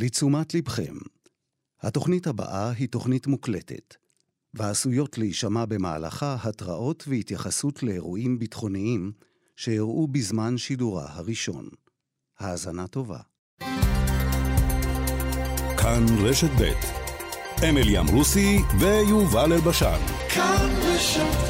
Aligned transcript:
לתשומת 0.00 0.54
לבכם, 0.54 0.94
התוכנית 1.82 2.26
הבאה 2.26 2.70
היא 2.70 2.88
תוכנית 2.88 3.26
מוקלטת, 3.26 3.94
ועשויות 4.54 5.18
להישמע 5.18 5.64
במהלכה 5.64 6.36
התראות 6.42 7.04
והתייחסות 7.08 7.82
לאירועים 7.82 8.38
ביטחוניים 8.38 9.12
שאירעו 9.56 10.06
בזמן 10.06 10.58
שידורה 10.58 11.06
הראשון. 11.08 11.68
האזנה 12.38 12.86
טובה. 12.86 13.18
כאן 15.78 16.06
רשת 16.18 16.50
ב' 16.60 16.72
אמילי 17.64 17.98
אמרוסי 17.98 18.58
ויובל 18.80 19.52
אלבשן. 19.52 20.00
כאן 20.34 20.70
רשת 20.82 21.47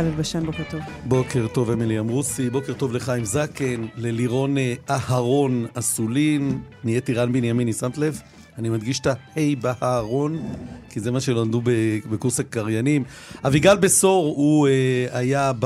יובל 0.00 0.12
אלבשן, 0.12 0.46
בוקר 0.46 0.62
טוב. 0.70 0.80
בוקר 1.04 1.46
טוב, 1.52 1.70
אמילי 1.70 1.98
אמרוסי, 1.98 2.50
בוקר 2.50 2.72
טוב 2.72 2.92
לחיים 2.92 3.24
זקן, 3.24 3.86
ללירון 3.96 4.58
אה, 4.58 4.74
אהרון 4.90 5.66
אסולין, 5.74 6.60
נהייתי 6.84 7.14
רן 7.14 7.32
בנימיני, 7.32 7.72
שמת 7.72 7.98
לב? 7.98 8.20
אני 8.58 8.68
מדגיש 8.68 9.00
את 9.00 9.06
ההי 9.06 9.56
באהרון, 9.56 10.42
כי 10.90 11.00
זה 11.00 11.10
מה 11.10 11.20
שלמדו 11.20 11.62
בקורס 12.10 12.40
הקריינים. 12.40 13.04
אביגל 13.46 13.76
בשור, 13.76 14.34
הוא 14.36 14.68
אה, 14.68 15.06
היה, 15.12 15.52
ב... 15.58 15.64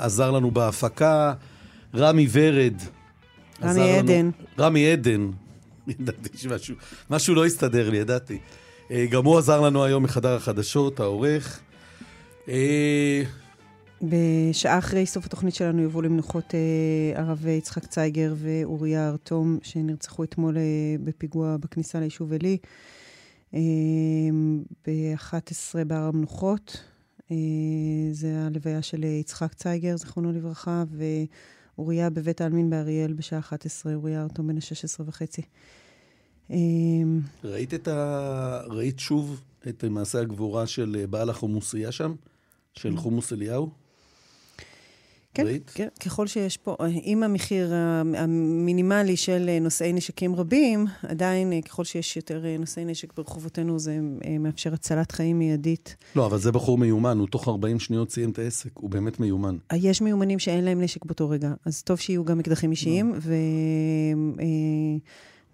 עזר 0.00 0.30
לנו 0.30 0.50
בהפקה. 0.50 1.32
רמי 1.94 2.26
ורד. 2.32 2.74
רמי 3.62 3.98
עדן. 3.98 4.12
לנו... 4.18 4.30
רמי 4.58 4.92
עדן. 4.92 5.30
ידעתי 5.88 6.38
שמשהו 6.38 6.74
משהו 7.10 7.34
לא 7.34 7.46
הסתדר 7.46 7.90
לי, 7.90 7.96
ידעתי. 7.96 8.38
אה, 8.90 9.06
גם 9.10 9.24
הוא 9.24 9.38
עזר 9.38 9.60
לנו 9.60 9.84
היום 9.84 10.02
מחדר 10.02 10.36
החדשות, 10.36 11.00
העורך. 11.00 11.60
אה, 14.02 14.08
בשעה 14.50 14.78
אחרי 14.78 15.06
סוף 15.06 15.26
התוכנית 15.26 15.54
שלנו 15.54 15.82
יבואו 15.82 16.02
למנוחות 16.02 16.54
אה, 16.54 17.22
הרב 17.22 17.46
יצחק 17.46 17.86
צייגר 17.86 18.34
ואוריה 18.36 19.08
ארתום, 19.08 19.58
שנרצחו 19.62 20.24
אתמול 20.24 20.58
אה, 20.58 20.62
בפיגוע 21.04 21.56
בכניסה 21.56 22.00
ליישוב 22.00 22.32
עלי, 22.32 22.58
אה, 23.54 23.60
ב-11 24.86 25.84
בהר 25.86 26.02
המנוחות. 26.02 26.84
אה, 27.30 27.36
זה 28.12 28.46
הלוויה 28.46 28.82
של 28.82 29.04
יצחק 29.04 29.54
צייגר, 29.54 29.96
זיכרונו 29.96 30.32
לברכה, 30.32 30.84
ואוריה 31.76 32.10
בבית 32.10 32.40
העלמין 32.40 32.70
באריאל 32.70 33.12
בשעה 33.12 33.38
11, 33.38 33.94
אוריה 33.94 34.22
ארתום 34.22 34.46
בן 34.46 34.56
ה-16 34.56 35.02
וחצי. 35.06 35.42
אה, 36.50 36.56
ראית 37.44 37.74
את 37.74 37.88
ה... 37.88 38.60
ראית 38.66 38.98
שוב 38.98 39.40
את 39.68 39.84
מעשה 39.84 40.20
הגבורה 40.20 40.66
של 40.66 41.04
בעל 41.10 41.30
החומוסייה 41.30 41.92
שם? 41.92 42.14
של 42.74 42.96
חומוס 42.96 43.32
אליהו? 43.32 43.81
כן, 45.34 45.46
כן, 45.74 45.88
ככל 46.04 46.26
שיש 46.26 46.56
פה, 46.56 46.76
עם 47.02 47.22
המחיר 47.22 47.72
המינימלי 48.16 49.16
של 49.16 49.50
נושאי 49.60 49.92
נשקים 49.92 50.34
רבים, 50.34 50.86
עדיין 51.02 51.62
ככל 51.62 51.84
שיש 51.84 52.16
יותר 52.16 52.44
נושאי 52.58 52.84
נשק 52.84 53.12
ברחובותינו, 53.16 53.78
זה 53.78 53.98
מאפשר 54.40 54.74
הצלת 54.74 55.12
חיים 55.12 55.38
מיידית. 55.38 55.96
לא, 56.16 56.26
אבל 56.26 56.38
זה 56.38 56.52
בחור 56.52 56.78
מיומן, 56.78 57.18
הוא 57.18 57.26
תוך 57.26 57.48
40 57.48 57.80
שניות 57.80 58.10
סיים 58.10 58.30
את 58.30 58.38
העסק, 58.38 58.70
הוא 58.74 58.90
באמת 58.90 59.20
מיומן. 59.20 59.56
יש 59.72 60.02
מיומנים 60.02 60.38
שאין 60.38 60.64
להם 60.64 60.80
נשק 60.80 61.04
באותו 61.04 61.28
רגע, 61.28 61.52
אז 61.66 61.82
טוב 61.82 61.98
שיהיו 61.98 62.24
גם 62.24 62.40
אקדחים 62.40 62.70
אישיים, 62.70 63.12
לא. 63.12 63.18
ו... 63.20 63.34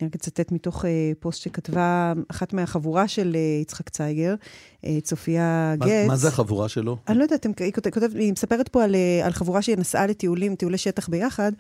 אני 0.01 0.09
רק 0.09 0.15
אצטט 0.15 0.53
מתוך 0.53 0.85
uh, 0.85 0.89
פוסט 1.21 1.43
שכתבה 1.43 2.13
אחת 2.29 2.53
מהחבורה 2.53 3.09
של 3.09 3.37
uh, 3.37 3.63
יצחק 3.63 3.89
צייגר, 3.89 4.35
uh, 4.83 4.87
צופיה 5.03 5.75
מה, 5.79 5.87
גץ. 5.87 6.09
מה 6.09 6.17
זה 6.17 6.29
החבורה 6.29 6.69
שלו? 6.69 6.97
אני 7.09 7.19
לא 7.19 7.23
יודעת, 7.23 7.47
היא, 7.61 7.73
כותבת, 7.73 8.15
היא 8.15 8.33
מספרת 8.33 8.69
פה 8.69 8.85
על, 8.85 8.95
על 9.23 9.33
חבורה 9.33 9.63
שנסעה 9.63 10.07
לטיולים, 10.07 10.55
טיולי 10.55 10.79
שטח 10.79 11.09
ביחד, 11.09 11.53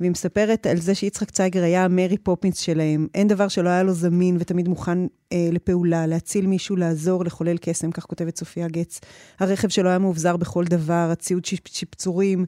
והיא 0.00 0.10
מספרת 0.10 0.66
על 0.66 0.76
זה 0.76 0.94
שיצחק 0.94 1.30
צייגר 1.30 1.62
היה 1.62 1.84
המרי 1.84 2.18
פופינס 2.18 2.58
שלהם. 2.58 3.06
אין 3.14 3.28
דבר 3.28 3.48
שלא 3.48 3.68
היה 3.68 3.82
לו 3.82 3.92
זמין 3.92 4.36
ותמיד 4.40 4.68
מוכן 4.68 4.98
אה, 5.32 5.48
לפעולה, 5.52 6.06
להציל 6.06 6.46
מישהו, 6.46 6.76
לעזור, 6.76 7.24
לחולל 7.24 7.56
קסם, 7.60 7.90
כך 7.90 8.04
כותבת 8.04 8.34
צופיה 8.34 8.68
גץ. 8.68 9.00
הרכב 9.40 9.68
שלו 9.68 9.88
היה 9.88 9.98
מאובזר 9.98 10.36
בכל 10.36 10.64
דבר, 10.64 11.08
הציוד 11.12 11.44
שיפצורים. 11.44 12.44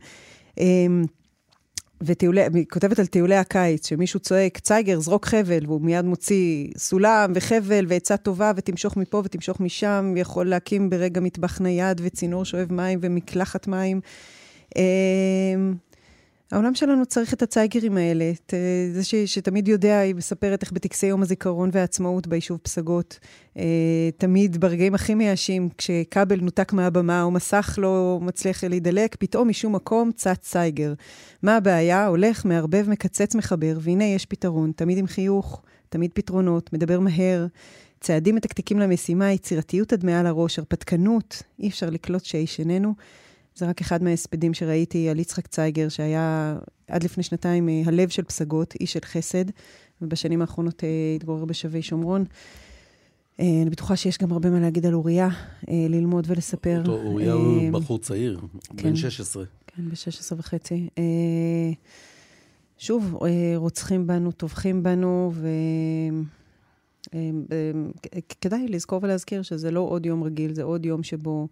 אה, 0.59 0.87
וטיולי, 2.03 2.41
היא 2.55 2.65
כותבת 2.71 2.99
על 2.99 3.06
טיולי 3.06 3.37
הקיץ, 3.37 3.88
שמישהו 3.88 4.21
צועק, 4.21 4.59
צייגר, 4.59 5.00
זרוק 5.00 5.27
חבל, 5.27 5.66
והוא 5.66 5.81
מיד 5.81 6.05
מוציא 6.05 6.69
סולם 6.77 7.33
וחבל 7.34 7.84
ועצה 7.88 8.16
טובה, 8.16 8.53
ותמשוך 8.56 8.97
מפה 8.97 9.22
ותמשוך 9.25 9.61
משם, 9.61 10.12
ויכול 10.15 10.47
להקים 10.47 10.91
ברגע 10.91 11.21
מטבח 11.21 11.61
נייד 11.61 12.00
וצינור 12.05 12.44
שואב 12.44 12.72
מים 12.72 12.99
ומקלחת 13.03 13.66
מים. 13.66 14.00
העולם 16.53 16.75
שלנו 16.75 17.06
צריך 17.06 17.34
את 17.34 17.43
הצייגרים 17.43 17.97
האלה, 17.97 18.31
את 18.31 18.55
אה, 18.55 18.93
זה 18.93 19.05
ש, 19.05 19.15
שתמיד 19.15 19.69
יודע, 19.69 19.99
היא 19.99 20.15
מספרת 20.15 20.62
איך 20.62 20.72
בטקסי 20.72 21.06
יום 21.06 21.22
הזיכרון 21.22 21.71
והעצמאות 21.72 22.27
ביישוב 22.27 22.59
פסגות, 22.62 23.19
אה, 23.56 24.11
תמיד 24.16 24.61
ברגעים 24.61 24.94
הכי 24.94 25.15
מייאשים, 25.15 25.69
כשכבל 25.78 26.41
נותק 26.41 26.72
מהבמה 26.72 27.22
או 27.22 27.31
מסך 27.31 27.78
לא 27.83 28.19
מצליח 28.22 28.65
להידלק, 28.65 29.16
פתאום 29.19 29.49
משום 29.49 29.75
מקום 29.75 30.11
צץ 30.12 30.38
צייגר. 30.41 30.94
מה 31.43 31.56
הבעיה? 31.56 32.06
הולך, 32.06 32.44
מערבב, 32.44 32.91
מקצץ, 32.91 33.34
מחבר, 33.34 33.78
והנה 33.81 34.05
יש 34.05 34.27
פתרון, 34.27 34.72
תמיד 34.77 34.99
עם 34.99 35.06
חיוך, 35.06 35.62
תמיד 35.88 36.11
פתרונות, 36.15 36.72
מדבר 36.72 37.00
מהר. 37.00 37.47
צעדים 38.00 38.34
מתקתקים 38.34 38.78
למשימה, 38.78 39.32
יצירתיות 39.32 39.93
עד 39.93 40.05
מעל 40.05 40.27
הראש, 40.27 40.59
הרפתקנות, 40.59 41.43
אי 41.59 41.69
אפשר 41.69 41.91
לקלוט 41.91 42.25
שאיש 42.25 42.61
איננו. 42.61 42.94
זה 43.55 43.69
רק 43.69 43.81
אחד 43.81 44.03
מההספדים 44.03 44.55
שראיתי 44.55 45.09
על 45.09 45.19
יצחק 45.19 45.47
צייגר, 45.47 45.88
שהיה 45.88 46.56
עד 46.88 47.03
לפני 47.03 47.22
שנתיים 47.22 47.69
אה, 47.69 47.83
הלב 47.87 48.09
של 48.09 48.22
פסגות, 48.22 48.75
איש 48.81 48.93
של 48.93 49.00
חסד, 49.05 49.44
ובשנים 50.03 50.41
האחרונות 50.41 50.84
אה, 50.84 50.88
התגורר 51.16 51.44
בשבי 51.44 51.83
שומרון. 51.83 52.25
אה, 53.41 53.62
אני 53.62 53.71
בטוחה 53.71 53.97
שיש 53.97 54.19
גם 54.19 54.33
הרבה 54.33 54.50
מה 54.50 54.61
להגיד 54.61 54.87
על 54.87 54.94
אוריה, 54.94 55.28
ללמוד 55.69 56.25
ולספר. 56.28 56.78
אותו, 56.78 57.03
אוריה 57.03 57.33
הוא 57.33 57.71
בחור 57.72 57.99
צעיר, 57.99 58.41
כן, 58.77 58.88
בן 58.88 58.97
16. 58.97 59.44
כן, 59.67 59.88
ב-16 59.88 60.34
וחצי. 60.37 60.88
שוב, 62.78 63.17
רוצחים 63.56 64.06
בנו, 64.06 64.32
טובחים 64.32 64.82
בנו, 64.82 65.32
וכדאי 68.15 68.69
לזכור 68.69 69.00
ולהזכיר 69.03 69.43
שזה 69.43 69.71
לא 69.71 69.81
עוד 69.81 70.06
יום 70.06 70.22
רגיל, 70.22 70.55
זה 70.55 70.62
עוד 70.62 70.87
יום 70.87 71.03
שבו 71.03 71.49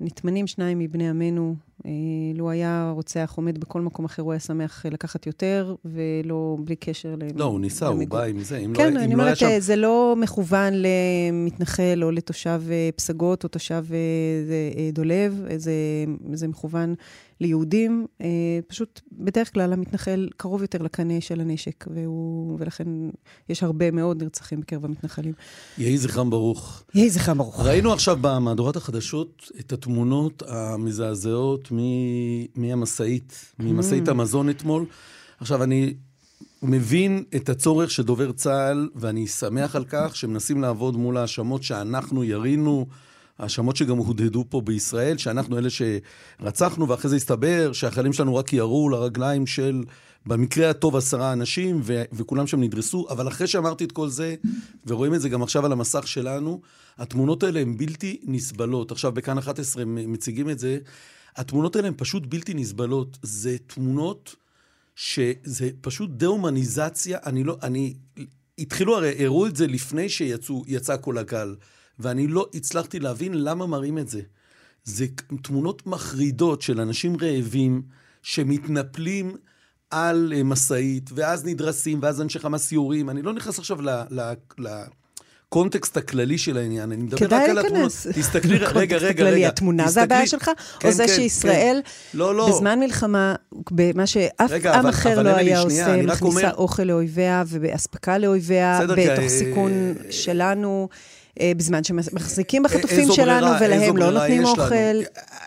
נטמנים 0.00 0.46
שניים 0.46 0.78
מבני 0.78 1.08
עמנו. 1.08 1.54
אה, 1.86 1.90
לו 2.34 2.50
היה 2.50 2.92
רוצח 2.94 3.32
עומד 3.36 3.58
בכל 3.58 3.80
מקום 3.80 4.04
אחר, 4.04 4.22
הוא 4.22 4.32
היה 4.32 4.40
שמח 4.40 4.86
לקחת 4.86 5.26
יותר, 5.26 5.74
ולא, 5.84 6.56
בלי 6.64 6.76
קשר 6.76 7.14
ל... 7.18 7.22
לא, 7.34 7.44
הוא 7.44 7.60
ניסה, 7.60 7.86
הוא 7.86 8.08
בא 8.08 8.22
עם 8.22 8.40
זה. 8.40 8.62
כן, 8.74 8.94
לא, 8.94 9.00
אני 9.00 9.14
לא 9.14 9.22
אומרת, 9.22 9.36
שם... 9.36 9.46
זה 9.58 9.76
לא 9.76 10.14
מכוון 10.18 10.72
למתנחל 10.74 12.00
או 12.02 12.10
לתושב 12.10 12.62
אה, 12.70 12.88
פסגות 12.96 13.44
או 13.44 13.48
תושב 13.48 13.84
אה, 13.90 14.90
דולב, 14.92 15.44
זה, 15.56 15.72
זה 16.32 16.48
מכוון 16.48 16.94
ליהודים. 17.40 18.06
פשוט, 18.66 19.00
בדרך 19.12 19.52
כלל 19.52 19.72
המתנחל 19.72 20.28
קרוב 20.36 20.62
יותר 20.62 20.82
לקנה 20.82 21.20
של 21.20 21.40
הנשק, 21.40 21.84
והוא, 21.94 22.56
ולכן 22.58 22.88
יש 23.48 23.62
הרבה 23.62 23.90
מאוד 23.90 24.22
נרצחים 24.22 24.60
בקרב 24.60 24.84
המתנחלים. 24.84 25.32
יהי 25.78 25.98
זכרם 25.98 26.30
ברוך. 26.30 26.82
יהי 26.94 27.10
זכרם 27.10 27.38
ברוך. 27.38 27.60
ראינו 27.60 27.92
עכשיו 27.92 28.18
במהדורת 28.20 28.76
החדשות 28.76 29.50
את 29.60 29.72
התמונות 29.72 30.42
המזעזעות 30.48 31.68
מהמשאית, 32.56 33.52
ממשאית 33.58 34.08
mm. 34.08 34.10
המזון 34.10 34.50
אתמול. 34.50 34.84
עכשיו, 35.40 35.62
אני 35.62 35.94
מבין 36.62 37.24
את 37.36 37.48
הצורך 37.48 37.90
של 37.90 38.02
דובר 38.02 38.32
צה"ל, 38.32 38.88
ואני 38.94 39.26
שמח 39.26 39.76
על 39.76 39.84
כך 39.88 40.16
שמנסים 40.16 40.60
לעבוד 40.60 40.96
מול 40.96 41.16
האשמות 41.16 41.62
שאנחנו 41.62 42.24
ירינו 42.24 42.86
האשמות 43.38 43.76
שגם 43.76 43.96
הודהדו 43.96 44.44
פה 44.48 44.60
בישראל, 44.60 45.18
שאנחנו 45.18 45.58
אלה 45.58 45.68
שרצחנו, 45.70 46.88
ואחרי 46.88 47.10
זה 47.10 47.16
הסתבר 47.16 47.72
שהחיילים 47.72 48.12
שלנו 48.12 48.34
רק 48.34 48.52
ירו 48.52 48.88
לרגליים 48.88 49.46
של, 49.46 49.82
במקרה 50.26 50.70
הטוב, 50.70 50.96
עשרה 50.96 51.32
אנשים, 51.32 51.80
ו- 51.82 52.02
וכולם 52.12 52.46
שם 52.46 52.60
נדרסו. 52.60 53.06
אבל 53.10 53.28
אחרי 53.28 53.46
שאמרתי 53.46 53.84
את 53.84 53.92
כל 53.92 54.08
זה, 54.08 54.34
ורואים 54.86 55.14
את 55.14 55.20
זה 55.20 55.28
גם 55.28 55.42
עכשיו 55.42 55.66
על 55.66 55.72
המסך 55.72 56.08
שלנו, 56.08 56.60
התמונות 56.98 57.42
האלה 57.42 57.60
הן 57.60 57.76
בלתי 57.76 58.20
נסבלות. 58.24 58.90
עכשיו, 58.90 59.12
בכאן 59.12 59.38
11 59.38 59.84
מציגים 59.86 60.50
את 60.50 60.58
זה. 60.58 60.78
התמונות 61.36 61.76
האלה 61.76 61.88
הן 61.88 61.94
פשוט 61.96 62.26
בלתי 62.26 62.54
נסבלות. 62.54 63.18
זה 63.22 63.56
תמונות 63.66 64.36
שזה 64.94 65.70
פשוט 65.80 66.10
דה-הומניזציה. 66.10 67.18
אני 67.26 67.44
לא, 67.44 67.56
אני... 67.62 67.94
התחילו, 68.58 68.96
הרי 68.96 69.24
הראו 69.24 69.46
את 69.46 69.56
זה 69.56 69.66
לפני 69.66 70.08
שיצא 70.08 70.96
כל 71.00 71.18
הגל. 71.18 71.54
ואני 71.98 72.26
לא 72.26 72.48
הצלחתי 72.54 73.00
להבין 73.00 73.44
למה 73.44 73.66
מראים 73.66 73.98
את 73.98 74.08
זה. 74.08 74.20
זה 74.84 75.06
תמונות 75.42 75.86
מחרידות 75.86 76.62
של 76.62 76.80
אנשים 76.80 77.16
רעבים 77.20 77.82
שמתנפלים 78.22 79.36
על 79.90 80.32
אה, 80.36 80.42
משאית, 80.42 81.10
ואז 81.14 81.44
נדרסים, 81.44 81.98
ואז 82.02 82.20
אנשי 82.20 82.38
חמאס 82.38 82.72
יורים. 82.72 83.10
אני 83.10 83.22
לא 83.22 83.32
נכנס 83.32 83.58
עכשיו 83.58 83.82
ל... 83.82 83.90
ל, 84.10 84.32
ל 84.58 84.68
קונטקסט 85.48 85.96
הכללי 85.96 86.38
של 86.38 86.56
העניין, 86.56 86.92
אני 86.92 87.02
מדבר 87.02 87.26
רק 87.26 87.32
על 87.32 87.58
התמונות. 87.58 87.62
כדאי 87.62 87.74
להיכנס. 87.74 88.06
תסתכלי, 88.06 88.58
רגע, 88.58 88.96
רגע, 88.96 89.24
רגע. 89.24 89.48
התמונה 89.48 89.88
זה 89.88 90.02
הבעיה 90.02 90.26
שלך? 90.26 90.50
כן, 90.78 90.88
או 90.88 90.92
זה 90.92 91.06
כן, 91.06 91.12
שישראל, 91.14 91.80
כן. 91.84 92.18
לא, 92.18 92.34
לא. 92.34 92.48
בזמן 92.48 92.78
מלחמה, 92.80 93.34
במה 93.70 94.06
שאף 94.06 94.50
עם 94.74 94.86
אחר 94.86 95.22
לא 95.22 95.36
היה 95.36 95.60
עושה, 95.60 96.02
מכניסה 96.02 96.50
אוכל 96.50 96.82
לאויביה 96.82 97.44
ובאספקה 97.48 98.18
לאויביה, 98.18 98.80
בתוך 98.82 98.98
אה, 98.98 99.28
סיכון 99.28 99.94
שלנו, 100.10 100.88
בזמן 101.56 101.84
שמחזיקים 101.84 102.62
בחטופים 102.62 102.98
איזו 103.00 103.14
שלנו 103.14 103.46
ברירה- 103.46 103.58
ולהם 103.60 103.96
לא 103.96 104.10
נותנים? 104.10 104.44
אוכל. 104.44 104.74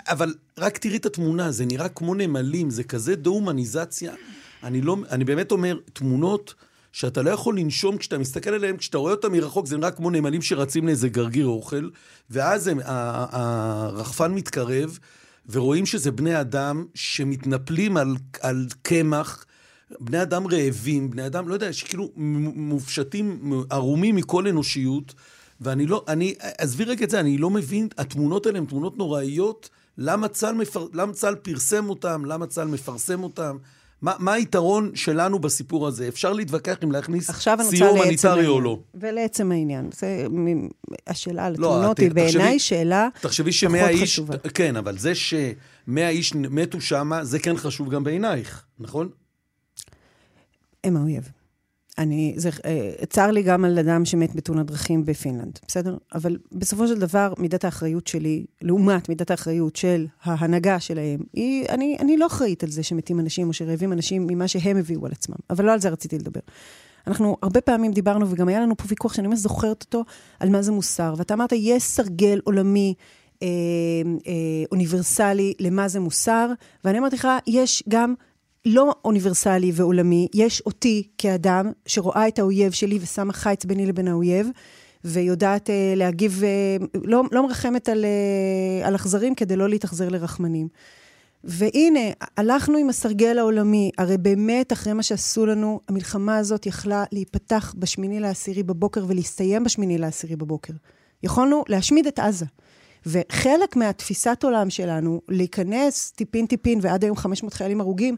אבל 0.08 0.34
רק 0.58 0.78
תראי 0.78 0.98
את 0.98 1.06
התמונה, 1.06 1.52
זה 1.52 1.66
נראה 1.66 1.90
כמו 1.90 2.16
נמלים, 2.16 2.70
זה 2.70 2.84
כזה 2.84 3.16
דה-הומניזציה. 3.16 4.14
אני, 4.64 4.82
לא, 4.82 4.96
אני 5.12 5.24
באמת 5.26 5.52
אומר, 5.52 5.78
תמונות 5.94 6.54
שאתה 6.92 7.22
לא 7.22 7.30
יכול 7.30 7.60
לנשום 7.60 7.98
כשאתה 7.98 8.18
מסתכל 8.18 8.50
עליהן, 8.50 8.78
כשאתה 8.78 8.98
רואה 8.98 9.12
אותן 9.12 9.32
מרחוק, 9.32 9.66
זה 9.68 9.78
נראה 9.78 9.92
כמו 9.92 10.10
נמלים 10.10 10.42
שרצים 10.42 10.88
לאיזה 10.88 11.10
גרגיר 11.10 11.46
אוכל, 11.48 11.90
ואז 12.30 12.68
הם, 12.68 12.80
הרחפן 12.86 14.32
מתקרב, 14.32 15.00
ורואים 15.50 15.86
שזה 15.86 16.12
בני 16.12 16.42
אדם 16.42 16.86
שמתנפלים 16.96 17.98
על, 17.98 18.16
על 18.42 18.68
קמח. 18.82 19.46
בני 20.00 20.22
אדם 20.22 20.48
רעבים, 20.48 21.10
בני 21.12 21.26
אדם, 21.26 21.48
לא 21.48 21.54
יודע, 21.54 21.74
שכאילו 21.74 22.10
מופשטים, 22.56 23.54
ערומים 23.70 24.16
מכל 24.16 24.48
אנושיות, 24.48 25.14
ואני 25.62 25.86
לא, 25.86 26.04
אני, 26.08 26.34
עזבי 26.58 26.84
רגע 26.84 27.06
את 27.06 27.10
זה, 27.10 27.20
אני 27.20 27.38
לא 27.38 27.50
מבין, 27.50 27.88
התמונות 27.98 28.46
האלה 28.46 28.58
הן 28.58 28.66
תמונות 28.66 28.98
נוראיות, 28.98 29.70
למה 29.98 30.28
צה"ל, 30.28 30.56
מפר, 30.56 30.88
למה 30.94 31.14
צה"ל 31.14 31.36
פרסם 31.36 31.90
אותם, 31.90 32.24
למה 32.26 32.48
צה"ל 32.48 32.68
מפרסם 32.68 33.24
אותם, 33.24 33.58
מה, 34.02 34.14
מה 34.20 34.34
היתרון 34.34 34.92
שלנו 34.96 35.40
בסיפור 35.40 35.88
הזה? 35.88 36.08
אפשר 36.08 36.34
להתווכח 36.34 36.78
אם 36.84 36.92
להכניס 36.92 37.32
סיוע 37.70 37.88
הומניטרי. 37.90 38.48
או 38.48 38.62
לא. 38.62 38.80
ולעצם 38.96 39.52
העניין. 39.52 39.90
זה, 39.94 40.26
השאלה 41.08 41.46
על 41.46 41.56
לא, 41.58 41.72
התמונות 41.76 41.94
את- 42.00 42.04
היא 42.04 42.12
בעיניי 42.12 42.60
שאלה 42.60 43.08
תחשבי 43.22 43.52
פחות 43.52 43.60
שמאה 43.60 43.90
איש, 43.90 44.02
חשובה. 44.02 44.38
כן, 44.38 44.76
אבל 44.76 44.98
זה 44.98 45.12
שמאה 45.16 46.10
איש 46.10 46.36
מתו 46.36 46.82
שמה, 46.82 47.24
זה 47.26 47.40
כן 47.40 47.58
חשוב 47.58 47.90
גם 47.90 48.04
בעינייך, 48.04 48.66
נכון? 48.80 49.10
הם 50.84 50.98
האויב. 50.98 51.30
אני, 52.00 52.34
זה, 52.38 52.50
אה, 52.66 52.92
צר 53.10 53.32
לי 53.32 53.44
גם 53.44 53.66
על 53.66 53.80
אדם 53.80 54.06
שמת 54.06 54.36
בתאונת 54.36 54.66
דרכים 54.66 55.06
בפינלנד, 55.06 55.60
בסדר? 55.68 55.98
אבל 56.16 56.38
בסופו 56.52 56.88
של 56.88 57.00
דבר, 57.00 57.34
מידת 57.38 57.66
האחריות 57.66 58.08
שלי, 58.08 58.46
לעומת 58.62 59.10
מידת 59.10 59.32
האחריות 59.32 59.76
של 59.76 60.08
ההנהגה 60.24 60.80
שלהם, 60.80 61.20
היא, 61.34 61.66
אני, 61.70 61.98
אני 62.00 62.18
לא 62.18 62.28
אחראית 62.28 62.64
על 62.64 62.70
זה 62.70 62.84
שמתים 62.84 63.20
אנשים 63.20 63.48
או 63.48 63.54
שרעבים 63.54 63.94
אנשים 63.94 64.28
ממה 64.30 64.48
שהם 64.48 64.78
הביאו 64.78 65.06
על 65.06 65.12
עצמם. 65.12 65.36
אבל 65.50 65.66
לא 65.66 65.74
על 65.74 65.80
זה 65.80 65.90
רציתי 65.90 66.18
לדבר. 66.18 66.40
אנחנו 67.08 67.38
הרבה 67.44 67.62
פעמים 67.62 67.92
דיברנו, 67.92 68.30
וגם 68.30 68.48
היה 68.48 68.60
לנו 68.60 68.78
פה 68.78 68.84
ויכוח 68.88 69.14
שאני 69.14 69.28
ממש 69.28 69.40
זוכרת 69.40 69.84
אותו, 69.84 70.04
על 70.40 70.50
מה 70.50 70.62
זה 70.62 70.72
מוסר. 70.72 71.14
ואתה 71.18 71.34
אמרת, 71.34 71.52
יש 71.52 71.84
סרגל 71.84 72.40
עולמי 72.44 72.94
אה, 73.44 73.48
אה, 74.28 74.34
אוניברסלי 74.72 75.54
למה 75.60 75.88
זה 75.88 76.00
מוסר, 76.00 76.52
ואני 76.84 77.00
אמרתי 77.00 77.16
לך, 77.16 77.28
יש 77.48 77.84
גם 77.90 78.14
לא 78.66 78.96
אוניברסלי 79.06 79.72
ועולמי, 79.74 80.28
יש 80.34 80.62
אותי 80.62 81.08
כאדם 81.18 81.72
שרואה 81.86 82.28
את 82.28 82.40
האויב 82.40 82.72
שלי 82.72 83.00
ושמה 83.02 83.34
חיץ 83.34 83.66
ביני 83.66 83.86
לבין 83.86 84.08
האויב, 84.08 84.48
ויודעת 85.04 85.70
אה, 85.70 85.94
להגיב, 85.96 86.44
אה, 86.44 86.86
לא, 87.04 87.24
לא 87.32 87.44
מרחמת 87.44 87.90
על, 87.90 88.06
אה, 88.06 88.88
על 88.88 88.96
אכזרים 88.96 89.36
כדי 89.36 89.56
לא 89.56 89.70
להתאכזר 89.70 90.10
לרחמנים. 90.10 90.68
והנה, 91.44 92.00
הלכנו 92.38 92.78
עם 92.78 92.90
הסרגל 92.90 93.40
העולמי, 93.40 93.92
הרי 93.98 94.18
באמת, 94.18 94.74
אחרי 94.74 94.94
מה 94.94 95.04
שעשו 95.04 95.46
לנו, 95.46 95.80
המלחמה 95.88 96.38
הזאת 96.38 96.66
יכלה 96.66 97.04
להיפתח 97.12 97.74
בשמיני 97.78 98.20
לעשירי 98.20 98.64
בבוקר 98.64 99.06
ולהסתיים 99.08 99.64
בשמיני 99.64 99.98
לעשירי 99.98 100.36
בבוקר. 100.36 100.74
יכולנו 101.24 101.64
להשמיד 101.68 102.08
את 102.08 102.20
עזה. 102.20 102.46
וחלק 103.06 103.76
מהתפיסת 103.76 104.44
עולם 104.44 104.70
שלנו, 104.70 105.22
להיכנס 105.30 106.12
טיפין-טיפין, 106.12 106.80
ועד 106.82 107.04
היום 107.04 107.18
500 107.18 107.54
חיילים 107.54 107.82
הרוגים, 107.82 108.16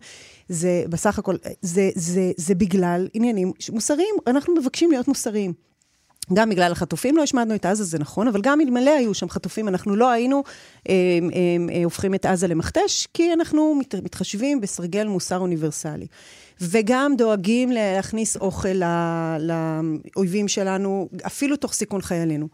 זה 0.49 0.83
בסך 0.89 1.19
הכל, 1.19 1.35
זה, 1.61 1.89
זה, 1.95 2.31
זה 2.37 2.55
בגלל 2.55 3.07
עניינים 3.13 3.51
מוסריים. 3.71 4.15
אנחנו 4.27 4.55
מבקשים 4.55 4.91
להיות 4.91 5.07
מוסריים. 5.07 5.53
גם 6.33 6.49
בגלל 6.49 6.71
החטופים 6.71 7.17
לא 7.17 7.23
השמדנו 7.23 7.55
את 7.55 7.65
עזה, 7.65 7.83
זה 7.83 7.99
נכון, 7.99 8.27
אבל 8.27 8.41
גם 8.41 8.61
אלמלא 8.61 8.91
היו 8.91 9.13
שם 9.13 9.29
חטופים, 9.29 9.67
אנחנו 9.67 9.95
לא 9.95 10.09
היינו 10.09 10.43
אה, 10.89 10.93
אה, 10.93 11.75
אה, 11.75 11.83
הופכים 11.83 12.15
את 12.15 12.25
עזה 12.25 12.47
למכתש, 12.47 13.07
כי 13.13 13.33
אנחנו 13.33 13.75
מת, 13.75 13.95
מתחשבים 13.95 14.61
בסרגל 14.61 15.07
מוסר 15.07 15.37
אוניברסלי. 15.37 16.07
וגם 16.61 17.15
דואגים 17.17 17.71
להכניס 17.71 18.37
אוכל 18.37 18.81
לאויבים 19.39 20.47
שלנו, 20.47 21.09
אפילו 21.25 21.55
תוך 21.55 21.73
סיכון 21.73 22.01
חיילינו. 22.01 22.47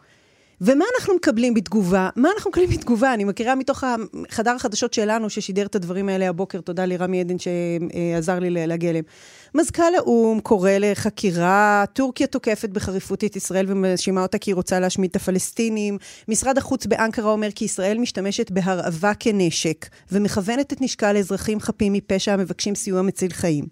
ומה 0.62 0.86
אנחנו 0.98 1.16
מקבלים 1.16 1.54
בתגובה? 1.54 2.10
מה 2.16 2.30
אנחנו 2.36 2.52
מקבלים 2.52 2.70
בתגובה? 2.70 3.14
אני 3.14 3.24
מכירה 3.24 3.56
מתוך 3.56 3.84
חדר 4.30 4.56
החדשות 4.56 4.94
שלנו, 4.94 5.30
ששידר 5.30 5.66
את 5.66 5.76
הדברים 5.76 6.10
האלה 6.10 6.30
הבוקר, 6.30 6.62
תודה 6.62 6.86
לרמי 6.86 7.20
עדן 7.20 7.36
שעזר 7.40 8.40
לי 8.40 8.68
להגיע 8.68 8.90
אליהם. 8.90 9.06
מזכ"ל 9.56 9.96
האו"ם 9.98 10.40
קורא 10.40 10.72
לחקירה, 10.72 11.86
טורקיה 11.94 12.28
תוקפת 12.28 12.70
בחריפות 12.70 13.24
את 13.24 13.36
ישראל 13.36 13.66
ומאשימה 13.68 14.22
אותה 14.22 14.38
כי 14.38 14.52
היא 14.52 14.56
רוצה 14.56 14.80
להשמיד 14.80 15.10
את 15.10 15.16
הפלסטינים. 15.16 15.98
משרד 16.28 16.58
החוץ 16.58 16.86
באנקרה 16.86 17.32
אומר 17.32 17.52
כי 17.52 17.66
ישראל 17.66 17.98
משתמשת 17.98 18.52
בהרעבה 18.52 19.14
כנשק, 19.20 19.86
ומכוונת 20.12 20.74
את 20.74 20.82
נשקה 20.82 21.14
לאזרחים 21.14 21.60
חפים 21.60 21.94
מפשע 21.94 22.34
המבקשים 22.34 22.76
סיוע 22.76 23.02
מציל 23.02 23.34
חיים. 23.34 23.66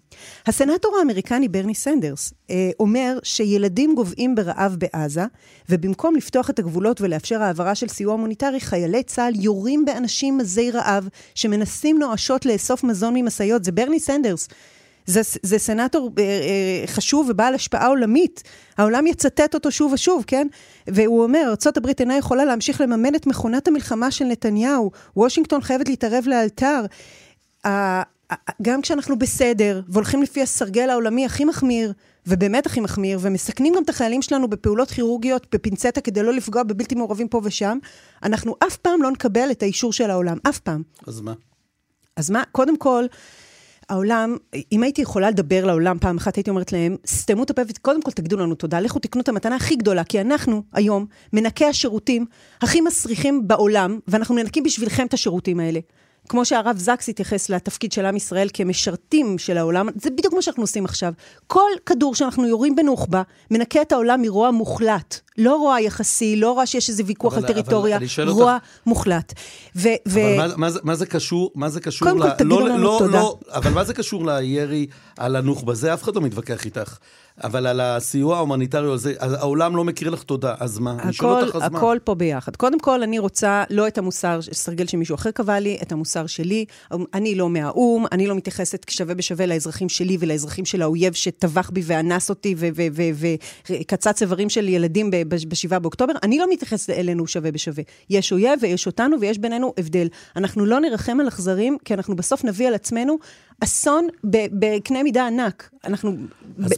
הסנטור 0.46 0.96
האמריקני 0.98 1.48
ברני 1.48 1.74
סנדרס 1.74 2.34
אה, 2.50 2.70
אומר 2.80 3.18
שילדים 3.22 3.94
גוועים 3.94 4.34
ברעב 4.34 4.76
בעזה, 4.78 5.24
ובמקום 5.68 6.16
לפתוח 6.16 6.50
את 6.50 6.58
הגבולות 6.58 7.00
ולאפשר 7.00 7.42
העברה 7.42 7.74
של 7.74 7.88
סיוע 7.88 8.12
הומניטרי, 8.12 8.60
חיילי 8.60 9.02
צה"ל 9.02 9.32
יורים 9.36 9.84
באנשים 9.84 10.38
מזי 10.38 10.70
רעב, 10.70 11.08
שמנסים 11.34 11.98
נואשות 11.98 12.46
לאסוף 12.46 12.84
מזון 12.84 13.14
ממשאיות. 13.16 13.64
זה 13.64 13.72
ברני 13.72 14.00
סנדרס. 14.00 14.48
זה, 15.06 15.20
זה 15.42 15.58
סנטור 15.58 16.10
אה, 16.18 16.22
אה, 16.22 16.86
חשוב 16.86 17.26
ובעל 17.30 17.54
השפעה 17.54 17.86
עולמית. 17.86 18.42
העולם 18.78 19.06
יצטט 19.06 19.54
אותו 19.54 19.70
שוב 19.70 19.92
ושוב, 19.92 20.24
כן? 20.26 20.46
והוא 20.86 21.22
אומר, 21.22 21.54
ארה"ב 21.66 21.86
אינה 22.00 22.16
יכולה 22.16 22.44
להמשיך 22.44 22.80
לממן 22.80 23.14
את 23.14 23.26
מכונת 23.26 23.68
המלחמה 23.68 24.10
של 24.10 24.24
נתניהו. 24.24 24.90
וושינגטון 25.16 25.60
חייבת 25.60 25.88
להתערב 25.88 26.24
לאלתר. 26.26 26.84
גם 28.62 28.82
כשאנחנו 28.82 29.18
בסדר, 29.18 29.80
והולכים 29.88 30.22
לפי 30.22 30.42
הסרגל 30.42 30.90
העולמי 30.90 31.26
הכי 31.26 31.44
מחמיר, 31.44 31.92
ובאמת 32.26 32.66
הכי 32.66 32.80
מחמיר, 32.80 33.18
ומסכנים 33.22 33.74
גם 33.76 33.82
את 33.82 33.88
החיילים 33.88 34.22
שלנו 34.22 34.48
בפעולות 34.48 34.90
כירורגיות, 34.90 35.46
בפינצטה, 35.54 36.00
כדי 36.00 36.22
לא 36.22 36.32
לפגוע 36.32 36.62
בבלתי 36.62 36.94
מעורבים 36.94 37.28
פה 37.28 37.40
ושם, 37.44 37.78
אנחנו 38.22 38.54
אף 38.66 38.76
פעם 38.76 39.02
לא 39.02 39.10
נקבל 39.10 39.50
את 39.50 39.62
האישור 39.62 39.92
של 39.92 40.10
העולם, 40.10 40.36
אף 40.48 40.58
פעם. 40.58 40.82
אז 41.06 41.20
מה? 41.20 41.34
אז 42.16 42.30
מה, 42.30 42.42
קודם 42.52 42.76
כל, 42.76 43.04
העולם, 43.88 44.36
אם 44.72 44.82
הייתי 44.82 45.02
יכולה 45.02 45.30
לדבר 45.30 45.64
לעולם 45.64 45.98
פעם 45.98 46.16
אחת, 46.16 46.36
הייתי 46.36 46.50
אומרת 46.50 46.72
להם, 46.72 46.96
סתמו 47.06 47.42
את 47.42 47.50
הפה 47.50 47.62
וקודם 47.68 48.02
כל 48.02 48.10
תגידו 48.10 48.36
לנו 48.36 48.54
תודה, 48.54 48.80
לכו 48.80 48.98
תקנו 48.98 49.22
את 49.22 49.28
המתנה 49.28 49.56
הכי 49.56 49.76
גדולה, 49.76 50.04
כי 50.04 50.20
אנחנו 50.20 50.62
היום 50.72 51.06
מנקי 51.32 51.64
השירותים 51.64 52.26
הכי 52.60 52.80
מסריחים 52.80 53.48
בעולם, 53.48 53.98
ואנחנו 54.08 54.34
מנקים 54.34 54.62
בשבילכם 54.62 55.06
את 55.06 55.14
השירותים 55.14 55.60
האלה. 55.60 55.80
כמו 56.28 56.44
שהרב 56.44 56.76
זקס 56.78 57.08
התייחס 57.08 57.50
לתפקיד 57.50 57.92
של 57.92 58.06
עם 58.06 58.16
ישראל 58.16 58.48
כמשרתים 58.52 59.38
של 59.38 59.58
העולם, 59.58 59.88
זה 60.02 60.10
בדיוק 60.10 60.34
מה 60.34 60.42
שאנחנו 60.42 60.62
עושים 60.62 60.84
עכשיו. 60.84 61.12
כל 61.46 61.70
כדור 61.86 62.14
שאנחנו 62.14 62.46
יורים 62.46 62.76
בנוח'בה, 62.76 63.22
מנקה 63.50 63.82
את 63.82 63.92
העולם 63.92 64.22
מרוע 64.22 64.50
מוחלט. 64.50 65.20
לא 65.38 65.56
רוע 65.56 65.80
יחסי, 65.80 66.36
לא 66.36 66.52
רוע 66.52 66.66
שיש 66.66 66.88
איזה 66.88 67.02
ויכוח 67.06 67.32
אבל, 67.32 67.46
על 67.46 67.52
טריטוריה, 67.52 67.98
רוע 68.26 68.54
אותך... 68.54 68.64
מוחלט. 68.86 69.32
ו, 69.76 69.88
ו... 70.08 70.20
אבל 70.20 70.48
מה, 70.48 70.56
מה, 70.56 70.70
זה, 70.70 70.78
מה 70.82 70.94
זה 70.94 71.06
קשור, 71.06 71.50
מה 71.54 71.68
זה 71.68 71.80
קשור 71.80 72.08
קודם 72.08 72.22
ל... 72.22 72.30
כל 72.30 72.36
תגידו 72.36 72.60
לא, 72.60 72.68
לנו 72.68 72.78
לא, 72.78 72.96
תודה. 72.98 73.18
לא, 73.20 73.38
אבל 73.52 73.70
מה 73.70 73.84
זה 73.84 73.94
קשור 73.94 74.26
לירי 74.26 74.86
על 75.18 75.36
הנוח'בה? 75.36 75.74
זה 75.74 75.94
אף 75.94 76.02
אחד 76.02 76.14
לא 76.14 76.20
מתווכח 76.20 76.64
איתך. 76.64 76.98
אבל 77.44 77.66
על 77.66 77.80
הסיוע 77.80 78.36
ההומניטרי 78.36 78.92
הזה, 78.92 79.14
העולם 79.18 79.76
לא 79.76 79.84
מכיר 79.84 80.10
לך 80.10 80.22
תודה, 80.22 80.54
אז 80.60 80.78
מה? 80.78 80.96
אני 81.02 81.12
שואל 81.12 81.44
אותך, 81.44 81.56
אז 81.56 81.70
מה? 81.70 81.78
הכל 81.78 81.98
פה 82.04 82.14
ביחד. 82.14 82.56
קודם 82.56 82.80
כל, 82.80 83.02
אני 83.02 83.18
רוצה 83.18 83.64
לא 83.70 83.88
את 83.88 83.98
המוסר, 83.98 84.38
סרגל 84.52 84.86
שמישהו 84.86 85.14
אחר 85.14 85.30
קבע 85.30 85.60
לי, 85.60 85.78
את 85.82 85.92
המוסר 85.92 86.26
שלי. 86.26 86.64
אני 87.14 87.34
לא 87.34 87.48
מהאו"ם, 87.48 88.04
אני 88.12 88.26
לא 88.26 88.34
מתייחסת 88.34 88.86
שווה 88.90 89.14
בשווה 89.14 89.46
לאזרחים 89.46 89.88
שלי 89.88 90.16
ולאזרחים 90.20 90.64
של 90.64 90.82
האויב 90.82 91.12
שטבח 91.12 91.70
בי 91.70 91.82
ואנס 91.84 92.30
אותי 92.30 92.54
וקצץ 93.70 94.22
איברים 94.22 94.50
של 94.50 94.68
ילדים 94.68 95.10
ב-7 95.10 95.78
באוקטובר. 95.78 96.12
אני 96.22 96.38
לא 96.38 96.46
מתייחסת 96.50 96.90
אלינו 96.90 97.26
שווה 97.26 97.52
בשווה. 97.52 97.82
יש 98.10 98.32
אויב 98.32 98.58
ויש 98.62 98.86
אותנו 98.86 99.20
ויש 99.20 99.38
בינינו 99.38 99.74
הבדל. 99.78 100.08
אנחנו 100.36 100.66
לא 100.66 100.80
נרחם 100.80 101.20
על 101.20 101.28
אכזרים, 101.28 101.76
כי 101.84 101.94
אנחנו 101.94 102.16
בסוף 102.16 102.44
נביא 102.44 102.68
על 102.68 102.74
עצמנו 102.74 103.16
אסון 103.60 104.08
בקנה 104.52 105.02
מידה 105.02 105.26
ענק. 105.26 105.70
אנחנו 105.84 106.16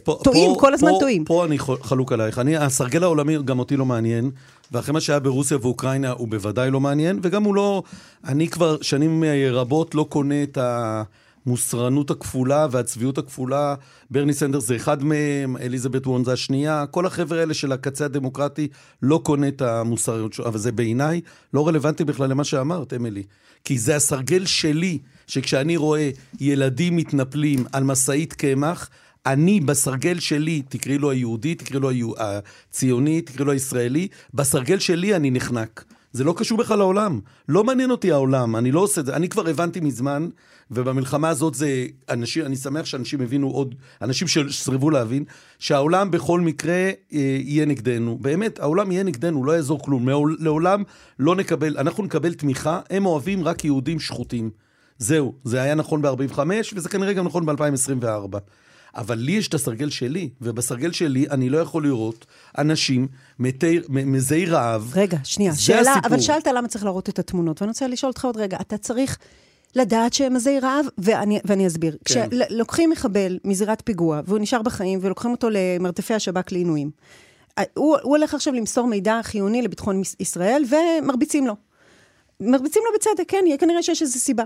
פה, 0.03 0.19
טועים, 0.23 0.53
פה, 0.53 0.59
כל 0.59 0.73
הזמן 0.73 0.91
פה, 0.91 0.97
טועים. 0.99 1.25
פה 1.25 1.45
אני 1.45 1.59
חלוק 1.59 2.11
עלייך. 2.11 2.39
אני, 2.39 2.57
הסרגל 2.57 3.03
העולמי 3.03 3.37
גם 3.45 3.59
אותי 3.59 3.77
לא 3.77 3.85
מעניין, 3.85 4.31
ואחרי 4.71 4.93
מה 4.93 5.01
שהיה 5.01 5.19
ברוסיה 5.19 5.57
ואוקראינה 5.61 6.11
הוא 6.11 6.27
בוודאי 6.27 6.71
לא 6.71 6.79
מעניין, 6.79 7.19
וגם 7.23 7.43
הוא 7.43 7.55
לא... 7.55 7.83
אני 8.27 8.47
כבר 8.47 8.77
שנים 8.81 9.23
רבות 9.51 9.95
לא 9.95 10.05
קונה 10.09 10.43
את 10.43 10.57
המוסרנות 11.45 12.11
הכפולה 12.11 12.67
והצביעות 12.71 13.17
הכפולה. 13.17 13.75
ברני 14.11 14.33
סנדרס 14.33 14.67
זה 14.67 14.75
אחד 14.75 15.03
מהם, 15.03 15.57
אליזבת 15.57 16.07
וון 16.07 16.23
זה 16.23 16.33
השנייה, 16.33 16.85
כל 16.91 17.05
החבר'ה 17.05 17.39
האלה 17.39 17.53
של 17.53 17.71
הקצה 17.71 18.05
הדמוקרטי 18.05 18.67
לא 19.01 19.21
קונה 19.23 19.47
את 19.47 19.61
המוסריות 19.61 20.39
אבל 20.45 20.57
זה 20.57 20.71
בעיניי 20.71 21.21
לא 21.53 21.67
רלוונטי 21.67 22.03
בכלל 22.03 22.29
למה 22.29 22.43
שאמרת, 22.43 22.93
אמילי. 22.93 23.23
כי 23.63 23.77
זה 23.77 23.95
הסרגל 23.95 24.45
שלי. 24.45 24.99
שכשאני 25.29 25.77
רואה 25.77 26.09
ילדים 26.39 26.95
מתנפלים 26.95 27.65
על 27.71 27.83
משאית 27.83 28.33
קמח, 28.33 28.89
אני 29.25 29.59
בסרגל 29.59 30.19
שלי, 30.19 30.61
תקראי 30.69 30.97
לו 30.97 31.11
היהודי, 31.11 31.55
תקראי 31.55 31.79
לו 31.79 32.13
הציוני, 32.17 33.21
תקראי 33.21 33.45
לו 33.45 33.51
הישראלי, 33.51 34.07
בסרגל 34.33 34.79
שלי 34.79 35.15
אני 35.15 35.31
נחנק. 35.31 35.83
זה 36.11 36.23
לא 36.23 36.33
קשור 36.37 36.57
בכלל 36.57 36.77
לעולם. 36.77 37.19
לא 37.49 37.63
מעניין 37.63 37.91
אותי 37.91 38.11
העולם, 38.11 38.55
אני 38.55 38.71
לא 38.71 38.79
עושה 38.79 39.01
את 39.01 39.05
זה. 39.05 39.15
אני 39.15 39.29
כבר 39.29 39.49
הבנתי 39.49 39.79
מזמן, 39.79 40.29
ובמלחמה 40.71 41.29
הזאת 41.29 41.55
זה 41.55 41.85
אנשים, 42.09 42.45
אני 42.45 42.55
שמח 42.55 42.85
שאנשים 42.85 43.21
הבינו 43.21 43.49
עוד, 43.49 43.75
אנשים 44.01 44.27
שסרבו 44.27 44.89
להבין, 44.89 45.23
שהעולם 45.59 46.11
בכל 46.11 46.41
מקרה 46.41 46.73
אה, 46.73 46.91
יהיה 47.43 47.65
נגדנו. 47.65 48.17
באמת, 48.21 48.59
העולם 48.59 48.91
יהיה 48.91 49.03
נגדנו, 49.03 49.43
לא 49.43 49.51
יעזור 49.51 49.83
כלום. 49.83 50.09
לעולם 50.39 50.83
לא 51.19 51.35
נקבל, 51.35 51.77
אנחנו 51.77 52.03
נקבל 52.03 52.33
תמיכה, 52.33 52.79
הם 52.89 53.05
אוהבים 53.05 53.43
רק 53.43 53.65
יהודים 53.65 53.99
שחוטים. 53.99 54.49
זהו, 54.99 55.33
זה 55.43 55.61
היה 55.61 55.75
נכון 55.75 56.01
ב-45, 56.01 56.39
וזה 56.75 56.89
כנראה 56.89 57.13
גם 57.13 57.25
נכון 57.25 57.45
ב-2024. 57.45 58.37
אבל 58.95 59.17
לי 59.17 59.31
יש 59.31 59.47
את 59.47 59.53
הסרגל 59.53 59.89
שלי, 59.89 60.29
ובסרגל 60.41 60.91
שלי 60.91 61.25
אני 61.31 61.49
לא 61.49 61.57
יכול 61.57 61.83
לראות 61.83 62.25
אנשים 62.57 63.07
מתי, 63.39 63.79
מזי 63.89 64.45
רעב. 64.45 64.91
רגע, 64.95 65.17
שנייה, 65.23 65.55
שאלה, 65.55 65.91
הסיפור. 65.91 66.09
אבל 66.09 66.19
שאלת 66.19 66.47
למה 66.47 66.67
צריך 66.67 66.83
להראות 66.83 67.09
את 67.09 67.19
התמונות, 67.19 67.61
ואני 67.61 67.69
רוצה 67.69 67.87
לשאול 67.87 68.09
אותך 68.09 68.25
עוד 68.25 68.37
רגע, 68.37 68.57
אתה 68.61 68.77
צריך 68.77 69.17
לדעת 69.75 70.13
שהם 70.13 70.33
מזי 70.33 70.59
רעב, 70.59 70.85
ואני, 70.97 71.39
ואני 71.45 71.67
אסביר. 71.67 71.97
כן. 72.05 72.27
כשלוקחים 72.29 72.89
מחבל 72.89 73.39
מזירת 73.45 73.81
פיגוע, 73.85 74.21
והוא 74.25 74.39
נשאר 74.39 74.61
בחיים, 74.61 74.99
ולוקחים 75.01 75.31
אותו 75.31 75.47
למרתפי 75.51 76.13
השב"כ 76.13 76.51
לעינויים, 76.51 76.91
הוא, 77.59 77.65
הוא 77.75 77.97
הולך 78.01 78.33
עכשיו 78.33 78.53
למסור 78.53 78.87
מידע 78.87 79.19
חיוני 79.23 79.61
לביטחון 79.61 80.01
ישראל, 80.19 80.63
ומרביצים 80.69 81.47
לו. 81.47 81.53
מרביצים 82.39 82.81
לו 82.85 82.91
בצדק, 82.95 83.23
כן, 83.27 83.45
כנראה 83.59 83.83
שיש 83.83 84.01
איזו 84.01 84.19
סיבה. 84.19 84.43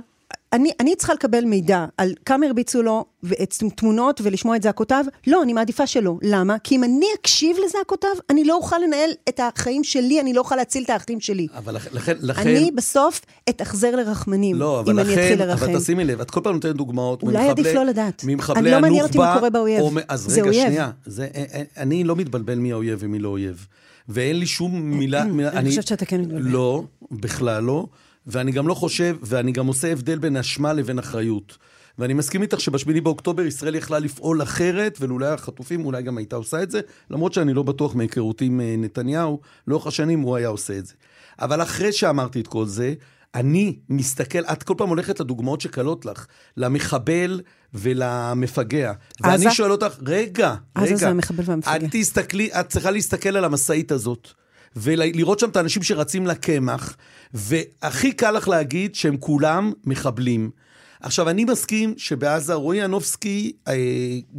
אני, 0.54 0.72
אני 0.80 0.96
צריכה 0.96 1.14
לקבל 1.14 1.46
מידע 1.46 1.86
על 1.98 2.14
כמה 2.26 2.46
הרביצו 2.46 2.82
לו, 2.82 3.06
ואת 3.24 3.54
תמונות 3.76 4.22
ולשמוע 4.24 4.56
את 4.56 4.64
זעקותיו? 4.64 5.06
לא, 5.28 5.44
אני 5.44 5.54
מעדיפה 5.54 5.88
שלא. 5.88 6.18
למה? 6.22 6.60
כי 6.60 6.76
אם 6.76 6.84
אני 6.84 7.06
אקשיב 7.22 7.58
לזעקותיו, 7.66 8.10
אני 8.30 8.44
לא 8.44 8.56
אוכל 8.56 8.76
לנהל 8.78 9.10
את 9.30 9.40
החיים 9.44 9.84
שלי, 9.84 10.22
אני 10.22 10.34
לא 10.34 10.40
אוכל 10.40 10.56
להציל 10.56 10.84
את 10.84 10.90
האחים 10.90 11.20
שלי. 11.20 11.48
אבל 11.58 11.76
לכן... 11.76 12.14
לכן... 12.22 12.50
אני 12.50 12.72
בסוף 12.72 13.22
אתאכזר 13.50 13.96
לרחמנים, 13.96 14.56
לא, 14.56 14.84
אם 14.88 15.00
לכן, 15.00 15.10
אני 15.10 15.14
אתחיל 15.14 15.40
לרחם. 15.40 15.66
אבל 15.66 15.80
תשימי 15.80 16.06
לב, 16.06 16.22
את 16.22 16.32
כל 16.32 16.42
פעם 16.44 16.54
נותנת 16.54 16.76
דוגמאות 16.76 17.24
אולי 17.24 17.50
עדיף 17.50 17.68
לא 17.68 17.86
לדעת. 17.86 18.24
ממחבלי 18.28 18.60
אני 18.60 18.72
לא 18.72 18.82
מעניין 18.82 19.04
אותי 19.04 19.18
מה 19.18 19.34
קורה 19.36 19.50
באויב. 19.50 19.82
או... 19.82 19.92
אז 20.08 20.38
רגע, 20.38 20.42
אויב. 20.42 20.68
שנייה. 20.68 20.92
זה, 21.06 21.28
אה, 21.36 21.44
אה, 21.54 21.64
אני 21.78 22.04
לא 22.04 22.16
מתבלבל 22.16 22.56
מי 22.56 22.72
האויב 22.72 23.00
ומי 23.02 23.20
לא 23.20 23.30
אויב. 23.30 23.68
ואין 24.10 24.40
לי 24.40 24.46
שום 24.46 24.82
מילה... 24.82 25.22
אני 25.54 25.70
חושבת 25.70 25.88
שאתה 25.88 26.06
כן 26.06 26.22
מתבלבל. 26.22 26.50
לא, 26.50 26.84
בכלל 27.12 27.64
לא. 27.64 27.86
ואני 28.28 28.52
גם 28.52 28.68
לא 28.68 28.74
חושב, 28.74 29.18
ואני 29.22 29.52
גם 29.52 29.68
עושה 29.68 29.92
הבדל 29.92 30.18
בין 30.18 30.38
אשמה 30.38 30.74
לבין 30.74 31.00
אחריות. 31.00 31.58
ואני 31.98 32.14
מסכים 32.14 32.42
איתך 32.42 32.60
שבשמיני 32.60 33.02
באוקטובר 33.02 33.44
ישראל 33.44 33.76
יכלה 33.76 34.00
לפעול 34.00 34.42
אחרת, 34.42 34.98
ולולא 35.02 35.26
החטופים 35.26 35.86
אולי 35.86 36.04
גם 36.04 36.18
הייתה 36.18 36.36
עושה 36.36 36.64
את 36.64 36.72
זה, 36.72 36.82
למרות 37.10 37.34
שאני 37.34 37.54
לא 37.54 37.64
בטוח 37.64 37.96
מהיכרותי 37.96 38.46
עם 38.46 38.62
אה, 38.62 38.76
נתניהו, 38.78 39.40
לאורך 39.68 39.88
השנים 39.88 40.20
הוא 40.20 40.36
היה 40.36 40.48
עושה 40.48 40.78
את 40.78 40.86
זה. 40.86 40.94
אבל 41.40 41.62
אחרי 41.62 41.92
שאמרתי 41.92 42.40
את 42.40 42.48
כל 42.48 42.66
זה, 42.66 42.94
אני 43.36 43.76
מסתכל, 43.90 44.40
את 44.40 44.64
כל 44.64 44.74
פעם 44.78 44.90
הולכת 44.90 45.20
לדוגמאות 45.20 45.62
שקלות 45.62 46.06
לך, 46.06 46.26
למחבל 46.58 47.42
ולמפגע. 47.74 48.94
ואני 49.22 49.52
שואל 49.52 49.72
אותך, 49.72 49.96
רגע, 50.06 50.16
רגע. 50.48 50.56
עזה 50.76 50.96
זה 50.96 51.10
המחבל 51.10 51.44
והמפגע. 51.46 51.76
את 51.76 51.82
תסתכלי, 51.92 52.50
את 52.60 52.70
צריכה 52.70 52.92
להסתכל 52.92 53.38
על 53.38 53.46
המשאית 53.46 53.92
הזאת. 53.92 54.43
ולראות 54.76 55.40
שם 55.40 55.50
את 55.50 55.56
האנשים 55.56 55.84
שרצים 55.84 56.28
לקמח, 56.28 56.98
והכי 57.34 58.12
קל 58.12 58.32
לך 58.32 58.48
להגיד 58.48 58.96
שהם 58.96 59.18
כולם 59.18 59.74
מחבלים. 59.86 60.50
עכשיו, 61.02 61.30
אני 61.30 61.46
מסכים 61.46 61.94
שבעזה 61.98 62.54
רועי 62.54 62.84
ינובסקי 62.84 63.52
אה, 63.68 63.74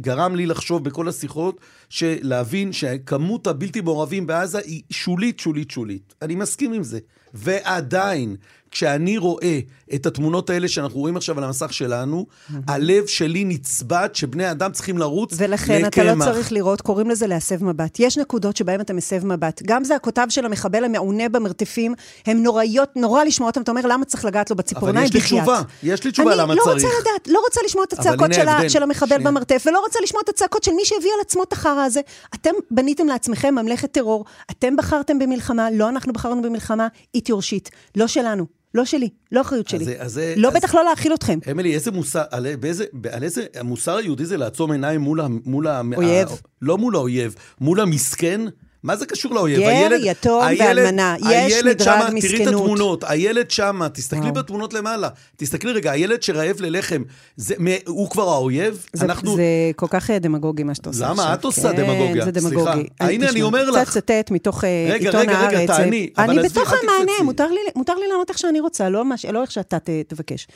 גרם 0.01 0.35
לי 0.35 0.45
לחשוב 0.45 0.83
בכל 0.83 1.07
השיחות, 1.07 1.61
להבין 2.01 2.73
שכמות 2.73 3.47
הבלתי 3.47 3.81
מעורבים 3.81 4.27
בעזה 4.27 4.59
היא 4.59 4.81
שולית, 4.89 5.39
שולית, 5.39 5.71
שולית. 5.71 6.13
אני 6.21 6.35
מסכים 6.35 6.73
עם 6.73 6.83
זה. 6.83 6.99
ועדיין, 7.33 8.35
כשאני 8.75 9.17
רואה 9.17 9.59
את 9.93 10.05
התמונות 10.05 10.49
האלה 10.49 10.67
שאנחנו 10.67 10.99
רואים 10.99 11.17
עכשיו 11.17 11.37
על 11.37 11.43
המסך 11.43 11.73
שלנו, 11.73 12.25
הלב 12.67 13.05
שלי 13.05 13.43
נצבט 13.45 14.15
שבני 14.15 14.51
אדם 14.51 14.71
צריכים 14.71 14.97
לרוץ 14.97 15.33
לקמח. 15.33 15.47
ולכן 15.49 15.85
אתה 15.85 16.03
לא 16.03 16.25
צריך 16.25 16.51
לראות, 16.51 16.81
קוראים 16.81 17.09
לזה 17.09 17.27
להסב 17.27 17.63
מבט. 17.63 17.99
יש 17.99 18.17
נקודות 18.17 18.57
שבהן 18.57 18.81
אתה 18.81 18.93
מסב 18.93 19.25
מבט. 19.25 19.61
גם 19.65 19.83
זה 19.83 19.95
הכותב 19.95 20.25
של 20.29 20.45
המחבל 20.45 20.83
המעונה 20.83 21.29
במרתפים, 21.29 21.93
הן 22.25 22.43
נוראיות, 22.43 22.89
נורא 22.95 23.23
לשמוע 23.23 23.49
אותם, 23.49 23.61
אתה 23.61 23.71
אומר, 23.71 23.81
למה 23.85 24.05
צריך 24.05 24.25
לגעת 24.25 24.49
לו 24.49 24.55
בציפורניים? 24.55 24.97
אבל 24.97 25.05
יש 25.05 25.13
לי 25.13 25.21
תשובה, 25.21 25.61
יש 25.83 26.03
לי 26.03 26.11
תשובה 26.11 26.35
למה 26.35 26.55
לא 26.55 26.63
צריך. 26.63 26.75
אני 26.75 26.83
לא 26.83 26.87
רוצה 26.87 27.09
לדעת, 27.09 27.27
לא 27.27 27.39
רוצה 27.45 27.59
לשמוע 27.65 27.83
את 27.83 27.93
הצעקות 27.93 28.33
של, 28.33 28.69
של 28.69 28.83
המחבל 28.83 29.15
שנייה. 29.15 29.31
במרתף, 29.31 29.63
ולא 29.67 29.79
רוצה 29.79 29.99
לשמוע 30.03 30.21
את 30.23 30.29
הצעקות 30.29 30.63
של 30.63 30.71
מי 30.71 30.85
שהביא 30.85 31.09
על 31.15 31.21
עצמו 31.21 31.43
את 31.43 31.53
החרא 31.53 31.81
הזה. 31.81 32.01
אתם 32.33 32.51
בניתם 32.71 33.07
לעצמכם 33.07 33.55
ממלכת 33.55 33.91
טרור, 33.91 34.25
אתם 34.51 34.75
בחרתם 34.75 35.19
במלחמה, 35.19 35.67
לא 35.71 35.89
אנחנו 35.89 36.13
בחרנו 36.13 36.41
במלחמה, 36.41 36.87
eat 37.17 37.29
your 37.29 37.41
shit. 37.41 37.69
לא 37.95 38.07
שלנו. 38.07 38.64
לא 38.75 38.85
שלי, 38.85 39.09
לא 39.31 39.41
אחריות 39.41 39.67
שלי. 39.67 39.85
אז, 39.85 39.91
אז, 39.99 40.21
לא, 40.37 40.47
אז, 40.47 40.55
בטח 40.55 40.75
לא 40.75 40.83
להאכיל 40.83 41.13
אתכם. 41.13 41.39
אמילי, 41.51 41.73
איזה 41.73 41.91
מוסר, 41.91 42.23
על, 42.31 42.55
באיזה, 42.55 42.85
על 43.11 43.23
איזה, 43.23 43.45
המוסר 43.55 43.95
היהודי 43.97 44.25
זה 44.25 44.37
לעצום 44.37 44.71
עיניים 44.71 45.01
מול 45.01 45.21
ה... 45.21 45.27
מול 45.45 45.67
ה 45.67 45.81
אויב. 45.95 46.27
ה, 46.29 46.35
לא 46.61 46.77
מול 46.77 46.95
האויב, 46.95 47.35
מול 47.61 47.79
המסכן. 47.79 48.41
מה 48.85 48.95
זה 48.95 49.05
קשור 49.05 49.33
לאויב? 49.33 49.59
גר, 49.59 49.67
הילד, 49.67 49.99
יתום 50.03 50.43
הילד, 50.43 50.61
ואלמנה. 50.61 51.15
יש 51.31 51.53
מדרג 51.63 51.81
שמה, 51.83 52.09
מסכנות. 52.13 52.21
תראי 52.21 52.43
את 52.43 52.47
התמונות, 52.47 53.03
הילד 53.07 53.51
שמה, 53.51 53.89
תסתכלי 53.89 54.21
וואו. 54.21 54.33
בתמונות 54.33 54.73
למעלה. 54.73 55.09
תסתכלי 55.37 55.71
רגע, 55.71 55.91
הילד 55.91 56.23
שרעב 56.23 56.55
ללחם, 56.59 57.03
זה, 57.37 57.55
הוא 57.87 58.09
כבר 58.09 58.29
האויב? 58.29 58.85
זה, 58.93 59.05
אנחנו... 59.05 59.35
זה 59.35 59.43
כל 59.75 59.85
כך 59.89 60.09
אה, 60.09 60.19
דמגוגי 60.19 60.63
מה 60.63 60.75
שאתה 60.75 60.89
עושה 60.89 61.05
למה? 61.05 61.11
עכשיו. 61.11 61.25
למה? 61.25 61.33
את 61.33 61.43
עושה 61.43 61.71
כן, 61.71 61.77
דמגוגיה. 61.77 62.25
זה 62.25 62.31
דמגוגי. 62.31 62.61
סליחה. 62.63 63.11
הנה, 63.11 63.29
אני 63.29 63.41
אומר 63.41 63.69
לך. 63.69 63.89
קצת 63.89 64.03
צטט 64.03 64.31
מתוך 64.31 64.63
אה, 64.63 64.89
רגע, 64.91 65.05
עיתון 65.05 65.21
רגע, 65.21 65.37
הארץ. 65.37 65.53
רגע, 65.53 65.59
רגע, 65.59 65.77
תעני. 65.77 66.09
אני 66.17 66.39
בתוך 66.43 66.73
המענה, 66.83 67.23
מותר 67.23 67.47
לי, 67.47 67.59
מותר 67.75 67.95
לי 67.95 68.07
לענות 68.07 68.29
איך 68.29 68.37
שאני 68.37 68.59
רוצה, 68.59 68.89
לא, 68.89 69.05
מש, 69.05 69.25
לא 69.25 69.41
איך 69.41 69.51
שאתה 69.51 69.79
ת, 69.79 69.89
תבקש. 70.07 70.47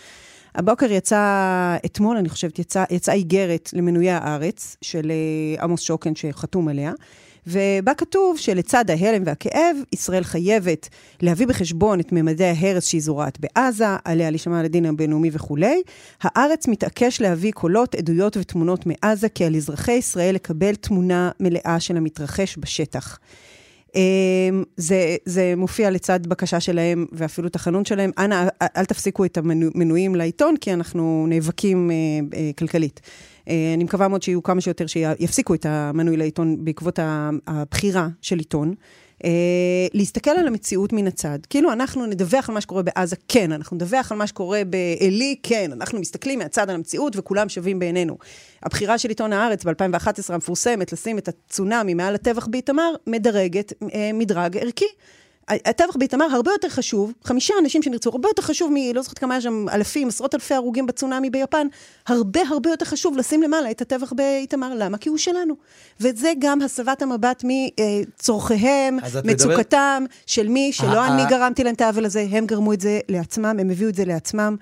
הבוקר 0.55 0.91
יצא, 0.91 1.75
אתמול 1.85 2.17
אני 2.17 2.29
חושבת, 2.29 2.59
יצאה 2.59 2.83
יצא 2.89 3.11
איגרת 3.11 3.69
למנויי 3.73 4.11
הארץ 4.11 4.77
של 4.81 5.11
אה, 5.11 5.63
עמוס 5.63 5.81
שוקן 5.81 6.15
שחתום 6.15 6.67
עליה. 6.67 6.91
ובה 7.49 7.93
כתוב 7.93 8.37
שלצד 8.37 8.85
ההלם 8.89 9.23
והכאב, 9.25 9.77
ישראל 9.91 10.23
חייבת 10.23 10.89
להביא 11.21 11.47
בחשבון 11.47 11.99
את 11.99 12.11
ממדי 12.11 12.45
ההרס 12.45 12.87
שהיא 12.87 13.01
זורעת 13.01 13.37
בעזה, 13.39 13.85
עליה 14.05 14.29
להישמע 14.29 14.63
לדין 14.63 14.85
הבינלאומי 14.85 15.29
וכולי. 15.33 15.81
הארץ 16.21 16.67
מתעקש 16.67 17.21
להביא 17.21 17.51
קולות, 17.51 17.95
עדויות 17.95 18.37
ותמונות 18.37 18.85
מעזה, 18.85 19.29
כי 19.29 19.45
על 19.45 19.55
אזרחי 19.55 19.91
ישראל 19.91 20.35
לקבל 20.35 20.75
תמונה 20.75 21.31
מלאה 21.39 21.79
של 21.79 21.97
המתרחש 21.97 22.57
בשטח. 22.57 23.19
אמ, 23.95 24.63
זה, 24.77 25.15
זה 25.25 25.53
מופיע 25.57 25.89
לצד 25.89 26.27
בקשה 26.27 26.59
שלהם 26.59 27.05
ואפילו 27.11 27.49
תחנון 27.49 27.85
שלהם, 27.85 28.11
אנא, 28.17 28.47
אל 28.77 28.85
תפסיקו 28.85 29.25
את 29.25 29.37
המנויים 29.37 30.15
לעיתון, 30.15 30.57
כי 30.61 30.73
אנחנו 30.73 31.25
נאבקים 31.29 31.91
אה, 31.91 31.95
אה, 32.37 32.51
כלכלית. 32.57 33.01
אה, 33.49 33.73
אני 33.73 33.83
מקווה 33.83 34.07
מאוד 34.07 34.21
שיהיו 34.21 34.43
כמה 34.43 34.61
שיותר 34.61 34.87
שיפסיקו 34.87 35.53
את 35.53 35.65
המנוי 35.65 36.17
לעיתון 36.17 36.65
בעקבות 36.65 36.99
הבחירה 37.47 38.07
של 38.21 38.37
עיתון. 38.37 38.73
אה, 39.23 39.87
להסתכל 39.93 40.31
על 40.31 40.47
המציאות 40.47 40.93
מן 40.93 41.07
הצד. 41.07 41.39
כאילו, 41.49 41.73
אנחנו 41.73 42.05
נדווח 42.05 42.49
על 42.49 42.55
מה 42.55 42.61
שקורה 42.61 42.83
בעזה, 42.83 43.15
כן, 43.27 43.51
אנחנו 43.51 43.75
נדווח 43.75 44.11
על 44.11 44.17
מה 44.17 44.27
שקורה 44.27 44.61
בעלי, 44.65 45.35
כן, 45.43 45.71
אנחנו 45.71 45.99
מסתכלים 45.99 46.39
מהצד 46.39 46.69
על 46.69 46.75
המציאות 46.75 47.13
וכולם 47.15 47.49
שווים 47.49 47.79
בעינינו. 47.79 48.17
הבחירה 48.63 48.97
של 48.97 49.09
עיתון 49.09 49.33
הארץ 49.33 49.63
ב-2011 49.65 50.33
המפורסמת, 50.33 50.93
לשים 50.93 51.17
את 51.17 51.27
הצונאמי 51.27 51.93
מעל 51.93 52.15
הטבח 52.15 52.47
באיתמר, 52.47 52.93
מדרגת 53.07 53.73
אה, 53.93 54.11
מדרג 54.13 54.57
ערכי. 54.57 54.87
הטבח 55.49 55.95
באיתמר 55.95 56.25
הרבה 56.25 56.51
יותר 56.51 56.69
חשוב, 56.69 57.13
חמישה 57.23 57.53
אנשים 57.61 57.81
שנרצו, 57.83 58.09
הרבה 58.09 58.29
יותר 58.29 58.41
חשוב 58.41 58.71
מ... 58.73 58.75
לא 58.95 59.01
זוכרת 59.01 59.19
כמה 59.19 59.33
היה 59.33 59.41
שם 59.41 59.65
אלפים, 59.69 60.07
עשרות 60.07 60.35
אלפי 60.35 60.53
הרוגים 60.53 60.85
בצונאמי 60.85 61.29
ביפן, 61.29 61.67
הרבה 62.07 62.41
הרבה 62.49 62.69
יותר 62.69 62.85
חשוב 62.85 63.17
לשים 63.17 63.41
למעלה 63.41 63.71
את 63.71 63.81
הטבח 63.81 64.13
באיתמר. 64.13 64.73
למה? 64.75 64.97
כי 64.97 65.09
הוא 65.09 65.17
שלנו. 65.17 65.55
וזה 65.99 66.31
גם 66.39 66.61
הסבת 66.61 67.01
המבט 67.01 67.43
מצורכיהם, 67.43 68.97
מצוקתם, 69.23 70.03
מדבר... 70.03 70.15
של 70.25 70.47
מי 70.47 70.73
שלא 70.73 71.07
אני 71.07 71.25
גרמתי 71.29 71.63
להם 71.63 71.73
את 71.73 71.81
העוול 71.81 72.05
הזה, 72.05 72.25
הם 72.31 72.45
גרמו 72.45 72.73
את 72.73 72.81
זה 72.81 72.99
לעצמם, 73.09 73.57
הם 73.59 73.69
הביאו 73.69 73.89
את 73.89 73.95
זה 73.95 74.05
לעצמם. 74.05 74.55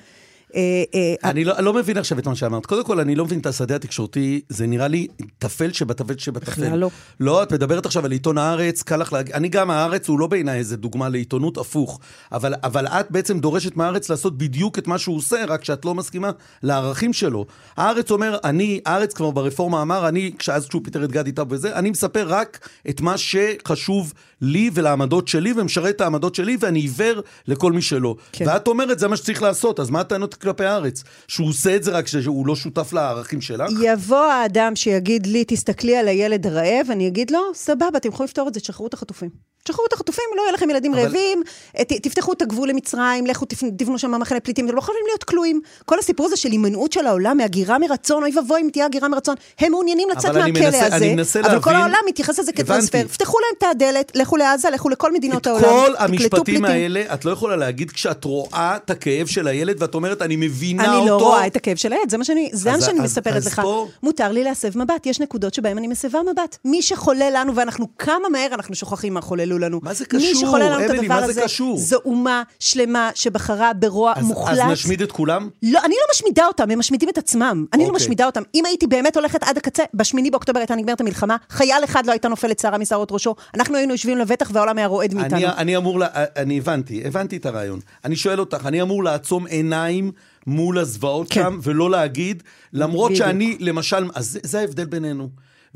אה, 0.56 0.84
אה, 0.96 1.30
אני 1.30 1.44
לא, 1.44 1.60
לא 1.60 1.74
מבין 1.74 1.98
עכשיו 1.98 2.20
את 2.20 2.28
מה 2.28 2.36
שאמרת. 2.36 2.66
קודם 2.66 2.84
כל, 2.84 3.00
אני 3.00 3.16
לא 3.16 3.26
מבין 3.26 3.40
את 3.40 3.46
השדה 3.46 3.76
התקשורתי, 3.76 4.42
זה 4.50 4.68
נראה 4.68 4.88
לי 4.88 5.08
טפל 5.40 5.72
שבטפל 5.72 6.18
שבטפל. 6.18 6.52
בכלל 6.52 6.80
לא. 6.80 6.90
לא, 7.20 7.44
את 7.44 7.54
מדברת 7.54 7.86
עכשיו 7.86 8.06
על 8.06 8.12
עיתון 8.12 8.38
הארץ, 8.38 8.84
קל 8.84 8.98
לך 8.98 9.14
להגיד, 9.14 9.34
אני 9.34 9.50
גם, 9.50 9.72
הארץ 9.72 10.08
הוא 10.08 10.20
לא 10.20 10.28
בעיניי 10.28 10.60
איזה 10.60 10.78
דוגמה 10.78 11.10
לעיתונות 11.10 11.58
הפוך, 11.58 12.00
אבל, 12.32 12.54
אבל 12.64 12.88
את 12.88 13.12
בעצם 13.12 13.40
דורשת 13.40 13.76
מהארץ 13.76 14.10
לעשות 14.10 14.38
בדיוק 14.38 14.80
את 14.80 14.88
מה 14.88 14.98
שהוא 14.98 15.18
עושה, 15.18 15.46
רק 15.48 15.64
שאת 15.64 15.86
לא 15.86 15.96
מסכימה 15.96 16.32
לערכים 16.64 17.14
שלו. 17.14 17.46
הארץ 17.78 18.12
אומר, 18.12 18.38
אני, 18.44 18.80
הארץ 18.86 19.14
כבר 19.14 19.32
ברפורמה 19.32 19.82
אמר, 19.82 20.08
אני, 20.08 20.32
כשאז 20.40 20.68
כשהוא 20.68 20.82
פיטר 20.84 21.04
את 21.04 21.12
גדי 21.12 21.32
טאב 21.32 21.52
וזה, 21.52 21.76
אני 21.76 21.90
מספר 21.90 22.28
רק 22.28 22.68
את 22.90 23.02
מה 23.02 23.16
שחשוב 23.18 24.14
לי 24.42 24.70
ולעמדות 24.74 25.28
שלי, 25.28 25.54
ומשרת 25.58 25.96
את 25.96 26.02
העמדות 26.02 26.36
שלי, 26.36 26.58
ואני 26.60 26.80
עיוור 26.80 27.22
לכל 27.48 27.72
מי 27.72 27.82
שלא. 27.82 28.16
כן. 28.32 28.46
ואת 28.48 28.68
אומרת, 28.68 29.00
זה 29.00 29.08
מה 29.08 29.18
שצריך 29.18 29.42
לעשות, 29.42 29.80
אז 29.80 29.90
מה 29.90 30.00
הטענות 30.00 30.37
כלפי 30.42 30.66
הארץ? 30.66 31.04
שהוא 31.28 31.50
עושה 31.50 31.76
את 31.76 31.84
זה 31.84 31.92
רק 31.92 32.06
כשהוא 32.06 32.48
לא 32.48 32.56
שותף 32.56 32.94
לערכים 32.94 33.42
שלך? 33.42 33.70
יבוא 33.84 34.26
האדם 34.26 34.76
שיגיד 34.76 35.28
לי, 35.28 35.46
תסתכלי 35.48 35.98
על 35.98 36.08
הילד 36.08 36.48
הרעב, 36.48 36.88
אני 36.92 37.08
אגיד 37.08 37.32
לו, 37.32 37.40
סבבה, 37.54 37.98
אתם 37.98 38.10
יכולים 38.10 38.28
לפתור 38.28 38.48
את 38.48 38.54
זה, 38.54 38.60
תשחררו 38.60 38.88
את 38.88 38.94
החטופים. 38.94 39.30
תשחררו 39.68 39.86
את 39.88 39.94
החטופים, 39.94 40.24
לא 40.36 40.42
יהיה 40.42 40.52
לכם 40.52 40.70
ילדים 40.70 40.94
אבל... 40.94 41.04
רעבים, 41.04 41.44
אה, 41.78 41.84
ת, 41.84 41.94
תפתחו 41.94 42.34
את 42.34 42.42
הגבול 42.42 42.70
למצרים, 42.70 43.26
לכו 43.26 43.46
תבנו 43.78 44.00
שם 44.00 44.20
מחנה 44.22 44.40
פליטים, 44.40 44.66
אתם 44.66 44.76
לא 44.76 44.82
חייבים 44.82 45.04
להיות 45.08 45.24
כלואים. 45.24 45.62
כל 45.86 46.00
הסיפור 46.00 46.26
הזה 46.26 46.38
של 46.38 46.52
הימנעות 46.52 46.94
של 46.94 47.08
העולם 47.08 47.38
מהגירה 47.38 47.80
מרצון, 47.80 48.24
אוי 48.24 48.32
ואבוי 48.36 48.62
אם 48.62 48.70
תהיה 48.72 48.86
הגירה 48.86 49.08
מרצון, 49.08 49.36
הם 49.60 49.72
מעוניינים 49.72 50.10
לצאת 50.10 50.36
מהכלא 50.36 50.78
הזה, 50.78 51.42
אבל 51.42 51.62
כל 51.62 51.76
העולם 51.76 52.00
מתייחס 52.08 52.40
לזה 52.40 52.52
כטרנספר. 52.52 53.08
פתחו 53.08 53.38
להם 53.40 53.54
את 53.58 53.76
הדלת, 53.76 54.12
לכו 54.16 54.38
לעזה, 54.38 54.70
לכו 54.70 54.90
לכל 54.90 55.14
מדינות 55.14 55.48
העולם. 55.48 55.64
את 55.64 55.70
כל 55.70 55.94
המשפטים 55.98 56.66
האלה, 56.66 57.04
את 57.14 57.26
לא 57.26 57.32
יכולה 57.32 57.56
להגיד 57.56 57.92
כשאת 57.92 58.24
רואה 58.24 58.76
את 58.76 58.90
הכאב 58.90 59.28
של 59.28 59.48
הילד, 59.48 59.82
ואת 59.82 59.96
אומרת, 59.96 60.22
אני 60.22 60.36
מבינה 60.36 60.84
אני 60.84 60.92
אותו. 60.92 61.02
אני 61.02 61.10
לא 61.10 61.18
רואה 61.18 61.48
את 61.48 61.56
הכאב 61.56 61.76
של 61.78 61.94
הילד, 61.94 62.10
זה 62.10 62.18
מה 62.18 62.24
שאני, 62.24 62.50
זה 62.54 62.72
מה 62.72 62.82
שאני 62.82 63.00
מספרת 63.00 63.46
לך. 63.46 63.60
פה... 63.60 63.88
מותר 64.04 64.32
לי 64.32 64.44
להסב 64.44 64.78
מבט, 64.78 65.06
יש 65.06 65.20
נקודות 65.20 65.54
שבהן 65.54 65.78
אני 65.78 65.88
מסבה 65.88 66.20
מבט. 66.32 66.58
מי 66.66 66.82
שחולה 66.82 67.30
לנו, 67.30 67.56
ואנחנו 67.56 67.88
כמה 67.98 68.30
מהר 68.30 68.54
אנחנו 68.54 68.76
שוכחים 68.76 69.14
מה 69.14 69.22
חוללו 69.22 69.57
לנו. 69.60 69.80
מה 69.84 69.94
זה 69.94 70.06
קשור? 70.06 70.20
מי 70.20 70.36
שחולל 70.36 70.64
לנו 70.64 70.86
את 70.86 70.90
הדבר 70.90 71.14
הזה, 71.14 71.42
זו 71.76 71.98
אומה 72.06 72.44
שלמה 72.60 73.10
שבחרה 73.16 73.74
ברוע 73.74 74.14
אז, 74.16 74.26
מוחלט. 74.26 74.60
אז 74.60 74.72
נשמיד 74.72 75.02
את 75.02 75.12
כולם? 75.12 75.50
לא, 75.64 75.80
אני 75.86 75.96
לא 75.96 76.06
משמידה 76.12 76.48
אותם, 76.48 76.72
הם 76.72 76.80
משמידים 76.80 77.10
את 77.10 77.18
עצמם. 77.18 77.66
אני 77.74 77.84
לא 77.84 77.90
אוקיי. 77.90 78.04
משמידה 78.04 78.26
אותם. 78.26 78.42
אם 78.56 78.66
הייתי 78.66 78.88
באמת 78.88 79.16
הולכת 79.16 79.44
עד 79.44 79.58
הקצה, 79.58 79.84
בשמיני 79.94 80.32
באוקטובר 80.32 80.60
הייתה 80.60 80.76
נגמרת 80.76 81.02
המלחמה, 81.02 81.36
חייל 81.50 81.84
אחד 81.84 82.06
לא 82.06 82.12
הייתה 82.12 82.28
נופלת 82.28 82.60
שערה 82.60 82.78
משערות 82.78 83.12
ראשו, 83.12 83.36
אנחנו 83.54 83.78
היינו 83.78 83.92
יושבים 83.92 84.18
לבטח 84.18 84.50
והעולם 84.54 84.78
היה 84.78 84.88
רועד 84.88 85.14
מאיתנו. 85.14 85.38
אני, 85.38 85.48
אני 85.48 85.78
אמור, 85.78 86.00
לה, 86.00 86.08
אני 86.14 86.58
הבנתי, 86.58 87.02
הבנתי 87.06 87.38
את 87.38 87.46
הרעיון. 87.46 87.80
אני 88.06 88.16
שואל 88.16 88.40
אותך, 88.40 88.66
אני 88.66 88.82
אמור 88.82 89.04
לעצום 89.04 89.48
עיניים 89.48 90.12
מול 90.48 90.78
הזוועות 90.78 91.28
כן. 91.30 91.42
שם, 91.42 91.60
ולא 91.64 91.92
להגיד, 91.92 92.44
למרות 92.74 93.12
בדיוק. 93.12 93.28
שאני, 93.28 93.58
למשל, 93.60 94.10
אז 94.16 94.28
זה, 94.28 94.40
זה 94.44 94.60
ההבדל 94.60 94.86
בינינו. 94.86 95.30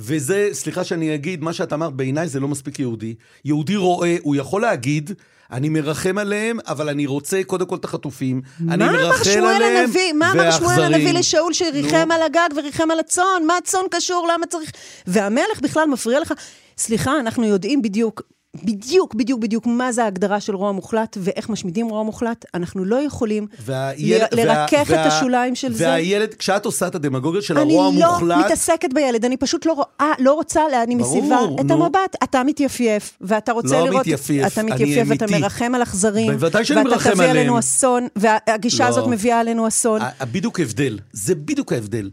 וזה, 0.04 0.50
סליחה 0.52 0.84
שאני 0.84 1.16
אגיד, 1.16 1.44
מה 1.44 1.54
שאת 1.54 1.74
אמרת, 1.74 1.94
בעיניי 1.94 2.28
זה 2.28 2.40
לא 2.40 2.48
מספיק 2.48 2.80
יהודי. 2.80 3.16
יהודי 3.46 3.76
רואה, 3.76 4.16
הוא 4.22 4.36
יכול 4.36 4.62
להגיד, 4.62 5.12
אני 5.52 5.70
מרחם 5.70 6.18
עליהם, 6.18 6.58
אבל 6.68 6.90
אני 6.90 7.06
רוצה 7.06 7.42
קודם 7.48 7.66
כל 7.66 7.76
את 7.76 7.86
החטופים. 7.86 8.42
אני 8.70 8.86
מרחם 8.86 9.30
עליהם, 9.40 9.78
הנביא, 9.78 10.14
מה 10.14 10.32
אמר 10.32 10.52
שמואל 10.52 10.84
הנביא 10.84 11.14
לשאול 11.14 11.54
שריחם 11.54 12.12
על 12.12 12.22
הגג 12.22 12.50
וריחם 12.56 12.92
על 12.92 13.00
הצאן? 13.00 13.44
מה 13.48 13.58
הצאן 13.58 13.82
קשור? 13.92 14.28
למה 14.34 14.46
צריך... 14.46 14.72
והמלך 15.08 15.62
בכלל 15.62 15.88
מפריע 15.88 16.20
לך. 16.20 16.34
סליחה, 16.78 17.20
אנחנו 17.20 17.46
יודעים 17.46 17.82
בדיוק 17.82 18.22
בדיוק, 18.56 19.16
בדיוק, 19.16 19.40
בדיוק 19.40 19.68
מה 19.68 19.92
זה 19.92 20.04
ההגדרה 20.04 20.40
של 20.40 20.56
רוע 20.56 20.72
מוחלט 20.72 21.18
ואיך 21.22 21.50
משמידים 21.50 21.90
רוע 21.90 22.04
מוחלט. 22.04 22.46
אנחנו 22.54 22.86
לא 22.86 22.96
יכולים 22.96 23.48
והילד, 23.66 24.28
לרכך 24.34 24.88
וה, 24.90 25.02
את 25.02 25.12
השוליים 25.12 25.56
של 25.56 25.68
והילד, 25.68 25.78
זה. 25.78 25.88
והילד, 25.88 26.34
כשאת 26.34 26.66
עושה 26.66 26.88
את 26.88 26.96
הדמגוגיה 26.96 27.42
של 27.42 27.58
הרוע 27.58 27.88
המוחלט... 27.88 28.22
אני 28.22 28.30
לא 28.30 28.46
מתעסקת 28.46 28.94
בילד, 28.94 29.26
אני 29.26 29.38
פשוט 29.38 29.66
לא, 29.66 29.74
רואה, 29.74 30.14
לא 30.20 30.34
רוצה, 30.34 30.62
אני 30.84 30.96
מסיבה 30.96 31.40
את 31.60 31.66
נו. 31.66 31.74
המבט. 31.86 32.16
אתה 32.24 32.44
מתייפייף, 32.44 33.18
ואתה 33.22 33.52
רוצה 33.52 33.76
לא 33.76 33.80
לראות... 33.80 33.94
לא 33.94 34.00
מתייפייף, 34.00 34.54
אתה 34.54 34.64
מתייפייף 34.64 35.08
ואתה 35.10 35.26
מרחם 35.28 35.76
על 35.76 35.84
אכזרים. 35.84 36.32
בוודאי 36.32 36.66
שאני 36.66 36.84
מרחם 36.84 36.96
עליהם. 36.96 37.10
ואתה 37.10 37.30
תביא 37.30 37.42
עלינו 37.42 37.60
אסון, 37.60 38.08
והגישה 38.16 38.84
לא. 38.84 38.90
הזאת 38.90 39.08
מביאה 39.08 39.40
עלינו 39.40 39.68
אסון. 39.68 40.02
בדיוק 40.32 40.60
הבדל, 40.60 41.00
זה 41.14 41.36
בדיוק 41.36 41.74
ההבדל. 41.74 42.10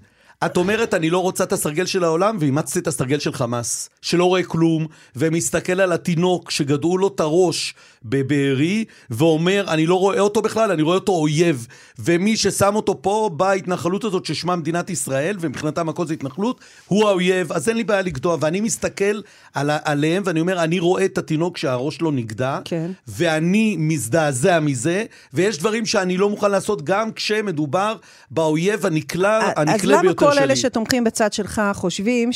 את 0.46 0.57
אומרת, 0.57 0.94
אני 0.94 1.11
לא 1.11 1.18
רוצה 1.18 1.44
את 1.44 1.53
הסרגל 1.53 1.87
של 1.87 2.05
העולם, 2.05 2.37
ואימצתי 2.40 2.79
את 2.79 2.87
הסרגל 2.87 3.18
של 3.18 3.33
חמאס, 3.33 3.90
שלא 4.03 4.24
רואה 4.24 4.42
כלום, 4.42 4.87
ומסתכל 5.16 5.81
על 5.81 5.92
התינוק 5.92 6.51
שגדעו 6.51 6.98
לו 6.98 7.09
את 7.09 7.20
הראש 7.20 7.74
בבארי, 8.04 8.84
ואומר, 9.11 9.64
אני 9.68 9.87
לא 9.87 9.94
רואה 9.94 10.20
אותו 10.20 10.42
בכלל, 10.42 10.70
אני 10.70 10.82
רואה 10.82 10.94
אותו 10.94 11.12
אויב. 11.12 11.66
ומי 11.98 12.37
ששם 12.37 12.76
אותו 12.76 13.02
פה, 13.02 13.30
בהתנחלות 13.37 14.04
הזאת 14.04 14.24
ששמה 14.24 14.56
מדינת 14.56 14.90
ישראל, 14.90 15.37
ומבחינתם 15.40 15.88
הכל 15.88 16.06
זה 16.06 16.14
התנחלות, 16.14 16.61
הוא 16.87 17.08
האויב, 17.08 17.52
אז 17.52 17.68
אין 17.68 17.76
לי 17.76 17.84
בעיה 17.84 18.02
לגדוע. 18.02 18.37
ואני 18.40 18.61
מסתכל 18.61 19.20
על, 19.54 19.70
עליהם, 19.84 20.22
ואני 20.26 20.40
אומר, 20.40 20.62
אני 20.62 20.78
רואה 20.78 21.04
את 21.04 21.18
התינוק 21.18 21.56
שהראש 21.56 21.96
שלו 21.96 22.11
נגדע, 22.11 22.58
כן. 22.64 22.90
ואני 23.08 23.76
מזדעזע 23.78 24.61
מזה, 24.61 25.04
ויש 25.32 25.58
דברים 25.58 25.87
שאני 25.87 26.16
לא 26.16 26.30
מוכן 26.30 26.50
לעשות 26.50 26.84
גם 26.84 27.12
כשמדובר 27.12 27.96
באויב 28.30 28.87
הנקלה, 28.87 29.52
הנקלה 29.56 30.02
ביותר 30.02 30.32
כל 30.32 30.38
אלה 30.38 30.56
שתומכים 30.56 31.04
בצד 31.04 31.32
שלך 31.32 31.62
חושבים 31.74 32.30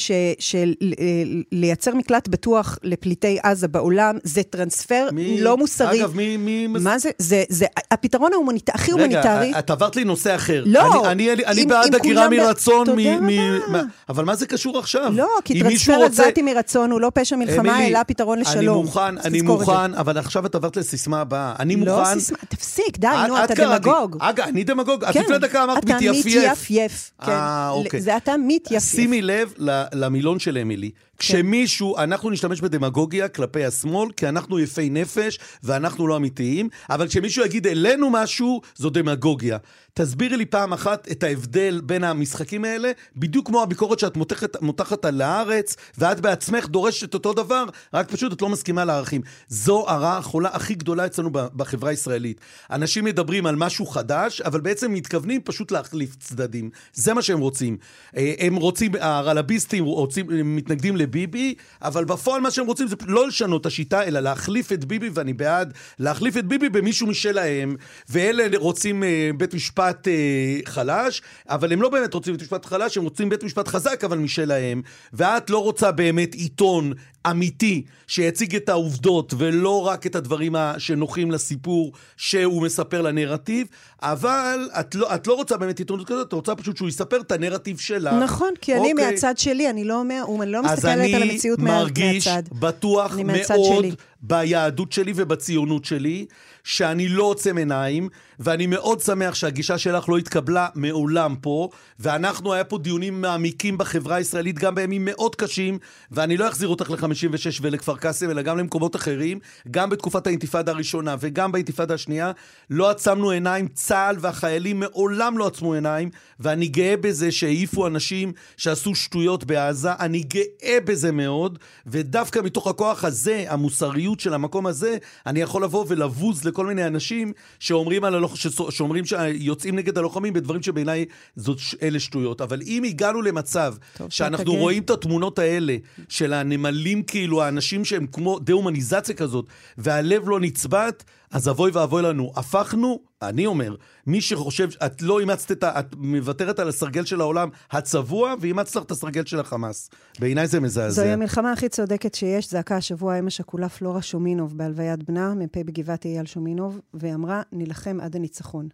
שלייצר 1.53 1.95
מקלט 1.95 2.29
בטוח 2.29 2.79
לפליטי 2.83 3.39
עזה 3.43 3.69
בעולם 3.69 4.19
זה 4.23 4.43
טרנספר 4.43 5.09
מי, 5.13 5.41
לא 5.41 5.52
מוסרי. 5.57 6.01
אגב, 6.01 6.17
מי... 6.17 6.37
מי 6.37 6.67
מה 6.67 6.99
זה? 6.99 7.11
זה, 7.19 7.45
זה 7.49 7.67
הפתרון 7.91 8.33
ההומניט, 8.33 8.71
הכי 8.75 8.91
הומניטרי. 8.91 9.49
רגע, 9.49 9.59
את 9.59 9.71
עברת 9.71 9.97
לי 9.97 10.05
נושא 10.05 10.35
אחר. 10.35 10.63
לא. 10.67 11.11
אני, 11.11 11.33
אני, 11.33 11.45
אני 11.47 11.67
בעד 11.67 11.95
הגירה 11.95 12.29
מרצון. 12.29 12.89
מ, 12.91 13.27
מ, 13.27 13.73
מה, 13.73 13.83
אבל 14.09 14.25
מה 14.25 14.35
זה 14.35 14.47
קשור 14.47 14.79
עכשיו? 14.79 15.13
לא, 15.15 15.29
כי 15.45 15.61
טרנספר 15.61 15.97
רוצה... 15.97 16.23
הגעתי 16.23 16.43
מרצון 16.43 16.91
הוא 16.91 17.01
לא 17.01 17.11
פשע 17.15 17.37
מלחמה, 17.37 17.87
אלא 17.87 18.03
פתרון 18.07 18.39
לשלום. 18.39 18.77
אני 18.77 18.85
מוכן, 18.85 19.19
אני 19.19 19.41
מוכן, 19.41 19.95
אבל 19.95 20.19
עכשיו 20.19 20.47
את 20.47 20.55
עברת 20.55 20.77
לסיסמה 20.77 21.21
הבאה. 21.21 21.55
אני 21.59 21.77
לא 21.77 21.97
מוכן... 21.97 22.15
לא 22.15 22.21
סיסמה, 22.21 22.39
תפסיק, 22.49 22.99
די, 22.99 23.09
נו, 23.29 23.45
אתה 23.45 23.55
דמגוג. 23.55 24.17
אגב, 24.21 24.45
אני 24.45 24.65
דמגוג. 24.65 25.05
את 25.05 25.17
לפני 25.17 25.39
דקה 25.39 25.65
אמרת 25.65 25.85
מתייפייף. 25.85 26.27
אתה 26.27 26.53
מתייפייף, 26.53 27.11
כן. 27.25 27.33
אה, 27.33 27.71
אוקיי. 27.71 28.01
זה 28.01 28.17
אתה 28.17 28.35
מתייפייף. 28.47 28.95
שימי 28.95 29.23
לב 29.23 29.55
למילון 29.93 30.39
של 30.39 30.59
אמילי. 30.59 30.91
כשמישהו, 31.23 31.99
אנחנו 31.99 32.31
נשתמש 32.31 32.61
בדמגוגיה 32.61 33.29
כלפי 33.29 33.65
השמאל, 33.65 34.13
כי 34.17 34.29
אנחנו 34.29 34.59
יפי 34.59 34.91
נפש 34.91 35.39
ואנחנו 35.63 36.07
לא 36.07 36.17
אמיתיים, 36.17 36.69
אבל 36.91 37.09
כשמישהו 37.09 37.45
יגיד 37.45 37.67
אלינו 37.67 38.11
משהו, 38.11 38.61
זו 38.75 38.91
דמגוגיה. 38.91 39.59
תסבירי 39.95 40.37
לי 40.37 40.47
פעם 40.47 40.73
אחת 40.73 41.09
את 41.11 41.23
ההבדל 41.23 41.81
בין 41.85 42.05
המשחקים 42.05 42.65
האלה, 42.65 42.91
בדיוק 43.17 43.47
כמו 43.47 43.63
הביקורת 43.63 43.99
שאת 43.99 44.17
מותחת, 44.17 44.63
מותחת 44.63 45.05
על 45.05 45.21
הארץ, 45.21 45.77
ואת 45.99 46.21
בעצמך 46.21 46.67
דורשת 46.67 47.15
אותו 47.15 47.33
דבר, 47.33 47.65
רק 47.95 48.11
פשוט 48.11 48.33
את 48.33 48.43
לא 48.43 48.49
מסכימה 48.49 48.85
לערכים. 48.85 49.21
זו 49.49 49.85
הרעה 49.89 50.19
החולה 50.19 50.49
הכי 50.53 50.75
גדולה 50.75 51.07
אצלנו 51.07 51.31
בחברה 51.31 51.91
הישראלית. 51.91 52.41
אנשים 52.71 53.05
מדברים 53.05 53.47
על 53.47 53.57
משהו 53.57 53.87
חדש, 53.87 54.41
אבל 54.41 54.61
בעצם 54.61 54.93
מתכוונים 54.93 55.41
פשוט 55.45 55.73
להחליף 55.73 56.17
צדדים. 56.17 56.71
זה 56.95 57.15
מה 57.15 57.23
שהם 57.23 57.41
רוצים. 57.41 57.77
אה, 58.17 58.35
הם 58.39 58.57
רוצים, 58.57 58.93
הרלביסטים 59.01 59.85
רוצים, 59.85 60.27
מתנגדים 60.57 60.97
לביבי, 60.97 61.55
אבל 61.83 62.05
בפועל 62.05 62.41
מה 62.41 62.51
שהם 62.51 62.67
רוצים 62.67 62.89
זה 62.89 62.97
לא 63.07 63.29
לשנות 63.29 63.61
את 63.61 63.67
השיטה, 63.67 64.05
אלא 64.05 64.21
להחליף 64.21 64.73
את 64.73 64.85
ביבי, 64.85 65.11
ואני 65.15 65.33
בעד 65.33 65.75
להחליף 65.99 66.37
את 66.37 66.47
ביבי 66.47 66.69
במישהו 66.69 67.07
משלהם, 67.07 67.77
ואלה 68.09 68.59
רוצים 68.59 69.05
אה, 69.05 69.31
בית 69.37 69.55
משפט 69.55 69.82
אה, 69.89 70.59
חלש, 70.65 71.23
אבל 71.49 71.73
הם 71.73 71.83
לא 71.83 71.89
באמת 71.89 72.15
רוצים 72.15 72.33
בית 72.33 72.43
משפט 72.43 72.67
חלש, 72.67 72.97
הם 72.97 73.05
רוצים 73.05 73.29
בית 73.29 73.45
משפט 73.45 73.69
חזק, 73.69 74.05
אבל 74.05 74.19
משלהם, 74.19 74.83
ואת 75.13 75.51
לא 75.51 75.59
רוצה 75.59 75.93
באמת 75.93 76.35
עיתון 76.35 76.93
אמיתי 77.31 77.83
שיציג 78.07 78.57
את 78.57 78.69
העובדות 78.69 79.35
ולא 79.39 79.87
רק 79.87 80.07
את 80.07 80.17
הדברים 80.17 80.55
שנוחים 80.79 81.31
לסיפור 81.31 81.93
שהוא 82.17 82.63
מספר 82.63 83.03
לנרטיב, 83.03 83.67
אבל 84.03 84.69
את 84.81 84.95
לא, 84.95 85.15
את 85.15 85.27
לא 85.27 85.35
רוצה 85.35 85.57
באמת 85.57 85.79
עיתונות 85.79 86.07
כזאת, 86.07 86.29
את 86.29 86.33
רוצה 86.33 86.55
פשוט 86.55 86.77
שהוא 86.77 86.89
יספר 86.89 87.21
את 87.21 87.33
הנרטיב 87.33 87.79
שלה. 87.79 88.19
נכון, 88.19 88.51
כי 88.61 88.75
אני 88.75 88.93
אוקיי. 88.93 89.11
מהצד 89.11 89.39
שלי, 89.39 89.71
אני 89.71 89.85
לא, 89.85 90.01
אומר, 90.01 90.25
אני 90.43 90.53
לא 90.53 90.63
מסתכלת 90.63 91.15
על 91.15 91.23
המציאות 91.23 91.59
מהצד. 91.59 91.75
אז 91.75 91.81
אני 91.81 91.83
מרגיש 91.83 92.29
בטוח 92.53 93.17
מאוד 93.25 93.85
ביהדות 94.23 94.93
שלי 94.93 95.13
ובציונות 95.17 95.85
שלי, 95.85 96.27
שאני 96.65 97.09
לא 97.09 97.25
עוצם 97.25 97.57
עיניים, 97.57 98.09
ואני 98.39 98.67
מאוד 98.67 99.01
שמח 99.01 99.35
שהגישה 99.35 99.79
שלך 99.79 100.09
לא 100.09 100.19
התקבלה 100.19 100.69
מעולם 100.75 101.35
פה, 101.41 101.69
ואנחנו, 101.99 102.53
היה 102.53 102.65
פה 102.65 102.79
דיונים 102.79 103.21
מעמיקים 103.21 103.79
בחברה 103.79 104.17
הישראלית, 104.17 104.59
גם 104.59 104.75
בימים 104.75 105.05
מאוד 105.05 105.37
קשים, 105.37 105.79
ואני 106.11 106.37
לא 106.37 106.49
אחזיר 106.49 106.69
אותך 106.69 106.91
ל-56 106.91 107.59
ולכפר 107.61 107.97
קאסם, 107.97 108.31
אלא 108.31 108.43
גם 108.43 108.59
למקומות 108.59 108.97
אחרים, 108.97 109.39
גם 109.71 109.91
בתקופת 109.91 110.27
האינתיפאדה 110.27 110.73
הראשונה 110.73 111.17
וגם 111.21 111.53
באינתיפאדה 111.53 111.95
השנייה, 111.95 112.33
לא 112.71 112.91
עצמנו 112.91 113.31
עיניים, 113.31 113.69
צה"ל 113.69 114.17
והחיילים 114.21 114.81
מעולם 114.81 115.39
לא 115.39 115.47
עצמו 115.47 115.75
עיניים, 115.75 116.11
ואני 116.41 116.69
גאה 116.69 116.97
בזה 116.97 117.33
שהעיפו 117.33 117.87
אנשים 117.87 118.33
שעשו 118.57 118.95
שטויות 118.95 119.45
בעזה, 119.45 119.93
אני 120.01 120.23
גאה 120.23 120.79
בזה 120.85 121.13
מאוד, 121.13 121.59
ודווקא 121.87 122.41
מתוך 122.45 122.67
הכוח 122.67 123.05
הזה, 123.05 123.45
המוסריות 123.49 124.12
של 124.21 124.35
המקום 124.35 124.67
הזה, 124.67 124.97
אני 125.27 125.41
יכול 125.41 125.65
לבוא 125.65 125.85
ולבוז 125.89 126.45
לכל 126.45 126.67
מיני 126.67 126.87
אנשים 126.87 127.33
שאומרים, 127.59 128.05
על 128.05 128.15
הלוח... 128.15 128.35
שאומרים 128.71 129.05
שיוצאים 129.05 129.77
נגד 129.77 129.99
הלוחמים 129.99 130.33
בדברים 130.33 130.63
שבעיניי 130.63 131.05
זאת 131.37 131.59
אלה 131.83 132.01
שטויות. 132.01 132.41
אבל 132.41 132.63
אם 132.67 132.85
הגענו 132.85 133.23
למצב 133.23 133.75
טוב, 133.97 134.11
שאנחנו 134.11 134.55
רואים 134.55 134.83
את 134.83 134.91
התמונות 134.91 135.39
האלה 135.39 135.77
של 136.09 136.33
הנמלים, 136.33 137.03
כאילו, 137.03 137.43
האנשים 137.43 137.85
שהם 137.85 138.07
כמו 138.07 138.39
דה-הומניזציה 138.39 139.15
כזאת, 139.15 139.47
והלב 139.79 140.29
לא 140.29 140.41
נצבט, 140.41 141.05
אז 141.33 141.49
אבוי 141.49 141.71
ואבוי 141.75 142.03
לנו. 142.03 142.33
הפכנו, 142.37 143.01
אני 143.23 143.47
אומר, 143.47 143.75
מי 144.07 144.21
שחושב, 144.21 144.69
את 144.87 145.03
לא 145.03 145.21
אימצת 145.21 145.53
את 145.53 145.65
ה... 145.65 145.81
את 145.81 145.95
מוותרת 145.97 146.59
על 146.59 146.69
הסרגל 146.69 147.05
של 147.05 147.21
העולם 147.21 147.49
הצבוע, 147.71 148.35
ואימצת 148.41 148.77
לך 148.77 148.83
את 148.83 148.91
הסרגל 148.91 149.25
של 149.25 149.41
החמאס. 149.41 149.91
בעיניי 150.19 150.47
זה 150.47 150.61
מזעזע. 150.61 151.03
זוהי 151.03 151.13
המלחמה 151.13 151.53
הכי 151.53 151.69
צודקת 151.69 152.15
שיש. 152.15 152.51
זעקה 152.51 152.77
השבוע 152.77 153.19
אם 153.19 153.27
השכולה 153.27 153.69
פלורה 153.69 154.03
שומינוב 154.03 154.59
בהלוויית 154.59 155.03
בנה, 155.03 155.35
מ"פ 155.35 155.57
בגבעת 155.57 156.05
אייל 156.05 156.27
שומינוב, 156.27 156.81
ואמרה, 156.95 157.43
נילחם 157.53 157.99
עד 158.01 158.17
הניצחון. 158.17 158.69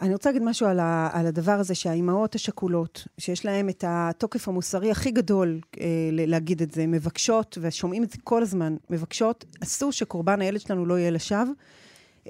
אני 0.00 0.12
רוצה 0.12 0.28
להגיד 0.28 0.42
משהו 0.42 0.66
על, 0.66 0.80
ה, 0.80 1.10
על 1.12 1.26
הדבר 1.26 1.52
הזה 1.52 1.74
שהאימהות 1.74 2.34
השכולות, 2.34 3.06
שיש 3.18 3.44
להן 3.44 3.68
את 3.68 3.84
התוקף 3.86 4.48
המוסרי 4.48 4.90
הכי 4.90 5.10
גדול 5.10 5.60
אה, 5.80 5.86
להגיד 6.12 6.62
את 6.62 6.70
זה, 6.72 6.86
מבקשות, 6.86 7.58
ושומעים 7.60 8.02
את 8.02 8.10
זה 8.10 8.18
כל 8.24 8.42
הזמן, 8.42 8.76
מבקשות, 8.90 9.44
אסור 9.62 9.92
שקורבן 9.92 10.40
הילד 10.40 10.60
שלנו 10.60 10.86
לא 10.86 10.98
יהיה 10.98 11.10
לשווא. 11.10 11.52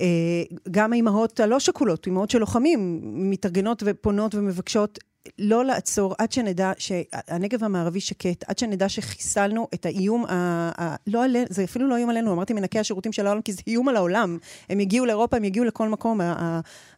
אה, 0.01 0.43
גם 0.71 0.93
האימהות 0.93 1.41
הלא 1.41 1.61
שכולות, 1.61 2.07
אימהות 2.07 2.31
של 2.31 2.39
לוחמים, 2.39 3.01
מתארגנות 3.31 3.83
ופונות 3.87 4.35
ומבקשות 4.35 4.99
לא 5.39 5.65
לעצור 5.65 6.15
עד 6.19 6.33
שנדע 6.33 6.73
שהנגב 6.79 7.65
המערבי 7.65 8.01
שקט, 8.01 8.45
עד 8.47 8.59
שנדע 8.59 8.89
שחיסלנו 8.89 9.69
את 9.75 9.87
האיום, 9.87 10.25
ה, 10.25 10.33
ה, 10.81 10.97
לא 11.07 11.25
עלינו, 11.25 11.47
זה 11.51 11.65
אפילו 11.65 11.89
לא 11.89 11.97
איום 11.97 12.11
עלינו, 12.11 12.33
אמרתי 12.33 12.53
מנקי 12.53 12.79
השירותים 12.79 13.13
של 13.13 13.27
העולם, 13.27 13.43
כי 13.43 13.53
זה 13.53 13.63
איום 13.67 13.89
על 13.89 13.97
העולם. 13.97 14.39
הם 14.69 14.81
יגיעו 14.81 15.07
לאירופה, 15.07 15.37
הם 15.37 15.45
יגיעו 15.45 15.65
לכל 15.65 15.89
מקום, 15.89 16.21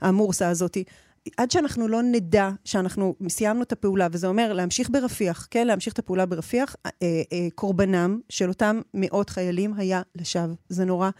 המורסה 0.01 0.49
הזאת. 0.49 0.77
עד 1.37 1.51
שאנחנו 1.51 1.89
לא 1.89 2.03
נדע 2.03 2.51
שאנחנו 2.65 3.15
סיימנו 3.29 3.63
את 3.63 3.73
הפעולה, 3.73 4.09
וזה 4.13 4.27
אומר 4.27 4.53
להמשיך 4.53 4.91
ברפיח, 4.91 5.49
כן, 5.51 5.67
להמשיך 5.67 5.93
את 5.93 5.99
הפעולה 5.99 6.27
ברפיח, 6.27 6.77
אה, 6.87 6.91
אה, 7.03 7.49
קורבנם 7.55 8.21
של 8.29 8.49
אותם 8.49 8.81
מאות 8.95 9.31
חיילים 9.31 9.75
היה 9.77 10.03
לשווא. 10.15 10.55
זה 10.69 10.85
נורא. 10.85 11.11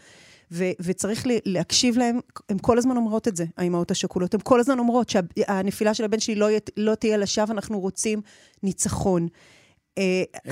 ו- 0.51 0.71
וצריך 0.79 1.23
להקשיב 1.45 1.97
להם, 1.97 2.19
הן 2.49 2.57
כל 2.61 2.77
הזמן 2.77 2.97
אומרות 2.97 3.27
את 3.27 3.35
זה, 3.35 3.45
האימהות 3.57 3.91
השכולות. 3.91 4.33
הן 4.33 4.39
כל 4.43 4.59
הזמן 4.59 4.79
אומרות 4.79 5.09
שהנפילה 5.09 5.93
של 5.93 6.03
הבן 6.03 6.19
שלי 6.19 6.35
לא, 6.35 6.47
לא 6.77 6.95
תהיה 6.95 7.17
לשווא, 7.17 7.53
אנחנו 7.53 7.79
רוצים 7.79 8.21
ניצחון. 8.63 9.27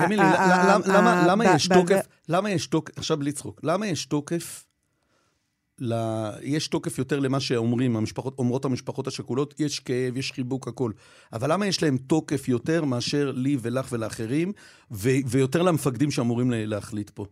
אמילי, 0.04 0.22
למה 1.26 1.44
יש 1.44 1.68
תוקף, 1.68 2.06
למה 2.28 2.50
יש 2.50 2.66
תוקף, 2.66 2.98
עכשיו 2.98 3.16
בלי 3.16 3.32
צחוק, 3.32 3.60
למה 3.62 3.86
יש 3.86 4.06
תוקף 4.06 4.64
ל... 5.78 5.94
יש 6.42 6.68
תוקף 6.68 6.98
יותר 6.98 7.20
למה 7.20 7.40
שאומרים, 7.40 7.96
המשפחות, 7.96 8.34
אומרות 8.38 8.64
המשפחות 8.64 9.06
השכולות, 9.06 9.60
יש 9.60 9.80
כאב, 9.80 10.16
יש 10.16 10.32
חיבוק, 10.32 10.68
הכל. 10.68 10.92
אבל 11.32 11.52
למה 11.52 11.66
יש 11.66 11.82
להם 11.82 11.98
תוקף 11.98 12.48
יותר 12.48 12.84
מאשר 12.84 13.32
לי 13.36 13.56
ולך 13.62 13.86
ולאחרים, 13.92 14.52
ו... 14.90 15.08
ויותר 15.26 15.62
למפקדים 15.62 16.10
שאמורים 16.10 16.52
להחליט 16.54 17.10
פה? 17.10 17.26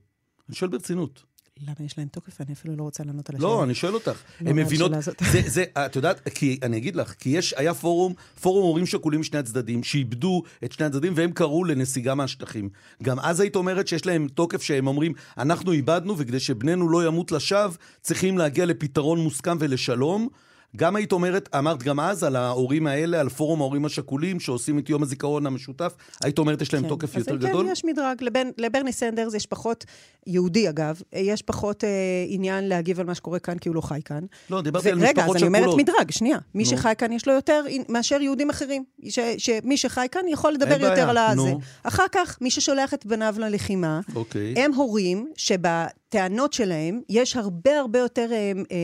אני 0.48 0.56
שואל 0.56 0.70
ברצינות. 0.70 1.33
למה 1.62 1.74
יש 1.80 1.98
להם 1.98 2.08
תוקף? 2.08 2.40
אני 2.40 2.52
אפילו 2.52 2.76
לא 2.76 2.82
רוצה 2.82 3.04
לענות 3.04 3.30
על 3.30 3.36
לא, 3.38 3.38
השאלה. 3.38 3.58
לא, 3.58 3.64
אני 3.64 3.74
שואל 3.74 3.94
אותך. 3.94 4.22
לא 4.40 4.50
הן 4.50 4.56
מבינות... 4.56 4.92
זה, 5.32 5.40
זה, 5.46 5.64
את 5.78 5.96
יודעת, 5.96 6.28
כי 6.28 6.58
אני 6.62 6.76
אגיד 6.76 6.96
לך, 6.96 7.14
כי 7.18 7.30
יש, 7.30 7.54
היה 7.56 7.74
פורום, 7.74 8.14
פורום 8.40 8.62
הורים 8.62 8.86
שכולים 8.86 9.20
משני 9.20 9.38
הצדדים, 9.38 9.82
שאיבדו 9.82 10.42
את 10.64 10.72
שני 10.72 10.86
הצדדים, 10.86 11.12
והם 11.16 11.32
קראו 11.32 11.64
לנסיגה 11.64 12.14
מהשטחים. 12.14 12.68
גם 13.02 13.20
אז 13.20 13.40
היית 13.40 13.56
אומרת 13.56 13.88
שיש 13.88 14.06
להם 14.06 14.28
תוקף 14.28 14.62
שהם 14.62 14.86
אומרים, 14.86 15.12
אנחנו 15.38 15.72
איבדנו, 15.72 16.18
וכדי 16.18 16.40
שבננו 16.40 16.88
לא 16.88 17.06
ימות 17.06 17.32
לשווא, 17.32 17.74
צריכים 18.00 18.38
להגיע 18.38 18.66
לפתרון 18.66 19.18
מוסכם 19.18 19.56
ולשלום. 19.60 20.28
גם 20.76 20.96
היית 20.96 21.12
אומרת, 21.12 21.48
אמרת 21.58 21.82
גם 21.82 22.00
אז 22.00 22.24
על 22.24 22.36
ההורים 22.36 22.86
האלה, 22.86 23.20
על 23.20 23.28
פורום 23.28 23.60
ההורים 23.60 23.84
השכולים 23.84 24.40
שעושים 24.40 24.78
את 24.78 24.90
יום 24.90 25.02
הזיכרון 25.02 25.46
המשותף, 25.46 25.94
היית 26.24 26.38
אומרת 26.38 26.62
יש 26.62 26.74
להם 26.74 26.82
כן. 26.82 26.88
תוקף 26.88 27.16
יותר 27.16 27.38
כן, 27.38 27.48
גדול? 27.48 27.66
כן, 27.66 27.72
יש 27.72 27.84
מדרג. 27.84 28.22
לבן, 28.22 28.48
לברני 28.58 28.92
סנדרס 28.92 29.34
יש 29.34 29.46
פחות, 29.46 29.84
יהודי 30.26 30.68
אגב, 30.68 31.00
יש 31.12 31.42
פחות 31.42 31.84
אה, 31.84 31.88
עניין 32.28 32.68
להגיב 32.68 33.00
על 33.00 33.06
מה 33.06 33.14
שקורה 33.14 33.38
כאן 33.38 33.58
כי 33.58 33.68
הוא 33.68 33.76
לא 33.76 33.80
חי 33.80 34.00
כאן. 34.04 34.24
לא, 34.50 34.62
דיברתי 34.62 34.90
על 34.90 34.98
משפחות 34.98 35.16
שכולות. 35.16 35.36
רגע, 35.36 35.46
אז 35.46 35.54
אני 35.54 35.64
אומרת 35.64 35.76
מדרג, 35.76 36.10
שנייה. 36.10 36.38
מי 36.54 36.62
נו. 36.62 36.68
שחי 36.68 36.92
כאן 36.98 37.12
יש 37.12 37.28
לו 37.28 37.34
יותר 37.34 37.64
מאשר 37.88 38.20
יהודים 38.20 38.50
אחרים. 38.50 38.84
ש, 39.08 39.18
שמי 39.38 39.76
שחי 39.76 40.06
כאן 40.12 40.22
יכול 40.28 40.52
לדבר 40.52 40.80
יותר 40.80 40.88
בעיה. 40.88 41.10
על 41.10 41.18
הזה. 41.18 41.52
אחר 41.82 42.06
כך, 42.12 42.38
מי 42.40 42.50
ששולח 42.50 42.94
את 42.94 43.06
בניו 43.06 43.34
ללחימה, 43.38 44.00
אוקיי. 44.14 44.54
הם 44.56 44.74
הורים 44.74 45.28
שבה... 45.36 45.86
הטענות 46.14 46.52
שלהם, 46.52 47.00
יש 47.08 47.36
הרבה 47.36 47.78
הרבה 47.80 47.98
יותר 47.98 48.28
אה, 48.32 48.52
אה, 48.70 48.76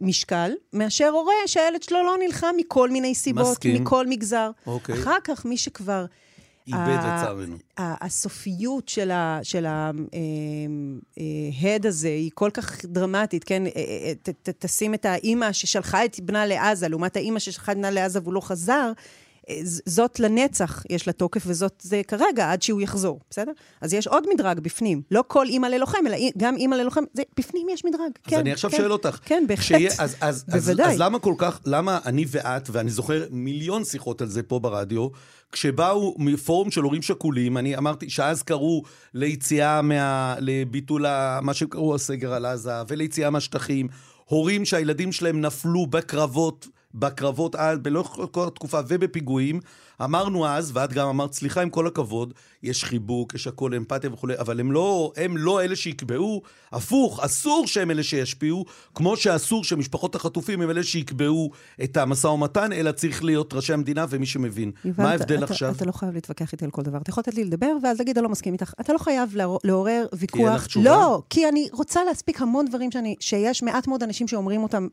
משקל 0.00 0.50
מאשר 0.72 1.08
הורה 1.08 1.34
שהילד 1.46 1.82
שלו 1.82 2.04
לא 2.04 2.16
נלחם 2.26 2.54
מכל 2.56 2.90
מיני 2.90 3.14
סיבות, 3.14 3.46
מסכים. 3.46 3.82
מכל 3.82 4.06
מגזר. 4.06 4.50
אוקיי. 4.66 4.94
אחר 4.94 5.16
כך, 5.24 5.44
מי 5.44 5.56
שכבר... 5.56 6.04
איבד 6.66 6.98
לצערנו. 6.98 7.56
הסופיות 7.78 8.88
של, 8.88 9.10
ה, 9.10 9.40
של 9.42 9.66
ההד 9.66 9.96
אה, 11.18 11.84
אה, 11.84 11.88
הזה 11.88 12.08
היא 12.08 12.30
כל 12.34 12.50
כך 12.54 12.84
דרמטית, 12.84 13.44
כן? 13.44 13.66
אה, 13.66 14.12
ת, 14.22 14.28
ת, 14.28 14.48
תשים 14.58 14.94
את 14.94 15.04
האימא 15.04 15.52
ששלחה 15.52 16.04
את 16.04 16.20
בנה 16.20 16.46
לעזה, 16.46 16.88
לעומת 16.88 17.16
האימא 17.16 17.38
ששלחה 17.38 17.72
את 17.72 17.76
בנה 17.76 17.90
לעזה 17.90 18.20
והוא 18.22 18.34
לא 18.34 18.40
חזר, 18.40 18.92
זאת 19.86 20.20
לנצח 20.20 20.82
יש 20.90 21.06
לה 21.06 21.12
תוקף, 21.12 21.42
וזאת 21.46 21.74
זה 21.82 22.02
כרגע, 22.08 22.52
עד 22.52 22.62
שהוא 22.62 22.80
יחזור, 22.80 23.20
בסדר? 23.30 23.52
אז 23.80 23.94
יש 23.94 24.06
עוד 24.06 24.24
מדרג 24.34 24.60
בפנים. 24.60 25.02
לא 25.10 25.24
כל 25.26 25.46
אימא 25.46 25.66
ללוחם, 25.66 26.06
אלא 26.06 26.16
גם 26.36 26.56
אימא 26.56 26.74
ללוחם, 26.74 27.04
זה, 27.12 27.22
בפנים 27.38 27.66
יש 27.68 27.84
מדרג. 27.84 28.00
אז 28.00 28.30
כן, 28.30 28.38
אני 28.38 28.52
עכשיו 28.52 28.70
כן, 28.70 28.76
שואל 28.76 28.92
אותך. 28.92 29.18
כן, 29.24 29.44
בהחלט. 29.48 29.78
שיה, 29.78 29.90
אז, 29.98 30.16
אז, 30.20 30.44
בוודאי. 30.44 30.86
אז, 30.86 30.92
אז 30.92 31.00
למה 31.00 31.18
כל 31.18 31.34
כך, 31.38 31.60
למה 31.66 31.98
אני 32.06 32.24
ואת, 32.28 32.68
ואני 32.72 32.90
זוכר 32.90 33.26
מיליון 33.30 33.84
שיחות 33.84 34.22
על 34.22 34.28
זה 34.28 34.42
פה 34.42 34.58
ברדיו, 34.58 35.08
כשבאו 35.52 36.14
מפורום 36.18 36.70
של 36.70 36.82
הורים 36.82 37.02
שכולים, 37.02 37.58
אני 37.58 37.76
אמרתי 37.76 38.10
שאז 38.10 38.42
קראו 38.42 38.82
ליציאה 39.14 39.82
מה... 39.82 40.34
לביטול 40.38 41.06
מה 41.42 41.54
שהם 41.54 41.68
קראו 41.68 41.94
הסגר 41.94 42.34
על 42.34 42.46
עזה, 42.46 42.72
וליציאה 42.88 43.30
מהשטחים. 43.30 43.88
הורים 44.24 44.64
שהילדים 44.64 45.12
שלהם 45.12 45.40
נפלו 45.40 45.86
בקרבות 45.86 46.68
בקרבות 46.94 47.54
על, 47.54 47.78
בלא 47.78 48.02
כל 48.30 48.46
התקופה 48.46 48.80
ובפיגועים. 48.88 49.60
אמרנו 50.00 50.46
אז, 50.46 50.70
ואת 50.74 50.92
גם 50.92 51.08
אמרת, 51.08 51.32
סליחה, 51.32 51.62
עם 51.62 51.70
כל 51.70 51.86
הכבוד, 51.86 52.34
יש 52.62 52.84
חיבוק, 52.84 53.34
יש 53.34 53.46
הכל 53.46 53.74
אמפתיה 53.74 54.12
וכולי, 54.12 54.38
אבל 54.38 54.60
הם 54.60 54.72
לא, 54.72 55.12
הם 55.16 55.36
לא 55.36 55.62
אלה 55.62 55.76
שיקבעו, 55.76 56.42
הפוך, 56.72 57.20
אסור 57.20 57.66
שהם 57.66 57.90
אלה 57.90 58.02
שישפיעו, 58.02 58.64
כמו 58.94 59.16
שאסור 59.16 59.64
שמשפחות 59.64 60.14
החטופים 60.14 60.60
הם 60.60 60.70
אלה 60.70 60.82
שיקבעו 60.82 61.50
את 61.84 61.96
המשא 61.96 62.26
ומתן, 62.26 62.72
אלא 62.72 62.92
צריך 62.92 63.24
להיות 63.24 63.54
ראשי 63.54 63.72
המדינה 63.72 64.06
ומי 64.08 64.26
שמבין. 64.26 64.70
מה 64.98 65.10
ההבדל 65.10 65.44
אתה, 65.44 65.52
עכשיו? 65.52 65.68
אתה, 65.68 65.76
אתה 65.76 65.84
לא 65.84 65.92
חייב 65.92 66.14
להתווכח 66.14 66.52
איתי 66.52 66.64
על 66.64 66.70
כל 66.70 66.82
דבר. 66.82 66.98
אתה 66.98 67.10
יכול 67.10 67.20
לתת 67.26 67.34
לי 67.34 67.44
לדבר, 67.44 67.72
ואז 67.82 67.98
להגיד, 67.98 68.18
אני 68.18 68.24
לא 68.24 68.30
מסכים 68.30 68.52
איתך. 68.52 68.72
אתה 68.80 68.92
לא 68.92 68.98
חייב 68.98 69.36
לעורר 69.64 70.06
ויכוח. 70.12 70.40
כי 70.40 70.46
אין 70.46 70.54
לך 70.54 70.66
תשובה? 70.66 70.90
לא, 70.90 71.22
כי 71.30 71.48
אני 71.48 71.68
רוצה 71.72 72.04
להספיק 72.04 72.42
המון 72.42 72.66
דברים 72.66 72.90
שאני, 72.92 73.14
שיש 73.20 73.62
מעט 73.62 73.86
מאוד 73.86 74.02
אנשים 74.02 74.28
שאומרים 74.28 74.62
אותם 74.62 74.88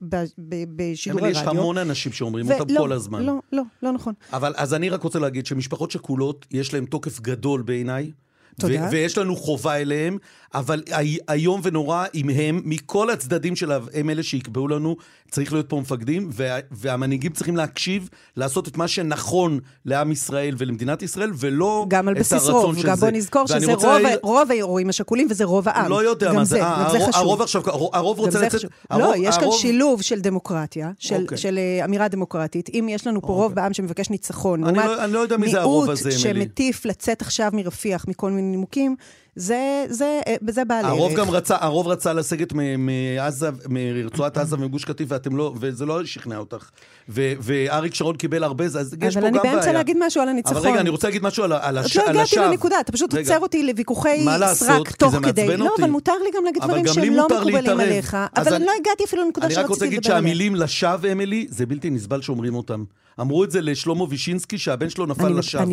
בשידור 0.75 1.19
הרדיו. 1.19 1.41
יש 1.41 1.47
המון 1.47 1.77
אנשים 1.77 2.11
שאומרים 2.11 2.51
אותם 2.51 2.77
כל 2.77 2.91
הזמן. 2.91 3.23
לא, 3.23 3.33
לא, 3.51 3.63
לא 3.83 3.91
נכון. 3.91 4.13
אבל 4.33 4.53
אז 4.57 4.73
אני 4.73 4.89
רק 4.91 5.04
רוצה 5.04 5.19
להגיד 5.19 5.45
שמשפחות 5.45 5.91
שכולות, 5.91 6.45
יש 6.51 6.73
להן 6.73 6.86
תוקף 6.86 7.19
גדול 7.19 7.62
בעיניי. 7.62 8.12
תודה. 8.59 8.87
ויש 8.91 9.17
לנו 9.17 9.35
חובה 9.35 9.77
אליהם, 9.77 10.17
אבל 10.53 10.83
איום 11.29 11.61
ונורא 11.63 12.05
אם 12.15 12.29
הם, 12.29 12.61
מכל 12.65 13.09
הצדדים 13.09 13.55
שלה, 13.55 13.79
הם 13.93 14.09
אלה 14.09 14.23
שיקבעו 14.23 14.67
לנו, 14.67 14.95
צריך 15.31 15.53
להיות 15.53 15.69
פה 15.69 15.79
מפקדים, 15.79 16.29
וה, 16.33 16.57
והמנהיגים 16.71 17.31
צריכים 17.31 17.57
להקשיב, 17.57 18.09
לעשות 18.37 18.67
את 18.67 18.77
מה 18.77 18.87
שנכון 18.87 19.59
לעם 19.85 20.11
ישראל 20.11 20.55
ולמדינת 20.57 21.01
ישראל, 21.01 21.31
ולא 21.35 21.85
את 21.87 21.93
הרצון 21.93 22.01
של 22.01 22.01
זה. 22.01 22.01
גם 22.01 22.07
על 22.07 22.13
בסיס 22.13 22.49
רוב, 22.49 22.75
גם 22.83 22.95
בוא 22.95 23.09
נזכור 23.09 23.47
שזה 23.47 23.73
רוב, 23.73 23.85
לה... 23.85 24.09
רוב 24.23 24.51
האירועים 24.51 24.89
השכולים 24.89 25.27
וזה 25.29 25.45
רוב 25.45 25.69
העם. 25.69 25.91
לא 25.91 26.03
יודע 26.03 26.33
מה 26.33 26.45
זה, 26.45 26.55
זה, 26.55 26.65
הרוב, 26.67 27.11
זה 27.11 27.17
הרוב 27.17 27.41
עכשיו, 27.41 27.61
הרוב 27.93 28.19
רוצה 28.19 28.39
לצאת... 28.41 28.55
חשוב. 28.55 28.69
הרוב, 28.89 29.03
לא, 29.03 29.13
יש 29.17 29.35
הרוב... 29.37 29.51
כאן 29.51 29.59
שילוב 29.59 30.01
של 30.01 30.19
דמוקרטיה, 30.19 30.91
של, 30.99 31.15
okay. 31.15 31.21
אוקיי. 31.21 31.37
של 31.37 31.59
uh, 31.81 31.85
אמירה 31.85 32.07
דמוקרטית. 32.07 32.69
אם 32.73 32.87
יש 32.89 33.07
לנו 33.07 33.21
פה 33.21 33.27
okay. 33.27 33.31
רוב 33.31 33.43
אוקיי. 33.43 33.55
בעם 33.63 33.73
שמבקש 33.73 34.09
ניצחון, 34.09 34.63
אני 34.63 34.77
לא, 34.77 35.03
אני 35.03 35.13
לא 35.13 35.19
יודע 35.19 35.37
מי 35.37 35.51
זה 35.51 35.61
הרוב 35.61 35.89
הזה, 35.89 36.09
מיעוט 36.09 36.21
שמטיף 36.21 36.85
לצאת 36.85 37.21
עכשיו 37.21 37.51
מרפיח 37.53 38.05
מכל 38.07 38.31
מיני 38.31 38.40
נימוקים, 38.43 38.95
זה, 39.41 39.86
זה, 39.89 40.21
בזה 40.41 40.65
בעל 40.65 40.86
ערך. 40.86 40.93
הרוב 40.93 41.13
גם 41.13 41.30
רצה, 41.30 41.56
הרוב 41.60 41.88
רצה 41.88 42.13
לסגת 42.13 42.54
מעזה, 42.77 43.49
מרצועת 43.69 44.38
עזה 44.38 44.56
ומגוש 44.56 44.86
קטיף, 44.86 45.12
ואתם 45.12 45.36
לא, 45.36 45.54
וזה 45.60 45.86
לא 45.86 46.06
שכנע 46.06 46.38
אותך. 46.38 46.69
ו, 47.10 47.34
ואריק 47.39 47.93
שרון 47.95 48.15
קיבל 48.15 48.43
הרבה, 48.43 48.65
אז 48.65 48.75
יש 49.01 49.13
פה 49.17 49.21
גם 49.21 49.32
בעיה. 49.32 49.41
אבל 49.41 49.49
אני 49.49 49.56
באמצע 49.56 49.73
להגיד 49.73 49.97
משהו 49.99 50.21
על 50.21 50.30
הניצחון. 50.30 50.58
אבל 50.58 50.69
רגע, 50.69 50.80
אני 50.80 50.89
רוצה 50.89 51.08
להגיד 51.08 51.23
משהו 51.23 51.43
על, 51.43 51.54
על, 51.54 51.60
על 51.62 51.77
השווא. 51.77 52.06
לא 52.06 52.10
הגעתי 52.10 52.36
לנקודה, 52.36 52.80
אתה 52.80 52.91
פשוט 52.91 53.13
עוצר 53.13 53.39
אותי 53.39 53.63
לוויכוחי 53.63 54.25
סרק 54.54 54.91
תוך 54.91 55.15
כדי. 55.25 55.58
לא, 55.58 55.69
אבל 55.80 55.89
מותר 55.89 56.15
לי 56.23 56.30
גם 56.36 56.43
להגיד 56.43 56.63
דברים 56.63 56.88
שהם 56.88 57.13
לא 57.13 57.27
מקובלים 57.32 57.80
עליך. 57.80 58.17
אבל 58.36 58.54
אני 58.54 58.65
לא 58.65 58.71
הגעתי 58.82 59.04
אפילו 59.04 59.23
לנקודה 59.23 59.49
שרציתי 59.49 59.56
לדבר 59.56 59.56
עליה. 59.56 59.58
אני 59.58 59.63
רק 59.63 59.69
רוצה 59.69 59.86
להגיד 59.86 60.04
שהמילים 60.04 60.56
לשווא, 60.56 61.12
אמילי, 61.12 61.47
זה 61.49 61.65
בלתי 61.65 61.89
נסבל 61.89 62.21
שאומרים 62.21 62.56
אותם. 62.56 62.84
אמרו 63.21 63.43
את 63.43 63.51
זה 63.51 63.62
לשלמה 63.62 64.04
וישינסקי, 64.10 64.58
שהבן 64.58 64.89
שלו 64.89 65.06
נפל 65.06 65.30
לשווא. 65.30 65.62
לא 65.62 65.65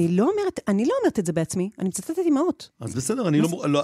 אני 0.68 0.85
לא 0.85 0.94
אומרת 1.00 1.18
את 1.18 1.26
זה 1.26 1.33
בעצמי, 1.33 1.70
אני 1.78 1.88
מצטטת 1.88 2.18
אימהות. 2.18 2.68
אז 2.81 2.94
בסדר, 2.94 3.28
אני 3.28 3.40
לא... 3.40 3.48
לא 3.66 3.82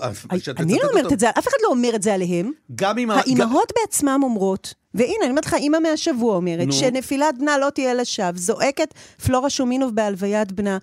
אני 0.59 0.77
לא 0.83 0.89
אומרת 0.91 1.13
את 1.13 1.21
זה, 1.21 1.31
אף 1.31 1.49
אחד 1.49 1.57
לא 1.63 1.69
אומר 1.69 1.95
את 1.95 2.03
זה 2.03 2.15
עליהם. 2.15 2.51
גם 2.75 2.99
אם... 2.99 3.11
האימהות 3.11 3.73
בעצמם 3.81 4.21
אומרות, 4.23 4.75
והנה, 4.95 5.15
אני 5.23 5.31
אומרת 5.31 5.47
לך, 5.47 5.55
אימא 5.55 5.79
מהשבוע 5.79 6.37
אומרת, 6.37 6.73
שנפילת 6.73 7.39
בנה 7.39 7.59
לא 7.59 7.71
תהיה 7.71 7.95
לשווא, 7.95 8.31
זועקת 8.35 8.95
פלורה 9.27 9.51
שומינוב 9.51 9.95
בהלוויית 9.95 10.53
בנה. 10.53 10.79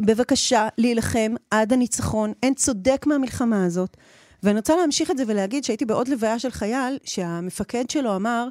בבקשה, 0.00 0.68
להילחם 0.78 1.34
עד 1.50 1.72
הניצחון, 1.72 2.32
אין 2.42 2.54
צודק 2.54 3.04
מהמלחמה 3.06 3.64
הזאת. 3.64 3.96
ואני 4.42 4.58
רוצה 4.58 4.76
להמשיך 4.76 5.10
את 5.10 5.16
זה 5.16 5.24
ולהגיד 5.26 5.64
שהייתי 5.64 5.84
בעוד 5.84 6.08
לוויה 6.08 6.38
של 6.38 6.50
חייל, 6.50 6.98
שהמפקד 7.04 7.90
שלו 7.90 8.16
אמר, 8.16 8.48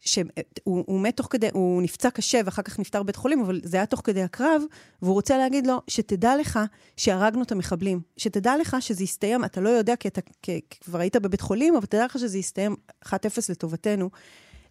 שהוא 0.00 0.24
הוא 0.64 1.00
מת 1.00 1.16
תוך 1.16 1.26
כדי, 1.30 1.48
הוא 1.52 1.82
נפצע 1.82 2.10
קשה 2.10 2.40
ואחר 2.44 2.62
כך 2.62 2.78
נפטר 2.78 3.02
בבית 3.02 3.16
חולים, 3.16 3.40
אבל 3.40 3.60
זה 3.64 3.76
היה 3.76 3.86
תוך 3.86 4.00
כדי 4.04 4.22
הקרב, 4.22 4.62
והוא 5.02 5.14
רוצה 5.14 5.38
להגיד 5.38 5.66
לו, 5.66 5.80
שתדע 5.88 6.36
לך 6.36 6.58
שהרגנו 6.96 7.42
את 7.42 7.52
המחבלים. 7.52 8.00
שתדע 8.16 8.56
לך 8.56 8.76
שזה 8.80 9.04
יסתיים, 9.04 9.44
אתה 9.44 9.60
לא 9.60 9.68
יודע 9.68 9.96
כי 9.96 10.08
אתה 10.08 10.20
כי, 10.42 10.60
כבר 10.80 10.98
היית 10.98 11.16
בבית 11.16 11.40
חולים, 11.40 11.76
אבל 11.76 11.86
תדע 11.86 12.04
לך 12.04 12.18
שזה 12.18 12.38
יסתיים 12.38 12.76
1-0 13.04 13.10
לטובתנו. 13.48 14.10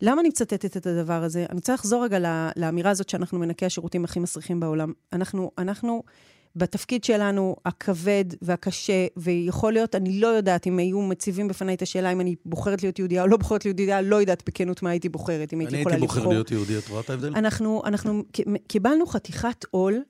למה 0.01 0.21
אני 0.21 0.29
מצטטת 0.29 0.77
את 0.77 0.87
הדבר 0.87 1.23
הזה? 1.23 1.45
אני 1.49 1.55
רוצה 1.55 1.73
לחזור 1.73 2.03
רגע 2.03 2.19
לאמירה 2.55 2.91
הזאת 2.91 3.09
שאנחנו 3.09 3.39
מנקי 3.39 3.65
השירותים 3.65 4.05
הכי 4.05 4.19
מסריחים 4.19 4.59
בעולם. 4.59 4.93
אנחנו, 5.13 5.51
אנחנו 5.57 6.03
בתפקיד 6.55 7.03
שלנו, 7.03 7.55
הכבד 7.65 8.25
והקשה, 8.41 9.07
ויכול 9.17 9.73
להיות, 9.73 9.95
אני 9.95 10.19
לא 10.19 10.27
יודעת 10.27 10.67
אם 10.67 10.77
היו 10.77 11.01
מציבים 11.01 11.47
בפניי 11.47 11.75
את 11.75 11.81
השאלה 11.81 12.11
אם 12.11 12.21
אני 12.21 12.35
בוחרת 12.45 12.83
להיות 12.83 12.99
יהודייה 12.99 13.23
או 13.23 13.27
לא 13.27 13.37
בוחרת 13.37 13.65
להיות 13.65 13.79
יהודייה, 13.79 14.01
לא 14.01 14.15
יודעת 14.15 14.43
בכנות 14.49 14.83
מה 14.83 14.89
הייתי 14.89 15.09
בוחרת, 15.09 15.53
אם 15.53 15.59
הייתי 15.59 15.77
יכולה 15.77 15.97
לבחור. 15.97 16.23
אני 16.23 16.23
הייתי 16.23 16.23
בוחר 16.23 16.29
להיות 16.29 16.51
יהודי, 16.51 16.77
את 16.77 16.89
רואה 16.89 17.01
את 17.01 17.09
ההבדל? 17.09 17.33
אנחנו, 17.35 17.81
אנחנו 17.85 18.23
קיבלנו 18.67 19.05
חתיכת 19.05 19.65
עול 19.71 20.01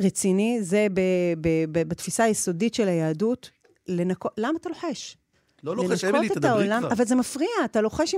רציני, 0.00 0.58
זה 0.62 0.86
ב, 0.94 1.00
ב, 1.40 1.48
ב, 1.72 1.88
בתפיסה 1.88 2.24
היסודית 2.24 2.74
של 2.74 2.88
היהדות, 2.88 3.50
לנקות, 3.88 4.32
למה 4.38 4.58
אתה 4.60 4.68
לוחש? 4.68 5.16
לא 5.64 5.76
לוחש, 5.76 6.04
אמילי, 6.04 6.28
תדברי 6.28 6.68
כבר. 6.78 6.92
אבל 6.92 7.04
זה 7.04 7.14
מפריע, 7.14 7.48
אתה 7.64 7.80
לוחש 7.80 8.14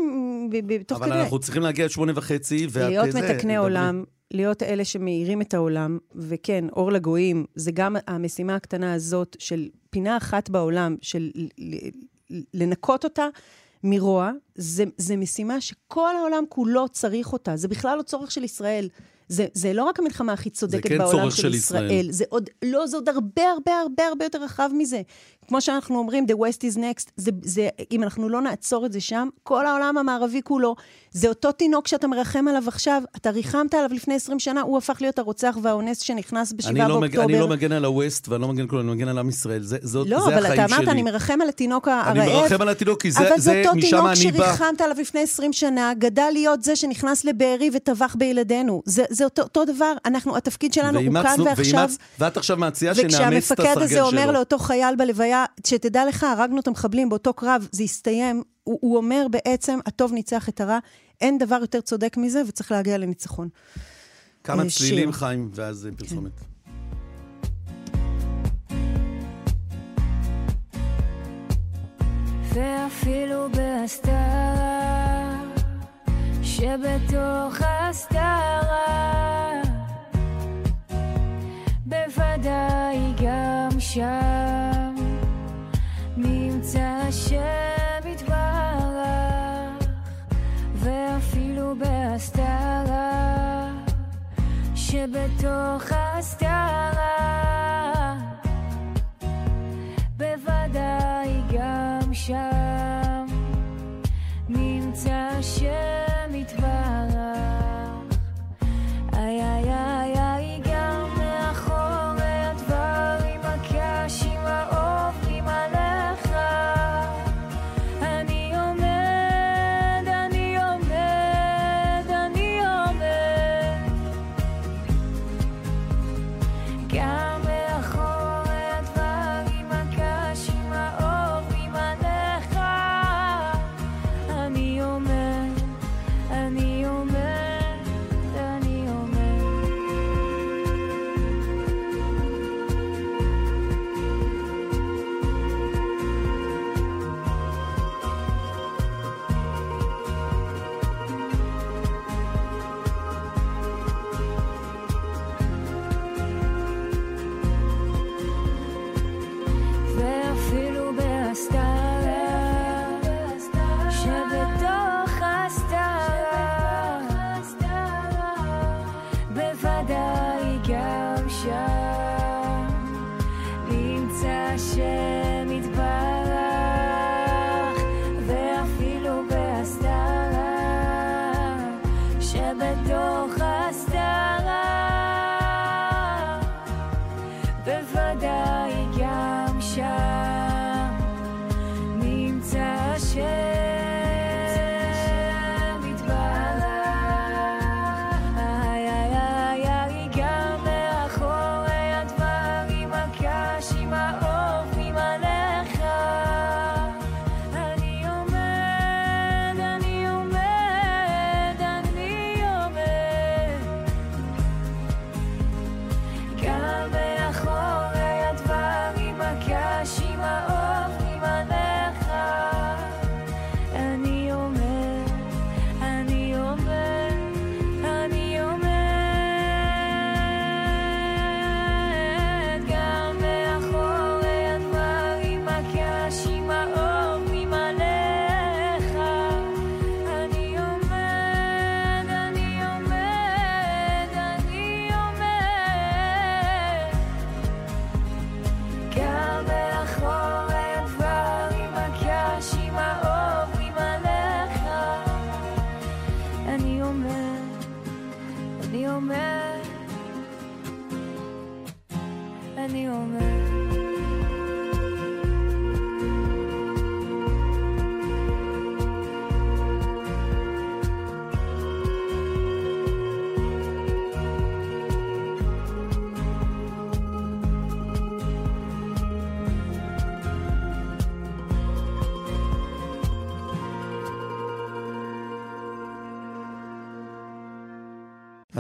תוך 0.87 0.99
כדי. 0.99 1.11
אבל 1.11 1.21
אנחנו 1.21 1.39
צריכים 1.39 1.63
להגיע 1.63 1.85
עד 1.85 1.91
שמונה 1.91 2.13
וחצי, 2.15 2.67
ואת 2.71 2.89
להיות 2.89 3.15
מתקני 3.15 3.57
עולם, 3.57 4.05
להיות 4.31 4.63
אלה 4.63 4.85
שמאירים 4.85 5.43
את 5.43 5.55
העולם, 5.55 5.99
וכן, 6.15 6.65
אור 6.69 6.93
לגויים, 6.93 7.45
זה 7.55 7.71
גם 7.73 7.97
המשימה 8.07 8.55
הקטנה 8.55 8.95
הזאת 8.95 9.37
של 9.39 9.69
פינה 9.91 10.17
אחת 10.17 10.49
בעולם, 10.51 10.97
של 11.03 11.31
לנקות 12.55 13.05
אותה 13.05 13.27
מרוע, 13.85 14.31
זה, 14.55 14.85
זה 14.97 15.17
משימה 15.17 15.61
שכל 15.61 16.17
העולם 16.17 16.45
כולו 16.49 16.89
צריך 16.89 17.33
אותה, 17.33 17.57
זה 17.57 17.69
בכלל 17.69 17.99
לא 17.99 18.03
צורך 18.03 18.31
של 18.31 18.45
ישראל. 18.45 18.89
זה, 19.29 19.47
זה 19.53 19.73
לא 19.73 19.85
רק 19.85 19.99
המלחמה 19.99 20.33
הכי 20.33 20.51
צודקת 20.51 20.89
כן 20.89 20.99
בעולם 20.99 21.31
של, 21.31 21.43
של 21.43 21.55
ישראל. 21.55 21.85
ישראל. 21.85 22.13
זה 22.13 22.25
עוד, 22.29 22.51
לא, 22.65 22.87
זה 22.87 22.97
עוד 22.97 23.09
הרבה 23.09 23.43
הרבה 23.43 23.73
הרבה 23.81 24.07
הרבה 24.07 24.25
יותר 24.25 24.43
רחב 24.43 24.71
מזה. 24.75 25.03
כמו 25.49 25.61
שאנחנו 25.61 25.99
אומרים, 25.99 26.27
the 26.29 26.35
west 26.35 26.61
is 26.73 26.77
next, 26.77 27.11
זה, 27.17 27.31
זה, 27.43 27.69
אם 27.93 28.03
אנחנו 28.03 28.29
לא 28.29 28.41
נעצור 28.41 28.87
את 28.87 28.93
זה 28.93 29.01
שם, 29.01 29.29
כל 29.43 29.67
העולם 29.67 29.99
המערבי 29.99 30.41
כולו, 30.45 30.77
זה 31.11 31.29
אותו 31.29 31.53
תינוק 31.53 31.89
שאתה 31.89 32.07
מרחם 32.07 32.49
עליו 32.49 32.63
עכשיו, 32.69 33.03
אתה 33.17 33.31
ריחמת 33.31 33.75
עליו 33.75 33.91
לפני 33.93 34.15
20 34.15 34.39
שנה, 34.39 34.61
הוא 34.61 34.79
הפך 34.79 34.97
להיות 35.01 35.19
הרוצח 35.19 35.59
והאונס 35.63 36.01
שנכנס 36.01 36.53
ב-7 36.53 36.73
לא 36.73 36.89
באוקטובר. 36.89 37.25
אני 37.25 37.41
לא 37.41 37.49
מגן 37.49 37.73
על 37.73 37.85
הווסט 37.85 38.29
ואני 38.29 38.43
לא 38.43 38.49
מגן 38.49 38.67
כלום, 38.67 38.89
אני 38.89 38.97
מגן 38.97 39.09
על 39.09 39.19
עם 39.19 39.29
ישראל. 39.29 39.63
זה, 39.63 39.79
זאת, 39.83 40.09
לא, 40.09 40.19
זה 40.19 40.25
החיים 40.25 40.43
שלי. 40.43 40.51
לא, 40.51 40.55
אבל 40.55 40.67
אתה 40.67 40.75
אמרת, 40.75 40.89
אני 40.89 41.03
מרחם 41.03 41.39
על 41.43 41.49
התינוק 41.49 41.89
הרעב. 41.89 42.17
אני 42.17 42.27
מרחם 42.27 42.63
על 42.63 42.69
התינוק, 42.69 43.03
כי 43.03 43.11
זה, 43.11 43.19
זה, 43.19 43.35
זה 43.37 43.63
משם 43.75 43.97
אני 43.97 43.97
בא. 43.97 43.99
אבל 43.99 44.15
זה 44.15 44.29
אותו 44.29 44.37
תינוק 44.37 44.47
שריחמת 44.49 44.81
עליו 44.81 44.97
לפני 45.01 45.21
20 45.21 45.53
שנה, 45.53 45.93
גדל 45.99 46.29
להיות 46.33 46.63
זה 46.63 46.77
שנכנס 46.77 47.25
לבארי 47.25 47.71
וטבח 47.73 48.17
בילדינו. 48.19 48.83
זה, 48.85 49.05
זה 49.11 49.25
אותו, 49.25 49.43
אותו 49.43 49.65
דבר, 49.65 49.93
אנחנו, 50.05 50.37
התפקיד 50.37 50.73
שלנו 50.73 51.01
הוא 51.01 51.23
כאן 51.23 51.41
ועכשיו. 51.45 51.91
ואת 52.19 52.37
עכשיו 52.37 52.57
מציעה 52.57 52.95
שנאמץ 52.95 53.13
את 53.13 53.21
הסרגל 53.21 53.41
שלו. 53.41 53.65
וכשהמפקד 53.65 53.83
הזה 53.83 54.03
אומר 54.03 54.31
לאותו 54.31 54.59
חייל 54.59 54.97
בלוויה, 54.97 55.36
שתדע 55.67 56.07
לך, 56.07 56.25
הרגנו 56.25 56.61
את 56.61 56.67
המחבלים 56.67 57.09
באותו 57.09 57.33
קרב, 57.33 57.69
זה 57.73 57.83
הסתיים, 57.83 58.43
הוא, 58.65 58.79
הוא 58.83 58.97
אומר 58.97 59.27
בעצם, 59.31 59.79
הטוב 59.87 60.13
ניצח 60.13 60.49
את 60.49 60.61
הרע, 60.61 60.79
אין 61.21 61.39
דבר 61.39 61.59
יותר 61.61 61.81
צודק 61.81 62.17
מזה, 62.17 62.43
וצריך 62.49 62.73
להגיע 62.73 62.99
לניצחון. 62.99 63.49
כמה 64.45 64.63
אה, 64.63 64.69
צלילים, 64.69 65.13
חיים, 65.13 65.51
ואז 65.55 65.89
פרסומת. 65.97 66.33
כן. 66.41 66.47
ואפילו 72.55 73.49
בהסתרה, 73.51 75.43
שבתוך 76.43 77.57
הסתרה, 77.61 78.87
בוודאי 81.87 82.99
גם 83.23 83.81
שם 83.81 84.76
שבתוך 95.07 95.93
הסתרה, 95.93 97.16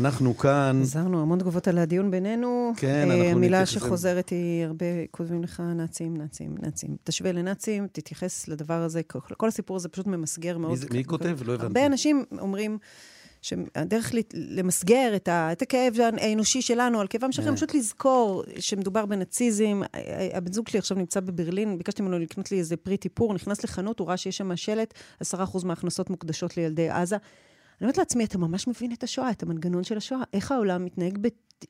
אנחנו 0.06 0.36
כאן... 0.36 0.78
עזרנו 0.82 1.22
המון 1.22 1.38
תגובות 1.38 1.68
על 1.68 1.78
הדיון 1.78 2.10
בינינו. 2.10 2.72
כן, 2.76 3.10
אנחנו... 3.10 3.24
המילה 3.24 3.66
שחוזרת 3.66 4.28
היא 4.28 4.64
הרבה, 4.64 4.86
כותבים 5.10 5.42
לך 5.42 5.62
נאצים, 5.76 6.16
נאצים, 6.16 6.54
נאצים. 6.62 6.96
תשווה 7.04 7.32
לנאצים, 7.32 7.86
תתייחס 7.92 8.48
לדבר 8.48 8.82
הזה. 8.82 9.02
כל 9.36 9.48
הסיפור 9.48 9.76
הזה 9.76 9.88
פשוט 9.88 10.06
ממסגר 10.06 10.58
מאוד. 10.58 10.78
מי, 10.92 11.04
כותב? 11.04 11.38
לא 11.44 11.52
הבנתי. 11.52 11.66
הרבה 11.66 11.86
אנשים 11.86 12.24
אומרים... 12.38 12.78
שהדרך 13.42 14.12
למסגר 14.34 15.12
את, 15.16 15.28
ה, 15.28 15.52
את 15.52 15.62
הכאב 15.62 15.96
האנושי 16.18 16.62
שלנו 16.62 17.00
על 17.00 17.06
כאבם 17.06 17.32
שלכם, 17.32 17.56
פשוט 17.56 17.74
לזכור 17.74 18.44
שמדובר 18.58 19.06
בנאציזם. 19.06 19.80
הבן 20.32 20.52
זוג 20.52 20.68
שלי 20.68 20.78
עכשיו 20.78 20.96
נמצא 20.98 21.20
בברלין, 21.20 21.78
ביקשתי 21.78 22.02
ממנו 22.02 22.18
לקנות 22.18 22.52
לי 22.52 22.58
איזה 22.58 22.76
פרי 22.76 22.96
טיפור, 22.96 23.34
נכנס 23.34 23.64
לחנות, 23.64 23.98
הוא 23.98 24.08
ראה 24.08 24.16
שיש 24.16 24.36
שם 24.36 24.56
שלט, 24.56 24.94
10% 25.34 25.36
מההכנסות 25.64 26.10
מוקדשות 26.10 26.56
לילדי 26.56 26.90
עזה. 26.90 27.16
אני 27.80 27.84
אומרת 27.86 27.98
לעצמי, 27.98 28.24
אתה 28.24 28.38
ממש 28.38 28.68
מבין 28.68 28.92
את 28.92 29.02
השואה, 29.02 29.30
את 29.30 29.42
המנגנון 29.42 29.84
של 29.84 29.96
השואה, 29.96 30.20
איך 30.32 30.52
העולם 30.52 30.84
מתנהג 30.84 31.18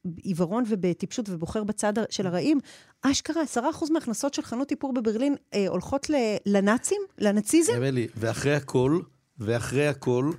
בעיוורון 0.04 0.64
ובטיפשות 0.68 1.28
ובוחר 1.28 1.64
בצד 1.64 1.92
של 2.10 2.26
הרעים. 2.26 2.60
אשכרה, 3.02 3.42
10% 3.54 3.58
מההכנסות 3.92 4.34
של 4.34 4.42
חנות 4.42 4.70
איפור 4.70 4.94
בברלין 4.94 5.34
אה, 5.54 5.68
הולכות 5.68 6.06
לנאצים, 6.46 7.02
לנאציזם. 7.18 7.72
אמילי, 7.76 8.06
ואחרי 8.16 8.54
הכל, 8.54 9.00
ואחרי 9.38 9.88
הכל, 9.88 10.30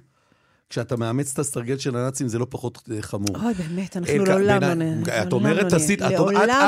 כשאתה 0.69 0.97
מאמץ 0.97 1.31
את 1.33 1.39
הסטרגל 1.39 1.77
של 1.77 1.95
הנאצים, 1.95 2.27
זה 2.27 2.39
לא 2.39 2.47
פחות 2.49 2.89
אה, 2.91 3.01
חמור. 3.01 3.35
אוי, 3.43 3.53
באמת, 3.53 3.97
אנחנו 3.97 4.25
לעולם 4.25 4.63
לא 4.63 4.73
נהיה. 4.73 5.23
את 5.23 5.33
אומרת, 5.33 5.73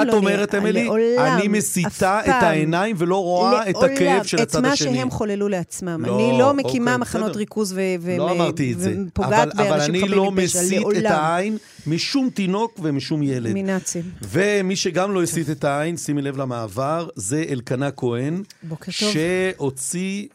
את 0.08 0.14
אומרת, 0.14 0.56
אמילי, 0.56 0.90
אני 1.18 1.48
מסיתה 1.48 2.22
את 2.26 2.44
העיניים 2.44 2.96
ולא 3.00 3.24
רואה 3.24 3.70
את 3.70 3.76
הכאב 3.76 4.24
של 4.24 4.38
הצד 4.42 4.66
השני. 4.66 4.90
את 4.90 4.94
מה 4.94 4.98
שהם 5.00 5.10
חוללו 5.10 5.48
לעצמם. 5.48 6.06
אני 6.06 6.40
לא 6.40 6.54
מקימה 6.54 6.92
אוקיי, 6.92 7.02
מחנות 7.02 7.36
ריכוז 7.36 7.76
ופוגעת 8.02 9.56
באנשים 9.56 9.56
חפים 9.56 9.56
מפשע, 9.56 9.56
לעולם. 9.56 9.68
אבל 9.68 9.82
אני 9.82 10.08
לא 10.08 10.32
מסית 10.32 10.88
את 11.00 11.06
העין 11.06 11.58
משום 11.88 12.30
תינוק 12.30 12.80
ומשום 12.84 13.24
ילד. 13.24 13.54
מנאצים. 13.54 14.04
ומי 14.22 14.76
שגם 14.76 15.12
לא 15.12 15.24
הסית 15.24 15.50
את 15.50 15.64
העין, 15.64 15.98
שימי 15.98 16.22
לב 16.22 16.38
למעבר, 16.38 17.08
זה 17.16 17.46
אלקנה 17.50 17.92
כהן. 17.92 18.44
בוקר 18.64 18.92
טוב. 19.00 19.14
שהוציא, 19.14 20.28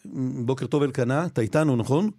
בוקר 0.45 0.67
טוב 0.67 0.83
אלקנה, 0.83 1.27
אתה 1.27 1.41
איתנו, 1.41 1.77
נכון? 1.77 2.11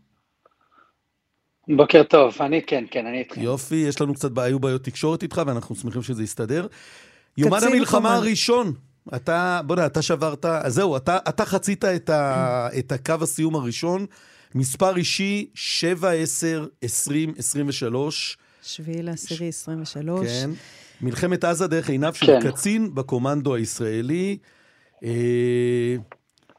בוקר 1.67 2.03
טוב, 2.03 2.35
אני 2.41 2.61
כן, 2.61 2.83
כן, 2.91 3.05
אני 3.05 3.19
איתכם. 3.19 3.41
יופי, 3.41 3.75
יש 3.75 4.01
לנו 4.01 4.13
קצת, 4.13 4.37
היו 4.37 4.59
בעיות 4.59 4.83
תקשורת 4.83 5.23
איתך, 5.23 5.41
ואנחנו 5.47 5.75
שמחים 5.75 6.03
שזה 6.03 6.23
יסתדר. 6.23 6.67
יומן 7.37 7.59
המלחמה 7.63 8.15
הראשון, 8.15 8.73
אתה, 9.15 9.61
בוא 9.65 9.75
נראה, 9.75 9.87
אתה 9.87 10.01
שברת, 10.01 10.45
אז 10.45 10.73
זהו, 10.73 10.97
אתה, 10.97 11.17
אתה 11.29 11.45
חצית 11.45 11.85
את, 11.85 12.09
ה, 12.09 12.67
את 12.79 12.91
הקו 12.91 13.15
הסיום 13.21 13.55
הראשון, 13.55 14.05
מספר 14.55 14.97
אישי 14.97 15.49
7, 15.53 16.11
10, 16.11 16.65
20, 16.81 17.33
23. 17.37 18.37
7 18.61 18.91
לעשירי 19.01 19.47
23. 19.47 20.27
כן. 20.27 20.49
מלחמת 21.01 21.43
עזה 21.43 21.67
דרך 21.67 21.89
עיניו 21.89 22.15
של 22.15 22.25
כן. 22.25 22.51
קצין 22.51 22.95
בקומנדו 22.95 23.55
הישראלי. 23.55 24.37
אה, 25.03 25.95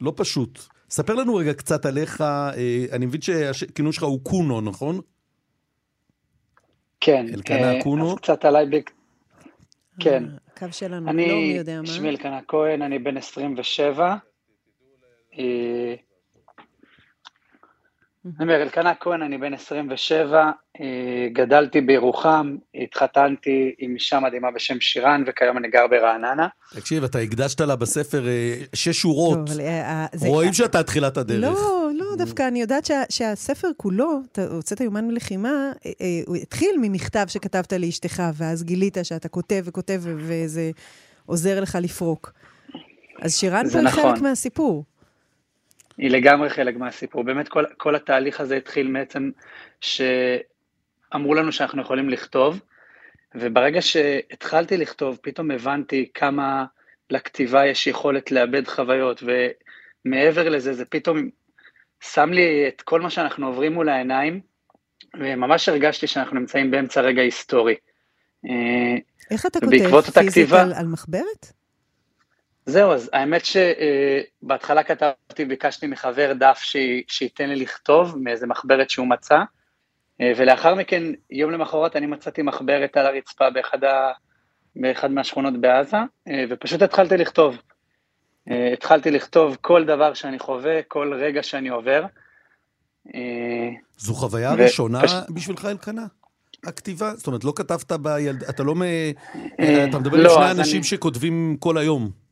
לא 0.01 0.13
פשוט. 0.17 0.76
ספר 0.91 1.15
לנו 1.15 1.35
רגע 1.35 1.55
קצת 1.55 1.87
עליך, 1.87 2.21
אה, 2.21 2.85
אני 2.93 3.07
מבין 3.07 3.21
שהכינוי 3.21 3.93
שלך 3.93 4.03
הוא 4.03 4.21
קונו, 4.25 4.61
נכון? 4.61 5.01
כן. 7.01 7.27
אלקנה 7.35 7.75
אה, 7.75 7.83
קונו. 7.83 8.13
אז 8.13 8.19
קצת 8.19 8.45
עליי, 8.45 8.67
ב... 8.67 8.77
כן. 10.01 10.25
הקו 10.53 10.67
שלנו, 10.71 11.11
אני, 11.11 11.29
לא 11.29 11.35
מי 11.35 11.55
יודע 11.57 11.73
מה. 11.73 11.79
אני, 11.79 11.87
שמי 11.87 12.09
אלקנה 12.09 12.41
כהן, 12.49 12.83
אני 12.83 12.99
בן 12.99 13.17
27. 13.17 14.17
אני 18.27 18.45
אומר, 18.45 18.63
אלקנה 18.63 18.93
כהן, 19.01 19.23
אני 19.23 19.39
בן 19.39 19.55
27, 19.55 20.51
אה, 20.81 20.85
גדלתי 21.33 21.81
בירוחם, 21.81 22.57
התחתנתי 22.83 23.75
עם 23.79 23.95
אישה 23.95 24.21
מדהימה 24.21 24.51
בשם 24.51 24.81
שירן, 24.81 25.25
וכיום 25.27 25.59
אני 25.59 25.69
גר 25.69 25.87
ברעננה. 25.87 26.47
תקשיב, 26.75 27.05
אתה 27.05 27.19
הקדשת 27.19 27.61
לה 27.61 27.77
בספר 27.77 28.29
אה, 28.29 28.55
שש 28.75 29.01
שורות. 29.01 29.39
רואים 30.21 30.53
שאתה 30.53 30.83
תחילת 30.83 31.17
הדרך. 31.17 31.43
לא, 31.43 31.89
לא, 31.95 32.17
דווקא 32.19 32.49
אני 32.49 32.61
יודעת 32.61 32.91
שהספר 33.09 33.69
כולו, 33.77 34.21
אתה 34.33 34.45
הוצאת 34.45 34.81
יומן 34.81 35.09
מלחימה, 35.09 35.73
אה, 35.87 35.93
הוא 36.27 36.37
התחיל 36.37 36.77
ממכתב 36.83 37.25
שכתבת 37.29 37.73
לאשתך, 37.73 38.23
ואז 38.35 38.65
גילית 38.65 38.97
שאתה 39.03 39.29
כותב 39.29 39.63
וכותב, 39.65 40.03
וזה 40.05 40.71
עוזר 41.27 41.61
לך 41.61 41.79
לפרוק. 41.83 42.33
אז 43.23 43.37
שירן 43.37 43.71
פה 43.71 43.79
היא 43.79 43.89
חלק 43.89 44.05
נכון. 44.05 44.23
מהסיפור. 44.23 44.85
היא 45.99 46.11
לגמרי 46.11 46.51
חלק 46.51 46.77
מהסיפור. 46.77 47.25
באמת 47.25 47.49
כל, 47.49 47.65
כל 47.77 47.95
התהליך 47.95 48.41
הזה 48.41 48.57
התחיל 48.57 48.93
בעצם 48.93 49.31
שאמרו 49.81 51.35
לנו 51.35 51.53
שאנחנו 51.53 51.83
יכולים 51.83 52.11
לכתוב, 52.11 52.61
וברגע 53.35 53.83
שהתחלתי 53.83 54.77
לכתוב, 54.77 55.19
פתאום 55.23 55.51
הבנתי 55.51 56.11
כמה 56.15 56.65
לכתיבה 57.11 57.67
יש 57.67 57.87
יכולת 57.87 58.31
לאבד 58.31 58.69
חוויות, 58.69 59.23
ומעבר 59.23 60.49
לזה, 60.49 60.73
זה 60.73 60.85
פתאום 60.85 61.29
שם 62.01 62.31
לי 62.33 62.69
את 62.69 62.83
כל 62.83 63.01
מה 63.01 63.11
שאנחנו 63.11 63.47
עוברים 63.47 63.73
מול 63.73 63.89
העיניים, 63.89 64.41
וממש 65.15 65.69
הרגשתי 65.69 66.07
שאנחנו 66.07 66.41
נמצאים 66.41 66.71
באמצע 66.71 67.01
רגע 67.01 67.23
היסטורי. 67.23 67.75
איך 69.31 69.47
אתה 69.47 69.61
כותב 69.61 70.11
פיזית 70.21 70.53
על, 70.53 70.73
על 70.73 70.87
מחברת? 70.87 71.56
זהו, 72.67 72.93
אז 72.93 73.11
האמת 73.13 73.43
שבהתחלה 73.45 74.83
כתבתי, 74.83 75.45
ביקשתי 75.45 75.87
מחבר 75.87 76.33
דף 76.33 76.63
שייתן 77.09 77.49
לי 77.49 77.57
לכתוב 77.57 78.19
מאיזה 78.19 78.47
מחברת 78.47 78.91
שהוא 78.91 79.07
מצא, 79.07 79.39
ולאחר 80.21 80.75
מכן, 80.75 81.03
יום 81.31 81.51
למחרת 81.51 81.97
אני 81.97 82.07
מצאתי 82.07 82.43
מחברת 82.43 82.97
על 82.97 83.07
הרצפה 83.07 83.51
באחד, 83.51 83.85
ה... 83.85 84.13
באחד 84.77 85.11
מהשכונות 85.11 85.61
בעזה, 85.61 85.97
ופשוט 86.51 86.83
התחלתי 86.83 87.17
לכתוב. 87.17 87.59
התחלתי 88.73 89.11
לכתוב 89.11 89.57
כל 89.61 89.85
דבר 89.85 90.15
שאני 90.15 90.39
חווה, 90.39 90.83
כל 90.89 91.13
רגע 91.15 91.43
שאני 91.43 91.69
עובר. 91.69 92.05
זו 93.97 94.15
חוויה 94.15 94.55
ו... 94.59 94.63
ראשונה 94.63 95.03
פש... 95.03 95.13
בשבילך, 95.35 95.65
אלקנה? 95.65 96.07
הכתיבה? 96.65 97.15
זאת 97.15 97.27
אומרת, 97.27 97.45
לא 97.45 97.53
כתבת 97.57 97.93
בילד... 97.93 98.45
אתה 98.45 98.63
לא 98.63 98.75
מ... 98.75 98.83
אתה 99.89 99.99
מדבר 99.99 100.17
לא, 100.17 100.37
עם 100.37 100.43
שני 100.43 100.61
אנשים 100.61 100.77
אני... 100.77 100.85
שכותבים 100.85 101.57
כל 101.61 101.79
היום. 101.79 102.26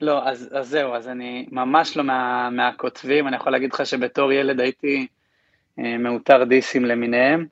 לא, 0.00 0.28
אז, 0.28 0.48
אז 0.52 0.68
זהו, 0.68 0.94
אז 0.94 1.08
אני 1.08 1.46
ממש 1.50 1.96
לא 1.96 2.04
מה, 2.04 2.50
מהכותבים, 2.50 3.28
אני 3.28 3.36
יכול 3.36 3.52
להגיד 3.52 3.72
לך 3.72 3.86
שבתור 3.86 4.32
ילד 4.32 4.60
הייתי 4.60 5.06
אה, 5.78 5.98
מאותר 5.98 6.44
דיסים 6.44 6.84
למיניהם, 6.84 7.46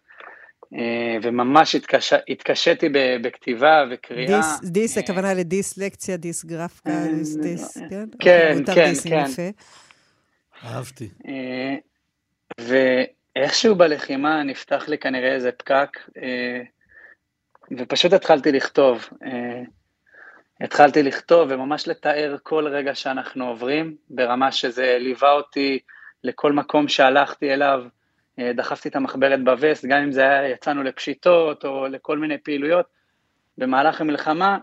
אה, 0.74 1.16
וממש 1.22 1.74
התקש, 1.74 2.12
התקשיתי 2.28 2.88
בכתיבה 3.22 3.84
וקריאה. 3.90 4.36
דיס, 4.36 4.70
דיס, 4.70 4.98
אה, 4.98 5.02
הכוונה 5.02 5.34
לדיסלקציה, 5.34 6.16
דיסגרפקה, 6.16 6.90
אה, 6.90 7.08
דיס, 7.18 7.36
דיס, 7.36 7.78
כן? 7.78 8.04
כן, 8.18 8.56
אוקיי, 8.60 8.94
כן, 8.94 9.10
כן. 9.10 9.24
יפה. 9.26 9.48
אהבתי. 10.64 11.08
אה, 11.28 11.74
ואיכשהו 12.60 13.74
בלחימה 13.74 14.42
נפתח 14.42 14.88
לי 14.88 14.98
כנראה 14.98 15.34
איזה 15.34 15.52
פקק, 15.52 15.98
אה, 16.22 16.60
ופשוט 17.78 18.12
התחלתי 18.12 18.52
לכתוב. 18.52 19.08
אה, 19.24 19.62
התחלתי 20.60 21.02
לכתוב 21.02 21.48
וממש 21.50 21.88
לתאר 21.88 22.36
כל 22.42 22.66
רגע 22.68 22.94
שאנחנו 22.94 23.48
עוברים, 23.48 23.96
ברמה 24.10 24.52
שזה 24.52 24.96
ליווה 25.00 25.32
אותי 25.32 25.78
לכל 26.24 26.52
מקום 26.52 26.88
שהלכתי 26.88 27.54
אליו, 27.54 27.84
אה, 28.38 28.52
דחפתי 28.52 28.88
את 28.88 28.96
המחברת 28.96 29.44
בווסט, 29.44 29.84
גם 29.84 30.02
אם 30.02 30.12
זה 30.12 30.22
היה, 30.22 30.48
יצאנו 30.48 30.82
לפשיטות 30.82 31.64
או 31.64 31.86
לכל 31.86 32.18
מיני 32.18 32.38
פעילויות. 32.38 32.86
במהלך 33.58 34.00
המלחמה, 34.00 34.58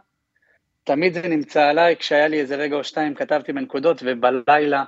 תמיד 0.83 1.13
זה 1.13 1.27
נמצא 1.27 1.63
עליי, 1.63 1.95
כשהיה 1.95 2.27
לי 2.27 2.39
איזה 2.39 2.55
רגע 2.55 2.75
או 2.75 2.83
שתיים 2.83 3.15
כתבתי 3.15 3.53
בנקודות, 3.53 4.03
ובלילה, 4.05 4.83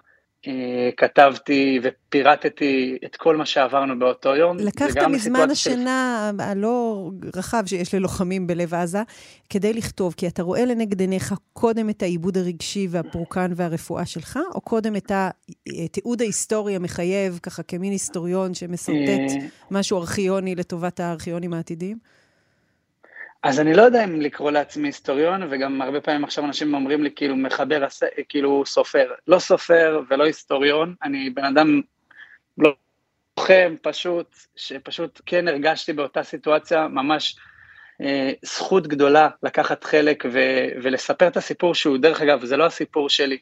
כתבתי 0.97 1.79
ופירטתי 1.83 2.97
את 3.05 3.15
כל 3.15 3.35
מה 3.35 3.45
שעברנו 3.45 3.99
באותו 3.99 4.35
יום. 4.35 4.57
לקחת 4.57 4.97
מזמן 4.97 5.51
השינה 5.51 6.31
של... 6.37 6.41
הלא 6.41 7.09
רחב 7.35 7.63
שיש 7.65 7.95
ללוחמים 7.95 8.47
בלב 8.47 8.73
עזה 8.73 9.01
כדי 9.49 9.73
לכתוב, 9.73 10.13
כי 10.17 10.27
אתה 10.27 10.43
רואה 10.43 10.65
לנגד 10.65 10.99
עיניך 10.99 11.33
קודם 11.53 11.89
את 11.89 12.01
העיבוד 12.01 12.37
הרגשי 12.37 12.87
והפורקן 12.89 13.51
והרפואה 13.55 14.05
שלך, 14.05 14.39
או 14.55 14.61
קודם 14.61 14.95
את 14.95 15.11
התיעוד 15.67 16.21
ההיסטורי 16.21 16.75
המחייב, 16.75 17.39
ככה 17.43 17.63
כמין 17.63 17.91
היסטוריון 17.91 18.53
שמסרטט 18.53 19.31
אה, 19.41 19.47
משהו 19.71 19.97
ארכיוני 19.97 20.55
לטובת 20.55 20.99
הארכיונים 20.99 21.53
העתידיים? 21.53 21.97
אז 23.45 23.59
אני 23.59 23.73
לא 23.73 23.81
יודע 23.81 24.03
אם 24.03 24.21
לקרוא 24.21 24.51
לעצמי 24.51 24.87
היסטוריון, 24.87 25.41
וגם 25.49 25.81
הרבה 25.81 26.01
פעמים 26.01 26.23
עכשיו 26.23 26.45
אנשים 26.45 26.73
אומרים 26.73 27.03
לי 27.03 27.09
כאילו 27.15 27.35
מחבר, 27.35 27.85
כאילו 28.29 28.63
סופר. 28.65 29.11
לא 29.27 29.39
סופר 29.39 30.01
ולא 30.09 30.23
היסטוריון, 30.23 30.95
אני 31.03 31.29
בן 31.29 31.45
אדם 31.45 31.81
לוחם 32.57 33.75
פשוט, 33.81 34.35
שפשוט 34.55 35.21
כן 35.25 35.47
הרגשתי 35.47 35.93
באותה 35.93 36.23
סיטואציה 36.23 36.87
ממש 36.87 37.35
אה, 38.01 38.31
זכות 38.41 38.87
גדולה 38.87 39.29
לקחת 39.43 39.83
חלק 39.83 40.25
ו- 40.33 40.67
ולספר 40.83 41.27
את 41.27 41.37
הסיפור 41.37 41.75
שהוא, 41.75 41.97
דרך 41.97 42.21
אגב, 42.21 42.45
זה 42.45 42.57
לא 42.57 42.65
הסיפור 42.65 43.09
שלי, 43.09 43.37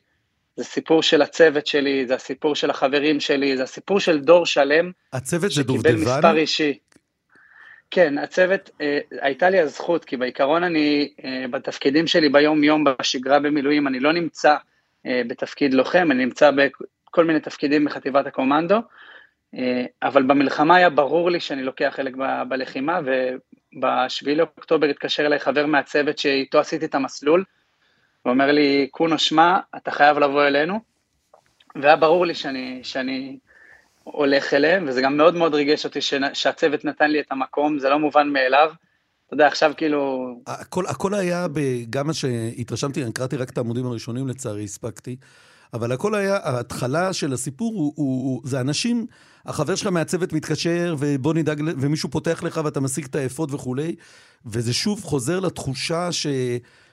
זה 0.55 0.63
סיפור 0.63 1.03
של 1.03 1.21
הצוות 1.21 1.67
שלי, 1.67 2.07
זה 2.07 2.15
הסיפור 2.15 2.55
של 2.55 2.69
החברים 2.69 3.19
שלי, 3.19 3.57
זה 3.57 3.63
הסיפור 3.63 3.99
של 3.99 4.19
דור 4.19 4.45
שלם. 4.45 4.91
הצוות 5.13 5.51
זה 5.51 5.63
דובדבן? 5.63 5.97
שקיבל 5.97 6.15
מספר 6.15 6.37
אישי. 6.37 6.79
כן, 7.95 8.17
הצוות, 8.17 8.69
אה, 8.81 8.99
הייתה 9.21 9.49
לי 9.49 9.59
הזכות, 9.59 10.05
כי 10.05 10.17
בעיקרון 10.17 10.63
אני, 10.63 11.13
אה, 11.25 11.45
בתפקידים 11.49 12.07
שלי 12.07 12.29
ביום-יום, 12.29 12.83
בשגרה 12.83 13.39
במילואים, 13.39 13.87
אני 13.87 13.99
לא 13.99 14.11
נמצא 14.13 14.55
אה, 15.05 15.21
בתפקיד 15.27 15.73
לוחם, 15.73 16.07
אני 16.11 16.25
נמצא 16.25 16.51
בכל 16.51 17.25
מיני 17.25 17.39
תפקידים 17.39 17.85
בחטיבת 17.85 18.27
הקומנדו, 18.27 18.75
אה, 19.55 19.85
אבל 20.03 20.23
במלחמה 20.23 20.75
היה 20.75 20.89
ברור 20.89 21.31
לי 21.31 21.39
שאני 21.39 21.63
לוקח 21.63 21.93
חלק 21.95 22.15
ב, 22.15 22.43
בלחימה, 22.49 22.99
וב-7 23.05 24.29
לאוקטובר 24.35 24.87
התקשר 24.87 25.25
אליי 25.25 25.39
חבר 25.39 25.65
מהצוות 25.65 26.17
שאיתו 26.17 26.59
עשיתי 26.59 26.85
את 26.85 26.95
המסלול, 26.95 27.43
ואומר 28.25 28.51
לי, 28.51 28.87
קונו, 28.91 29.19
שמע, 29.19 29.57
אתה 29.75 29.91
חייב 29.91 30.17
לבוא 30.17 30.47
אלינו, 30.47 30.79
והיה 31.75 31.95
ברור 31.95 32.25
לי 32.25 32.35
שאני, 32.35 32.79
שאני 32.83 33.37
הולך 34.03 34.53
אליהם, 34.53 34.85
וזה 34.87 35.01
גם 35.01 35.17
מאוד 35.17 35.35
מאוד 35.35 35.53
ריגש 35.53 35.85
אותי 35.85 36.01
שהצוות 36.33 36.85
נתן 36.85 37.11
לי 37.11 37.19
את 37.19 37.25
המקום, 37.31 37.79
זה 37.79 37.89
לא 37.89 37.99
מובן 37.99 38.29
מאליו. 38.29 38.71
אתה 39.25 39.33
יודע, 39.33 39.47
עכשיו 39.47 39.73
כאילו... 39.77 40.27
הכל, 40.47 40.85
הכל 40.87 41.13
היה, 41.13 41.47
גם 41.89 42.07
מה 42.07 42.13
שהתרשמתי, 42.13 43.03
אני 43.03 43.11
קראתי 43.11 43.37
רק 43.37 43.49
את 43.49 43.57
העמודים 43.57 43.85
הראשונים 43.85 44.27
לצערי, 44.27 44.63
הספקתי, 44.63 45.15
אבל 45.73 45.91
הכל 45.91 46.15
היה, 46.15 46.37
ההתחלה 46.43 47.13
של 47.13 47.33
הסיפור 47.33 47.73
הוא, 47.73 47.93
הוא, 47.95 48.23
הוא 48.23 48.41
זה 48.43 48.61
אנשים, 48.61 49.05
החבר 49.45 49.75
שלך 49.75 49.87
מהצוות 49.87 50.33
מתקשר, 50.33 50.95
ובוא 50.99 51.33
נדאג, 51.33 51.61
ומישהו 51.65 52.09
פותח 52.09 52.43
לך 52.43 52.61
ואתה 52.65 52.79
משיג 52.79 53.05
את 53.05 53.15
האפוד 53.15 53.53
וכולי, 53.53 53.95
וזה 54.45 54.73
שוב 54.73 55.03
חוזר 55.03 55.39
לתחושה 55.39 56.11
ש... 56.11 56.27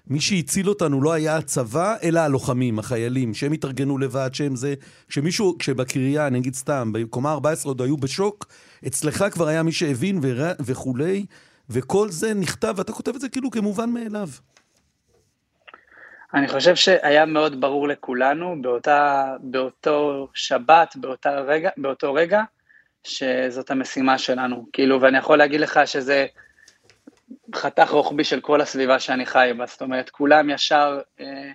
מי 0.07 0.21
שהציל 0.21 0.69
אותנו 0.69 1.03
לא 1.03 1.13
היה 1.13 1.37
הצבא, 1.37 1.97
אלא 2.03 2.21
הלוחמים, 2.21 2.79
החיילים, 2.79 3.35
שהם 3.35 3.53
התארגנו 3.53 3.99
לבד, 3.99 4.31
שהם 4.33 4.57
זה, 4.57 4.75
כשמישהו, 5.09 5.59
כשבקריה, 5.59 6.27
אני 6.27 6.39
אגיד 6.39 6.55
סתם, 6.55 6.93
בקומה 6.93 7.33
14 7.33 7.71
עוד 7.71 7.83
היו 7.83 7.97
בשוק, 7.97 8.47
אצלך 8.87 9.25
כבר 9.31 9.49
היה 9.49 9.63
מי 9.63 9.73
שהבין 9.73 10.19
ורא, 10.23 10.53
וכולי, 10.61 11.27
וכל 11.71 12.09
זה 12.09 12.35
נכתב, 12.35 12.75
ואתה 12.77 12.93
כותב 12.93 13.15
את 13.15 13.21
זה 13.21 13.29
כאילו 13.29 13.51
כמובן 13.51 13.91
מאליו. 13.91 14.29
אני 16.35 16.49
חושב 16.49 16.75
שהיה 16.75 17.27
מאוד 17.27 17.61
ברור 17.61 17.89
לכולנו 17.89 18.63
באותה, 18.63 19.33
באותו 19.41 20.29
שבת, 20.35 20.97
באותה 20.97 21.31
רגע, 21.31 21.71
באותו 21.77 22.15
רגע, 22.15 22.43
שזאת 23.05 23.71
המשימה 23.71 24.19
שלנו. 24.19 24.67
כאילו, 24.73 25.01
ואני 25.01 25.19
יכול 25.19 25.39
להגיד 25.39 25.61
לך 25.61 25.81
שזה... 25.85 26.27
חתך 27.55 27.91
רוחבי 27.91 28.25
של 28.25 28.41
כל 28.41 28.61
הסביבה 28.61 28.99
שאני 28.99 29.27
חי 29.27 29.51
בה, 29.59 29.67
זאת 29.67 29.83
אומרת, 29.83 30.11
כולם 30.11 30.51
ישר 30.51 31.01
אה, 31.21 31.51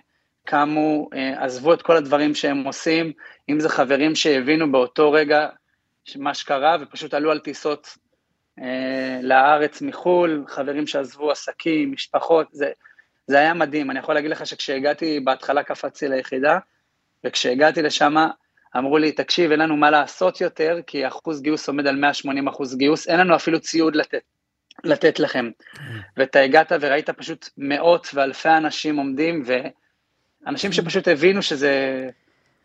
קמו, 0.46 1.08
אה, 1.14 1.44
עזבו 1.44 1.74
את 1.74 1.82
כל 1.82 1.96
הדברים 1.96 2.34
שהם 2.34 2.64
עושים, 2.64 3.12
אם 3.48 3.60
זה 3.60 3.68
חברים 3.68 4.14
שהבינו 4.14 4.72
באותו 4.72 5.12
רגע 5.12 5.48
מה 6.16 6.34
שקרה 6.34 6.76
ופשוט 6.80 7.14
עלו 7.14 7.30
על 7.30 7.38
טיסות 7.38 7.88
אה, 8.60 9.20
לארץ 9.22 9.82
מחו"ל, 9.82 10.44
חברים 10.48 10.86
שעזבו 10.86 11.30
עסקים, 11.30 11.92
משפחות, 11.92 12.46
זה, 12.52 12.70
זה 13.26 13.38
היה 13.38 13.54
מדהים, 13.54 13.90
אני 13.90 13.98
יכול 13.98 14.14
להגיד 14.14 14.30
לך 14.30 14.46
שכשהגעתי, 14.46 15.20
בהתחלה 15.20 15.62
קפצתי 15.62 16.08
ליחידה, 16.08 16.58
וכשהגעתי 17.24 17.82
לשם 17.82 18.14
אמרו 18.76 18.98
לי, 18.98 19.12
תקשיב, 19.12 19.50
אין 19.50 19.60
לנו 19.60 19.76
מה 19.76 19.90
לעשות 19.90 20.40
יותר, 20.40 20.78
כי 20.86 21.06
אחוז 21.06 21.42
גיוס 21.42 21.68
עומד 21.68 21.86
על 21.86 21.96
180 21.96 22.48
אחוז 22.48 22.76
גיוס, 22.76 23.08
אין 23.08 23.20
לנו 23.20 23.36
אפילו 23.36 23.60
ציוד 23.60 23.96
לתת. 23.96 24.35
לתת 24.84 25.20
לכם. 25.20 25.50
ואתה 26.16 26.40
הגעת 26.40 26.72
וראית 26.80 27.10
פשוט 27.10 27.48
מאות 27.58 28.08
ואלפי 28.14 28.48
אנשים 28.48 28.96
עומדים, 28.96 29.44
ואנשים 30.46 30.72
שפשוט 30.72 31.08
הבינו 31.08 31.42
שזה... 31.42 32.08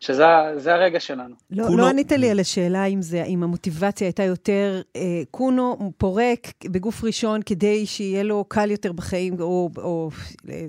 שזה 0.02 0.74
הרגע 0.74 1.00
שלנו. 1.00 1.34
לא, 1.50 1.64
קונו... 1.66 1.76
לא 1.76 1.88
ענית 1.88 2.12
לי 2.12 2.30
על 2.30 2.40
השאלה 2.40 2.84
אם, 2.84 3.02
זה, 3.02 3.24
אם 3.24 3.42
המוטיבציה 3.42 4.06
הייתה 4.06 4.22
יותר, 4.22 4.82
אה, 4.96 5.22
קונו 5.30 5.92
פורק 5.98 6.48
בגוף 6.64 7.04
ראשון 7.04 7.42
כדי 7.42 7.86
שיהיה 7.86 8.22
לו 8.22 8.44
קל 8.48 8.70
יותר 8.70 8.92
בחיים, 8.92 9.36
או, 9.40 9.70
או 9.76 10.10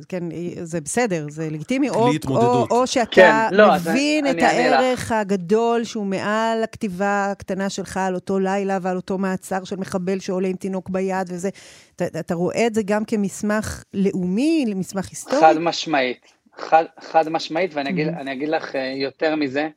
כן, 0.09 0.23
זה 0.63 0.81
בסדר, 0.81 1.25
זה 1.29 1.49
לגיטימי, 1.49 1.89
או, 1.89 2.09
או, 2.27 2.67
או 2.71 2.87
שאתה 2.87 3.11
כן, 3.11 3.47
לא, 3.51 3.75
מבין 3.75 4.27
את 4.27 4.35
אני 4.35 4.43
הערך 4.43 5.11
אני 5.11 5.19
הגדול 5.19 5.83
שהוא 5.83 6.05
מעל 6.05 6.63
הכתיבה 6.63 7.31
הקטנה 7.31 7.69
שלך 7.69 7.97
על 7.97 8.15
אותו 8.15 8.39
לילה 8.39 8.77
ועל 8.81 8.95
אותו 8.95 9.17
מעצר 9.17 9.63
של 9.63 9.75
מחבל 9.75 10.19
שעולה 10.19 10.47
עם 10.47 10.55
תינוק 10.55 10.89
ביד 10.89 11.27
וזה. 11.29 11.49
אתה, 11.95 12.05
אתה 12.19 12.35
רואה 12.35 12.67
את 12.67 12.73
זה 12.73 12.81
גם 12.85 13.05
כמסמך 13.05 13.83
לאומי, 13.93 14.65
מסמך 14.75 15.09
היסטורי? 15.09 15.41
חד 15.41 15.57
משמעית. 15.57 16.42
חד, 16.57 16.85
חד 16.99 17.29
משמעית, 17.29 17.73
ואני 17.73 17.89
אגיד, 17.89 18.07
mm-hmm. 18.07 18.31
אגיד 18.31 18.49
לך 18.49 18.75
אה, 18.75 18.93
יותר 18.95 19.35
מזה, 19.35 19.69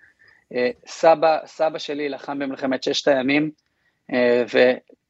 אה, 0.54 0.70
סבא, 0.86 1.38
סבא 1.46 1.78
שלי 1.78 2.08
לחם 2.08 2.38
במלחמת 2.38 2.82
ששת 2.82 3.08
הימים, 3.08 3.50
אה, 4.12 4.44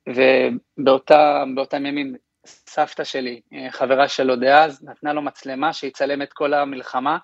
ובאותם 0.07 1.87
ימים 1.87 2.15
סבתא 2.47 3.05
שלי, 3.05 3.41
חברה 3.71 4.09
שלו 4.09 4.37
דאז, 4.37 4.85
נתנה 4.85 5.13
לו 5.13 5.23
מצלמה 5.23 5.73
שיצלם 5.73 6.23
את 6.23 6.33
כל 6.33 6.55
המלחמה, 6.55 7.19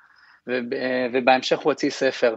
ובהמשך 1.13 1.59
הוא 1.59 1.73
הוציא 1.73 1.91
ספר. 1.91 2.35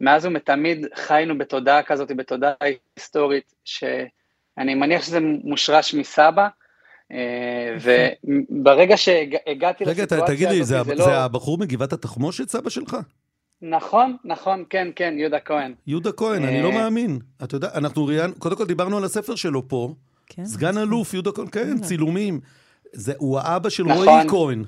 מאז 0.00 0.26
ומתמיד 0.26 0.86
חיינו 0.94 1.38
בתודעה 1.38 1.82
כזאת, 1.82 2.12
בתודעה 2.12 2.52
היסטורית, 2.96 3.54
שאני 3.64 4.74
מניח 4.74 5.02
שזה 5.02 5.18
מושרש 5.20 5.94
מסבא, 5.94 6.48
וברגע 7.80 8.96
שהגעתי 8.96 9.84
לסיטואציה 9.84 10.04
הזאת, 10.04 10.12
רגע, 10.12 10.26
תגיד 10.26 10.48
לי, 10.48 10.64
זה, 10.64 10.82
זה, 10.82 10.94
לא... 10.94 11.04
זה 11.04 11.18
הבחור 11.18 11.58
מגבעת 11.58 11.92
התחמושת, 11.92 12.48
סבא 12.48 12.70
שלך? 12.70 12.96
נכון, 13.62 14.16
נכון, 14.24 14.64
כן, 14.70 14.88
כן, 14.96 15.14
יהודה 15.18 15.40
כהן. 15.40 15.74
יהודה 15.86 16.12
כהן, 16.12 16.44
אני 16.44 16.62
לא 16.62 16.68
אה, 16.68 16.74
מאמין. 16.74 17.18
אתה 17.44 17.56
יודע, 17.56 17.68
אנחנו 17.74 18.06
ראיינו, 18.06 18.34
קודם 18.38 18.56
כל 18.56 18.66
דיברנו 18.66 18.96
על 18.96 19.04
הספר 19.04 19.34
שלו 19.34 19.68
פה. 19.68 19.94
כן. 20.26 20.44
סגן 20.44 20.78
אלוף, 20.78 21.14
יהודה 21.14 21.32
כהן, 21.32 21.46
כן, 21.52 21.78
צילומים. 21.78 22.40
זה, 22.92 23.12
הוא 23.18 23.38
האבא 23.38 23.68
של 23.68 23.84
נכון. 23.84 24.08
רועי 24.08 24.28
כהן. 24.28 24.64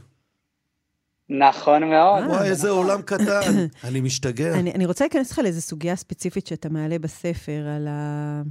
נכון 1.28 1.84
מאוד. 1.84 2.24
וואי, 2.24 2.48
איזה 2.48 2.70
עולם 2.70 3.02
קטן. 3.02 3.66
אני 3.88 4.00
משתגע. 4.00 4.54
אני, 4.54 4.72
אני 4.72 4.86
רוצה 4.86 5.04
להיכנס 5.04 5.32
לך 5.32 5.38
לאיזו 5.38 5.60
סוגיה 5.60 5.96
ספציפית 5.96 6.46
שאתה 6.46 6.68
מעלה 6.68 6.98
בספר, 6.98 7.66
על 7.76 7.88
ה... 7.88 8.42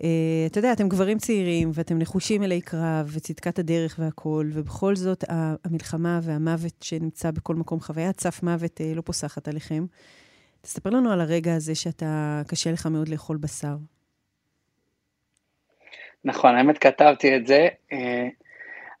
Uh, 0.00 0.04
אתה 0.46 0.58
יודע, 0.58 0.72
אתם 0.72 0.88
גברים 0.88 1.18
צעירים, 1.18 1.70
ואתם 1.74 1.98
נחושים 1.98 2.42
אלי 2.42 2.60
קרב, 2.60 3.10
וצדקת 3.14 3.58
הדרך 3.58 3.96
והכול, 3.98 4.50
ובכל 4.52 4.96
זאת 4.96 5.24
המלחמה 5.64 6.20
והמוות 6.22 6.72
שנמצא 6.80 7.30
בכל 7.30 7.54
מקום, 7.54 7.80
חוויית 7.80 8.20
סף 8.20 8.42
מוות 8.42 8.80
uh, 8.80 8.96
לא 8.96 9.00
פוסחת 9.00 9.48
עליכם. 9.48 9.86
תספר 10.60 10.90
לנו 10.90 11.12
על 11.12 11.20
הרגע 11.20 11.54
הזה 11.54 11.74
שאתה, 11.74 12.42
קשה 12.48 12.72
לך 12.72 12.86
מאוד 12.86 13.08
לאכול 13.08 13.36
בשר. 13.36 13.76
נכון, 16.24 16.54
האמת 16.54 16.78
כתבתי 16.78 17.36
את 17.36 17.46
זה. 17.46 17.68
Uh, 17.90 17.94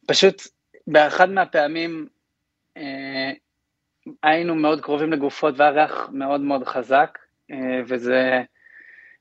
פשוט 0.06 0.42
באחד 0.86 1.30
מהפעמים 1.30 2.08
היינו 4.22 4.54
מאוד 4.54 4.80
קרובים 4.80 5.12
לגופות 5.12 5.54
והיה 5.58 5.70
ריח 5.70 6.08
מאוד 6.12 6.40
מאוד 6.40 6.64
חזק, 6.64 7.18
וזה... 7.88 8.42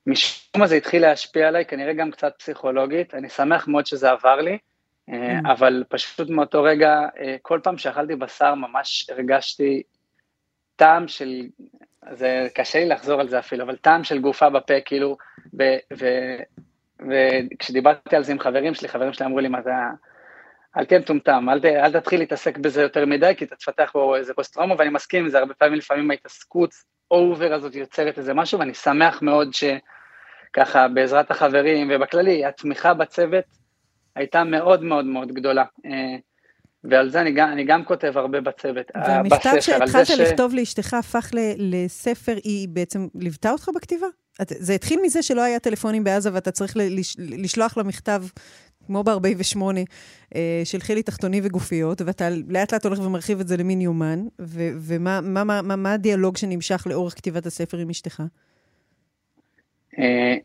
משום 0.08 0.62
מה 0.62 0.68
זה 0.68 0.76
התחיל 0.76 1.02
להשפיע 1.02 1.48
עליי, 1.48 1.66
כנראה 1.66 1.94
גם 1.94 2.12
קצת 2.12 2.34
פסיכולוגית, 2.38 3.14
אני 3.14 3.30
שמח 3.30 3.68
מאוד 3.68 3.86
שזה 3.86 4.12
עבר 4.12 4.36
לי, 4.36 4.58
אה, 5.10 5.40
mm. 5.40 5.52
אבל 5.52 5.84
פשוט 5.90 6.30
מאותו 6.30 6.64
רגע, 6.64 7.00
אה, 7.20 7.36
כל 7.42 7.60
פעם 7.64 7.78
שאכלתי 7.78 8.16
בשר 8.16 8.56
ממש 8.56 9.10
הרגשתי 9.10 9.84
טעם 10.76 11.08
של, 11.08 11.42
זה 12.12 12.48
קשה 12.54 12.80
לי 12.80 12.86
לחזור 12.86 13.22
על 13.22 13.30
זה 13.30 13.40
אפילו, 13.40 13.64
אבל 13.64 13.76
טעם 13.76 14.04
של 14.04 14.20
גופה 14.20 14.50
בפה, 14.50 14.82
כאילו, 14.86 15.18
וכשדיברתי 17.00 18.16
על 18.16 18.24
זה 18.24 18.32
עם 18.32 18.40
חברים 18.40 18.74
שלי, 18.74 18.88
חברים 18.88 19.14
שלי 19.14 19.26
אמרו 19.26 19.40
לי, 19.40 19.48
מה 19.48 19.62
זה, 19.62 19.72
אל 20.78 20.86
תהיה 20.86 21.00
מטומטם, 21.00 21.50
אל, 21.50 21.60
אל 21.66 22.00
תתחיל 22.00 22.20
להתעסק 22.20 22.58
בזה 22.58 22.82
יותר 22.82 23.06
מדי, 23.06 23.34
כי 23.38 23.46
אתה 23.46 23.56
תפתח 23.56 23.92
בו 23.94 24.16
איזה 24.16 24.34
פוסט 24.34 24.54
טראומה, 24.54 24.76
ואני 24.78 24.90
מסכים 24.90 25.24
עם 25.24 25.30
זה, 25.30 25.40
הרבה 25.40 25.54
פעמים 25.54 25.78
לפעמים 25.78 26.12
ההתעסקות 26.12 26.74
ה 27.12 27.20
over 27.20 27.54
הזאת 27.54 27.76
יוצרת 27.76 28.18
איזה 28.18 28.34
משהו, 28.34 28.60
ואני 28.60 28.74
שמח 28.74 29.22
מאוד 29.22 29.54
שככה 30.48 30.88
בעזרת 30.88 31.32
החברים 31.32 31.92
ובכללי, 31.92 32.46
התמיכה 32.46 32.94
בצוות 32.94 33.44
הייתה 34.16 34.44
מאוד 34.44 34.84
מאוד 34.84 35.06
מאוד 35.06 35.32
גדולה. 35.32 35.64
ועל 36.84 37.10
זה 37.10 37.22
אני 37.22 37.32
גם, 37.32 37.50
אני 37.52 37.64
גם 37.64 37.86
כותב 37.86 38.14
הרבה 38.16 38.42
בצוות, 38.42 38.86
והמכתב 38.96 39.52
שהתחלת 39.60 40.08
ש... 40.08 40.12
לכתוב 40.12 40.54
לאשתך 40.54 40.94
הפך 40.94 41.30
ל, 41.34 41.40
לספר, 41.58 42.36
היא 42.44 42.68
בעצם 42.68 43.08
ליוותה 43.16 43.52
אותך 43.52 43.70
בכתיבה? 43.76 44.08
זה 44.50 44.74
התחיל 44.74 45.00
מזה 45.04 45.24
שלא 45.24 45.42
היה 45.42 45.60
טלפונים 45.60 46.04
בעזה 46.04 46.30
ואתה 46.34 46.52
צריך 46.52 46.74
לש, 46.78 47.16
לשלוח 47.20 47.78
לה 47.78 47.84
מכתב, 47.84 48.24
כמו 48.86 49.04
ב-48, 49.04 49.62
אה, 50.36 50.62
של 50.64 50.80
חילי 50.80 51.04
תחתוני 51.04 51.42
וגופיות, 51.44 52.02
ואתה 52.02 52.30
לאט 52.48 52.74
לאט 52.74 52.86
הולך 52.86 53.00
ומרחיב 53.00 53.40
את 53.40 53.48
זה 53.48 53.58
למין 53.58 53.82
יומן, 53.82 54.26
ו, 54.42 54.70
ומה 54.80 55.22
מה, 55.22 55.44
מה, 55.44 55.62
מה, 55.62 55.76
מה 55.76 55.94
הדיאלוג 55.94 56.38
שנמשך 56.38 56.88
לאורך 56.90 57.14
כתיבת 57.14 57.46
הספר 57.46 57.78
עם 57.78 57.90
אשתך? 57.90 58.24
אה, 60.00 60.36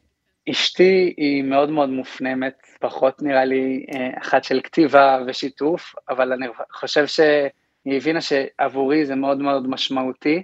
אשתי 0.51 1.15
היא 1.17 1.43
מאוד 1.43 1.71
מאוד 1.71 1.91
מופנמת, 1.91 2.67
פחות 2.81 3.23
נראה 3.23 3.45
לי 3.45 3.87
אה, 3.95 4.11
אחת 4.21 4.45
של 4.45 4.61
כתיבה 4.65 5.19
ושיתוף, 5.27 5.95
אבל 6.09 6.33
אני 6.33 6.47
חושב 6.73 7.07
שהיא 7.07 7.97
הבינה 7.97 8.21
שעבורי 8.21 9.07
זה 9.07 9.15
מאוד 9.15 9.39
מאוד 9.39 9.69
משמעותי. 9.69 10.43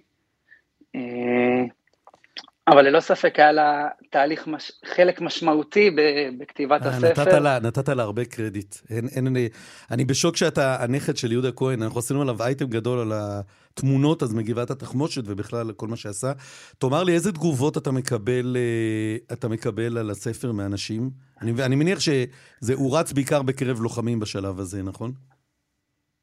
אבל 2.73 2.89
ללא 2.89 3.01
ספק 3.01 3.39
היה 3.39 3.53
לה 3.53 3.89
תהליך, 4.11 4.47
מש... 4.47 4.73
חלק 4.85 5.21
משמעותי 5.21 5.91
בכתיבת 6.39 6.83
אה, 6.83 6.89
הספר. 6.89 7.23
נתת 7.23 7.33
לה, 7.33 7.59
נתת 7.59 7.89
לה 7.89 8.03
הרבה 8.03 8.25
קרדיט. 8.25 8.75
אין, 8.91 9.09
אין, 9.17 9.27
אני, 9.27 9.49
אני 9.91 10.05
בשוק 10.05 10.37
שאתה 10.37 10.83
הנכד 10.83 11.17
של 11.17 11.33
יהודה 11.33 11.53
כהן, 11.53 11.83
אנחנו 11.83 11.99
עשינו 11.99 12.23
עליו 12.23 12.43
אייטם 12.43 12.67
גדול 12.67 12.99
על 12.99 13.13
התמונות, 13.13 14.23
אז 14.23 14.35
מגבעת 14.35 14.71
התחמושת 14.71 15.23
ובכלל 15.27 15.73
כל 15.73 15.87
מה 15.87 15.97
שעשה. 15.97 16.33
תאמר 16.79 17.05
לי, 17.05 17.15
איזה 17.15 17.33
תגובות 17.33 17.77
אתה 17.77 17.91
מקבל, 17.91 18.57
אה, 18.57 19.35
אתה 19.37 19.49
מקבל 19.49 19.99
על 19.99 20.11
הספר 20.11 20.53
מאנשים? 20.53 21.11
אני, 21.43 21.53
אני 21.65 21.77
מניח 21.77 22.01
שזה 22.01 22.75
הורץ 22.75 23.13
בעיקר 23.13 23.43
בקרב 23.43 23.81
לוחמים 23.81 24.21
בשלב 24.21 24.61
הזה, 24.61 24.83
נכון? 24.83 25.13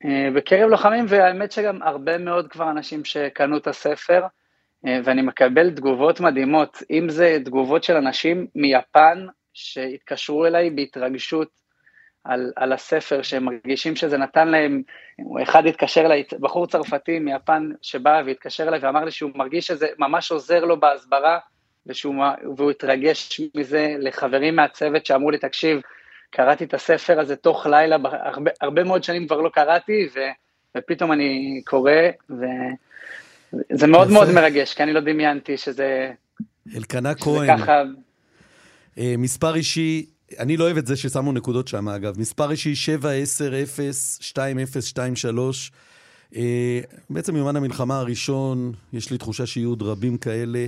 אה, 0.06 0.28
בקרב 0.36 0.70
לוחמים, 0.70 1.06
והאמת 1.10 1.52
שגם 1.52 1.82
הרבה 1.82 2.18
מאוד 2.18 2.48
כבר 2.48 2.72
אנשים 2.72 3.06
שקנו 3.06 3.58
את 3.58 3.68
הספר. 3.68 4.22
אה, 4.88 5.00
ואני 5.04 5.22
מקבל 5.22 5.72
תגובות 5.72 6.20
מדהימות, 6.20 6.84
אם 6.92 7.10
זה 7.10 7.38
תגובות 7.46 7.84
של 7.84 7.96
אנשים 7.96 8.48
מיפן 8.56 9.26
שהתקשרו 9.54 10.46
אליי 10.46 10.70
בהתרגשות 10.70 11.50
על, 12.24 12.52
על 12.56 12.74
הספר, 12.74 13.22
שהם 13.22 13.46
מרגישים 13.46 13.96
שזה 13.96 14.18
נתן 14.18 14.48
להם, 14.48 14.82
אחד 15.44 15.66
התקשר 15.66 16.02
אליי, 16.02 16.24
בחור 16.40 16.68
צרפתי 16.68 17.20
מיפן 17.20 17.70
שבא 17.82 18.22
והתקשר 18.26 18.68
אליי 18.68 18.80
ואמר 18.80 19.06
לי 19.06 19.12
שהוא 19.12 19.32
מרגיש 19.36 19.68
שזה 19.68 19.88
ממש 20.00 20.32
עוזר 20.32 20.66
לו 20.66 20.80
בהסברה, 20.80 21.40
ושהוא, 21.86 22.26
והוא 22.58 22.72
התרגש 22.72 23.42
מזה 23.56 23.96
לחברים 24.00 24.56
מהצוות 24.56 25.06
שאמרו 25.06 25.32
לי, 25.32 25.38
תקשיב, 25.38 25.82
קראתי 26.30 26.64
את 26.64 26.74
הספר 26.74 27.20
הזה 27.20 27.36
תוך 27.36 27.66
לילה, 27.66 27.98
הרבה, 28.04 28.52
הרבה 28.62 28.84
מאוד 28.84 29.04
שנים 29.04 29.28
כבר 29.28 29.42
לא 29.42 29.50
קראתי, 29.50 30.08
ו, 30.16 30.20
ופתאום 30.78 31.12
אני 31.12 31.62
קורא, 31.66 31.92
ו... 32.30 32.46
זה 33.72 33.88
מאוד 33.88 34.12
מאוד 34.12 34.32
מרגש, 34.32 34.74
כי 34.74 34.84
אני 34.84 34.94
לא 34.94 35.00
דמיינתי 35.00 35.58
שזה... 35.58 36.12
אלקנה 36.76 37.16
כהן. 37.16 37.58
ככה... 37.58 37.82
אה, 38.98 39.16
מספר 39.18 39.56
אישי, 39.56 40.06
אני 40.40 40.58
לא 40.58 40.64
אוהב 40.64 40.78
את 40.78 40.88
זה 40.88 40.96
ששמו 40.96 41.32
נקודות 41.32 41.68
שם, 41.68 41.90
אגב. 41.90 42.20
מספר 42.20 42.52
אישי 42.52 42.74
710-2023. 44.36 44.38
אה, 46.36 46.80
בעצם 47.10 47.36
יומן 47.36 47.56
המלחמה 47.56 48.00
הראשון, 48.00 48.72
יש 48.94 49.12
לי 49.12 49.18
תחושה 49.18 49.46
שיהיו 49.46 49.70
עוד 49.70 49.82
רבים 49.82 50.18
כאלה. 50.18 50.68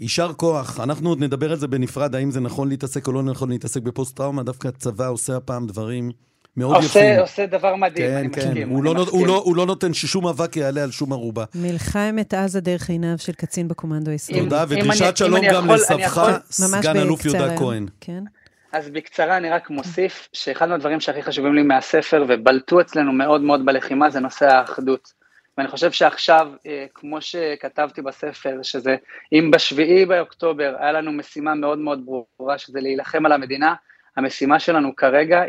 יישר 0.00 0.32
כוח, 0.32 0.80
אנחנו 0.80 1.08
עוד 1.08 1.20
נדבר 1.24 1.52
על 1.52 1.58
זה 1.58 1.66
בנפרד, 1.68 2.14
האם 2.14 2.30
זה 2.30 2.40
נכון 2.40 2.68
להתעסק 2.68 3.06
או 3.06 3.12
לא 3.12 3.22
נכון 3.22 3.48
להתעסק 3.48 3.82
בפוסט-טראומה, 3.82 4.42
דווקא 4.42 4.68
הצבא 4.68 5.08
עושה 5.08 5.36
הפעם 5.36 5.66
דברים 5.66 6.10
מאוד 6.58 6.76
עושה, 6.76 7.00
יפים. 7.00 7.20
עושה 7.20 7.46
דבר 7.46 7.76
מדהים, 7.76 8.06
כן, 8.10 8.16
אני 8.16 8.30
כן. 8.30 8.40
מסכים. 8.48 8.68
הוא, 8.68 8.78
אני 8.78 8.86
לא, 8.86 8.94
מסכים. 8.94 9.18
הוא, 9.18 9.26
לא, 9.26 9.42
הוא 9.44 9.56
לא 9.56 9.66
נותן 9.66 9.94
ששום 9.94 10.26
אבק 10.26 10.56
יעלה 10.56 10.82
על 10.82 10.90
שום 10.90 11.12
ערובה. 11.12 11.44
מלחמת 11.54 12.34
עזה 12.34 12.60
דרך 12.60 12.88
עיניו 12.88 13.18
של 13.18 13.32
קצין 13.32 13.68
בקומנדו 13.68 14.10
הישראלי. 14.10 14.42
תודה, 14.42 14.64
ודרישת 14.68 15.16
שלום 15.16 15.40
גם 15.52 15.70
לסבך, 15.70 16.38
סגן 16.50 16.96
אלוף 16.96 17.24
יהודה 17.24 17.56
כהן. 17.56 17.86
כן. 18.00 18.24
אז 18.72 18.88
בקצרה 18.90 19.36
אני 19.36 19.50
רק 19.50 19.70
מוסיף 19.70 20.28
שאחד 20.32 20.68
מהדברים 20.68 21.00
שהכי 21.00 21.22
חשובים 21.22 21.54
לי 21.54 21.62
מהספר 21.62 22.24
ובלטו 22.28 22.80
אצלנו 22.80 23.12
מאוד 23.12 23.40
מאוד 23.40 23.66
בלחימה 23.66 24.10
זה 24.10 24.20
נושא 24.20 24.46
האחדות. 24.46 25.12
ואני 25.58 25.68
חושב 25.68 25.92
שעכשיו, 25.92 26.48
אה, 26.66 26.86
כמו 26.94 27.20
שכתבתי 27.20 28.02
בספר, 28.02 28.58
שזה 28.62 28.96
אם 29.32 29.50
בשביעי 29.50 30.06
באוקטובר 30.06 30.74
היה 30.78 30.92
לנו 30.92 31.12
משימה 31.12 31.54
מאוד 31.54 31.78
מאוד 31.78 32.06
ברורה, 32.06 32.58
שזה 32.58 32.80
להילחם 32.80 33.26
על 33.26 33.32
המדינה, 33.32 33.74
המשימה 34.18 34.60
שלנו 34.60 34.96
כרגע 34.96 35.40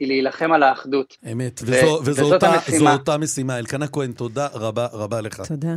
היא 0.00 0.08
להילחם 0.08 0.52
על 0.52 0.62
האחדות. 0.62 1.16
אמת, 1.32 1.60
וזו, 1.64 2.00
וזו 2.04 2.34
אותה, 2.34 2.48
המשימה. 2.48 2.92
אותה 2.92 3.18
משימה. 3.18 3.58
אלקנה 3.58 3.88
כהן, 3.88 4.12
תודה 4.12 4.48
רבה 4.52 4.86
רבה 4.92 5.20
לך. 5.20 5.40
תודה. 5.48 5.74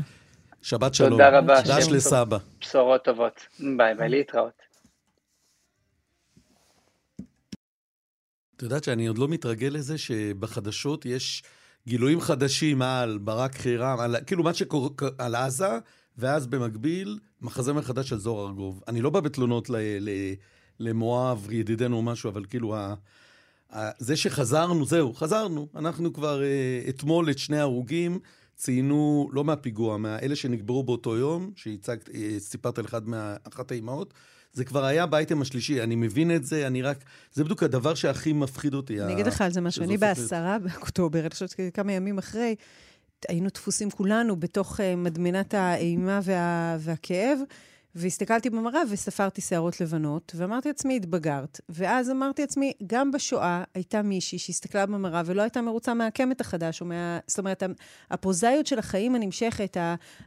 שבת 0.61 0.93
שלום. 0.95 1.09
תודה 1.09 1.37
רבה. 1.39 1.61
דש 1.61 1.87
לסבא. 1.91 2.37
בשורות 2.61 3.03
טובות. 3.03 3.47
ביי 3.77 3.95
ביי, 3.95 4.09
להתראות. 4.09 4.61
את 8.55 8.63
יודעת 8.63 8.83
שאני 8.83 9.07
עוד 9.07 9.17
לא 9.17 9.27
מתרגל 9.27 9.69
לזה 9.71 9.97
שבחדשות 9.97 11.05
יש 11.05 11.43
גילויים 11.87 12.21
חדשים 12.21 12.81
על 12.81 13.17
ברק 13.17 13.55
חירם, 13.55 13.99
על 13.99 14.15
כאילו 14.27 14.43
מה 14.43 14.53
שקורה, 14.53 14.89
על 15.17 15.35
עזה, 15.35 15.79
ואז 16.17 16.47
במקביל, 16.47 17.19
מחזה 17.41 17.73
מחדש 17.73 18.09
של 18.09 18.17
זוהר 18.17 18.47
ארגוב. 18.47 18.83
אני 18.87 19.01
לא 19.01 19.09
בא 19.09 19.19
בתלונות 19.19 19.69
ל... 19.69 19.75
ל 19.99 20.09
למואב, 20.79 21.47
ידידנו 21.51 21.97
או 21.97 22.01
משהו, 22.01 22.29
אבל 22.29 22.45
כאילו, 22.45 22.75
ה, 22.75 22.93
ה, 23.73 23.89
זה 23.97 24.15
שחזרנו, 24.15 24.85
זהו, 24.85 25.13
חזרנו. 25.13 25.67
אנחנו 25.75 26.13
כבר 26.13 26.41
uh, 26.41 26.89
אתמול 26.89 27.29
את 27.29 27.37
שני 27.37 27.57
ההרוגים 27.57 28.19
ציינו, 28.55 29.29
לא 29.33 29.43
מהפיגוע, 29.43 29.97
מאלה 29.97 30.35
שנקברו 30.35 30.83
באותו 30.83 31.17
יום, 31.17 31.51
שהצגת, 31.55 32.09
uh, 32.09 32.11
סיפרת 32.39 32.77
על 32.77 32.85
אחד 32.85 33.07
מאחת 33.07 33.71
האימהות. 33.71 34.13
זה 34.53 34.65
כבר 34.65 34.85
היה 34.85 35.05
באייטם 35.05 35.41
השלישי, 35.41 35.83
אני 35.83 35.95
מבין 35.95 36.35
את 36.35 36.45
זה, 36.45 36.67
אני 36.67 36.81
רק... 36.81 37.03
זה 37.33 37.43
בדיוק 37.43 37.63
הדבר 37.63 37.93
שהכי 37.93 38.33
מפחיד 38.33 38.73
אותי. 38.73 39.01
אני 39.01 39.13
אגיד 39.13 39.27
לך 39.27 39.41
על 39.41 39.51
זה 39.51 39.61
משהו, 39.61 39.83
אני 39.83 39.97
בעשרה 39.97 40.57
באוקטובר, 40.59 41.19
אני 41.19 41.29
חושבת 41.29 41.49
שכמה 41.49 41.91
ימים 41.91 42.17
אחרי, 42.17 42.55
היינו 43.29 43.49
דפוסים 43.53 43.91
כולנו 43.91 44.35
בתוך 44.35 44.79
uh, 44.79 44.83
מדמנת 44.97 45.53
האימה 45.53 46.19
וה, 46.23 46.77
והכאב. 46.79 47.39
והסתכלתי 47.95 48.49
במראה 48.49 48.81
וספרתי 48.89 49.41
שערות 49.41 49.81
לבנות, 49.81 50.31
ואמרתי 50.35 50.69
לעצמי, 50.69 50.95
התבגרת. 50.95 51.61
ואז 51.69 52.11
אמרתי 52.11 52.41
לעצמי, 52.41 52.73
גם 52.87 53.11
בשואה 53.11 53.63
הייתה 53.73 54.01
מישהי 54.01 54.39
שהסתכלה 54.39 54.85
במראה 54.85 55.21
ולא 55.25 55.41
הייתה 55.41 55.61
מרוצה 55.61 55.93
מהקמת 55.93 56.41
החדש, 56.41 56.81
או 56.81 56.85
מה... 56.85 57.19
זאת 57.27 57.39
אומרת, 57.39 57.63
הפרוזאיות 58.11 58.67
של 58.67 58.79
החיים 58.79 59.15
הנמשכת, 59.15 59.77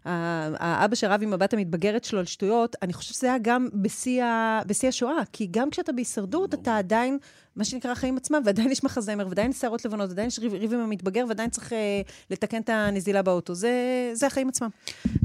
האבא 0.04 0.94
שרב 0.94 1.22
עם 1.22 1.32
הבת 1.32 1.52
המתבגרת 1.52 2.04
שלו 2.04 2.18
על 2.18 2.24
שטויות, 2.24 2.76
אני 2.82 2.92
חושבת 2.92 3.14
שזה 3.14 3.26
היה 3.26 3.38
גם 3.42 3.68
בשיא, 3.74 4.24
ה... 4.24 4.60
בשיא 4.66 4.88
השואה. 4.88 5.22
כי 5.32 5.48
גם 5.50 5.70
כשאתה 5.70 5.92
בהישרדות, 5.92 6.54
אתה 6.54 6.78
עדיין 6.78 7.18
מה 7.58 7.64
שנקרא 7.64 7.90
החיים 7.90 8.16
עצמם, 8.16 8.42
ועדיין 8.44 8.70
יש 8.70 8.84
מחזמר, 8.84 9.26
ועדיין 9.28 9.50
יש 9.50 9.56
שערות 9.56 9.84
לבנות, 9.84 10.08
ועדיין 10.08 10.28
יש 10.28 10.38
ריב, 10.38 10.72
עם 10.72 10.80
המתבגר, 10.80 11.24
ועדיין 11.28 11.50
צריך 11.50 11.72
אה, 11.72 12.00
לתקן 12.30 12.60
את 12.60 12.68
הנזילה 12.68 13.22
באוטו. 13.22 13.54
זה, 13.54 13.72
זה 14.14 14.26
החיים 14.26 14.48
עצמם. 14.48 14.68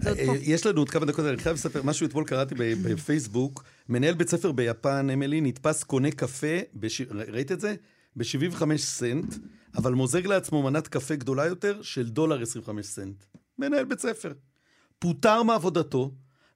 זה 0.02 0.10
אה, 0.10 0.34
יש 0.42 0.66
לנו 0.66 0.80
עוד 0.82 0.90
כמה 0.90 1.06
דקות, 1.06 1.26
אני 1.26 1.38
חייב 1.38 1.56
לספר, 1.56 1.82
משהו 1.84 2.08
אתמול 2.08 2.24
קראתי 2.26 2.56
בפייסבוק, 2.56 3.64
מנהל 3.90 4.14
בית 4.14 4.30
ספר 4.30 4.52
ביפן, 4.52 5.10
אמילי, 5.10 5.42
נתפס 5.42 5.84
קונה 5.84 6.12
קפה, 6.12 6.58
בש... 6.74 7.02
ראית 7.12 7.52
את 7.52 7.60
זה? 7.60 7.76
ב-75 8.16 8.78
סנט, 8.78 9.34
אבל 9.76 9.94
מוזג 9.94 10.28
לעצמו 10.28 10.64
מנת 10.64 10.88
קפה 10.88 11.16
גדולה 11.16 11.46
יותר 11.46 11.82
של 11.82 12.10
דולר 12.10 12.42
25 12.42 12.86
סנט. 12.86 13.24
מנהל 13.60 13.86
בית 13.86 14.00
ספר. 14.00 14.34
פוטר 15.00 15.44
מעבודתו, 15.44 16.12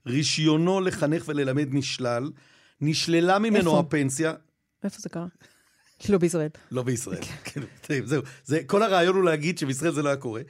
רישיונו 0.07 0.81
לחנך 0.81 1.23
וללמד 1.27 1.67
נשלל, 1.71 2.31
נשללה 2.81 3.39
ממנו 3.39 3.57
איפה? 3.57 3.79
הפנסיה. 3.79 4.33
איפה 4.83 4.97
זה 4.99 5.09
קרה? 5.09 5.27
לא 6.09 6.17
בישראל. 6.17 6.49
לא 6.71 6.83
בישראל, 6.83 7.21
כן, 7.43 7.61
זהו. 8.05 8.21
זה, 8.45 8.59
כל 8.65 8.83
הרעיון 8.83 9.15
הוא 9.15 9.23
להגיד 9.23 9.57
שבישראל 9.57 9.93
זה 9.93 10.01
לא 10.01 10.09
היה 10.09 10.17
קורה. 10.17 10.41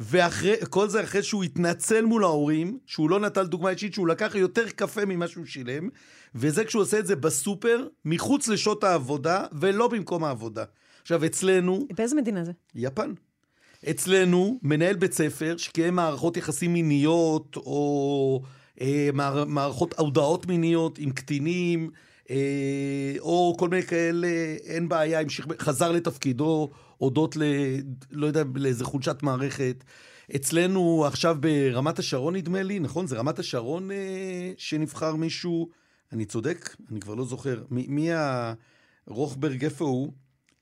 וכל 0.00 0.88
זה 0.88 1.04
אחרי 1.04 1.22
שהוא 1.22 1.44
התנצל 1.44 2.04
מול 2.04 2.24
ההורים, 2.24 2.78
שהוא 2.86 3.10
לא 3.10 3.20
נטל 3.20 3.46
דוגמה 3.46 3.70
אישית, 3.70 3.94
שהוא 3.94 4.08
לקח 4.08 4.34
יותר 4.34 4.68
קפה 4.68 5.04
ממה 5.04 5.28
שהוא 5.28 5.46
שילם, 5.46 5.88
וזה 6.34 6.64
כשהוא 6.64 6.82
עושה 6.82 6.98
את 6.98 7.06
זה 7.06 7.16
בסופר, 7.16 7.86
מחוץ 8.04 8.48
לשעות 8.48 8.84
העבודה, 8.84 9.44
ולא 9.52 9.88
במקום 9.88 10.24
העבודה. 10.24 10.64
עכשיו, 11.02 11.26
אצלנו... 11.26 11.86
באיזה 11.96 12.16
מדינה 12.16 12.44
זה? 12.44 12.52
יפן. 12.74 13.12
אצלנו, 13.90 14.58
מנהל 14.62 14.96
בית 14.96 15.12
ספר 15.12 15.56
שקיים 15.56 15.94
מערכות 15.94 16.36
יחסים 16.36 16.72
מיניות, 16.72 17.56
או 17.56 18.42
אה, 18.80 19.10
מערכות 19.46 19.94
הודעות 19.98 20.46
מיניות 20.46 20.98
עם 20.98 21.10
קטינים, 21.10 21.90
או 23.18 23.56
כל 23.58 23.68
מיני 23.68 23.82
כאלה, 23.82 24.28
אין 24.64 24.88
בעיה, 24.88 25.20
המשיך, 25.20 25.46
חזר 25.58 25.92
לתפקידו 25.92 26.70
הודות 26.96 27.36
ל... 27.36 27.42
לא 28.10 28.26
יודע, 28.26 28.42
לאיזה 28.54 28.84
חולשת 28.84 29.22
מערכת. 29.22 29.84
אצלנו 30.36 31.04
עכשיו 31.06 31.36
ברמת 31.40 31.98
השרון, 31.98 32.36
נדמה 32.36 32.62
לי, 32.62 32.78
נכון? 32.78 33.06
זה 33.06 33.16
רמת 33.16 33.38
השרון 33.38 33.90
אה, 33.90 34.52
שנבחר 34.56 35.14
מישהו, 35.14 35.68
אני 36.12 36.24
צודק? 36.24 36.76
אני 36.90 37.00
כבר 37.00 37.14
לא 37.14 37.24
זוכר. 37.24 37.62
מי, 37.70 37.86
מי 37.88 38.12
ה... 38.12 38.54
רוכברג, 39.06 39.64
איפה 39.64 39.84
הוא? 39.84 40.12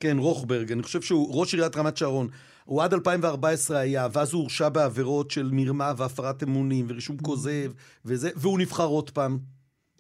כן, 0.01 0.19
רוכברג, 0.19 0.73
אני 0.73 0.83
חושב 0.83 1.03
שהוא 1.03 1.41
ראש 1.41 1.55
עיריית 1.55 1.77
רמת 1.77 1.97
שרון. 1.97 2.29
הוא 2.65 2.83
עד 2.83 2.95
2014 2.95 3.79
היה, 3.79 4.09
ואז 4.13 4.33
הוא 4.33 4.41
הורשע 4.41 4.69
בעבירות 4.69 5.31
של 5.31 5.51
מרמה 5.53 5.93
והפרת 5.97 6.43
אמונים 6.43 6.87
ורישום 6.89 7.19
כוזב 7.19 7.73
וזה, 8.05 8.31
והוא 8.37 8.59
נבחר 8.59 8.87
עוד 8.87 9.11
פעם. 9.11 9.39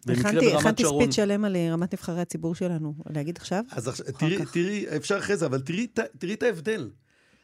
הכנתי 0.09 0.85
ספיץ 0.85 1.15
שלם 1.17 1.45
על 1.45 1.57
אה, 1.57 1.73
רמת 1.73 1.95
נבחרי 1.95 2.21
הציבור 2.21 2.55
שלנו. 2.55 2.95
להגיד 3.11 3.37
עכשיו? 3.37 3.65
אז 3.71 3.89
עכשיו, 3.89 4.07
תראי, 4.19 4.37
תראי, 4.53 4.97
אפשר 4.97 5.19
אחרי 5.19 5.37
זה, 5.37 5.47
אבל 5.47 5.61
תראי, 5.61 5.87
תראי 6.19 6.35
את 6.35 6.43
ההבדל. 6.43 6.91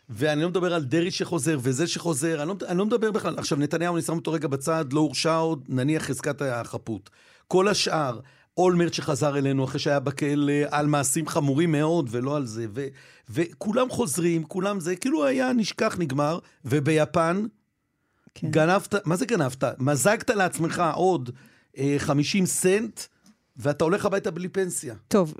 ואני 0.08 0.42
לא 0.42 0.48
מדבר 0.48 0.74
על 0.74 0.84
דרעי 0.84 1.11
שחוזר 1.11 1.58
וזה 1.62 1.86
שחוזר, 1.86 2.42
אני 2.42 2.48
לא, 2.48 2.54
אני 2.68 2.78
לא 2.78 2.86
מדבר 2.86 3.11
בכלל. 3.11 3.38
עכשיו, 3.38 3.58
נתניהו, 3.58 3.96
אני 3.96 4.02
שם 4.02 4.16
אותו 4.16 4.32
רגע 4.32 4.48
בצד, 4.48 4.92
לא 4.92 5.00
הורשע 5.00 5.36
עוד, 5.36 5.64
נניח 5.68 6.02
חזקת 6.02 6.42
החפות. 6.42 7.11
כל 7.48 7.68
השאר, 7.68 8.20
אולמרט 8.56 8.94
שחזר 8.94 9.38
אלינו 9.38 9.64
אחרי 9.64 9.80
שהיה 9.80 10.00
בכלא 10.00 10.52
על 10.70 10.86
מעשים 10.86 11.28
חמורים 11.28 11.72
מאוד, 11.72 12.08
ולא 12.11 12.36
על 12.36 12.46
זה, 12.46 12.66
ו, 12.74 12.86
וכולם 13.30 13.90
חוזרים, 13.90 14.44
כולם 14.44 14.80
זה, 14.80 14.96
כאילו 14.96 15.24
היה 15.24 15.52
נשכח, 15.52 15.96
נגמר, 15.98 16.38
וביפן, 16.64 17.46
כן. 18.34 18.50
גנבת, 18.50 18.94
מה 19.04 19.16
זה 19.16 19.26
גנבת? 19.26 19.64
מזגת 19.78 20.30
לעצמך 20.30 20.82
עוד 20.94 21.30
50 21.98 22.46
סנט, 22.46 23.00
ואתה 23.62 23.84
הולך 23.84 24.06
הביתה 24.06 24.30
בלי 24.30 24.48
פנסיה. 24.48 24.94
טוב, 25.08 25.34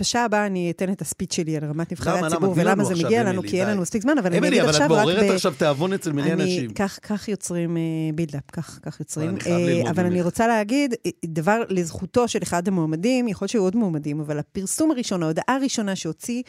בשעה 0.00 0.24
הבאה 0.24 0.46
אני 0.46 0.70
אתן 0.70 0.92
את 0.92 1.02
הספיץ 1.02 1.34
שלי 1.34 1.56
על 1.56 1.64
רמת 1.64 1.92
נבחרי 1.92 2.18
הציבור, 2.18 2.54
ולמה 2.56 2.84
זה 2.84 2.94
מגיע 3.04 3.24
לנו, 3.24 3.42
כי 3.42 3.60
אין 3.60 3.68
לנו 3.68 3.82
מספיק 3.82 4.02
זמן, 4.02 4.18
אבל 4.18 4.26
אני 4.26 4.48
אגיד 4.48 4.60
עכשיו 4.60 4.82
רק 4.82 4.90
ב... 4.90 4.92
אמילי, 4.92 5.10
אבל 5.10 5.12
את 5.12 5.18
מעוררת 5.18 5.34
עכשיו 5.34 5.54
תיאבון 5.58 5.92
אצל 5.92 6.12
מיני 6.12 6.32
אנשים. 6.32 6.70
כך 7.02 7.28
יוצרים 7.28 7.76
בילדאפ, 8.14 8.50
כך 8.82 9.00
יוצרים. 9.00 9.36
אבל 9.90 10.06
אני 10.06 10.22
רוצה 10.22 10.46
להגיד, 10.46 10.94
דבר 11.24 11.62
לזכותו 11.68 12.28
של 12.28 12.38
אחד 12.42 12.68
המועמדים, 12.68 13.28
יכול 13.28 13.44
להיות 13.44 13.50
שהיו 13.50 13.62
עוד 13.62 13.76
מועמדים, 13.76 14.20
אבל 14.20 14.38
הפרסום 14.38 14.90
הראשון, 14.90 15.22
ההודעה 15.22 15.56
הראשונה 15.56 15.96
שהוציא 15.96 16.42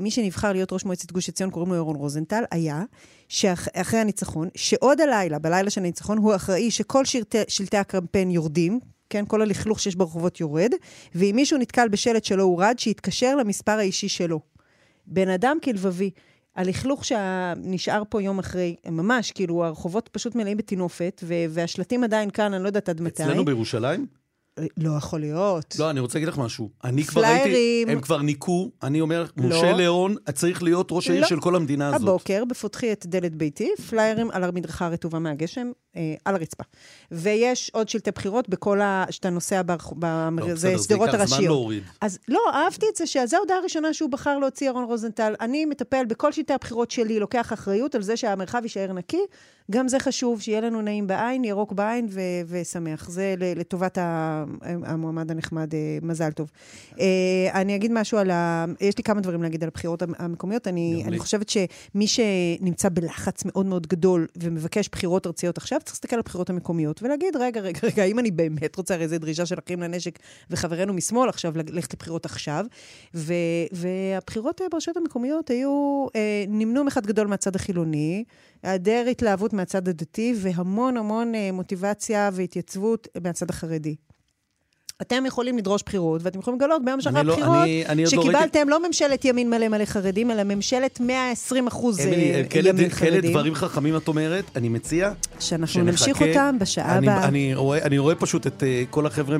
מי 0.00 0.10
שנבחר 0.10 0.52
להיות 0.52 0.72
ראש 0.72 0.84
מועצת 0.84 1.12
גוש 1.12 1.28
עציון, 1.28 1.50
קוראים 1.50 1.72
לו 1.72 1.76
ירון 1.76 1.96
רוזנטל, 1.96 2.42
היה 2.50 2.82
שאחרי 3.28 4.00
הניצחון, 4.00 4.48
שעוד 4.54 5.00
הלילה, 5.00 5.38
בלילה 5.38 5.70
של 5.70 5.80
הניצחון, 5.80 6.18
הוא 6.18 6.34
אחראי 6.34 6.70
שכל 6.70 7.04
שלטי 7.48 7.76
הקמפיין 7.76 8.30
יורדים, 8.30 8.80
כן? 9.14 9.24
כל 9.26 9.42
הלכלוך 9.42 9.80
שיש 9.80 9.94
ברחובות 9.94 10.40
יורד, 10.40 10.72
ואם 11.14 11.32
מישהו 11.36 11.58
נתקל 11.58 11.88
בשלט 11.88 12.24
שלא 12.24 12.42
הורד, 12.42 12.74
שיתקשר 12.78 13.36
למספר 13.36 13.72
האישי 13.72 14.08
שלו. 14.08 14.40
בן 15.06 15.28
אדם 15.28 15.56
כלבבי. 15.64 16.10
הלכלוך 16.56 17.04
שנשאר 17.04 18.02
פה 18.08 18.22
יום 18.22 18.38
אחרי, 18.38 18.76
ממש, 18.90 19.30
כאילו, 19.30 19.64
הרחובות 19.64 20.08
פשוט 20.12 20.34
מלאים 20.34 20.56
בטינופת, 20.56 21.24
והשלטים 21.26 22.04
עדיין 22.04 22.30
כאן, 22.30 22.54
אני 22.54 22.62
לא 22.62 22.68
יודעת 22.68 22.88
עד 22.88 23.00
מתי. 23.00 23.22
אצלנו 23.22 23.44
בירושלים? 23.44 24.23
לא 24.76 24.96
יכול 24.96 25.20
להיות. 25.20 25.76
לא, 25.78 25.90
אני 25.90 26.00
רוצה 26.00 26.18
להגיד 26.18 26.28
לך 26.28 26.38
משהו. 26.38 26.70
אני 26.84 27.04
כבר 27.04 27.22
ראיתי, 27.22 27.84
הם 27.88 28.00
כבר 28.00 28.22
ניקו, 28.22 28.70
אני 28.82 29.00
אומר, 29.00 29.24
לא. 29.36 29.44
משה 29.44 29.72
ליאון 29.72 30.16
צריך 30.34 30.62
להיות 30.62 30.88
ראש 30.90 31.10
העיר 31.10 31.20
לא. 31.20 31.26
של 31.28 31.40
כל 31.40 31.56
המדינה 31.56 31.88
הזאת. 31.88 32.00
הבוקר, 32.00 32.44
בפותחי 32.44 32.92
את 32.92 33.06
דלת 33.06 33.34
ביתי, 33.34 33.70
פליירים 33.90 34.30
על 34.30 34.44
המדרכה 34.44 34.86
הרטובה 34.86 35.18
מהגשם, 35.18 35.70
אה, 35.96 36.14
על 36.24 36.34
הרצפה. 36.34 36.64
ויש 37.10 37.70
עוד 37.74 37.88
שלטי 37.88 38.10
בחירות 38.10 38.48
בכל 38.48 38.80
ה... 38.80 39.04
שאתה 39.10 39.30
נוסע 39.30 39.62
בשדרות 39.62 41.08
לא, 41.08 41.14
הראשיות. 41.14 41.28
זמן 41.28 41.44
להוריד. 41.44 41.82
אז 42.00 42.18
לא, 42.28 42.40
אהבתי 42.54 42.86
את 42.92 42.96
זה, 42.96 43.06
שזו 43.06 43.36
ההודעה 43.36 43.56
הראשונה 43.56 43.94
שהוא 43.94 44.10
בחר 44.10 44.38
להוציא 44.38 44.66
ירון 44.66 44.84
רוזנטל. 44.84 45.34
אני 45.40 45.64
מטפל 45.64 46.04
בכל 46.04 46.32
שלטי 46.32 46.52
הבחירות 46.52 46.90
שלי, 46.90 47.20
לוקח 47.20 47.52
אחריות 47.52 47.94
על 47.94 48.02
זה 48.02 48.16
שהמרחב 48.16 48.60
יישאר 48.62 48.92
נקי. 48.92 49.22
גם 49.70 49.88
זה 49.88 49.98
חשוב, 49.98 50.40
שיהיה 50.40 50.60
לנו 50.60 50.82
נעים 50.82 51.06
בעין, 51.06 51.44
ירוק 51.44 51.72
בעין 51.72 52.06
ו- 52.10 52.20
ושמח. 52.46 53.10
זה 53.10 53.34
לטובת 53.38 53.98
המועמד 54.62 55.30
הנחמד, 55.30 55.74
אה, 55.74 55.98
מזל 56.02 56.30
טוב. 56.30 56.50
אה, 57.00 57.60
אני 57.60 57.76
אגיד 57.76 57.92
משהו 57.92 58.18
על 58.18 58.30
ה... 58.30 58.64
יש 58.80 58.98
לי 58.98 59.04
כמה 59.04 59.20
דברים 59.20 59.42
להגיד 59.42 59.62
על 59.62 59.68
הבחירות 59.68 60.02
המקומיות. 60.18 60.68
אני, 60.68 61.02
אני 61.06 61.18
חושבת 61.18 61.48
שמי 61.48 62.06
שנמצא 62.06 62.88
בלחץ 62.88 63.44
מאוד 63.44 63.66
מאוד 63.66 63.86
גדול 63.86 64.26
ומבקש 64.36 64.88
בחירות 64.88 65.26
ארציות 65.26 65.58
עכשיו, 65.58 65.80
צריך 65.80 65.94
להסתכל 65.94 66.16
על 66.16 66.20
הבחירות 66.20 66.50
המקומיות 66.50 67.02
ולהגיד, 67.02 67.36
רגע, 67.36 67.60
רגע, 67.60 67.80
רגע, 67.82 68.04
אם 68.04 68.18
אני 68.18 68.30
באמת 68.30 68.76
רוצה, 68.76 68.94
הרי 68.94 69.08
זו 69.08 69.18
דרישה 69.18 69.46
של 69.46 69.56
אחים 69.66 69.80
לנשק 69.80 70.18
וחברינו 70.50 70.94
משמאל 70.94 71.28
עכשיו, 71.28 71.52
ללכת 71.56 71.94
לבחירות 71.94 72.24
עכשיו. 72.24 72.66
ו- 73.14 73.34
והבחירות 73.72 74.60
ברשויות 74.72 74.96
המקומיות 74.96 75.50
היו, 75.50 76.06
אה, 76.16 76.44
נמנו 76.48 76.88
אחד 76.88 77.06
גדול 77.06 77.26
מהצד 77.26 77.56
החילוני. 77.56 78.24
היעדר 78.62 79.06
התלהבות 79.10 79.52
מהצד 79.52 79.88
הדתי 79.88 80.34
והמון 80.36 80.96
המון 80.96 81.34
אה, 81.34 81.50
מוטיבציה 81.52 82.30
והתייצבות 82.32 83.08
מהצד 83.22 83.50
החרדי. 83.50 83.96
אתם 85.02 85.26
יכולים 85.26 85.58
לדרוש 85.58 85.82
בחירות, 85.86 86.20
ואתם 86.24 86.38
יכולים 86.38 86.60
לגלות 86.60 86.84
ביום 86.84 87.00
שאחרי 87.00 87.20
הבחירות, 87.20 87.48
לא, 87.48 87.62
אני, 87.62 87.86
אני 87.86 88.06
שקיבלתם 88.06 88.68
לא, 88.68 88.80
לא 88.80 88.86
ממשלת 88.86 89.24
ימין 89.24 89.50
מלא 89.50 89.68
מלא 89.68 89.84
חרדים, 89.84 90.30
אלא 90.30 90.42
ממשלת 90.42 91.00
120 91.00 91.66
אחוז 91.66 92.00
אה, 92.00 92.04
ימין 92.04 92.44
חרדים. 92.44 92.90
כאלה 92.90 93.20
דברים 93.20 93.54
חכמים 93.54 93.96
את 93.96 94.08
אומרת, 94.08 94.44
אני 94.56 94.68
מציע 94.68 95.12
שאנחנו 95.40 95.66
שנחכה, 95.66 95.90
נמשיך 95.90 96.22
אותם 96.22 96.56
בשעה 96.60 96.98
הבאה. 96.98 97.24
אני, 97.28 97.54
אני, 97.54 97.82
אני 97.82 97.98
רואה 97.98 98.14
פשוט 98.14 98.46
את 98.46 98.62
uh, 98.62 98.90
כל 98.90 99.06
החבר'ה, 99.06 99.36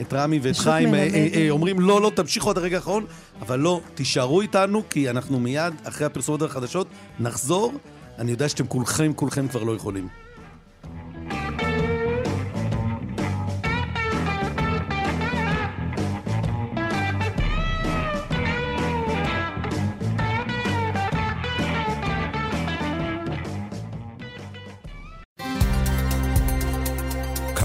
את 0.00 0.12
רמי 0.12 0.38
ואת 0.42 0.56
חיים, 0.56 0.94
uh, 0.94 0.96
uh, 0.96 1.36
אומרים, 1.50 1.80
לא, 1.80 2.00
לא, 2.00 2.10
תמשיכו 2.14 2.50
עד 2.50 2.58
הרגע 2.58 2.76
האחרון, 2.76 3.06
אבל 3.40 3.58
לא, 3.58 3.80
תישארו 3.94 4.40
איתנו, 4.40 4.82
כי 4.90 5.10
אנחנו 5.10 5.40
מיד, 5.40 5.74
אחרי 5.84 6.06
הפרסומות 6.06 6.42
החדשות, 6.42 6.86
נחזור. 7.20 7.72
אני 8.18 8.30
יודע 8.30 8.48
שאתם 8.48 8.66
כולכם, 8.66 9.12
כולכם 9.12 9.48
כבר 9.48 9.62
לא 9.62 9.72
יכולים. 9.76 10.08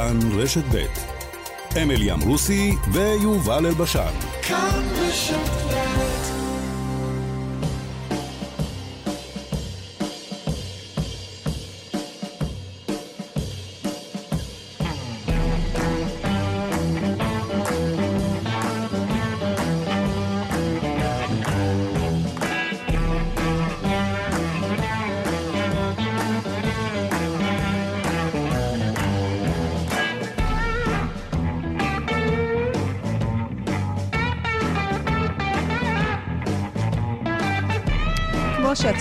כאן 0.04 0.20
רשת 0.32 0.64
ב' 0.72 0.86
אמילי 1.82 2.12
אמרוסי 2.12 2.72
ויובל 2.92 3.66
אלבשן. 3.66 4.12
כאן 4.42 4.84
רשת 5.00 5.36
ב' 5.70 5.73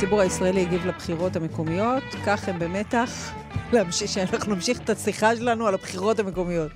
שהציבור 0.02 0.20
הישראלי 0.20 0.62
הגיב 0.62 0.86
לבחירות 0.86 1.36
המקומיות, 1.36 2.02
כך 2.26 2.48
הם 2.48 2.58
במתח 2.58 3.32
שאנחנו 4.06 4.54
נמשיך 4.54 4.80
את 4.80 4.90
השיחה 4.90 5.36
שלנו 5.36 5.66
על 5.66 5.74
הבחירות 5.74 6.18
המקומיות. 6.18 6.70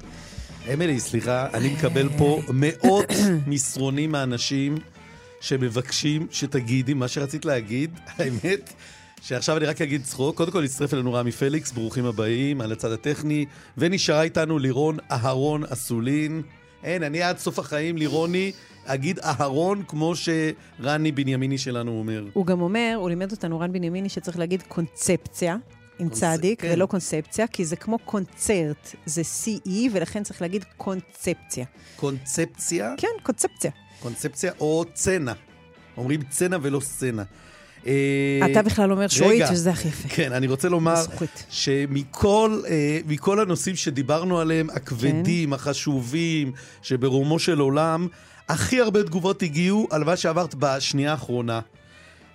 אמילי, 0.74 1.00
סליחה, 1.00 1.46
אני 1.54 1.68
מקבל 1.68 2.08
פה 2.18 2.40
מאות 2.48 3.06
מסרונים 3.46 4.12
מאנשים 4.12 4.78
שמבקשים 5.40 6.26
שתגידי 6.30 6.94
מה 6.94 7.08
שרצית 7.08 7.44
להגיד. 7.44 7.90
האמת, 8.18 8.72
שעכשיו 9.22 9.56
אני 9.56 9.66
רק 9.66 9.80
אגיד 9.80 10.04
צחוק. 10.04 10.36
קודם 10.36 10.52
כל, 10.52 10.64
הצטרף 10.64 10.94
אלינו 10.94 11.12
רמי 11.12 11.32
פליקס, 11.32 11.72
ברוכים 11.72 12.04
הבאים, 12.04 12.60
על 12.60 12.72
הצד 12.72 12.92
הטכני, 12.92 13.46
ונשארה 13.78 14.22
איתנו 14.22 14.58
לירון 14.58 14.96
אהרון 15.10 15.64
אסולין. 15.64 16.42
אין, 16.84 17.02
אני 17.02 17.22
עד 17.22 17.38
סוף 17.38 17.58
החיים, 17.58 17.96
לירוני, 17.96 18.52
אגיד 18.87 19.18
אהרון, 19.18 19.82
כמו 19.89 20.12
שרני 20.16 21.12
בנימיני 21.12 21.59
שלנו 21.59 21.99
אומר. 21.99 22.24
הוא 22.32 22.47
גם 22.47 22.61
אומר, 22.61 22.95
הוא 22.97 23.09
לימד 23.09 23.32
אותנו, 23.32 23.61
רן 23.61 23.72
בנימיני, 23.72 24.09
שצריך 24.09 24.39
להגיד 24.39 24.62
קונספציה. 24.68 25.57
עם 25.99 26.09
קונס... 26.09 26.20
צדיק, 26.20 26.61
כן. 26.61 26.70
ולא 26.72 26.87
קונספציה, 26.87 27.47
כי 27.47 27.64
זה 27.64 27.76
כמו 27.76 27.99
קונצרט, 27.99 28.95
זה 29.07 29.22
CE, 29.22 29.70
ולכן 29.93 30.22
צריך 30.22 30.43
להגיד 30.43 30.64
קונספציה. 30.76 31.64
קונספציה? 31.97 32.95
כן, 32.97 33.09
קונספציה. 33.22 33.70
קונספציה 34.01 34.53
או 34.61 34.84
צנע. 34.95 35.32
אומרים 35.97 36.20
צנע 36.30 36.57
ולא 36.62 36.80
סצנה. 36.80 37.22
אה, 37.87 38.41
אתה 38.51 38.62
בכלל 38.62 38.93
אומר 38.93 39.09
שועית, 39.09 39.43
רגע. 39.43 39.55
שזה 39.55 39.70
הכי 39.70 39.89
יפה. 39.89 40.09
כן, 40.09 40.32
אני 40.32 40.47
רוצה 40.47 40.68
לומר. 40.68 41.05
שמכל 41.51 42.62
אה, 42.68 43.43
הנושאים 43.43 43.76
שדיברנו 43.76 44.39
עליהם, 44.39 44.70
הכבדים, 44.70 45.53
החשובים, 45.53 46.53
שברומו 46.82 47.39
של 47.39 47.59
עולם, 47.59 48.09
הכי 48.49 48.80
הרבה 48.80 49.03
תגובות 49.03 49.42
הגיעו 49.42 49.86
על 49.90 50.05
מה 50.05 50.16
שעברת 50.16 50.55
בשנייה 50.59 51.11
האחרונה. 51.11 51.61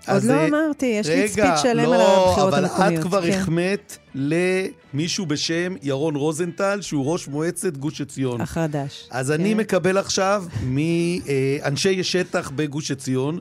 עוד 0.08 0.24
לא 0.24 0.34
אה, 0.34 0.48
אמרתי, 0.48 0.86
יש 0.86 1.08
לי 1.08 1.14
רגע, 1.22 1.28
ספיץ 1.28 1.62
שלם 1.64 1.84
לא, 1.84 1.96
על 1.96 2.02
הבחירות 2.02 2.54
אבל 2.54 2.66
המקומיות. 2.66 2.94
את 3.00 3.04
כבר 3.04 3.22
כן. 3.22 3.40
החמאת 3.40 3.98
למישהו 4.16 5.26
בשם 5.26 5.76
ירון 5.82 6.16
רוזנטל, 6.16 6.82
שהוא 6.82 7.12
ראש 7.12 7.28
מועצת 7.28 7.78
גוש 7.78 8.02
עציון. 8.02 8.42
החדש. 8.42 9.08
אז 9.12 9.32
אני 9.32 9.52
כן. 9.52 9.58
מקבל 9.58 9.98
עכשיו 9.98 10.44
מאנשי 10.64 12.04
שטח 12.04 12.52
בגוש 12.56 12.92
עציון. 12.92 13.40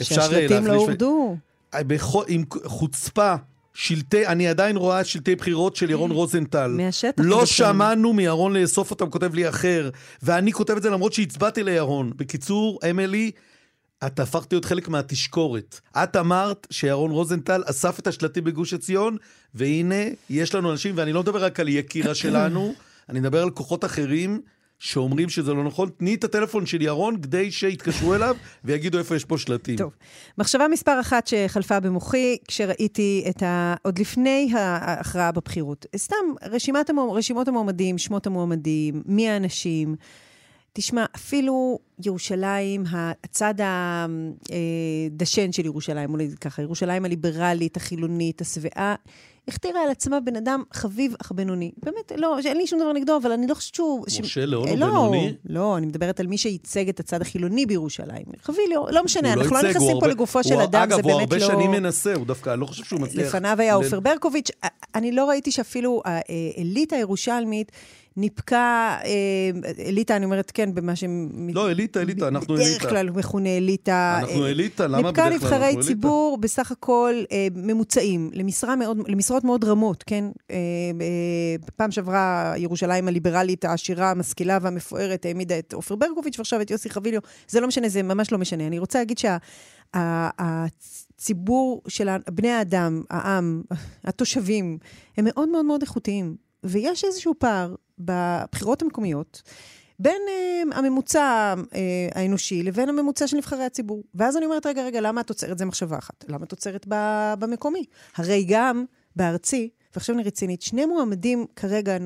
אה, 0.00 0.04
שהשלטים 0.04 0.66
לא 0.66 0.72
הורדו. 0.74 1.36
בכל- 1.76 2.24
עם 2.28 2.44
חוצפה, 2.64 3.34
שלטי, 3.80 4.26
אני 4.26 4.48
עדיין 4.48 4.76
רואה 4.76 5.04
שלטי 5.04 5.34
בחירות 5.34 5.76
של 5.76 5.90
ירון 5.90 6.10
רוזנטל. 6.10 6.66
מהשטח 6.66 7.22
לא. 7.26 7.46
שמענו 7.46 8.12
מירון 8.12 8.56
לאסוף 8.56 8.90
אותם, 8.90 9.10
כותב 9.10 9.34
לי 9.34 9.48
אחר. 9.48 9.90
ואני 10.22 10.52
כותב 10.52 10.76
את 10.76 10.82
זה 10.82 10.90
למרות 10.90 11.12
שהצבעתי 11.12 11.62
לירון. 11.62 12.12
בקיצור, 12.16 12.78
אמילי, 12.90 13.30
את 14.06 14.20
הפכת 14.20 14.52
להיות 14.52 14.64
חלק 14.64 14.88
מהתשקורת. 14.88 15.80
את 15.96 16.16
אמרת 16.16 16.66
שירון 16.70 17.10
רוזנטל 17.10 17.62
אסף 17.66 17.98
את 17.98 18.06
השלטים 18.06 18.44
בגוש 18.44 18.74
עציון, 18.74 19.16
והנה, 19.54 20.04
יש 20.30 20.54
לנו 20.54 20.72
אנשים, 20.72 20.94
ואני 20.98 21.12
לא 21.12 21.20
מדבר 21.20 21.44
רק 21.44 21.60
על 21.60 21.68
יקירה 21.68 22.14
שלנו, 22.14 22.74
אני 23.08 23.20
מדבר 23.20 23.42
על 23.42 23.50
כוחות 23.50 23.84
אחרים. 23.84 24.40
שאומרים 24.78 25.28
שזה 25.28 25.54
לא 25.54 25.64
נכון, 25.64 25.88
תני 25.96 26.14
את 26.14 26.24
הטלפון 26.24 26.66
של 26.66 26.82
ירון 26.82 27.22
כדי 27.22 27.50
שיתקשרו 27.50 28.14
אליו 28.14 28.36
ויגידו 28.64 28.98
איפה 28.98 29.16
יש 29.16 29.24
פה 29.24 29.38
שלטים. 29.38 29.76
טוב. 29.76 29.92
מחשבה 30.38 30.68
מספר 30.68 31.00
אחת 31.00 31.26
שחלפה 31.26 31.80
במוחי 31.80 32.36
כשראיתי 32.48 33.24
את 33.30 33.42
ה... 33.42 33.74
עוד 33.82 33.98
לפני 33.98 34.50
ההכרעה 34.54 35.32
בבחירות. 35.32 35.86
סתם, 35.96 36.16
רשימת 36.42 36.90
המוע... 36.90 37.18
רשימות 37.18 37.48
המועמדים, 37.48 37.98
שמות 37.98 38.26
המועמדים, 38.26 39.02
מי 39.06 39.28
האנשים. 39.28 39.96
תשמע, 40.72 41.04
אפילו 41.16 41.78
ירושלים, 42.04 42.84
הצד 43.24 43.54
הדשן 45.14 45.52
של 45.52 45.66
ירושלים, 45.66 46.10
אולי 46.10 46.28
ככה, 46.40 46.62
ירושלים 46.62 47.04
הליברלית, 47.04 47.76
החילונית, 47.76 48.40
השבעה, 48.40 48.94
הכתירה 49.48 49.82
על 49.82 49.90
עצמה 49.90 50.20
בן 50.20 50.36
אדם 50.36 50.62
חביב 50.72 51.14
אך 51.20 51.32
בינוני. 51.32 51.70
באמת, 51.82 52.12
לא, 52.16 52.38
אין 52.44 52.56
לי 52.56 52.66
שום 52.66 52.80
דבר 52.80 52.92
נגדו, 52.92 53.16
אבל 53.16 53.32
אני 53.32 53.46
לא 53.46 53.54
חושבת 53.54 53.74
שהוא... 53.74 54.04
משה 54.20 54.46
ליאון 54.46 54.68
הוא 54.68 54.78
לא, 54.78 54.86
בינוני? 54.86 55.34
לא, 55.48 55.76
אני 55.76 55.86
מדברת 55.86 56.20
על 56.20 56.26
מי 56.26 56.38
שייצג 56.38 56.88
את 56.88 57.00
הצד 57.00 57.22
החילוני 57.22 57.66
בירושלים. 57.66 58.24
חביב, 58.42 58.58
לא, 58.74 58.86
לא 58.90 59.04
משנה, 59.04 59.34
הוא 59.34 59.42
אנחנו 59.42 59.56
לא 59.56 59.60
הוא 59.60 59.68
נכנסים 59.68 59.88
פה 59.88 59.94
הרבה- 59.94 60.06
לגופו 60.06 60.38
הוא- 60.38 60.48
של 60.48 60.60
אדם, 60.60 60.82
אגב, 60.82 60.96
זה 60.96 61.02
הוא 61.02 61.12
באמת 61.18 61.32
הרבה 61.32 61.36
לא... 61.36 61.46
שנים 61.54 61.70
מנסה, 61.70 62.14
הוא 62.14 62.26
דווקא, 62.26 62.50
אני 62.50 62.60
לא 62.60 62.66
חושב 62.66 62.84
שהוא 62.84 63.00
מצליח. 63.00 63.26
לפניו 63.28 63.56
היה 63.60 63.72
ל- 63.74 63.76
עופר 63.84 64.00
ברקוביץ'. 64.00 64.50
אני 64.94 65.12
לא 65.12 65.28
ראיתי 65.28 65.50
שאפילו 65.50 66.02
האליטה 66.04 66.96
הירושלמית 66.96 67.72
ניפקה, 68.18 68.96
אה, 69.04 69.50
אליטה, 69.86 70.16
אני 70.16 70.24
אומרת, 70.24 70.50
כן, 70.54 70.74
במה 70.74 70.96
שהם... 70.96 71.48
לא, 71.54 71.70
אליטה, 71.70 72.00
אליטה, 72.00 72.28
אנחנו 72.28 72.54
בדרך 72.54 72.66
אליטה. 72.66 72.88
כלל 72.88 73.10
מכונה 73.10 73.56
אליטה. 73.56 74.18
אנחנו 74.20 74.44
אה, 74.44 74.50
אליטה, 74.50 74.86
למה 74.86 74.96
ניפקה 74.96 75.10
בדרך 75.12 75.40
כלל 75.40 75.48
נבחרי 75.48 75.56
אנחנו 75.56 75.78
אליטה? 75.78 75.82
ציבור 75.88 76.38
בסך 76.40 76.72
הכל 76.72 77.14
אה, 77.32 77.48
ממוצעים, 77.54 78.30
למשרה 78.34 78.76
מאוד, 78.76 78.98
למשרות 79.08 79.44
מאוד 79.44 79.64
רמות, 79.64 80.02
כן? 80.02 80.24
אה, 80.50 80.56
אה, 81.00 81.56
פעם 81.76 81.90
שעברה 81.90 82.54
ירושלים 82.56 83.08
הליברלית, 83.08 83.64
העשירה, 83.64 84.10
המשכילה 84.10 84.58
והמפוארת 84.62 85.24
העמידה 85.24 85.58
את 85.58 85.72
עופר 85.72 85.96
ברקוביץ' 85.96 86.38
ועכשיו 86.38 86.60
את 86.60 86.70
יוסי 86.70 86.90
חביליו. 86.90 87.20
זה 87.48 87.60
לא 87.60 87.68
משנה, 87.68 87.88
זה 87.88 88.02
ממש 88.02 88.32
לא 88.32 88.38
משנה. 88.38 88.66
אני 88.66 88.78
רוצה 88.78 88.98
להגיד 88.98 89.18
שהציבור 89.94 91.82
של 91.88 92.08
בני 92.30 92.50
האדם, 92.50 93.02
העם, 93.10 93.62
התושבים, 94.04 94.78
הם 95.16 95.24
מאוד 95.24 95.48
מאוד 95.48 95.64
מאוד 95.64 95.82
איכותיים. 95.82 96.48
ויש 96.64 97.04
איזשהו 97.04 97.34
פער 97.38 97.74
בבחירות 98.00 98.82
המקומיות. 98.82 99.42
בין 99.98 100.22
uh, 100.26 100.76
הממוצע 100.76 101.54
uh, 101.58 101.74
האנושי 102.14 102.62
לבין 102.62 102.88
הממוצע 102.88 103.26
של 103.26 103.36
נבחרי 103.36 103.64
הציבור. 103.64 104.02
ואז 104.14 104.36
אני 104.36 104.44
אומרת, 104.44 104.66
רגע, 104.66 104.84
רגע, 104.84 105.00
למה 105.00 105.20
את 105.20 105.28
עוצרת? 105.28 105.58
זה 105.58 105.64
מחשבה 105.64 105.98
אחת. 105.98 106.24
למה 106.28 106.44
את 106.44 106.52
עוצרת 106.52 106.86
במקומי? 107.38 107.84
הרי 108.16 108.44
גם 108.48 108.84
בארצי, 109.16 109.70
ועכשיו 109.94 110.14
אני 110.14 110.24
רצינית, 110.24 110.62
שני 110.62 110.86
מועמדים 110.86 111.46
כרגע 111.56 111.96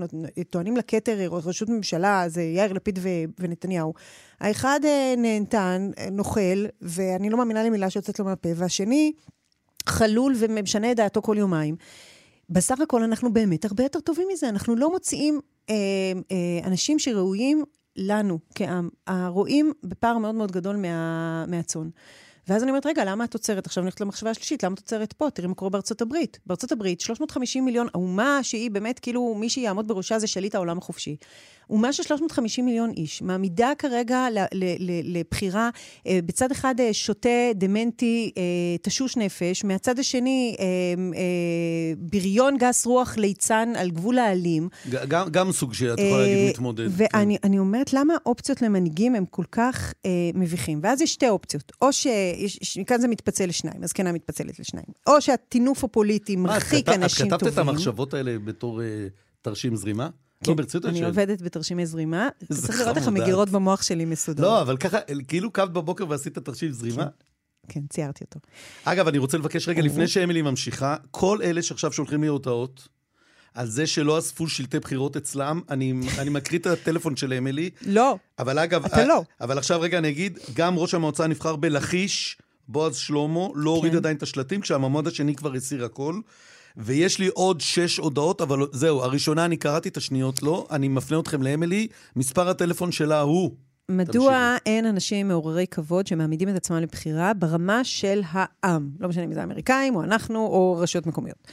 טוענים 0.50 0.76
לכתר 0.76 1.20
אה, 1.20 1.26
ראשות 1.28 1.68
ממשלה, 1.68 2.24
זה 2.28 2.42
יאיר 2.42 2.72
לפיד 2.72 2.98
ו- 3.02 3.24
ונתניהו. 3.38 3.94
האחד 4.40 4.80
uh, 4.82 5.18
נהנתן, 5.18 5.90
נוכל, 6.12 6.66
ואני 6.80 7.30
לא 7.30 7.38
מאמינה 7.38 7.64
למילה 7.64 7.90
שיוצאת 7.90 8.18
לו 8.18 8.24
מהפה, 8.24 8.48
והשני 8.56 9.12
חלול 9.86 10.34
ומשנה 10.38 10.92
את 10.92 10.96
דעתו 10.96 11.22
כל 11.22 11.36
יומיים. 11.38 11.76
בסך 12.50 12.80
הכל 12.80 13.02
אנחנו 13.02 13.32
באמת 13.32 13.64
הרבה 13.64 13.82
יותר 13.82 14.00
טובים 14.00 14.28
מזה. 14.32 14.48
אנחנו 14.48 14.76
לא 14.76 14.90
מוציאים 14.90 15.34
אה, 15.34 15.40
אה, 15.40 15.51
אנשים 16.64 16.98
שראויים 16.98 17.64
לנו 17.96 18.38
כעם. 18.54 18.88
רואים 19.28 19.72
בפער 19.84 20.18
מאוד 20.18 20.34
מאוד 20.34 20.52
גדול 20.52 20.76
מה, 20.76 21.46
מהצאן. 21.46 21.88
ואז 22.48 22.62
אני 22.62 22.70
אומרת, 22.70 22.86
רגע, 22.86 23.04
למה 23.04 23.24
את 23.24 23.34
עוצרת? 23.34 23.66
עכשיו 23.66 23.82
אני 23.82 23.86
הולכת 23.86 24.00
למחשבה 24.00 24.30
השלישית, 24.30 24.62
למה 24.62 24.74
את 24.74 24.78
עוצרת 24.78 25.12
פה? 25.12 25.30
תראי 25.30 25.48
מה 25.48 25.54
קורה 25.54 25.70
בארצות 25.70 26.02
הברית. 26.02 26.38
בארצות 26.46 26.72
הברית, 26.72 27.00
350 27.00 27.64
מיליון, 27.64 27.86
האומה 27.94 28.38
שהיא 28.42 28.70
באמת, 28.70 28.98
כאילו, 28.98 29.34
מי 29.34 29.48
שיעמוד 29.48 29.88
בראשה 29.88 30.18
זה 30.18 30.26
שליט 30.26 30.54
העולם 30.54 30.78
החופשי. 30.78 31.16
אומה 31.72 31.92
של 31.92 32.02
350 32.02 32.64
מיליון 32.64 32.90
איש, 32.96 33.22
מעמידה 33.22 33.72
כרגע 33.78 34.26
לבחירה, 35.04 35.70
אה, 36.06 36.18
בצד 36.26 36.50
אחד 36.50 36.74
אה, 36.80 36.92
שוטה, 36.92 37.28
דמנטי, 37.54 38.30
אה, 38.36 38.42
תשוש 38.82 39.16
נפש, 39.16 39.64
מהצד 39.64 39.98
השני, 39.98 40.56
בריון 41.98 42.56
גס 42.56 42.86
רוח 42.86 43.16
ליצן 43.16 43.72
על 43.76 43.90
גבול 43.90 44.18
האלים. 44.18 44.68
גם- 45.08 45.28
גם 45.30 45.52
סוג 45.52 45.74
שאת 45.74 45.98
יכולה 45.98 46.22
להגיד 46.22 46.50
מתמודד. 46.50 46.88
ואני 46.90 47.36
אני 47.44 47.58
אומרת, 47.58 47.92
למה 47.92 48.14
האופציות 48.24 48.62
למנהיגים 48.62 49.14
הם 49.14 49.24
כל 49.30 49.44
כך 49.52 49.92
מביכים? 50.34 50.80
ואז 50.82 51.00
יש 51.00 51.12
שתי 51.12 51.28
אופציות. 51.28 51.72
או 51.82 51.92
שיש, 51.92 52.78
מכאן 52.78 53.00
זה 53.00 53.08
מתפצל 53.08 53.46
לשניים, 53.46 53.82
הזקנה 53.82 54.12
מתפצלת 54.12 54.58
לשניים. 54.58 54.86
או 55.06 55.20
שהטינוף 55.20 55.84
הפוליטי 55.84 56.36
מרחיק 56.36 56.88
אנשים 56.88 57.26
את 57.26 57.30
כתבת 57.32 57.40
טובים. 57.40 57.52
את 57.54 57.68
המחשבות 57.68 58.14
האלה 58.14 58.38
בתור 58.38 58.80
תרשים 59.42 59.76
זרימה? 59.76 60.08
לא, 60.48 60.54
ברצינות 60.54 60.86
אני 60.86 60.98
שואל. 60.98 61.08
עובדת 61.08 61.42
בתרשימי 61.42 61.86
זרימה. 61.86 62.28
צריך 62.52 62.80
לראות 62.80 62.96
איך. 62.96 63.08
המגירות 63.08 63.50
במוח 63.50 63.82
שלי 63.82 64.04
מסודרות. 64.04 64.48
לא, 64.48 64.60
אבל 64.60 64.76
ככה, 64.76 64.98
כאילו 65.28 65.50
קמת 65.50 65.70
בבוקר 65.70 66.04
ועשית 66.08 66.38
תרשים 66.38 66.72
זרימה? 66.72 67.06
כן, 67.68 67.80
ציירתי 67.90 68.24
אותו. 68.24 68.40
אגב, 68.84 69.08
אני 69.08 69.18
רוצה 69.18 69.38
לבקש 69.38 69.68
רגע, 69.68 69.82
לפני 69.82 70.08
שאמילי 70.08 70.42
ממשיכה, 70.42 70.96
כל 71.10 71.38
אלה 71.42 71.62
שעכשיו 71.62 71.92
שולחים 71.92 72.22
לי 72.22 72.28
הודעות, 72.28 72.88
על 73.54 73.66
זה 73.66 73.86
שלא 73.86 74.18
אספו 74.18 74.48
שלטי 74.48 74.78
בחירות 74.78 75.16
אצלם, 75.16 75.60
אני, 75.70 75.94
אני 76.18 76.30
מקריא 76.30 76.58
את 76.58 76.66
הטלפון 76.66 77.16
של 77.16 77.32
אמילי, 77.32 77.70
לא, 77.86 78.16
אבל 78.38 78.58
אגב... 78.58 78.84
אתה 78.84 79.04
לא. 79.04 79.22
אבל 79.40 79.58
עכשיו 79.58 79.80
רגע 79.80 79.98
אני 79.98 80.08
אגיד, 80.08 80.38
גם 80.54 80.78
ראש 80.78 80.94
המועצה 80.94 81.26
נבחר 81.26 81.56
בלכיש, 81.56 82.38
בועז 82.68 82.96
שלמה, 82.96 83.48
לא 83.54 83.70
הוריד 83.70 83.92
כן. 83.92 83.98
עדיין 83.98 84.16
את 84.16 84.22
השלטים, 84.22 84.60
כשהמועמד 84.60 85.06
השני 85.06 85.34
כבר 85.34 85.54
הסיר 85.54 85.84
הכל. 85.84 86.20
ויש 86.76 87.18
לי 87.18 87.28
עוד 87.28 87.60
שש 87.60 87.96
הודעות, 87.96 88.40
אבל 88.40 88.66
זהו, 88.72 89.02
הראשונה 89.02 89.44
אני 89.44 89.56
קראתי, 89.56 89.88
את 89.88 89.96
השניות 89.96 90.42
לא. 90.42 90.66
אני 90.70 90.88
מפנה 90.88 91.18
אתכם 91.20 91.42
לאמילי, 91.42 91.86
מספר 92.16 92.48
הטלפון 92.48 92.92
שלה 92.92 93.20
הוא... 93.20 93.50
מדוע 93.88 94.56
אין 94.66 94.86
אנשים 94.86 95.28
מעוררי 95.28 95.66
כבוד 95.66 96.06
שמעמידים 96.06 96.48
את 96.48 96.54
עצמם 96.54 96.76
לבחירה 96.76 97.34
ברמה 97.34 97.84
של 97.84 98.22
העם? 98.26 98.90
לא 99.00 99.08
משנה 99.08 99.24
אם 99.24 99.32
זה 99.32 99.40
האמריקאים, 99.40 99.96
או 99.96 100.02
אנחנו, 100.02 100.38
או 100.38 100.76
רשויות 100.80 101.06
מקומיות. 101.06 101.48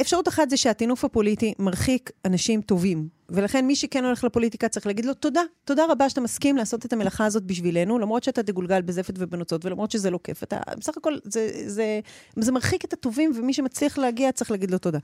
אפשרות 0.00 0.28
אחת 0.28 0.50
זה 0.50 0.56
שהטינוף 0.56 1.04
הפוליטי 1.04 1.54
מרחיק 1.58 2.10
אנשים 2.24 2.60
טובים, 2.60 3.08
ולכן 3.28 3.66
מי 3.66 3.76
שכן 3.76 4.04
הולך 4.04 4.24
לפוליטיקה 4.24 4.68
צריך 4.68 4.86
להגיד 4.86 5.04
לו 5.04 5.14
תודה, 5.14 5.40
תודה 5.64 5.82
רבה 5.88 6.08
שאתה 6.08 6.20
מסכים 6.20 6.56
לעשות 6.56 6.86
את 6.86 6.92
המלאכה 6.92 7.24
הזאת 7.24 7.42
בשבילנו, 7.42 7.98
למרות 7.98 8.24
שאתה 8.24 8.42
תגולגל 8.42 8.82
בזפת 8.82 9.14
ובנוצות, 9.18 9.64
ולמרות 9.64 9.90
שזה 9.90 10.10
לא 10.10 10.18
כיף. 10.24 10.42
אתה, 10.42 10.58
בסך 10.78 10.96
הכל, 10.96 11.14
זה, 11.24 11.50
זה, 11.66 12.00
זה 12.36 12.52
מרחיק 12.52 12.84
את 12.84 12.92
הטובים, 12.92 13.32
ומי 13.34 13.52
שמצליח 13.52 13.98
להגיע 13.98 14.32
צריך 14.32 14.50
להגיד 14.50 14.70
לו 14.70 14.78
תודה. 14.78 14.98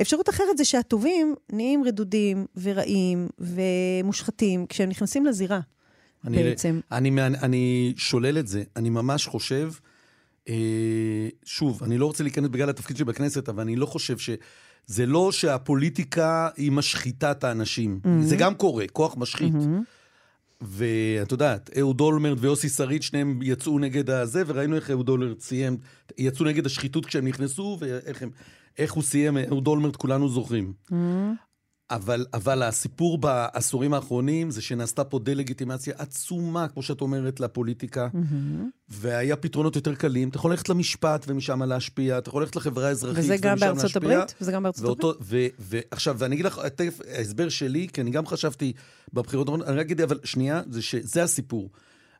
אפשרות 0.00 0.28
אחרת 0.28 0.58
זה 0.58 0.64
שהטובים 0.64 1.34
נהיים 1.52 1.84
רדודים 1.84 2.46
ורעים 2.62 3.28
ומושחתים 3.38 4.66
כשהם 4.66 4.88
נכנסים 4.88 5.26
לזירה. 5.26 5.60
אני, 6.24 6.42
בעצם. 6.42 6.80
אני, 6.92 7.08
אני, 7.08 7.38
אני 7.42 7.94
שולל 7.96 8.38
את 8.38 8.46
זה. 8.46 8.62
אני 8.76 8.90
ממש 8.90 9.26
חושב, 9.26 9.72
שוב, 11.44 11.82
אני 11.82 11.98
לא 11.98 12.06
רוצה 12.06 12.24
להיכנס 12.24 12.48
בגלל 12.48 12.70
התפקיד 12.70 12.96
שלי 12.96 13.04
בכנסת, 13.04 13.48
אבל 13.48 13.62
אני 13.62 13.76
לא 13.76 13.86
חושב 13.86 14.18
ש... 14.18 14.30
זה 14.86 15.06
לא 15.06 15.32
שהפוליטיקה 15.32 16.48
היא 16.56 16.72
משחיתה 16.72 17.30
את 17.30 17.44
האנשים. 17.44 18.00
Mm-hmm. 18.02 18.08
זה 18.22 18.36
גם 18.36 18.54
קורה, 18.54 18.84
כוח 18.92 19.14
משחית. 19.16 19.54
Mm-hmm. 19.54 19.96
ואת 20.60 21.32
יודעת, 21.32 21.70
אהוד 21.78 22.00
אולמרט 22.00 22.38
ויוסי 22.40 22.68
שריד, 22.68 23.02
שניהם 23.02 23.38
יצאו 23.42 23.78
נגד 23.78 24.10
הזה, 24.10 24.42
וראינו 24.46 24.76
איך 24.76 24.90
אהוד 24.90 25.08
אולמרט 25.08 25.40
סיים, 25.40 25.76
יצאו 26.18 26.44
נגד 26.44 26.66
השחיתות 26.66 27.06
כשהם 27.06 27.26
נכנסו, 27.26 27.76
ואיך 27.80 28.22
הם, 28.22 28.30
איך 28.78 28.92
הוא 28.92 29.02
סיים, 29.02 29.36
אהוד 29.38 29.66
אולמרט 29.66 29.96
כולנו 29.96 30.28
זוכרים. 30.28 30.72
Mm-hmm. 30.90 30.94
אבל, 31.90 32.26
אבל 32.34 32.62
הסיפור 32.62 33.18
בעשורים 33.18 33.94
האחרונים 33.94 34.50
זה 34.50 34.62
שנעשתה 34.62 35.04
פה 35.04 35.18
דה-לגיטימציה 35.18 35.94
עצומה, 35.98 36.68
כמו 36.68 36.82
שאת 36.82 37.00
אומרת, 37.00 37.40
לפוליטיקה, 37.40 38.08
mm-hmm. 38.12 38.64
והיה 38.88 39.36
פתרונות 39.36 39.76
יותר 39.76 39.94
קלים. 39.94 40.28
אתה 40.28 40.36
יכול 40.36 40.50
ללכת 40.50 40.68
למשפט 40.68 41.24
ומשם 41.28 41.62
להשפיע, 41.62 42.18
אתה 42.18 42.28
יכול 42.28 42.42
ללכת 42.42 42.56
לחברה 42.56 42.88
האזרחית 42.88 43.24
ומשם 43.24 43.30
להשפיע. 43.30 43.52
וזה 43.54 43.64
גם 43.66 43.74
בארצות 43.76 43.96
הברית? 43.96 44.34
וזה 44.40 44.52
גם 44.52 44.62
בארצות 44.62 44.84
ואותו, 44.84 45.10
הברית? 45.10 45.52
ועכשיו, 45.58 46.16
ואני 46.18 46.34
אגיד 46.34 46.46
לך, 46.46 46.60
תכף, 46.74 47.00
ההסבר 47.08 47.48
שלי, 47.48 47.88
כי 47.92 48.00
אני 48.00 48.10
גם 48.10 48.26
חשבתי 48.26 48.72
בבחירות, 49.12 49.48
אני 49.48 49.76
רק 49.76 49.86
אגיד, 49.86 50.00
אבל 50.00 50.18
שנייה, 50.24 50.62
זה 50.70 50.82
שזה 50.82 51.22
הסיפור. 51.22 51.70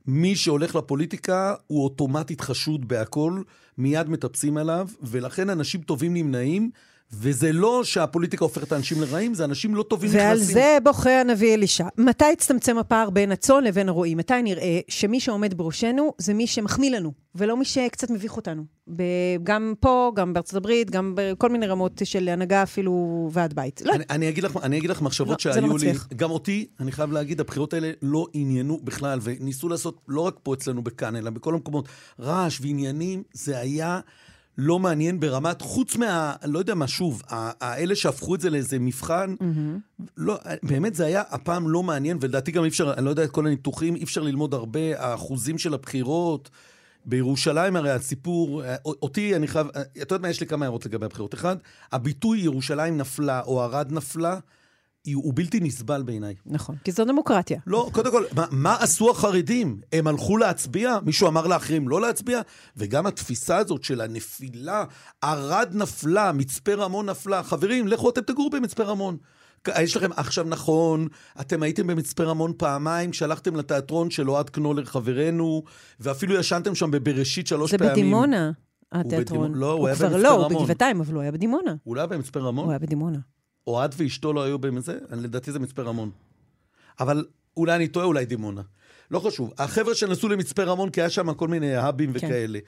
מי 0.07 0.37
שהולך 0.37 0.75
לפוליטיקה 0.75 1.55
הוא 1.67 1.85
אוטומטית 1.85 2.41
חשוד 2.41 2.89
בהכל, 2.89 3.43
מיד 3.79 4.09
מטפסים 4.09 4.57
עליו, 4.57 4.89
ולכן 5.03 5.51
אנשים 5.51 5.81
טובים 5.81 6.15
נמנעים. 6.15 6.71
וזה 7.13 7.53
לא 7.53 7.85
שהפוליטיקה 7.85 8.45
הופכת 8.45 8.73
אנשים 8.73 9.01
לרעים, 9.01 9.35
זה 9.35 9.45
אנשים 9.45 9.75
לא 9.75 9.83
טובים 9.83 10.11
נכנסים. 10.11 10.27
ועל 10.29 10.39
זה 10.39 10.79
בוכה 10.83 11.21
הנביא 11.21 11.55
אלישע. 11.55 11.87
מתי 11.99 12.25
הצטמצם 12.33 12.79
הפער 12.79 13.11
בין 13.11 13.33
הצאן 13.33 13.65
לבין 13.65 13.89
הרועים? 13.89 14.19
מתי 14.19 14.43
נראה 14.43 14.81
שמי 14.89 15.21
שעומד 15.21 15.55
בראשנו 15.55 16.13
זה 16.19 16.35
מי 16.35 16.47
שמחמיא 16.47 16.91
לנו, 16.91 17.13
ולא 17.35 17.57
מי 17.57 17.65
שקצת 17.65 18.11
מביך 18.11 18.37
אותנו. 18.37 18.65
גם 19.43 19.75
פה, 19.81 20.13
גם 20.17 20.33
בארצות 20.33 20.55
הברית, 20.55 20.91
גם 20.91 21.13
בכל 21.17 21.49
מיני 21.49 21.67
רמות 21.67 22.03
של 22.05 22.29
הנהגה 22.29 22.63
אפילו 22.63 23.29
ועד 23.33 23.55
בית. 23.55 23.83
לא. 23.85 23.93
אני, 23.93 24.05
אני, 24.11 24.29
אגיד 24.29 24.45
לך, 24.45 24.59
אני 24.63 24.79
אגיד 24.79 24.91
לך 24.91 25.03
מחשבות 25.03 25.45
לא, 25.47 25.53
שהיו 25.53 25.67
לא 25.67 25.79
לי, 25.79 25.93
גם 26.17 26.31
אותי, 26.31 26.67
אני 26.81 26.93
חייב 26.93 27.13
להגיד, 27.13 27.41
הבחירות 27.41 27.75
האלה 27.75 27.91
לא 28.03 28.27
עניינו 28.33 28.81
בכלל, 28.85 29.19
וניסו 29.23 29.69
לעשות 29.69 30.01
לא 30.09 30.21
רק 30.21 30.35
פה 30.43 30.55
אצלנו 30.55 30.83
בכאן, 30.83 31.17
אלא 31.17 31.31
בכל 31.31 31.55
המקומות, 31.55 31.89
רעש 32.21 32.59
ועניינים, 32.61 33.23
זה 33.33 33.59
היה... 33.59 34.01
לא 34.59 34.79
מעניין 34.79 35.21
ברמת, 35.21 35.63
חוץ 35.63 35.97
מה... 35.97 36.35
לא 36.45 36.59
יודע 36.59 36.75
מה, 36.75 36.89
שוב, 36.89 37.23
האלה 37.31 37.97
שהפכו 37.97 38.35
את 38.35 38.41
זה 38.41 38.51
לאיזה 38.51 38.79
מבחן, 38.79 39.35
mm-hmm. 39.41 40.03
לא, 40.17 40.39
באמת 40.63 40.95
זה 40.95 41.07
היה 41.07 41.23
הפעם 41.31 41.69
לא 41.69 41.83
מעניין, 41.83 42.19
ולדעתי 42.21 42.53
גם 42.53 42.65
אי 42.65 42.69
אפשר, 42.69 42.95
אני 42.97 43.05
לא 43.05 43.11
יודע 43.11 43.25
את 43.25 43.31
כל 43.31 43.47
הניתוחים, 43.47 43.97
אי 43.97 44.05
אפשר 44.05 44.23
ללמוד 44.23 44.55
הרבה, 44.55 44.81
האחוזים 44.99 45.59
של 45.59 45.75
הבחירות. 45.75 46.51
בירושלים 47.09 47.77
הרי 47.77 47.91
הסיפור, 47.91 48.63
אותי 48.85 49.37
אני 49.37 49.49
חייב, 49.49 49.67
את 49.77 49.97
יודעת 49.97 50.21
מה, 50.21 50.29
יש 50.29 50.41
לי 50.41 50.47
כמה 50.47 50.65
הערות 50.65 50.87
לגבי 50.87 51.07
הבחירות. 51.07 51.35
אחד, 51.35 51.57
הביטוי 51.93 52.41
ירושלים 52.41 52.97
נפלה 52.97 53.41
או 53.41 53.63
ערד 53.63 53.93
נפלה, 53.93 54.39
הוא 55.13 55.33
בלתי 55.37 55.61
נסבל 55.61 56.03
בעיניי. 56.03 56.35
נכון, 56.47 56.77
כי 56.85 56.93
זו 56.93 57.05
דמוקרטיה. 57.05 57.61
לא, 57.67 57.91
קודם 57.93 58.11
כל, 58.11 58.25
מה, 58.33 58.47
מה 58.51 58.77
עשו 58.81 59.11
החרדים? 59.11 59.81
הם 59.93 60.07
הלכו 60.07 60.37
להצביע? 60.37 60.99
מישהו 61.03 61.29
אמר 61.29 61.47
לאחרים 61.47 61.89
לא 61.89 62.01
להצביע? 62.01 62.41
וגם 62.77 63.07
התפיסה 63.07 63.57
הזאת 63.57 63.85
של 63.85 64.01
הנפילה, 64.01 64.85
ערד 65.23 65.69
נפלה, 65.73 66.33
מצפה 66.33 66.75
רמון 66.75 67.11
נפלה. 67.11 67.43
חברים, 67.43 67.89
לכו 67.89 68.11
אתם 68.11 68.21
תגורו 68.21 68.51
במצפה 68.51 68.85
רמון. 68.85 69.17
יש 69.81 69.97
לכם, 69.97 70.11
עכשיו 70.17 70.45
נכון, 70.49 71.09
אתם 71.41 71.63
הייתם 71.63 71.87
במצפה 71.87 72.25
רמון 72.25 72.53
פעמיים, 72.57 73.11
כשהלכתם 73.11 73.57
לתיאטרון 73.57 74.11
של 74.11 74.31
אוהד 74.31 74.51
קנולר 74.51 74.85
חברנו, 74.85 75.63
ואפילו 76.01 76.35
ישנתם 76.35 76.75
שם 76.75 76.91
בבראשית 76.91 77.47
שלוש 77.47 77.71
זה 77.71 77.79
פעמים. 77.79 77.95
זה 77.95 78.01
בדימונה, 78.01 78.51
התיאטרון. 78.93 79.55
לא, 79.55 79.73
הוא, 79.73 79.79
הוא 79.79 79.87
היה 79.87 79.97
במצפה 79.97 80.17
לא, 80.17 80.29
רמון. 80.29 80.43
הוא 80.43 80.49
כבר 80.49 80.55
לא, 80.55 80.59
הוא 80.59 80.63
בגבעתיים, 80.63 81.01
אבל 81.01 81.15
הוא 81.15 81.23
היה 81.23 81.33
בדימונה. 81.33 81.75
הוא 81.85 81.97
לא 81.97 82.01
היה 82.01 82.07
במצפה 82.07 82.41
רמון? 82.41 82.65
הוא 82.65 82.73
היה 82.73 82.79
בדימונה. 82.79 83.19
אוהד 83.67 83.95
ואשתו 83.97 84.33
לא 84.33 84.43
היו 84.43 84.59
בזה? 84.59 84.99
לדעתי 85.11 85.53
זה 85.53 85.59
מצפה 85.59 85.83
רמון. 85.83 86.11
אבל 87.01 87.25
אולי 87.57 87.77
אני 87.77 87.89
טועה, 87.89 88.07
אולי 88.07 88.25
דימונה. 88.25 88.63
לא 89.11 89.21
חשוב. 89.21 89.53
החבר'ה 89.59 89.95
שנסעו 89.95 90.29
למצפה 90.29 90.63
רמון, 90.63 90.91
כי 90.91 91.01
היה 91.01 91.11
שם 91.11 91.35
כל 91.35 91.49
מיני 91.49 91.75
האבים 91.75 92.13
כן. 92.13 92.27
וכאלה. 92.27 92.59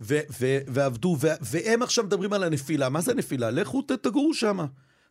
ו- 0.00 0.20
ו- 0.40 0.58
ועבדו, 0.68 1.16
ו- 1.20 1.28
והם 1.40 1.82
עכשיו 1.82 2.04
מדברים 2.04 2.32
על 2.32 2.42
הנפילה. 2.42 2.88
מה 2.88 3.00
זה 3.00 3.14
נפילה? 3.14 3.50
לכו 3.50 3.82
תגורו 3.82 4.34
שם. 4.34 4.58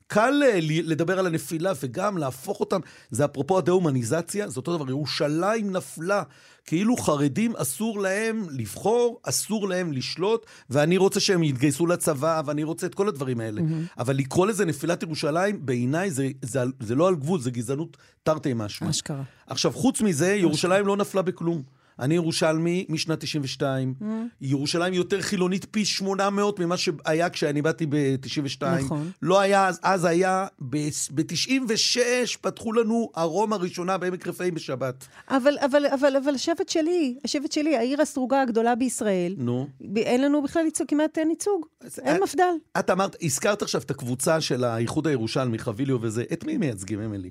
קל 0.08 0.44
אה, 0.46 0.60
לדבר 0.62 1.20
על 1.20 1.26
הנפילה 1.26 1.72
וגם 1.84 2.18
להפוך 2.18 2.60
אותם, 2.60 2.80
זה 3.12 3.26
אפרופו 3.26 3.58
הדה-הומניזציה, 3.58 4.50
זה 4.50 4.58
אותו 4.58 4.78
דבר, 4.78 4.90
ירושלים 4.90 5.72
נפלה. 5.72 6.24
כאילו 6.66 6.98
חרדים 6.98 7.56
אסור 7.56 8.00
להם 8.00 8.48
לבחור, 8.50 9.20
אסור 9.24 9.70
להם 9.70 9.92
לשלוט, 9.92 10.46
ואני 10.70 10.98
רוצה 10.98 11.20
שהם 11.20 11.44
יתגייסו 11.44 11.88
לצבא, 11.88 12.42
ואני 12.46 12.64
רוצה 12.64 12.88
את 12.88 12.96
כל 12.96 13.08
הדברים 13.08 13.40
האלה. 13.40 13.62
Mm-hmm. 13.62 14.00
אבל 14.00 14.16
לקרוא 14.16 14.48
לזה 14.48 14.66
נפילת 14.66 15.04
ירושלים, 15.04 15.66
בעיניי 15.66 16.12
זה, 16.12 16.30
זה, 16.42 16.64
זה, 16.80 16.96
לא 16.96 17.08
על 17.08 17.16
גבול, 17.16 17.40
זה 17.40 17.52
גזענות 17.52 17.98
תרתי 18.24 18.54
משמע. 18.56 18.90
אשכרה. 18.90 19.24
עכשיו, 19.48 19.72
חוץ 19.72 20.02
מזה, 20.02 20.36
ירושלים 20.36 20.88
לא 20.88 20.98
נפלה 20.98 21.22
בכלום. 21.22 21.64
אני 22.00 22.16
ירושלמי 22.16 22.86
משנת 22.90 23.20
92. 23.20 23.94
Mm. 24.02 24.06
ירושלים 24.42 24.94
יותר 24.94 25.22
חילונית 25.22 25.66
פי 25.72 25.86
800 25.86 26.60
ממה 26.60 26.78
שהיה 26.78 27.30
כשאני 27.30 27.62
באתי 27.62 27.86
ב-92. 27.86 28.66
נכון. 28.66 29.12
לא 29.22 29.40
היה, 29.40 29.68
אז, 29.68 29.80
אז 29.84 30.06
היה, 30.06 30.48
ב-96 30.60 32.00
פתחו 32.42 32.74
לנו 32.74 33.12
ארומה 33.18 33.56
ראשונה 33.56 33.98
בעמק 33.98 34.28
רפאים 34.28 34.54
בשבת. 34.54 35.08
אבל, 35.30 35.58
אבל, 35.66 35.86
אבל, 35.86 36.16
אבל 36.24 36.36
השבט 36.36 36.70
שלי, 36.70 37.18
השבט 37.26 37.52
שלי, 37.52 37.78
העיר 37.78 38.02
הסרוגה 38.02 38.42
הגדולה 38.42 38.76
בישראל, 38.76 39.36
נו. 39.38 39.68
אין 39.96 40.22
לנו 40.22 40.44
בכלל 40.44 40.66
ייצוג, 40.66 40.88
כמעט 40.88 41.18
אין 41.18 41.30
ייצוג. 41.30 41.66
אין 41.98 42.16
את, 42.16 42.22
מפד"ל. 42.22 42.80
את 42.80 42.90
אמרת, 42.90 43.16
הזכרת 43.22 43.62
עכשיו 43.62 43.82
את 43.82 43.92
הקבוצה 43.92 44.42
של 44.42 44.64
האיחוד 44.64 45.08
הירושלמי, 45.08 45.60
חביליו 45.60 45.98
וזה, 46.02 46.24
את 46.34 46.44
מי 46.44 46.58
מייצגים, 46.58 47.02
אמילי? 47.02 47.30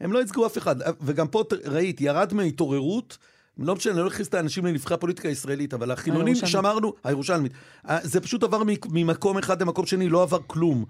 הם 0.00 0.12
לא 0.12 0.18
ייצגו 0.18 0.46
אף 0.46 0.58
אחד. 0.58 0.76
וגם 1.00 1.28
פה 1.28 1.42
ראית, 1.64 2.00
ירד 2.00 2.34
מהתעוררות. 2.34 3.18
לא 3.58 3.74
משנה, 3.76 3.92
אני 3.92 4.02
לא 4.02 4.08
אכניס 4.08 4.28
את 4.28 4.34
האנשים 4.34 4.66
לנבחרי 4.66 4.94
הפוליטיקה 4.94 5.28
הישראלית, 5.28 5.74
אבל 5.74 5.90
החילונים 5.90 6.34
שאמרנו, 6.34 6.94
הירושלמית, 7.04 7.52
אה, 7.88 7.98
זה 8.02 8.20
פשוט 8.20 8.42
עבר 8.42 8.62
ממקום 8.90 9.38
אחד 9.38 9.62
למקום 9.62 9.86
שני, 9.86 10.08
לא 10.08 10.22
עבר 10.22 10.38
כלום. 10.46 10.84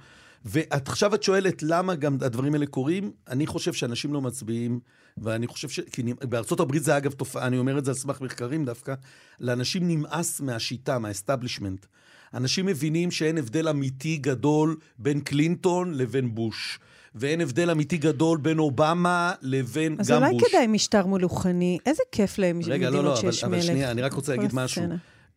ועכשיו 0.44 1.14
את 1.14 1.22
שואלת 1.22 1.62
למה 1.62 1.94
גם 1.94 2.16
הדברים 2.20 2.54
האלה 2.54 2.66
קורים, 2.66 3.11
אני 3.28 3.46
חושב 3.46 3.72
שאנשים 3.72 4.12
לא 4.12 4.20
מצביעים, 4.20 4.80
ואני 5.18 5.46
חושב 5.46 5.68
ש... 5.68 5.80
כי 5.80 6.02
בארצות 6.14 6.61
הברית 6.61 6.84
זה 6.84 6.96
אגב 6.96 7.12
תופעה, 7.12 7.46
אני 7.46 7.58
אומר 7.58 7.78
את 7.78 7.84
זה 7.84 7.90
על 7.90 7.96
סמך 7.96 8.20
מחקרים 8.20 8.64
דווקא, 8.64 8.94
לאנשים 9.40 9.88
נמאס 9.88 10.40
מהשיטה, 10.40 10.98
מה 10.99 11.09
establishment. 11.09 11.86
אנשים 12.34 12.66
מבינים 12.66 13.11
שאין 13.11 13.38
הבדל 13.38 13.68
אמיתי 13.68 14.16
גדול 14.16 14.76
בין 14.98 15.20
קלינטון 15.20 15.94
לבין 15.94 16.34
בוש. 16.34 16.78
ואין 17.14 17.40
הבדל 17.40 17.70
אמיתי 17.70 17.96
גדול 17.96 18.38
בין 18.38 18.58
אובמה 18.58 19.32
לבין 19.42 19.92
גם 19.92 19.98
בוש. 19.98 20.11
אז 20.11 20.22
אולי 20.22 20.38
כדאי 20.48 20.66
משטר 20.66 21.06
מלוכני. 21.06 21.78
איזה 21.86 22.02
כיף 22.12 22.38
להם 22.38 22.61
רגע, 22.66 22.90
לא, 22.90 23.04
לא, 23.04 23.16
שיש 23.16 23.44
אבל, 23.44 23.56
מלך. 23.56 23.64
רגע, 23.64 23.70
לא, 23.70 23.70
לא, 23.70 23.70
אבל 23.70 23.74
שנייה, 23.74 23.90
אני 23.90 24.02
רק 24.02 24.12
רוצה 24.12 24.36
להגיד 24.36 24.50
משהו. 24.54 24.82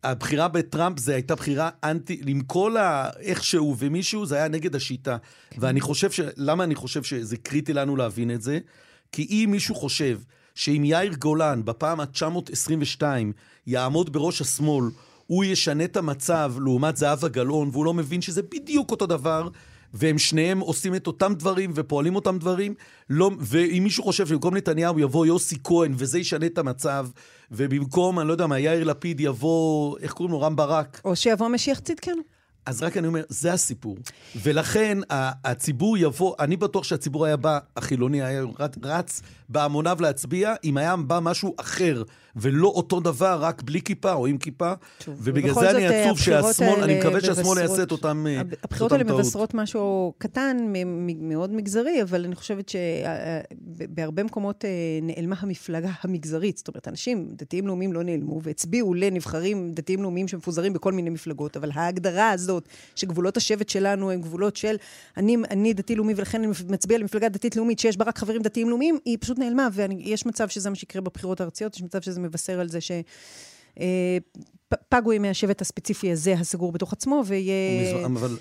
הבחירה 0.03 0.47
בטראמפ 0.47 0.99
זו 0.99 1.11
הייתה 1.11 1.36
בחירה 1.36 1.69
אנטי, 1.84 2.21
עם 2.28 2.41
כל 2.41 2.78
האיכשהו 2.78 3.76
ומישהו, 3.80 4.26
זה 4.26 4.36
היה 4.36 4.47
נגד 4.47 4.76
השיטה. 4.76 5.17
כן. 5.49 5.57
ואני 5.61 5.82
חושב 5.82 6.11
ש... 6.11 6.19
למה 6.38 6.63
אני 6.63 6.76
חושב 6.76 7.03
שזה 7.03 7.38
קריטי 7.38 7.74
לנו 7.74 7.95
להבין 7.95 8.32
את 8.32 8.41
זה? 8.41 8.59
כי 9.11 9.28
אם 9.30 9.49
מישהו 9.51 9.76
חושב 9.76 10.19
שאם 10.55 10.82
יאיר 10.86 11.13
גולן 11.13 11.65
בפעם 11.65 11.99
ה-922 11.99 13.03
יעמוד 13.67 14.13
בראש 14.13 14.41
השמאל, 14.41 14.86
הוא 15.28 15.43
ישנה 15.43 15.84
את 15.84 15.97
המצב 15.97 16.53
לעומת 16.63 16.97
זהבה 16.97 17.28
גלאון, 17.28 17.69
והוא 17.71 17.86
לא 17.86 17.93
מבין 17.93 18.21
שזה 18.21 18.41
בדיוק 18.41 18.91
אותו 18.91 19.05
דבר, 19.05 19.49
והם 19.94 20.18
שניהם 20.18 20.60
עושים 20.60 20.96
את 20.96 21.08
אותם 21.08 21.34
דברים 21.34 21.72
ופועלים 21.76 22.16
אותם 22.16 22.38
דברים. 22.39 22.74
לא, 23.10 23.32
ואם 23.39 23.82
מישהו 23.84 24.04
חושב 24.04 24.28
שבמקום 24.28 24.58
נתניהו 24.58 25.00
יבוא 25.00 25.26
יוסי 25.26 25.56
כהן 25.64 25.94
וזה 25.98 26.20
ישנה 26.20 26.46
את 26.46 26.58
המצב, 26.58 27.08
ובמקום, 27.52 28.20
אני 28.20 28.28
לא 28.28 28.34
יודע 28.34 28.48
מה, 28.48 28.60
יאיר 28.60 28.84
לפיד 28.84 29.20
יבוא, 29.20 29.98
איך 30.00 30.14
קוראים 30.14 30.32
לו? 30.32 30.41
רם 30.41 30.56
ברק. 30.56 31.02
או 31.06 31.16
שיבוא 31.16 31.48
משיח 31.48 31.80
צדקנו. 31.80 32.33
אז 32.66 32.84
רק 32.84 32.97
אני 32.97 33.07
אומר, 33.07 33.24
זה 33.30 33.53
הסיפור. 33.53 33.97
ולכן 34.43 34.97
הציבור 35.43 35.97
יבוא, 35.97 36.36
אני 36.39 36.57
בטוח 36.57 36.84
שהציבור 36.84 37.26
היה 37.26 37.38
בא, 37.38 37.59
החילוני 37.78 38.24
היה 38.24 38.43
רץ 38.84 39.22
בהמוניו 39.49 39.97
להצביע, 39.99 40.53
אם 40.64 40.78
היה 40.78 40.95
בא 40.95 41.20
משהו 41.20 41.55
אחר, 41.57 42.03
ולא 42.36 42.68
אותו 42.68 42.99
דבר, 42.99 43.38
רק 43.41 43.61
בלי 43.61 43.82
כיפה 43.82 44.14
או 44.14 44.28
עם 44.28 44.38
כיפה. 44.38 44.74
שוב, 44.99 45.16
ובגלל 45.22 45.53
זה 45.53 45.72
אני 45.72 45.88
עצוב 45.88 46.20
שהשמאל, 46.20 46.84
אני 46.84 46.99
מקווה 46.99 47.22
שהשמאל 47.22 47.57
יעשה 47.57 47.84
את 47.84 47.91
אותם 47.91 48.26
טעות. 48.43 48.64
הבחירות 48.64 48.91
האלה 48.91 49.03
מבשרות 49.03 49.53
משהו 49.53 50.14
קטן, 50.18 50.57
מאוד 51.20 51.53
מגזרי, 51.53 52.01
אבל 52.01 52.26
אני 52.26 52.36
חושבת 52.36 52.70
שבהרבה 52.70 54.24
מקומות 54.24 54.66
אה, 54.66 54.70
נעלמה 55.01 55.36
המפלגה 55.39 55.91
המגזרית. 56.01 56.57
זאת 56.57 56.68
אומרת, 56.68 56.88
אנשים 56.88 57.28
דתיים 57.32 57.68
לאומיים 57.68 57.93
לא 57.93 58.03
נעלמו, 58.03 58.41
והצביעו 58.43 58.93
לנבחרים 58.93 59.72
דתיים 59.74 60.01
לאומיים 60.01 60.28
שמפוזרים 60.28 60.74
בכל 60.74 60.93
מיני 60.93 61.09
מפלגות, 61.09 61.57
אבל 61.57 61.70
ההגדרה 61.74 62.32
הזאת, 62.54 62.68
שגבולות 62.95 63.38
השבט 63.38 63.70
שלנו 63.70 64.12
הם 64.12 64.22
גבולות 64.22 64.56
של 64.56 64.76
אני, 65.18 65.38
אני 65.51 65.74
דתי-לאומי 65.74 66.14
ולכן 66.18 66.43
אני 66.43 66.47
מצביע 66.70 66.97
למפלגה 66.97 67.30
דתית-לאומית 67.30 67.80
שיש 67.80 67.97
בה 67.97 68.06
רק 68.06 68.18
חברים 68.18 68.41
דתיים-לאומיים, 68.41 68.97
היא 69.06 69.18
פשוט 69.22 69.39
נעלמה, 69.39 69.68
ויש 69.74 70.26
מצב 70.26 70.47
שזה 70.47 70.70
מה 70.70 70.76
שיקרה 70.76 71.01
בבחירות 71.01 71.41
הארציות, 71.41 71.76
יש 71.76 71.84
מצב 71.84 72.01
שזה 72.01 72.20
מבשר 72.20 72.60
על 72.60 72.70
זה 72.70 72.82
ש... 72.82 72.91
פגו 74.89 75.14
ימי 75.14 75.30
השבט 75.30 75.62
הספציפי 75.62 76.12
הזה, 76.12 76.34
הסגור 76.34 76.72
בתוך 76.72 76.93
עצמו, 76.93 77.24
ויהיה... 77.26 78.06
אבל... 78.06 78.38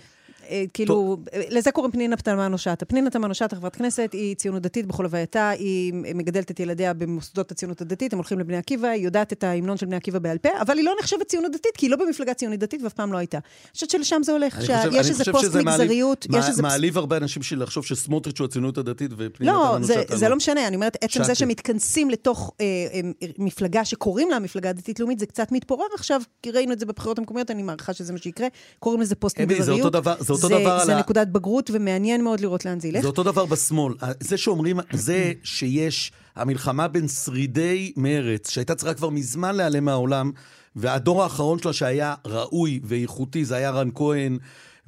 אה, 0.53 0.65
כאילו, 0.75 1.17
לזה 1.51 1.71
קוראים 1.71 1.93
פנינה 1.93 2.17
תמנו 2.17 2.59
שטה. 2.59 2.85
פנינה 2.85 3.11
תמנו 3.11 3.35
שטה, 3.35 3.57
חברת 3.57 3.77
כנסת, 3.77 4.11
היא 4.13 4.37
ציונות 4.37 4.63
דתית 4.63 4.87
בכל 4.87 5.05
הווייתה, 5.05 5.49
היא 5.49 5.93
מגדלת 5.95 6.51
את 6.51 6.61
ילדיה 6.61 6.95
במוסדות 6.95 7.51
הציונות 7.51 7.81
הדתית, 7.81 8.13
הם 8.13 8.19
הולכים 8.19 8.39
לבני 8.39 8.57
עקיבא, 8.57 8.89
היא 8.89 9.05
יודעת 9.05 9.33
את 9.33 9.45
ההמנון 9.45 9.77
של 9.77 9.87
בני 9.87 9.97
עקיבא 9.97 10.19
בעל 10.19 10.39
פה, 10.39 10.49
אבל 10.61 10.77
היא 10.77 10.85
לא 10.85 10.95
נחשבת 11.01 11.29
ציונות 11.29 11.53
דתית, 11.53 11.77
כי 11.77 11.87
היא 11.87 11.91
לא 11.91 11.97
במפלגה 11.97 12.35
ציונית 12.35 12.61
דתית 12.61 12.83
ואף 12.83 12.93
פעם 12.93 13.13
לא 13.13 13.19
הייתה. 13.19 13.37
אני 13.39 13.73
חושבת 13.73 13.91
שלשם 13.91 14.23
זה 14.23 14.33
הולך, 14.33 14.61
שיש 14.67 15.11
איזה 15.11 15.25
פוסט 15.33 15.55
מגזריות, 15.55 16.27
יש 16.39 16.49
איזה... 16.49 16.63
מעליב 16.63 16.99
הרבה 16.99 17.17
אנשים 17.17 17.43
של 17.43 17.63
לחשוב 17.63 17.85
שסמוטריץ' 17.85 18.41
הוא 18.41 18.45
הציונות 18.45 18.79
הדתית 18.79 19.11
ופנינה 19.17 19.53
לא, 19.53 19.73
תמנו 19.75 19.87
שטה 19.87 20.01
לא. 20.11 20.17
זה 20.17 20.29
לא 20.29 20.37
משנה, 20.37 20.67
אני 20.69 20.77
אומרת, 20.77 20.97
עצם 21.01 21.25
זה 21.25 21.35
שמתכנסים 21.35 22.11
לתוך 22.11 22.53
אה, 22.61 22.67
אה, 22.93 23.29
מפלגה 23.39 23.85
שקוראים 23.85 24.31
לה 24.31 24.39
מפלגה 24.39 24.73
דתית-לאומית, 24.73 25.19
זה 25.19 25.27
קצת 25.27 25.53
מתפורר 25.53 25.87
עכשיו, 25.95 26.21
כי 26.43 26.51
ראינו 26.51 26.73
את 26.73 26.79
זה 26.81 26.87
בבחירות 26.87 27.19
המקומיות, 27.19 27.51
אני 27.51 27.63
מעריכה 27.63 27.93
שזה 27.93 28.13
מה 28.13 28.19
שיקרה. 28.19 28.47
קוראים 28.79 29.01
לזה 29.01 29.15
פוסט 29.15 29.41
מגזריות. 29.41 29.65
זה 29.65 29.73
אותו 29.73 29.91
דבר, 29.91 30.15
זה 30.19 30.33
אותו 30.33 30.42
דבר 30.49 30.71
על 30.71 30.81
ה... 30.81 30.87
זה 30.87 30.95
נקודת 30.95 31.29
בגרות, 31.29 31.71
ומעניין 31.75 32.25
מאוד 32.25 32.41
לראות 32.41 32.65
לאן 32.65 32.81
זה 32.81 32.89
ילך. 32.89 33.01
זה 33.01 33.07
אותו 33.07 33.23
דבר 33.23 33.47
בשמאל. 33.47 33.95
זה 34.21 34.37
שאומרים, 34.37 34.81
זה 34.93 35.33
שיש 35.43 36.13
המלחמה 36.37 36.89
בין 36.89 37.09
שרידי 37.09 37.93
מרץ, 37.97 38.51
שהייתה 38.51 38.75
צריכה 38.75 38.95
כבר 38.95 39.11
מזמן 39.11 39.55
להיעלם 39.57 39.85
מהעולם, 39.85 40.31
והדור 40.77 41.23
האחרון 41.23 41.59
שלה 41.59 41.73
שהיה 41.73 42.15
ראוי 42.25 42.81
ואיכותי, 42.85 43.45
זה 43.45 43.57
היה 43.57 43.71
רן 43.71 43.89
כהן, 43.95 44.39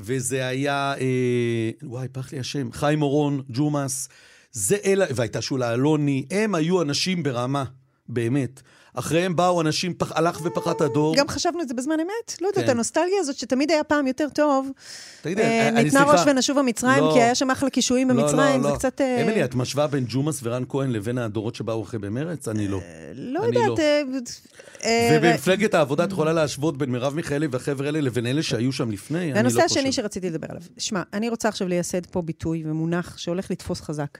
וזה 0.00 0.46
היה, 0.46 0.94
אה, 1.00 1.70
וואי, 1.82 2.08
פח 2.12 2.32
לי 2.32 2.38
השם, 2.38 2.72
חיים 2.72 3.02
אורון, 3.02 3.42
ג'ומאס, 3.48 4.08
זה 4.52 4.76
אלה, 4.84 5.06
והייתה 5.14 5.42
שולה 5.42 5.74
אלוני, 5.74 6.26
הם 6.30 6.54
היו 6.54 6.82
אנשים 6.82 7.22
ברמה, 7.22 7.64
באמת. 8.08 8.62
אחריהם 8.94 9.36
באו 9.36 9.60
אנשים, 9.60 9.94
פח, 9.94 10.12
הלך 10.14 10.40
ופחת 10.44 10.80
הדור. 10.80 11.16
גם 11.16 11.28
חשבנו 11.28 11.60
את 11.62 11.68
זה 11.68 11.74
בזמן 11.74 11.94
אמת. 12.00 12.40
לא 12.40 12.46
יודעת, 12.46 12.64
כן. 12.64 12.70
הנוסטלגיה 12.70 13.20
הזאת 13.20 13.36
שתמיד 13.36 13.70
היה 13.70 13.84
פעם 13.84 14.06
יותר 14.06 14.28
טוב. 14.34 14.70
תגידי, 15.22 15.42
אה, 15.42 15.68
אני 15.68 15.90
סליחה. 15.90 16.04
נתנה 16.04 16.12
ראש 16.12 16.26
ונשובה 16.26 16.62
מצרים, 16.62 17.04
לא, 17.04 17.10
כי 17.14 17.22
היה 17.22 17.34
שם 17.34 17.50
אחלה 17.50 17.70
קישואים 17.70 18.10
לא, 18.10 18.14
במצרים, 18.14 18.62
לא, 18.62 18.68
לא, 18.68 18.70
זה 18.70 18.78
קצת... 18.78 19.00
אה... 19.00 19.22
אמילי, 19.22 19.44
את 19.44 19.54
משווה 19.54 19.86
בין 19.86 20.04
ג'ומאס 20.08 20.40
ורן 20.42 20.64
כהן 20.68 20.90
לבין 20.90 21.18
הדורות 21.18 21.54
שבאו 21.54 21.82
אחרי 21.82 21.98
במרץ? 21.98 22.48
אני 22.48 22.68
לא. 22.68 22.78
אה, 22.78 23.12
לא 23.14 23.40
יודעת. 23.40 23.68
לא. 23.68 23.76
אה, 23.78 24.02
אה, 24.84 25.18
ובמפלגת 25.18 25.74
העבודה 25.74 26.04
את 26.04 26.12
יכולה 26.12 26.32
להשוות 26.32 26.78
בין 26.78 26.90
מרב 26.90 27.14
מיכאלי 27.14 27.46
והחבר'ה 27.46 27.86
האלה 27.86 28.00
לבין 28.00 28.26
אלה 28.26 28.42
שהיו 28.42 28.72
שם 28.72 28.90
לפני? 28.90 29.32
הנושא 29.32 29.62
השני 29.62 29.92
שרציתי 29.92 30.30
לדבר 30.30 30.46
עליו. 30.50 30.62
שמע, 30.78 31.02
אני 31.12 31.28
רוצה 31.28 31.48
עכשיו 31.48 31.68
לייסד 31.68 32.06
פה 32.06 32.22
ביטוי 32.22 32.62
ומונח 32.66 33.18
שהולך 33.18 33.50
לתפוס 33.50 33.80
חזק. 33.80 34.18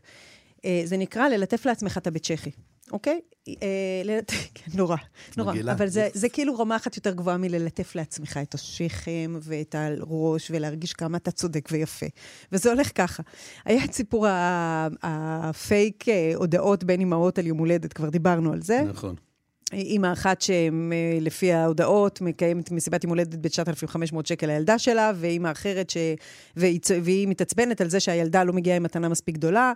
זה 0.85 0.97
נקרא 0.97 1.29
ללטף 1.29 1.67
לעצמך 1.67 1.99
את 1.99 2.07
הבית 2.07 2.23
צ'כי. 2.23 2.51
אוקיי? 2.93 3.21
אה, 3.49 4.19
כן, 4.55 4.71
נורא, 4.79 4.97
נורא. 5.37 5.55
אבל 5.73 5.89
זה, 5.89 6.09
זה 6.13 6.29
כאילו 6.29 6.59
רמה 6.59 6.77
אחת 6.77 6.97
יותר 6.97 7.13
גבוהה 7.15 7.37
מללטף 7.37 7.95
לעצמך 7.95 8.39
את 8.43 8.55
השכם 8.55 9.37
ואת 9.41 9.75
הראש 9.79 10.51
ולהרגיש 10.51 10.93
כמה 10.93 11.17
אתה 11.17 11.31
צודק 11.31 11.69
ויפה. 11.73 12.07
וזה 12.53 12.73
הולך 12.73 12.91
ככה. 12.95 13.23
היה 13.65 13.85
את 13.85 13.93
סיפור 13.93 14.27
הפייק 15.03 16.09
אה, 16.09 16.33
הודעות 16.35 16.85
בין 16.85 17.01
אמהות 17.01 17.39
על 17.39 17.47
יום 17.47 17.59
הולדת, 17.59 17.93
כבר 17.93 18.09
דיברנו 18.09 18.53
על 18.53 18.63
זה. 18.63 18.83
נכון. 18.89 19.15
אימא 19.73 20.13
אחת 20.13 20.43
שלפי 20.43 21.53
ההודעות 21.53 22.21
מקיימת 22.21 22.71
מסיבת 22.71 23.05
יום 23.05 23.11
הולדת 23.11 23.35
ב-9,500 23.35 24.17
שקל 24.25 24.47
לילדה 24.47 24.79
שלה, 24.79 25.13
ואימא 25.17 25.51
אחרת 25.51 25.91
ש... 25.91 25.97
והיא, 26.57 26.81
והיא 27.03 27.29
מתעצבנת 27.29 27.81
על 27.81 27.91
זה 27.91 28.01
שהילדה 28.01 28.45
לא 28.45 28.53
מגיעה 28.53 28.77
עם 28.77 28.83
מתנה 28.83 29.09
מספיק 29.09 29.35
גדולה. 29.35 29.73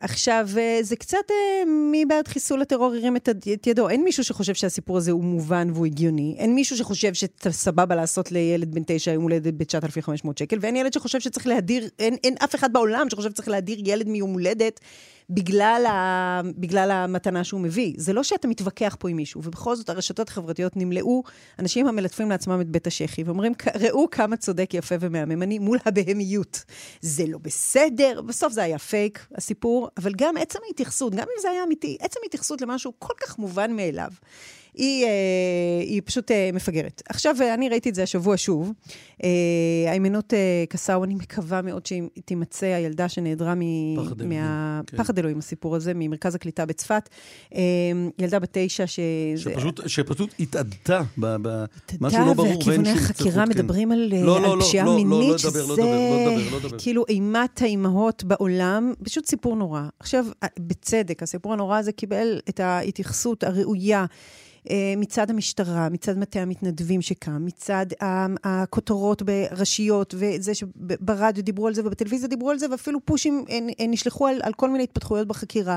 עכשיו, 0.00 0.48
אה, 0.58 0.78
זה 0.82 0.96
קצת 0.96 1.30
אה, 1.30 1.64
מי 1.66 2.04
בעד 2.04 2.28
חיסול 2.28 2.62
הטרור 2.62 2.94
הרים 2.94 3.16
את, 3.16 3.28
ידו. 3.66 3.88
אין 3.88 4.04
מישהו 4.04 4.24
שחושב 4.24 4.54
שהסיפור 4.54 4.96
הזה 4.96 5.10
הוא 5.10 5.24
מובן 5.24 5.70
והוא 5.74 5.86
הגיוני. 5.86 6.34
אין 6.38 6.54
מישהו 6.54 6.76
שחושב 6.76 7.12
שסבבה 7.14 7.94
לעשות 7.94 8.32
לילד 8.32 8.74
בן 8.74 8.82
תשע 8.86 9.12
יום 9.12 9.22
הולדת 9.22 9.54
ב-9,500 9.54 10.28
שקל, 10.38 10.58
ואין 10.60 10.76
ילד 10.76 10.92
שחושב 10.92 11.20
שצריך 11.20 11.46
להדיר, 11.46 11.88
אין, 11.98 12.16
אין 12.24 12.34
אף 12.44 12.54
אחד 12.54 12.72
בעולם 12.72 13.10
שחושב 13.10 13.30
שצריך 13.30 13.48
להדיר 13.48 13.78
ילד 13.84 14.08
מיום 14.08 14.32
הולדת 14.32 14.80
בגלל, 15.30 15.86
ה, 15.88 16.40
בגלל 16.56 16.90
המתנה 16.90 17.44
שהוא 17.44 17.60
מביא. 17.60 17.94
זה 17.96 18.12
לא 18.12 18.22
שאתה 18.22 18.48
מתווכח 18.48 18.96
פה 18.98 19.08
עם 19.08 19.16
מישהו, 19.16 19.40
ובכל 19.44 19.76
זאת 19.76 19.88
הרשתות 19.88 20.28
החברתיות 20.28 20.76
נמלאו 20.76 21.22
אנשים 21.58 21.86
המלטפים 21.86 22.30
לעצמם 22.30 22.60
את 22.60 22.68
בית 22.68 22.86
השחי, 22.86 23.22
ואומרים, 23.22 23.52
ראו 23.80 24.10
כמה 24.10 24.36
צודק, 24.36 24.70
יפה 24.74 24.94
ומהמם 25.00 25.42
אני 25.42 25.58
מול 25.58 25.78
הבהמיות. 25.84 26.64
זה 27.00 27.24
לא 27.26 27.38
בסדר, 27.38 28.20
בסוף 28.22 28.52
זה 28.52 28.62
היה 28.62 28.78
פייק, 28.78 29.26
הסיפור, 29.34 29.88
אבל 29.96 30.12
גם 30.16 30.36
עצם 30.36 30.58
ההתייחסות, 30.66 31.12
גם 31.12 31.18
אם 31.18 31.42
זה 31.42 31.50
היה 31.50 31.64
אמיתי, 31.64 31.96
עצם 32.00 32.20
ההתייחסות 32.22 32.60
למשהו 32.60 32.92
כל 32.98 33.14
כך 33.20 33.38
מובן 33.38 33.76
מאליו. 33.76 34.10
היא, 34.74 35.04
אה, 35.04 35.10
היא 35.80 36.02
פשוט 36.04 36.30
אה, 36.30 36.50
מפגרת. 36.52 37.02
עכשיו, 37.08 37.36
אה, 37.40 37.54
אני 37.54 37.68
ראיתי 37.68 37.88
את 37.88 37.94
זה 37.94 38.02
השבוע 38.02 38.36
שוב. 38.36 38.72
היימנוט 39.88 40.34
קסאו, 40.68 41.04
אני 41.04 41.14
מקווה 41.14 41.62
מאוד 41.62 41.86
שהיא 41.86 42.02
תימצא 42.24 42.66
הילדה 42.66 43.08
שנעדרה 43.08 43.54
מפחד 43.56 45.14
כן. 45.14 45.18
אלוהים, 45.18 45.38
הסיפור 45.38 45.76
הזה, 45.76 45.92
ממרכז 45.94 46.34
הקליטה 46.34 46.66
בצפת. 46.66 47.08
ילדה 48.18 48.38
בת 48.38 48.48
תשע 48.52 48.86
ש... 48.86 49.00
שפשוט, 49.36 49.80
שפשוט 49.86 50.34
התאדתה, 50.40 51.02
משהו 52.00 52.26
לא 52.26 52.32
ברור. 52.34 52.58
וכיווני 52.58 52.90
החקירה 52.90 53.44
כן. 53.44 53.50
מדברים 53.50 53.92
על, 53.92 54.12
לא, 54.12 54.42
לא, 54.42 54.58
לא, 54.58 54.64
פשיעה 54.64 54.86
לא, 54.86 54.96
מינית, 54.96 55.10
לא, 55.10 55.30
לא, 55.30 55.38
שזה 55.38 55.62
לא 55.62 55.76
דבר, 55.76 55.84
לא 55.84 56.36
דבר, 56.36 56.52
לא 56.52 56.68
דבר. 56.68 56.78
כאילו 56.78 57.04
אימת 57.08 57.62
האימהות 57.62 58.24
בעולם, 58.24 58.92
פשוט 59.04 59.26
סיפור 59.26 59.56
נורא. 59.56 59.82
עכשיו, 60.00 60.24
בצדק, 60.58 61.22
הסיפור 61.22 61.52
הנורא 61.52 61.78
הזה 61.78 61.92
קיבל 61.92 62.40
את 62.48 62.60
ההתייחסות 62.60 63.44
הראויה. 63.44 64.06
אה, 64.70 64.94
מצד 64.96 65.30
המשטרה, 65.30 65.88
מצד 65.88 66.18
מטה 66.18 66.40
המתנדבים 66.40 67.02
שקם, 67.02 67.44
מצד 67.44 67.86
הכותרות 68.44 69.22
בראשיות, 69.22 70.14
וזה 70.18 70.54
שברדיו 70.54 71.44
דיברו 71.44 71.66
על 71.66 71.74
זה 71.74 71.82
ובטלוויזיה 71.84 72.28
דיברו 72.28 72.50
על 72.50 72.58
זה, 72.58 72.66
ואפילו 72.70 73.00
פושים 73.04 73.44
אה, 73.50 73.58
אה, 73.80 73.86
נשלחו 73.86 74.26
על, 74.26 74.40
על 74.42 74.52
כל 74.52 74.70
מיני 74.70 74.84
התפתחויות 74.84 75.28
בחקירה. 75.28 75.76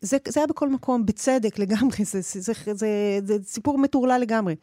זה, 0.00 0.16
זה 0.28 0.40
היה 0.40 0.46
בכל 0.46 0.68
מקום, 0.68 1.06
בצדק 1.06 1.58
לגמרי, 1.58 2.04
זה, 2.04 2.20
זה, 2.20 2.40
זה, 2.40 2.52
זה, 2.74 3.20
זה 3.24 3.36
סיפור 3.44 3.78
מטורלל 3.78 4.20
לגמרי. 4.20 4.54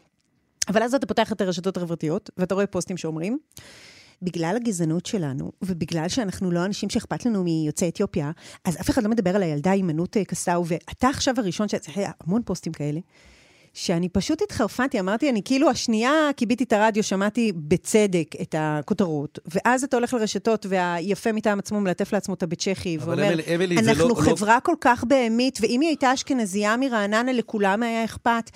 אבל 0.68 0.84
אז 0.84 0.94
אתה 0.94 1.06
פותח 1.08 1.32
את 1.32 1.42
הרשתות 1.42 1.78
החברתיות, 1.78 2.30
ואתה 2.38 2.56
רואה 2.56 2.68
פוסטים 2.68 2.98
שאומרים, 2.98 3.38
בגלל 4.22 4.54
הגזענות 4.56 5.06
שלנו, 5.06 5.52
ובגלל 5.62 6.08
שאנחנו 6.08 6.52
לא 6.52 6.66
אנשים 6.66 6.90
שאכפת 6.90 7.26
לנו 7.26 7.44
מיוצאי 7.44 7.90
אתיופיה, 7.90 8.32
אז 8.66 8.78
אף 8.82 8.90
אחד 8.90 9.04
לא 9.04 9.10
מדבר 9.10 9.36
על 9.36 9.44
הילדה 9.44 9.72
הימנעות 9.72 10.18
קסאו, 10.28 10.66
ואתה 10.68 11.10
עכשיו 11.10 11.34
הראשון 11.38 11.68
ש... 11.68 11.74
היה 11.96 12.12
המון 12.20 12.42
פוסטים 12.46 12.74
כאלה. 12.74 13.00
שאני 13.78 14.10
פשוט 14.10 14.42
התחרפנתי, 14.42 15.00
אמרתי, 15.00 15.30
אני 15.30 15.42
כאילו 15.46 15.70
השנייה 15.70 16.30
כיביתי 16.38 16.64
את 16.64 16.74
הרדיו, 16.74 17.04
שמעתי 17.04 17.52
בצדק 17.56 18.28
את 18.42 18.56
הכותרות, 18.58 19.40
ואז 19.46 19.84
אתה 19.84 19.98
הולך 19.98 20.14
לרשתות, 20.14 20.66
והיפה 20.70 21.32
מטעם 21.32 21.60
עצמו 21.60 21.82
מלטף 21.82 22.14
לעצמו 22.14 22.34
את 22.34 22.44
הבית 22.44 22.60
צ'כי, 22.60 22.98
ואומר, 23.02 23.34
אמילי, 23.56 23.78
אנחנו 23.78 24.04
לא, 24.04 24.10
לא- 24.10 24.16
חברה 24.16 24.56
לא... 24.56 24.60
כל 24.60 24.76
כך 24.82 25.04
בהמית, 25.04 25.60
ואם 25.62 25.82
היא 25.82 25.90
הייתה 25.90 26.14
אשכנזייה 26.14 26.78
מרעננה, 26.78 27.34
לכולם 27.34 27.84
היה 27.84 28.04
אכפת. 28.06 28.52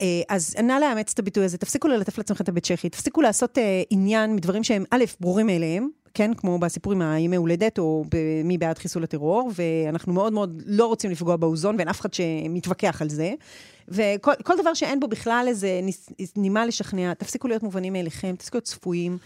אה, 0.00 0.06
אז 0.28 0.56
נא 0.62 0.72
לאמץ 0.72 1.12
את 1.12 1.18
הביטוי 1.18 1.44
הזה, 1.44 1.58
תפסיקו 1.58 1.88
ללטף 1.88 2.18
לעצמכם 2.18 2.44
את 2.44 2.48
הבית 2.48 2.64
צ'כי, 2.64 2.88
תפסיקו 2.88 3.22
לעשות 3.22 3.58
אה, 3.58 3.82
עניין 3.90 4.34
מדברים 4.34 4.64
שהם, 4.64 4.84
א', 4.90 5.04
ברורים 5.20 5.46
מאליהם, 5.46 5.88
כן, 6.16 6.34
כמו 6.34 6.58
בסיפור 6.58 6.92
עם 6.92 7.02
הימי 7.02 7.36
הולדת, 7.36 7.78
או 7.78 8.04
מי 8.44 8.58
בעד 8.58 8.78
חיסול 8.78 9.04
הטרור, 9.04 9.50
ואנחנו 9.54 10.12
מאוד 10.12 10.32
מאוד 10.32 10.62
לא 10.66 10.86
רוצים 10.86 11.10
לפגוע 11.10 11.36
באוזון, 11.36 11.76
ואין 11.76 11.88
אף 11.88 12.00
אחד 12.00 12.14
שמתווכח 12.14 13.02
על 13.02 13.08
זה. 13.08 13.34
וכל 13.88 14.54
דבר 14.60 14.74
שאין 14.74 15.00
בו 15.00 15.08
בכלל 15.08 15.44
איזה 15.48 15.80
נימה 16.36 16.66
לשכנע, 16.66 17.14
תפסיקו 17.14 17.48
להיות 17.48 17.62
מובנים 17.62 17.92
מאליכם, 17.92 18.34
תפסיקו 18.36 18.56
להיות 18.56 18.64
צפויים. 18.64 19.18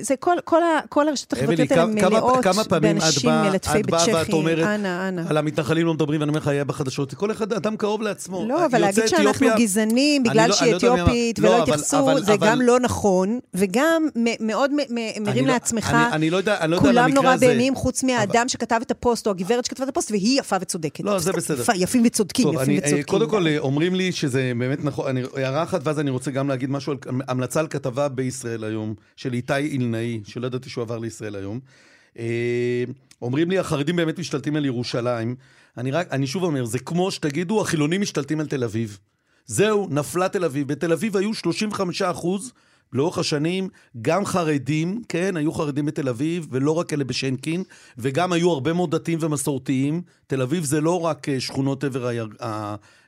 זה 0.00 0.16
כל, 0.16 0.36
כל, 0.44 0.62
ה, 0.62 0.80
כל 0.88 1.08
הרשתות 1.08 1.38
החברתיות 1.38 1.70
האלה 1.70 1.86
מלאות 1.86 2.44
באנשים 2.80 3.30
מלטפי 3.30 3.82
בית 3.82 3.94
צ'כי. 4.00 4.14
ואת 4.14 4.32
אומרת, 4.32 4.66
אנה, 4.66 5.08
אנה. 5.08 5.24
על 5.28 5.36
המתנחלים 5.36 5.86
לא 5.86 5.94
מדברים, 5.94 6.20
ואני 6.20 6.28
אומר 6.28 6.40
לך, 6.40 6.48
היה 6.48 6.64
בחדשות, 6.64 7.14
כל 7.14 7.30
אחד, 7.30 7.52
אדם 7.52 7.76
קרוב 7.76 8.02
לעצמו. 8.02 8.44
לא, 8.48 8.66
אבל 8.66 8.78
להגיד 8.78 9.06
שאנחנו 9.06 9.30
אתיופיה, 9.30 9.56
גזענים 9.56 10.22
בגלל 10.22 10.48
לא, 10.48 10.54
שהיא 10.54 10.72
לא 10.72 10.76
אתיופית 10.76 11.38
ולא 11.38 11.48
לא, 11.48 11.62
התייחסו, 11.62 12.24
זה 12.24 12.34
אבל, 12.34 12.48
גם 12.50 12.60
לא 12.60 12.80
נכון, 12.80 13.38
וגם 13.54 14.08
מאוד 14.40 14.70
מרים 15.20 15.46
לעצמך, 15.46 15.96
כולם 16.78 17.10
נורא 17.10 17.36
בהמים, 17.36 17.74
חוץ 17.74 18.02
מהאדם 18.02 18.48
שכתב 18.48 18.80
את 18.82 18.90
הפוסט, 18.90 19.26
או 19.26 19.30
הגברת 19.32 19.64
שכתבה 19.64 19.84
את 19.84 19.88
הפוסט, 19.88 20.10
והיא 20.10 20.40
יפה 20.40 20.56
וצודקת. 20.60 21.04
לא, 21.04 21.18
זה 21.18 21.32
בסדר. 21.32 21.62
יפים 21.74 22.02
וצודקים, 22.06 22.48
יפים 22.48 22.78
וצודקים. 22.78 23.02
קודם 23.02 23.30
כל, 23.30 23.46
אומרים 23.58 23.94
לי 23.94 24.12
שזה 24.12 24.52
באמת 24.58 24.84
נכון, 24.84 25.16
הערה 25.36 25.62
אחת, 25.62 25.80
ואז 25.84 26.00
אני 26.00 26.10
רוצה 26.10 26.30
גם 26.30 26.48
להגיד 26.48 26.70
משהו 26.70 26.92
על 26.92 26.98
המלצה 27.28 27.60
על 27.60 27.66
כתבה 27.66 28.08
בישראל 28.08 28.64
היום, 28.64 28.94
של 29.16 29.32
איתי 29.32 29.76
אילנאי, 29.84 30.20
שלא 30.24 30.46
ידעתי 30.46 30.70
שהוא 30.70 30.82
עבר 30.82 30.98
לישראל 30.98 31.36
היום. 31.36 31.60
אה, 32.18 32.84
אומרים 33.22 33.50
לי, 33.50 33.58
החרדים 33.58 33.96
באמת 33.96 34.18
משתלטים 34.18 34.56
על 34.56 34.64
ירושלים. 34.64 35.36
אני, 35.78 35.90
רק, 35.90 36.12
אני 36.12 36.26
שוב 36.26 36.44
אומר, 36.44 36.64
זה 36.64 36.78
כמו 36.78 37.10
שתגידו, 37.10 37.60
החילונים 37.60 38.00
משתלטים 38.00 38.40
על 38.40 38.46
תל 38.46 38.64
אביב. 38.64 38.98
זהו, 39.46 39.88
נפלה 39.90 40.28
תל 40.28 40.44
אביב. 40.44 40.68
בתל 40.68 40.92
אביב 40.92 41.16
היו 41.16 41.34
35 41.34 42.02
אחוז 42.02 42.52
לאורך 42.92 43.18
השנים, 43.18 43.68
גם 44.02 44.26
חרדים, 44.26 45.02
כן, 45.08 45.36
היו 45.36 45.52
חרדים 45.52 45.86
בתל 45.86 46.08
אביב, 46.08 46.46
ולא 46.50 46.70
רק 46.70 46.92
אלה 46.92 47.04
בשנקין, 47.04 47.62
וגם 47.98 48.32
היו 48.32 48.50
הרבה 48.50 48.72
מאוד 48.72 48.94
דתיים 48.94 49.18
ומסורתיים. 49.22 50.02
תל 50.26 50.42
אביב 50.42 50.64
זה 50.64 50.80
לא 50.80 51.00
רק 51.00 51.28
אה, 51.28 51.40
שכונות 51.40 51.84
עבר 51.84 52.06
היר, 52.06 52.28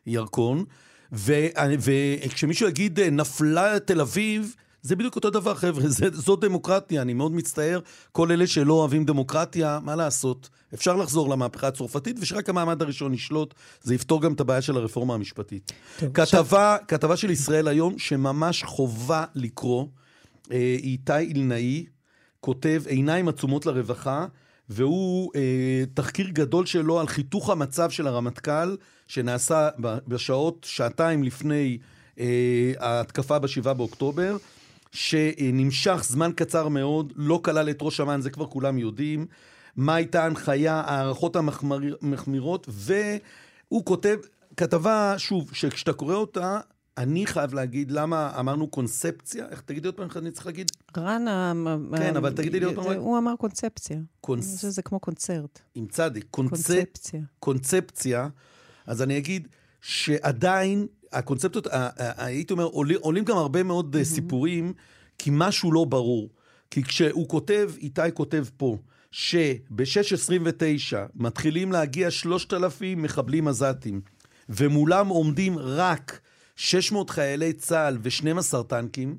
הירקון. 0.07 0.65
וכשמישהו 1.13 2.69
יגיד, 2.69 3.01
נפלה 3.01 3.81
תל 3.81 4.01
אביב, 4.01 4.55
זה 4.87 4.97
בדיוק 4.97 5.17
אותו 5.17 5.31
דבר, 5.31 5.55
חבר'ה, 5.55 5.89
זה, 5.99 6.07
זו 6.13 6.37
דמוקרטיה, 6.37 7.03
אני 7.03 7.15
מאוד 7.15 7.33
מצטער. 7.33 7.81
כל 8.13 8.33
אלה 8.33 8.47
שלא 8.47 8.75
אוהבים 8.75 9.05
דמוקרטיה, 9.05 9.79
מה 9.83 9.97
לעשות? 9.97 10.49
אפשר 10.75 10.97
לחזור 10.97 11.31
למהפכה 11.31 11.69
הצרפתית, 11.69 12.17
ושרק 12.21 12.49
המעמד 12.49 12.83
הראשון 12.83 13.15
ישלוט, 13.15 13.55
זה 13.83 13.95
יפתור 13.95 14.23
גם 14.23 14.33
את 14.33 14.41
הבעיה 14.41 14.63
של 14.63 14.77
הרפורמה 14.77 15.15
המשפטית. 15.15 15.73
טוב, 15.99 16.09
כתבה, 16.13 16.23
עכשיו... 16.23 16.47
כתבה 16.89 17.17
של 17.17 17.31
ישראל 17.31 17.69
היום, 17.69 17.99
שממש 17.99 18.65
חובה 18.65 19.25
לקרוא, 19.35 19.87
אה, 20.53 20.77
איתי 20.79 21.19
אילנאי, 21.19 21.87
כותב 22.41 22.83
עיניים 22.87 23.29
עצומות 23.29 23.67
לרווחה, 23.67 24.27
והוא 24.69 25.33
אה, 25.37 25.85
תחקיר 25.95 26.29
גדול 26.29 26.67
שלו 26.67 27.01
על 27.01 27.07
חיתוך 27.07 27.51
המצב 27.51 27.91
של 27.91 28.07
הרמטכ"ל, 28.07 28.77
שנעשה 29.09 29.69
בשעות, 30.09 30.67
שעתיים 30.69 31.25
לפני 31.25 31.79
אה, 32.21 32.73
ההתקפה 32.79 33.39
ב-7 33.39 33.73
באוקטובר, 33.73 34.37
שנמשך 34.97 36.05
זמן 36.05 36.31
קצר 36.37 36.69
מאוד, 36.69 37.13
לא 37.17 37.41
כלל 37.45 37.71
את 37.71 37.79
ראש 37.81 38.01
אמ"ן, 38.01 38.21
זה 38.21 38.31
כבר 38.31 38.47
כולם 38.47 38.79
יודעים. 38.79 39.27
מה 39.77 39.95
הייתה 39.95 40.23
ההנחיה, 40.23 40.75
ההערכות 40.75 41.37
המחמירות, 41.37 42.69
והוא 42.69 43.85
כותב, 43.85 44.19
כתבה, 44.57 45.15
שוב, 45.19 45.51
שכשאתה 45.53 45.93
קורא 45.93 46.15
אותה, 46.15 46.61
אני 46.99 47.27
חייב 47.27 47.55
להגיד 47.55 47.91
למה 47.91 48.33
אמרנו 48.39 48.67
קונספציה, 48.67 49.47
איך 49.51 49.61
תגידי 49.61 49.89
עוד 49.89 49.95
פעם, 49.95 50.09
אני 50.17 50.31
צריך 50.31 50.47
להגיד? 50.47 50.71
רן, 50.97 51.25
כן, 51.97 52.17
אבל 52.17 52.33
תגידי 52.33 52.61
לי 52.61 52.67
עוד 52.67 52.75
פעם. 52.75 52.97
הוא 52.97 53.19
אמר 53.19 53.37
קונספציה. 53.37 53.99
קונס... 54.21 54.65
זה 54.65 54.83
כמו 54.83 55.01
קונצרט. 55.01 55.61
עם 55.75 55.87
צדיק. 55.87 56.27
קונספציה. 56.31 57.21
קונספציה. 57.39 58.29
אז 58.87 59.03
אני 59.03 59.19
אגיד 59.19 59.49
שעדיין 59.81 60.87
הקונספטות, 61.19 61.67
הייתי 61.97 62.53
אומר, 62.53 62.65
עולים, 62.65 62.99
עולים 63.01 63.25
גם 63.25 63.37
הרבה 63.37 63.63
מאוד 63.63 63.97
mm-hmm. 63.97 64.05
סיפורים, 64.05 64.73
כי 65.19 65.31
משהו 65.33 65.73
לא 65.73 65.85
ברור. 65.85 66.29
כי 66.71 66.83
כשהוא 66.83 67.29
כותב, 67.29 67.71
איתי 67.79 68.01
כותב 68.15 68.45
פה, 68.57 68.77
שב-6.29 69.11 70.97
מתחילים 71.15 71.73
להגיע 71.73 72.11
3,000 72.11 73.03
מחבלים 73.03 73.49
עזתים, 73.49 74.01
ומולם 74.49 75.09
עומדים 75.09 75.59
רק 75.59 76.21
600 76.57 77.11
חיילי 77.11 77.53
צה"ל 77.53 77.99
ו-12 78.03 78.63
טנקים, 78.63 79.17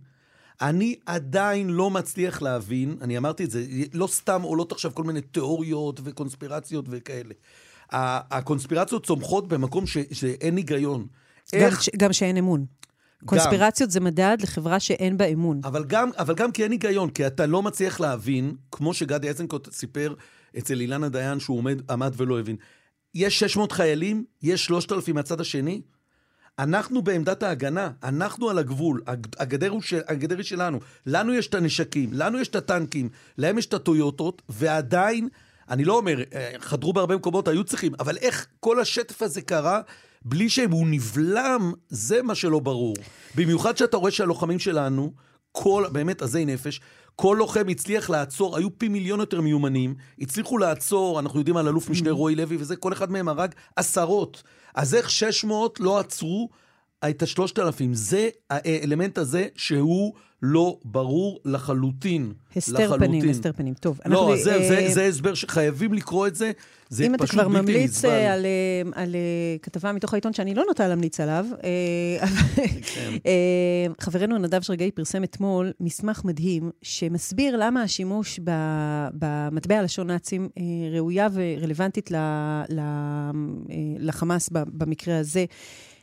אני 0.61 0.95
עדיין 1.05 1.69
לא 1.69 1.89
מצליח 1.89 2.41
להבין, 2.41 2.97
אני 3.01 3.17
אמרתי 3.17 3.43
את 3.43 3.51
זה, 3.51 3.65
לא 3.93 4.07
סתם 4.07 4.41
עולות 4.41 4.71
עכשיו 4.71 4.91
כל 4.95 5.03
מיני 5.03 5.21
תיאוריות 5.21 5.99
וקונספירציות 6.03 6.85
וכאלה. 6.89 7.33
הקונספירציות 7.91 9.05
צומחות 9.05 9.47
במקום 9.47 9.87
ש, 9.87 9.97
שאין 10.11 10.57
היגיון. 10.57 11.07
גם, 11.55 11.61
איך... 11.61 11.83
ש, 11.83 11.89
גם 11.97 12.13
שאין 12.13 12.37
אמון. 12.37 12.65
קונספירציות 13.25 13.89
גם. 13.89 13.93
זה 13.93 13.99
מדד 13.99 14.37
לחברה 14.41 14.79
שאין 14.79 15.17
בה 15.17 15.25
אמון. 15.25 15.61
אבל 15.63 15.83
גם, 15.83 16.09
אבל 16.17 16.35
גם 16.35 16.51
כי 16.51 16.63
אין 16.63 16.71
היגיון, 16.71 17.09
כי 17.09 17.27
אתה 17.27 17.45
לא 17.45 17.63
מצליח 17.63 17.99
להבין, 17.99 18.55
כמו 18.71 18.93
שגדי 18.93 19.27
איזנקוט 19.27 19.73
סיפר 19.73 20.13
אצל 20.57 20.81
אילנה 20.81 21.09
דיין, 21.09 21.39
שהוא 21.39 21.57
עומד, 21.57 21.91
עמד 21.91 22.13
ולא 22.17 22.39
הבין. 22.39 22.55
יש 23.15 23.39
600 23.39 23.71
חיילים, 23.71 24.23
יש 24.41 24.65
3,000 24.65 25.15
מהצד 25.15 25.41
השני. 25.41 25.81
אנחנו 26.59 27.01
בעמדת 27.01 27.43
ההגנה, 27.43 27.91
אנחנו 28.03 28.49
על 28.49 28.57
הגבול, 28.57 29.01
הגדר, 29.39 29.69
הוא 29.69 29.81
של, 29.81 29.99
הגדר 30.07 30.37
היא 30.37 30.45
שלנו. 30.45 30.79
לנו 31.05 31.33
יש 31.33 31.47
את 31.47 31.53
הנשקים, 31.55 32.09
לנו 32.13 32.39
יש 32.39 32.47
את 32.47 32.55
הטנקים, 32.55 33.09
להם 33.37 33.57
יש 33.57 33.65
את 33.65 33.73
הטויוטות, 33.73 34.41
ועדיין, 34.49 35.29
אני 35.69 35.85
לא 35.85 35.97
אומר, 35.97 36.17
אה, 36.33 36.51
חדרו 36.59 36.93
בהרבה 36.93 37.15
מקומות, 37.15 37.47
היו 37.47 37.63
צריכים, 37.63 37.93
אבל 37.99 38.17
איך 38.17 38.47
כל 38.59 38.79
השטף 38.79 39.21
הזה 39.21 39.41
קרה 39.41 39.81
בלי 40.25 40.49
שהוא 40.49 40.87
נבלם, 40.87 41.73
זה 41.89 42.23
מה 42.23 42.35
שלא 42.35 42.59
ברור. 42.59 42.95
במיוחד 43.35 43.77
שאתה 43.77 43.97
רואה 43.97 44.11
שהלוחמים 44.11 44.59
שלנו, 44.59 45.13
כל, 45.51 45.85
באמת 45.91 46.21
עזי 46.21 46.45
נפש, 46.45 46.81
כל 47.15 47.35
לוחם 47.39 47.67
הצליח 47.69 48.09
לעצור, 48.09 48.57
היו 48.57 48.77
פי 48.77 48.87
מיליון 48.87 49.19
יותר 49.19 49.41
מיומנים, 49.41 49.95
הצליחו 50.19 50.57
לעצור, 50.57 51.19
אנחנו 51.19 51.39
יודעים 51.39 51.57
על 51.57 51.67
אלוף 51.67 51.89
משנה 51.89 52.09
mm-hmm. 52.09 52.13
רועי 52.13 52.35
לוי 52.35 52.57
וזה, 52.59 52.75
כל 52.75 52.93
אחד 52.93 53.11
מהם 53.11 53.29
הרג 53.29 53.51
עשרות. 53.75 54.43
אז 54.75 54.95
איך 54.95 55.09
600 55.09 55.79
לא 55.79 55.99
עצרו 55.99 56.49
את 57.09 57.21
השלושת 57.21 57.59
אלפים? 57.59 57.93
זה 57.93 58.29
האלמנט 58.49 59.17
הזה 59.17 59.47
שהוא 59.55 60.13
לא 60.41 60.77
ברור 60.85 61.39
לחלוטין. 61.45 62.33
הסתר. 62.55 62.97
פנים, 62.97 63.29
הסתר 63.29 63.51
פנים. 63.53 63.73
טוב, 63.73 63.99
לא, 64.05 64.19
אנחנו... 64.19 64.43
זה, 64.43 64.55
אה... 64.55 64.67
זה, 64.67 64.93
זה 64.93 65.05
הסבר 65.05 65.33
שחייבים 65.33 65.93
לקרוא 65.93 66.27
את 66.27 66.35
זה. 66.35 66.51
זה 66.89 67.05
אם 67.05 67.15
אתה 67.15 67.27
כבר 67.27 67.47
ממליץ 67.47 68.05
אה, 68.05 68.33
על, 68.33 68.45
אה, 68.45 68.81
על, 68.81 69.03
על 69.03 69.15
אה, 69.15 69.57
כתבה 69.61 69.91
מתוך 69.91 70.13
העיתון 70.13 70.33
שאני 70.33 70.55
לא 70.55 70.63
נוטה 70.67 70.87
להמליץ 70.87 71.19
עליו, 71.19 71.45
כן. 72.93 73.13
חברנו 73.99 74.37
נדב 74.37 74.61
שרגאי 74.61 74.91
פרסם 74.91 75.23
אתמול 75.23 75.71
מסמך 75.79 76.25
מדהים 76.25 76.71
שמסביר 76.81 77.57
למה 77.57 77.83
השימוש 77.83 78.39
במטבע 79.13 79.83
לשון 79.83 80.07
נאצים 80.07 80.49
ראויה 80.91 81.27
ורלוונטית 81.33 82.11
לחמאס 83.99 84.49
במקרה 84.51 85.19
הזה. 85.19 85.45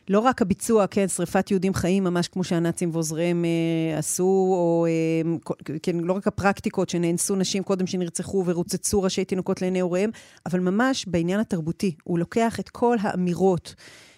לא 0.09 0.19
רק 0.19 0.41
הביצוע, 0.41 0.87
כן, 0.87 1.07
שריפת 1.07 1.51
יהודים 1.51 1.73
חיים, 1.73 2.03
ממש 2.03 2.27
כמו 2.27 2.43
שהנאצים 2.43 2.89
ועוזריהם 2.93 3.45
אה, 3.45 3.97
עשו, 3.97 4.23
או 4.23 4.85
אה, 4.89 5.51
כן, 5.83 5.95
לא 5.99 6.13
רק 6.13 6.27
הפרקטיקות 6.27 6.89
שנאנסו 6.89 7.35
נשים 7.35 7.63
קודם 7.63 7.87
שנרצחו 7.87 8.43
ורוצצו 8.45 9.03
ראשי 9.03 9.25
תינוקות 9.25 9.61
לעיני 9.61 9.79
הוריהם, 9.79 10.09
אבל 10.45 10.59
ממש 10.59 11.05
בעניין 11.07 11.39
התרבותי. 11.39 11.95
הוא 12.03 12.19
לוקח 12.19 12.59
את 12.59 12.69
כל 12.69 12.97
האמירות. 13.01 13.75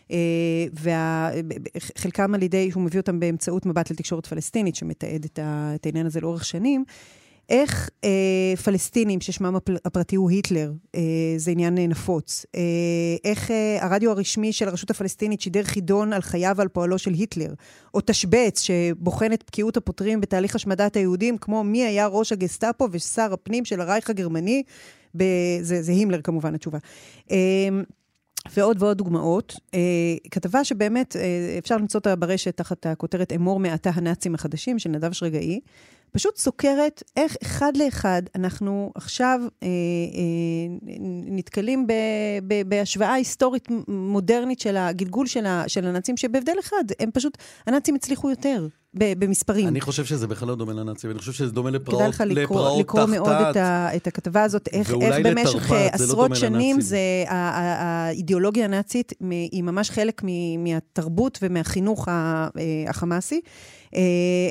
Uh, 0.07 0.09
וחלקם 0.73 2.35
על 2.35 2.43
ידי, 2.43 2.71
הוא 2.73 2.83
מביא 2.83 2.99
אותם 2.99 3.19
באמצעות 3.19 3.65
מבט 3.65 3.91
לתקשורת 3.91 4.25
פלסטינית, 4.25 4.75
שמתעד 4.75 5.25
את 5.35 5.85
העניין 5.85 6.05
הזה 6.05 6.21
לאורך 6.21 6.45
שנים. 6.45 6.85
איך 7.49 7.89
אה, 8.03 8.53
פלסטינים, 8.63 9.21
ששמם 9.21 9.55
הפרטי 9.85 10.15
הוא 10.15 10.29
היטלר, 10.29 10.71
אה, 10.95 11.01
זה 11.37 11.51
עניין 11.51 11.77
אה, 11.77 11.87
נפוץ, 11.87 12.45
אה, 12.55 12.61
איך 13.23 13.51
אה, 13.51 13.77
הרדיו 13.81 14.11
הרשמי 14.11 14.53
של 14.53 14.67
הרשות 14.67 14.89
הפלסטינית 14.89 15.41
שידר 15.41 15.63
חידון 15.63 16.13
על 16.13 16.21
חייו 16.21 16.53
ועל 16.57 16.67
פועלו 16.67 16.97
של 16.97 17.13
היטלר, 17.13 17.53
או 17.93 17.99
תשבץ 18.05 18.61
שבוחן 18.61 19.33
את 19.33 19.43
בקיאות 19.47 19.77
הפותרים 19.77 20.21
בתהליך 20.21 20.55
השמדת 20.55 20.95
היהודים, 20.95 21.37
כמו 21.37 21.63
מי 21.63 21.83
היה 21.83 22.07
ראש 22.07 22.31
הגסטאפו 22.31 22.87
ושר 22.91 23.33
הפנים 23.33 23.65
של 23.65 23.81
הרייך 23.81 24.09
הגרמני, 24.09 24.63
ב, 25.17 25.23
זה, 25.61 25.81
זה 25.81 25.91
הימלר 25.91 26.21
כמובן 26.21 26.55
התשובה. 26.55 26.77
אה, 27.31 27.37
ועוד 28.55 28.83
ועוד 28.83 28.97
דוגמאות. 28.97 29.59
אה, 29.73 29.79
כתבה 30.31 30.63
שבאמת 30.63 31.15
אה, 31.15 31.55
אפשר 31.57 31.77
למצוא 31.77 31.99
אותה 31.99 32.15
ברשת 32.15 32.57
תחת 32.57 32.85
הכותרת 32.85 33.33
אמור 33.33 33.59
מעתה 33.59 33.89
הנאצים 33.93 34.35
החדשים 34.35 34.79
של 34.79 34.89
נדב 34.89 35.11
שרגאי. 35.11 35.59
פשוט 36.11 36.37
סוקרת 36.37 37.03
איך 37.17 37.35
אחד 37.43 37.77
לאחד 37.77 38.21
אנחנו 38.35 38.91
עכשיו 38.95 39.39
אה, 39.63 39.67
אה, 39.67 40.91
נתקלים 41.25 41.87
ב, 41.87 41.93
ב, 42.47 42.69
בהשוואה 42.69 43.13
היסטורית 43.13 43.67
מודרנית 43.87 44.59
של 44.59 44.77
הגלגול 44.77 45.27
של, 45.27 45.45
ה, 45.45 45.63
של 45.67 45.87
הנאצים, 45.87 46.17
שבהבדל 46.17 46.55
אחד, 46.59 46.83
הם 46.99 47.11
פשוט, 47.13 47.37
הנאצים 47.67 47.95
הצליחו 47.95 48.29
יותר. 48.29 48.67
במספרים. 48.93 49.67
אני 49.67 49.81
חושב 49.81 50.05
שזה 50.05 50.27
בכלל 50.27 50.47
לא 50.47 50.55
דומה 50.55 50.73
לנאצים, 50.73 51.11
אני 51.11 51.19
חושב 51.19 51.31
שזה 51.31 51.51
דומה 51.51 51.69
לפרעות 51.69 52.01
תחתת. 52.01 52.15
כדאי 52.15 52.27
לך 52.29 52.37
לקרוא, 52.37 52.79
לקרוא 52.79 53.05
מאוד 53.05 53.29
את, 53.49 53.55
ה, 53.55 53.95
את 53.95 54.07
הכתבה 54.07 54.43
הזאת, 54.43 54.69
איך, 54.73 54.93
איך 55.01 55.15
במשך 55.23 55.71
אה, 55.71 55.83
לא 55.83 55.89
עשרות 55.91 56.29
לא 56.29 56.35
שנים 56.35 56.81
זה, 56.81 56.99
האידיאולוגיה 57.27 58.65
הנאצית 58.65 59.13
היא 59.51 59.63
ממש 59.63 59.89
חלק 59.89 60.21
מהתרבות 60.57 61.39
ומהחינוך 61.41 62.07
אה, 62.07 62.47
החמאסי. 62.87 63.41
אה, 63.95 64.01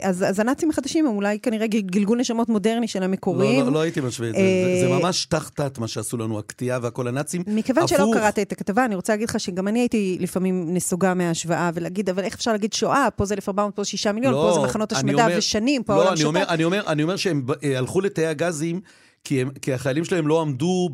אז, 0.03 0.25
אז 0.29 0.41
הנאצים 0.41 0.71
החדשים 0.71 1.07
הם 1.07 1.17
אולי 1.17 1.39
כנראה 1.39 1.67
גלגול 1.67 2.19
נשמות 2.19 2.49
מודרני 2.49 2.89
של 2.89 3.03
המקוריים. 3.03 3.61
לא, 3.61 3.67
לא, 3.67 3.73
לא 3.73 3.81
הייתי 3.81 4.01
משווה 4.01 4.29
את 4.29 4.35
זה. 4.35 4.41
זה, 4.41 4.89
זה 4.89 4.89
ממש 4.89 5.27
תחתת 5.27 5.79
מה 5.79 5.89
שעשו 5.89 6.17
לנו, 6.17 6.39
הקטיעה 6.39 6.79
והכל 6.83 7.09
הנאצים. 7.09 7.43
מכיוון 7.47 7.85
הפוך. 7.85 7.99
שלא 7.99 8.11
קראת 8.15 8.39
את 8.39 8.53
הכתבה, 8.53 8.85
אני 8.85 8.95
רוצה 8.95 9.13
להגיד 9.13 9.29
לך 9.29 9.41
שגם 9.41 9.69
אני 9.69 9.79
הייתי 9.79 10.17
לפעמים 10.21 10.75
נסוגה 10.75 11.15
מההשוואה, 11.15 11.71
ולהגיד, 11.75 12.11
אבל 12.11 12.25
איך 12.25 12.35
אפשר 12.35 12.53
להגיד 12.53 12.73
שואה? 12.73 13.09
פה 13.17 13.25
זה 13.25 13.35
1,400, 13.35 13.77
פה 13.77 13.83
זה 13.83 13.89
6 13.89 14.07
מיליון, 14.07 14.33
לא, 14.35 14.49
פה 14.49 14.61
זה 14.61 14.67
מחנות 14.67 14.93
השמדה 14.93 15.25
אומר, 15.25 15.39
ושנים, 15.39 15.83
פה 15.83 15.95
לא, 15.95 16.03
העולם 16.03 16.17
שתק. 16.17 16.27
אני 16.49 16.65
אומר, 16.65 16.83
אני 16.87 17.03
אומר 17.03 17.17
שהם 17.17 17.47
אה, 17.65 17.79
הלכו 17.79 18.01
לתאי 18.01 18.27
הגזים. 18.27 18.81
כי, 19.25 19.41
הם, 19.41 19.51
כי 19.51 19.73
החיילים 19.73 20.05
שלהם 20.05 20.29
לא 20.29 20.41
עמדו 20.41 20.89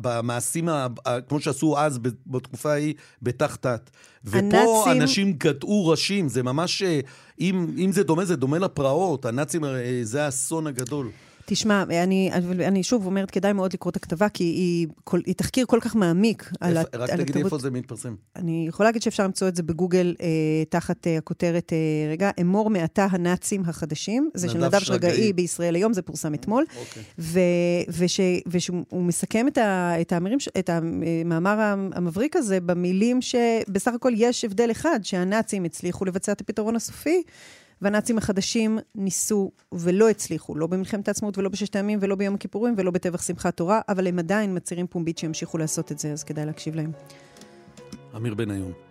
במעשים, 0.00 0.68
ה, 0.68 0.86
ה, 1.06 1.20
כמו 1.20 1.40
שעשו 1.40 1.78
אז, 1.78 1.98
בתקופה 2.26 2.72
ההיא, 2.72 2.94
בת"ת. 3.22 3.90
ופה 4.24 4.36
הנאצים... 4.36 5.02
אנשים 5.02 5.32
גדעו 5.32 5.86
ראשים, 5.86 6.28
זה 6.28 6.42
ממש, 6.42 6.82
אה, 6.82 7.00
אם, 7.40 7.66
אם 7.78 7.92
זה 7.92 8.02
דומה, 8.02 8.24
זה 8.24 8.36
דומה 8.36 8.58
לפרעות. 8.58 9.24
הנאצים, 9.24 9.64
אה, 9.64 10.00
זה 10.02 10.24
האסון 10.24 10.66
הגדול. 10.66 11.10
תשמע, 11.50 11.82
אני, 11.82 12.30
אני 12.66 12.82
שוב 12.82 13.06
אומרת, 13.06 13.30
כדאי 13.30 13.52
מאוד 13.52 13.72
לקרוא 13.72 13.90
את 13.90 13.96
הכתבה, 13.96 14.28
כי 14.28 14.44
היא, 14.44 14.86
כל, 15.04 15.20
היא 15.26 15.34
תחקיר 15.34 15.66
כל 15.66 15.78
כך 15.82 15.96
מעמיק 15.96 16.50
על 16.60 16.76
התרבות. 16.76 17.10
רק 17.10 17.20
תגידי 17.20 17.42
איפה 17.42 17.58
זה 17.58 17.70
מתפרסם. 17.70 18.14
אני 18.36 18.64
יכולה 18.68 18.88
להגיד 18.88 19.02
שאפשר 19.02 19.24
למצוא 19.24 19.48
את 19.48 19.56
זה 19.56 19.62
בגוגל 19.62 20.14
אה, 20.20 20.26
תחת 20.68 21.06
אה, 21.06 21.18
הכותרת, 21.18 21.72
אה, 21.72 22.10
רגע, 22.10 22.30
אמור 22.40 22.70
מעתה 22.70 23.06
הנאצים 23.10 23.62
החדשים. 23.66 24.30
זה 24.34 24.48
של 24.48 24.58
נדב 24.58 24.78
שרגאי 24.78 25.32
בישראל 25.32 25.74
היום, 25.74 25.92
זה 25.92 26.02
פורסם 26.02 26.34
אתמול. 26.34 26.64
אוקיי. 26.80 27.02
ו, 27.18 27.40
וש, 27.88 28.20
ושהוא 28.46 28.84
מסכם 28.92 29.48
את, 29.48 29.58
ה, 29.58 30.00
את, 30.00 30.12
האמירים, 30.12 30.38
את 30.58 30.70
המאמר 30.70 31.74
המבריק 31.92 32.36
הזה 32.36 32.60
במילים 32.60 33.22
שבסך 33.22 33.92
הכל 33.94 34.12
יש 34.16 34.44
הבדל 34.44 34.70
אחד, 34.70 35.00
שהנאצים 35.02 35.64
הצליחו 35.64 36.04
לבצע 36.04 36.32
את 36.32 36.40
הפתרון 36.40 36.76
הסופי. 36.76 37.22
והנאצים 37.82 38.18
החדשים 38.18 38.78
ניסו 38.94 39.50
ולא 39.72 40.10
הצליחו, 40.10 40.54
לא 40.54 40.66
במלחמת 40.66 41.08
העצמאות 41.08 41.38
ולא 41.38 41.48
בששת 41.48 41.76
הימים 41.76 41.98
ולא 42.02 42.14
ביום 42.14 42.34
הכיפורים 42.34 42.74
ולא 42.76 42.90
בטבח 42.90 43.22
שמחת 43.22 43.56
תורה, 43.56 43.80
אבל 43.88 44.06
הם 44.06 44.18
עדיין 44.18 44.56
מצהירים 44.56 44.86
פומבית 44.86 45.18
שימשיכו 45.18 45.58
לעשות 45.58 45.92
את 45.92 45.98
זה, 45.98 46.12
אז 46.12 46.24
כדאי 46.24 46.46
להקשיב 46.46 46.74
להם. 46.74 46.92
אמיר 48.16 48.34
בניון. 48.34 48.87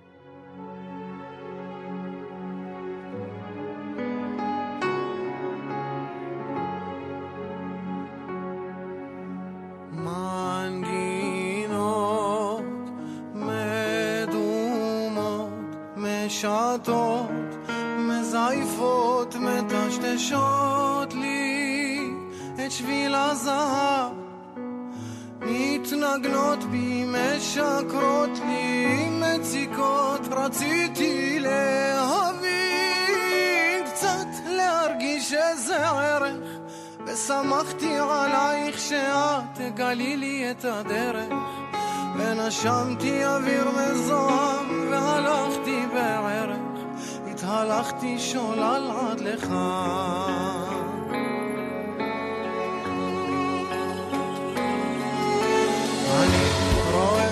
ושמחתי 37.28 37.98
עלייך 37.98 38.80
שאת 38.80 39.44
תגלי 39.54 40.18
לי 40.18 40.52
את 40.52 40.66
הדרך. 40.66 41.34
ונשמתי 42.18 43.26
אוויר 43.26 43.68
מזוהם 43.72 44.88
והלכתי 44.92 45.80
בערך, 45.94 46.58
התהלכתי 47.32 48.20
שולל 48.20 48.92
עד 49.00 49.20
לך. 49.20 49.48
אני 56.22 56.50
רואה, 56.92 57.30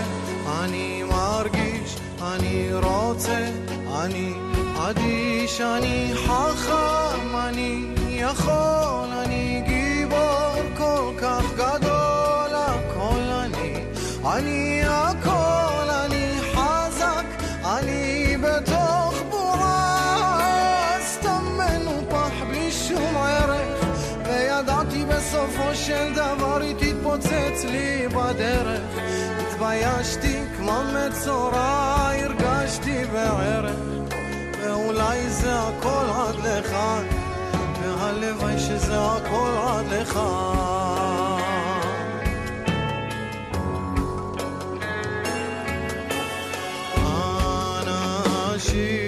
אני 0.63 1.03
מרגיש, 1.03 1.95
אני 2.21 2.69
רוצה, 2.73 3.49
אני 4.03 4.33
אדיש, 4.77 5.61
אני 5.61 6.11
חכם, 6.15 7.35
אני 7.35 7.85
יכול, 8.09 9.14
כך 11.45 11.53
גדול, 11.53 12.55
הכל 12.55 13.19
אני, 13.19 13.83
אני 14.25 14.75
של 25.75 26.13
דבר 26.13 26.61
היא 26.61 26.75
תתפוצץ 26.75 27.63
לי 27.63 28.07
בדרך. 28.07 28.81
התביישתי 29.39 30.43
כמו 30.57 30.81
מצורע, 30.93 32.11
הרגשתי 32.23 33.05
בערך 33.13 33.75
ואולי 34.61 35.29
זה 35.29 35.59
הכל 35.59 36.05
עד 36.15 36.35
לכאן 36.35 37.03
והלוואי 37.81 38.59
שזה 38.59 38.97
הכל 39.01 39.51
עד 39.67 39.85
לכאן 39.87 41.24
כן, 48.75 49.04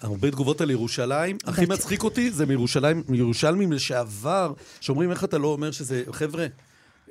הרבה 0.00 0.30
תגובות 0.30 0.60
על 0.60 0.70
ירושלים. 0.70 1.36
הכי 1.44 1.66
מצחיק 1.66 2.02
אותי 2.02 2.30
זה 2.30 2.46
מירושלים, 2.46 3.02
מירושלמים 3.08 3.72
לשעבר, 3.72 4.52
שאומרים 4.80 5.10
איך 5.10 5.24
אתה 5.24 5.38
לא 5.38 5.48
אומר 5.48 5.70
שזה... 5.70 6.02
חבר'ה, 6.10 6.46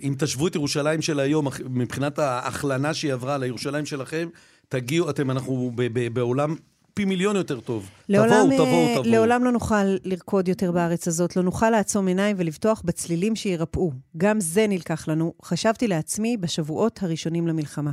אם 0.03 0.15
תשוו 0.17 0.47
את 0.47 0.55
ירושלים 0.55 1.01
של 1.01 1.19
היום, 1.19 1.47
מבחינת 1.69 2.19
ההכלנה 2.19 2.93
שהיא 2.93 3.13
עברה 3.13 3.37
לירושלים 3.37 3.85
שלכם, 3.85 4.29
תגיעו, 4.69 5.09
אתם, 5.09 5.31
אנחנו 5.31 5.71
בעולם 6.13 6.55
פי 6.93 7.05
מיליון 7.05 7.35
יותר 7.35 7.59
טוב. 7.59 7.89
לעולם, 8.09 8.29
תבואו, 8.29 8.65
תבואו, 8.65 8.91
תבואו. 8.91 9.11
לעולם 9.11 9.43
לא 9.43 9.51
נוכל 9.51 9.85
לרקוד 10.03 10.47
יותר 10.47 10.71
בארץ 10.71 11.07
הזאת, 11.07 11.35
לא 11.35 11.43
נוכל 11.43 11.69
לעצום 11.69 12.07
עיניים 12.07 12.35
ולבטוח 12.39 12.81
בצלילים 12.85 13.35
שירפאו. 13.35 13.91
גם 14.17 14.39
זה 14.39 14.67
נלקח 14.67 15.07
לנו. 15.07 15.33
חשבתי 15.43 15.87
לעצמי 15.87 16.37
בשבועות 16.37 17.03
הראשונים 17.03 17.47
למלחמה. 17.47 17.91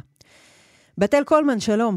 בתל 0.98 1.22
קולמן, 1.24 1.60
שלום. 1.60 1.96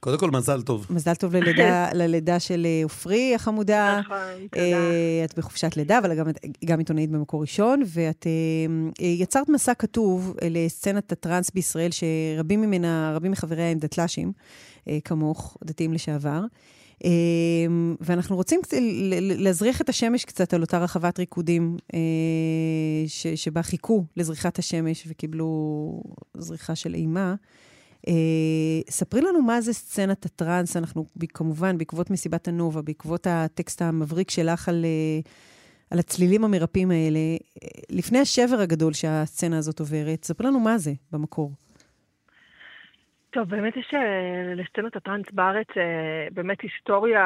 קודם 0.00 0.18
כל, 0.18 0.30
מזל 0.30 0.62
טוב. 0.62 0.86
מזל 0.90 1.14
טוב 1.14 1.36
ללידה, 1.36 1.88
ללידה 2.00 2.40
של 2.40 2.66
אה, 2.66 2.80
עופרי 2.82 3.34
החמודה. 3.34 4.00
נכון, 4.00 4.16
תודה. 4.50 4.62
אה, 4.62 5.24
את 5.24 5.38
בחופשת 5.38 5.76
לידה, 5.76 5.98
אבל 5.98 6.14
גם, 6.14 6.26
גם 6.64 6.78
עיתונאית 6.78 7.10
במקור 7.10 7.40
ראשון, 7.40 7.82
ואת 7.86 8.26
אה, 8.26 9.04
יצרת 9.04 9.48
מסע 9.48 9.74
כתוב 9.74 10.36
לסצנת 10.50 11.12
הטראנס 11.12 11.50
בישראל, 11.50 11.90
שרבים 11.90 12.60
ממנה, 12.60 13.12
רבים 13.16 13.30
מחבריה 13.30 13.70
הם 13.70 13.78
דתל"שים, 13.78 14.32
כמוך, 15.04 15.56
דתיים 15.64 15.92
לשעבר. 15.92 16.40
ואנחנו 18.00 18.36
רוצים 18.36 18.60
להזריח 19.20 19.80
את 19.80 19.88
השמש 19.88 20.24
קצת 20.24 20.54
על 20.54 20.60
אותה 20.60 20.78
רחבת 20.78 21.18
ריקודים 21.18 21.76
ש, 23.06 23.26
שבה 23.26 23.62
חיכו 23.62 24.04
לזריחת 24.16 24.58
השמש 24.58 25.04
וקיבלו 25.08 26.02
זריחה 26.34 26.74
של 26.74 26.94
אימה. 26.94 27.34
Uh, 28.06 28.90
ספרי 28.90 29.20
לנו 29.20 29.42
מה 29.42 29.60
זה 29.60 29.72
סצנת 29.72 30.24
הטראנס, 30.24 30.76
אנחנו 30.76 31.04
כמובן, 31.34 31.78
בעקבות 31.78 32.10
מסיבת 32.10 32.48
הנובה, 32.48 32.82
בעקבות 32.82 33.26
הטקסט 33.30 33.82
המבריק 33.82 34.30
שלך 34.30 34.68
על, 34.68 34.84
uh, 34.84 35.28
על 35.90 35.98
הצלילים 35.98 36.44
המרפאים 36.44 36.90
האלה, 36.90 37.18
uh, 37.18 37.66
לפני 37.90 38.18
השבר 38.18 38.56
הגדול 38.60 38.92
שהסצנה 38.92 39.58
הזאת 39.58 39.80
עוברת, 39.80 40.24
ספרי 40.24 40.46
לנו 40.46 40.60
מה 40.60 40.78
זה 40.78 40.92
במקור. 41.12 41.52
טוב, 43.30 43.48
באמת 43.48 43.76
יש 43.76 43.94
לסצנת 44.56 44.96
הטראנס 44.96 45.26
בארץ 45.32 45.66
באמת 46.32 46.60
היסטוריה 46.60 47.22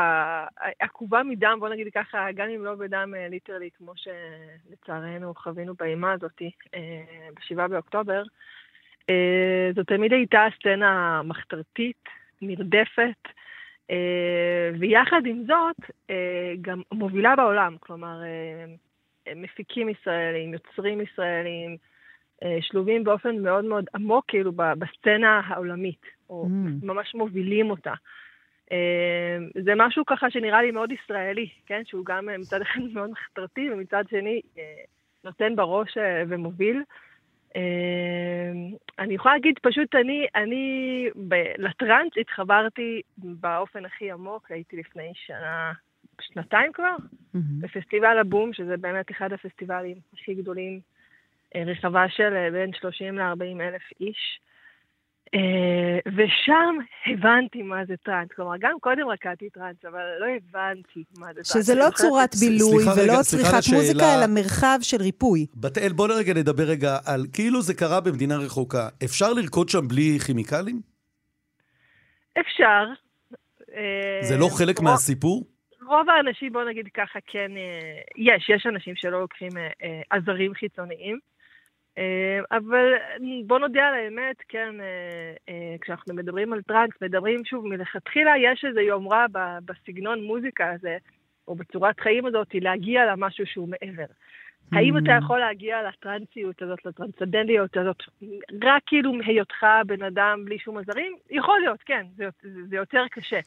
עקובה 0.80 1.22
מדם, 1.22 1.56
בוא 1.60 1.68
נגיד 1.68 1.86
ככה, 1.94 2.32
גם 2.34 2.48
אם 2.48 2.64
לא 2.64 2.74
בדם 2.74 3.14
ליטרלי, 3.30 3.70
כמו 3.78 3.92
שלצערנו 3.96 5.34
חווינו 5.34 5.74
באימה 5.74 6.12
הזאת 6.12 6.42
ב-7 7.34 7.68
באוקטובר. 7.68 8.22
אה, 9.10 9.70
זו 9.74 9.84
תמיד 9.84 10.12
הייתה 10.12 10.46
סצנה 10.58 11.22
מחתרתית, 11.24 12.04
נרדפת, 12.42 13.28
אה, 13.90 14.70
ויחד 14.78 15.26
עם 15.26 15.44
זאת, 15.46 15.90
אה, 16.10 16.54
גם 16.60 16.82
מובילה 16.92 17.36
בעולם. 17.36 17.76
כלומר, 17.80 18.20
מפיקים 19.36 19.88
ישראלים, 19.88 20.52
יוצרים 20.52 21.00
ישראלים, 21.00 21.76
שלובים 22.60 23.04
באופן 23.04 23.36
מאוד 23.38 23.64
מאוד 23.64 23.84
עמוק, 23.94 24.24
כאילו, 24.28 24.52
בסצנה 24.52 25.40
העולמית, 25.46 26.02
או 26.30 26.46
mm. 26.46 26.86
ממש 26.86 27.14
מובילים 27.14 27.70
אותה. 27.70 27.92
זה 29.64 29.72
משהו 29.76 30.04
ככה 30.06 30.30
שנראה 30.30 30.62
לי 30.62 30.70
מאוד 30.70 30.92
ישראלי, 30.92 31.48
כן? 31.66 31.82
שהוא 31.84 32.04
גם 32.04 32.28
מצד 32.38 32.60
אחד 32.62 32.80
מאוד 32.94 33.10
מחתרתי, 33.10 33.70
ומצד 33.70 34.04
שני 34.10 34.40
נותן 35.24 35.56
בראש 35.56 35.96
ומוביל. 36.28 36.82
אמ, 37.56 38.74
אני 38.98 39.14
יכולה 39.14 39.34
להגיד, 39.34 39.54
פשוט 39.62 39.94
אני, 39.94 40.26
אני 40.34 41.06
לטראנס 41.58 42.12
התחברתי 42.20 43.00
באופן 43.18 43.84
הכי 43.84 44.10
עמוק, 44.10 44.50
הייתי 44.50 44.76
לפני 44.76 45.12
שנה, 45.14 45.72
שנתיים 46.20 46.72
כבר, 46.72 46.96
mm-hmm. 46.96 47.38
בפסטיבל 47.60 48.18
הבום, 48.18 48.52
שזה 48.52 48.76
באמת 48.76 49.10
אחד 49.10 49.32
הפסטיבלים 49.32 49.96
הכי 50.12 50.34
גדולים, 50.34 50.80
אה, 51.54 51.62
רחבה 51.66 52.08
של 52.08 52.36
אה, 52.36 52.50
בין 52.50 52.72
30 52.72 53.18
ל-40 53.18 53.60
אלף 53.60 53.82
איש. 54.00 54.40
אה, 55.34 55.98
ושם 56.06 56.74
הבנתי 57.06 57.62
מה 57.62 57.84
זה 57.88 57.94
טראנס. 58.04 58.28
כלומר, 58.36 58.56
גם 58.60 58.72
קודם 58.80 59.08
רקדתי 59.08 59.50
טראנס, 59.50 59.76
אבל 59.84 60.02
לא 60.20 60.26
הבנתי 60.26 61.04
מה 61.18 61.26
זה 61.26 61.32
טראנס. 61.32 61.52
שזה 61.52 61.74
לא 61.74 61.90
צורת 61.94 62.34
בילוי 62.34 62.84
ולא 62.96 63.22
צריכת 63.22 63.74
מוזיקה, 63.74 64.14
אלא 64.14 64.26
מרחב 64.34 64.78
של 64.82 64.96
ריפוי. 64.96 65.46
בת 65.56 65.78
אל, 65.78 65.92
בוא 65.92 66.08
רגע 66.18 66.34
נדבר 66.34 66.62
רגע 66.62 66.98
על 67.06 67.26
כאילו 67.32 67.62
זה 67.62 67.74
קרה 67.74 68.00
במדינה 68.00 68.36
רחוקה. 68.36 68.88
אפשר 69.04 69.32
לרקוד 69.32 69.68
שם 69.68 69.88
בלי 69.88 70.18
כימיקלים? 70.26 70.80
אפשר. 72.40 72.84
זה 74.22 74.36
לא 74.38 74.48
חלק 74.58 74.80
מהסיפור? 74.80 75.44
רוב 75.86 76.10
האנשים, 76.10 76.52
בוא 76.52 76.64
נגיד 76.64 76.88
ככה, 76.94 77.18
כן, 77.26 77.52
יש, 78.16 78.48
יש 78.48 78.66
אנשים 78.66 78.94
שלא 78.96 79.20
לוקחים 79.20 79.50
עזרים 80.10 80.54
חיצוניים. 80.54 81.18
אה, 81.98 82.40
אבל 82.50 82.92
בוא 83.46 83.58
נודה 83.58 83.88
על 83.88 83.94
האמת, 83.94 84.36
כן, 84.48 84.80
אה, 84.80 85.34
אה, 85.48 85.76
כשאנחנו 85.80 86.14
מדברים 86.14 86.52
על 86.52 86.62
טראנס, 86.62 86.90
מדברים 87.02 87.44
שוב, 87.44 87.66
מלכתחילה 87.66 88.32
יש 88.38 88.64
איזו 88.64 88.80
יומרה 88.80 89.26
בסגנון 89.64 90.22
מוזיקה 90.22 90.72
הזה, 90.72 90.96
או 91.48 91.54
בצורת 91.54 92.00
חיים 92.00 92.26
הזאת, 92.26 92.48
להגיע 92.54 93.06
למשהו 93.12 93.46
שהוא 93.46 93.68
מעבר. 93.68 94.04
האם 94.72 94.98
אתה 94.98 95.16
mm. 95.16 95.24
יכול 95.24 95.38
להגיע 95.38 95.88
לטרנסיות 95.88 96.62
הזאת, 96.62 96.84
לטרנסדנדיות 96.84 97.76
הזאת, 97.76 98.02
רק 98.64 98.82
כאילו 98.86 99.12
מהיותך 99.12 99.66
בן 99.86 100.02
אדם 100.02 100.44
בלי 100.44 100.58
שום 100.58 100.78
עזרים? 100.78 101.16
יכול 101.30 101.60
להיות, 101.60 101.82
כן, 101.82 102.06
זה, 102.16 102.28
זה 102.68 102.76
יותר 102.76 103.04
קשה. 103.10 103.40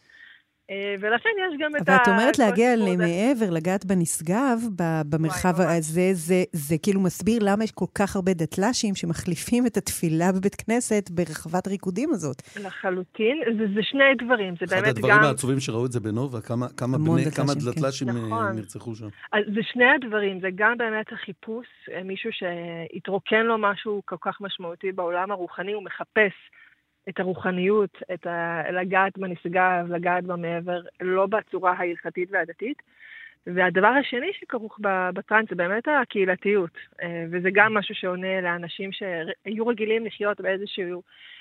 אה, 0.71 0.95
ולכן 0.99 1.29
יש 1.47 1.59
גם 1.59 1.71
את 1.75 1.89
ה... 1.89 1.95
אבל 1.95 2.01
את 2.03 2.07
אומרת 2.07 2.39
להגיע 2.39 2.75
למעבר, 2.75 3.49
לגעת 3.51 3.85
בנשגב, 3.85 4.57
במרחב 5.09 5.53
הזה, 5.61 6.09
זה, 6.13 6.43
זה 6.51 6.75
כאילו 6.83 7.01
מסביר 7.01 7.39
למה 7.41 7.63
יש 7.63 7.71
כל 7.71 7.85
כך 7.95 8.15
הרבה 8.15 8.33
דתל"שים 8.33 8.95
שמחליפים 8.95 9.65
את 9.65 9.77
התפילה 9.77 10.31
בבית 10.31 10.55
כנסת 10.55 11.09
ברחבת 11.09 11.67
הריקודים 11.67 12.09
הזאת. 12.09 12.41
לחלוטין, 12.65 13.37
זה, 13.57 13.65
זה 13.75 13.83
שני 13.83 14.03
דברים, 14.25 14.53
זה 14.59 14.65
באמת 14.75 14.83
גם... 14.83 14.87
אחד 14.89 14.97
הדברים 14.97 15.23
העצובים 15.23 15.59
שראו 15.59 15.85
את 15.85 15.91
זה 15.91 15.99
בנובה, 15.99 16.41
כמה, 16.41 16.67
כמה, 16.77 16.97
בני, 16.97 17.25
דתל"שים, 17.25 17.45
כמה 17.45 17.53
דתל"שים 17.71 18.07
כן. 18.07 18.17
נכון. 18.17 18.55
נרצחו 18.55 18.95
שם. 18.95 19.07
אז 19.31 19.43
זה 19.55 19.61
שני 19.63 19.85
הדברים, 19.95 20.39
זה 20.39 20.47
גם 20.55 20.77
באמת 20.77 21.13
החיפוש, 21.13 21.67
אה, 21.93 22.03
מישהו 22.03 22.29
שהתרוקן 22.33 23.43
לו 23.45 23.57
משהו 23.57 24.01
כל 24.05 24.15
כך 24.21 24.41
משמעותי 24.41 24.91
בעולם 24.91 25.31
הרוחני, 25.31 25.73
הוא 25.73 25.83
מחפש. 25.83 26.33
את 27.09 27.19
הרוחניות, 27.19 28.01
את 28.13 28.27
ה... 28.27 28.61
לגעת 28.71 29.17
בנשגב, 29.17 29.85
לגעת 29.89 30.23
במעבר, 30.23 30.81
לא 31.01 31.25
בצורה 31.25 31.73
ההלכתית 31.77 32.29
והדתית. 32.31 32.81
והדבר 33.55 33.87
השני 33.87 34.31
שכרוך 34.39 34.79
בטראנס 35.13 35.49
זה 35.49 35.55
באמת 35.55 35.83
הקהילתיות, 36.01 36.77
אה, 37.01 37.25
וזה 37.31 37.49
גם 37.53 37.73
משהו 37.73 37.95
שעונה 37.95 38.41
לאנשים 38.41 38.89
שהיו 38.91 39.67
רגילים 39.67 40.05
לחיות 40.05 40.41
באיזושהי 40.41 40.83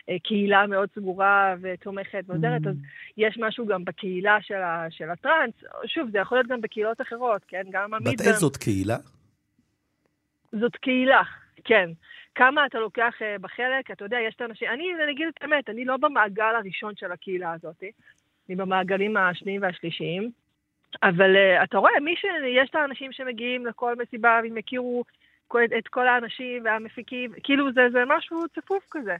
אה, 0.08 0.16
קהילה 0.22 0.66
מאוד 0.66 0.88
סגורה 0.94 1.54
ותומכת 1.60 2.24
ועוזרת, 2.26 2.62
mm. 2.62 2.68
אז 2.68 2.76
יש 3.16 3.38
משהו 3.38 3.66
גם 3.66 3.84
בקהילה 3.84 4.38
של, 4.40 4.54
ה, 4.54 4.86
של 4.90 5.10
הטראנס, 5.10 5.54
שוב, 5.86 6.10
זה 6.10 6.18
יכול 6.18 6.38
להיות 6.38 6.48
גם 6.48 6.60
בקהילות 6.60 7.00
אחרות, 7.00 7.42
כן? 7.48 7.62
גם 7.70 7.90
בת 7.90 8.20
איזאת 8.20 8.56
קהילה? 8.56 8.96
זאת 10.52 10.76
קהילה, 10.76 11.22
כן. 11.64 11.90
כמה 12.36 12.66
אתה 12.66 12.78
לוקח 12.78 13.14
uh, 13.18 13.42
בחלק, 13.42 13.90
אתה 13.90 14.04
יודע, 14.04 14.18
יש 14.28 14.34
את 14.34 14.40
האנשים, 14.40 14.68
אני, 14.68 14.84
אני 15.04 15.12
אגיד 15.12 15.26
את 15.28 15.42
האמת, 15.42 15.68
אני 15.68 15.84
לא 15.84 15.96
במעגל 15.96 16.54
הראשון 16.58 16.92
של 16.96 17.12
הקהילה 17.12 17.52
הזאת, 17.52 17.84
אני 18.48 18.56
במעגלים 18.56 19.16
השניים 19.16 19.62
והשלישיים, 19.62 20.30
אבל 21.02 21.36
uh, 21.36 21.64
אתה 21.64 21.78
רואה, 21.78 22.00
מי 22.00 22.14
ש... 22.16 22.24
יש 22.46 22.70
את 22.70 22.74
האנשים 22.74 23.12
שמגיעים 23.12 23.66
לכל 23.66 23.94
מסיבה, 24.02 24.40
והם 24.42 24.58
יכירו 24.58 25.04
את 25.78 25.88
כל 25.88 26.08
האנשים 26.08 26.64
והמפיקים, 26.64 27.32
כאילו 27.42 27.72
זה, 27.72 27.86
זה 27.92 28.02
משהו 28.06 28.44
צפוף 28.54 28.86
כזה. 28.90 29.16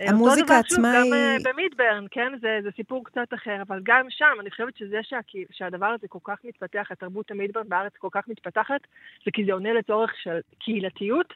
אה, 0.00 0.10
המוזיקה 0.10 0.58
עצמה 0.58 0.92
היא... 0.92 1.12
גם 1.12 1.52
במידברן, 1.52 2.06
כן? 2.10 2.32
זה, 2.40 2.58
זה 2.62 2.70
סיפור 2.76 3.04
קצת 3.04 3.34
אחר, 3.34 3.62
אבל 3.62 3.80
גם 3.82 4.06
שם, 4.10 4.36
אני 4.40 4.50
חושבת 4.50 4.76
שזה 4.76 4.98
שה, 5.02 5.18
שהדבר 5.50 5.86
הזה 5.86 6.08
כל 6.08 6.18
כך 6.24 6.38
מתפתח, 6.44 6.88
התרבות 6.90 7.30
המידברן 7.30 7.68
בארץ 7.68 7.92
כל 7.98 8.08
כך 8.10 8.28
מתפתחת, 8.28 8.80
זה 9.24 9.30
כי 9.30 9.44
זה 9.44 9.52
עונה 9.52 9.72
לצורך 9.72 10.12
של 10.22 10.40
קהילתיות. 10.58 11.34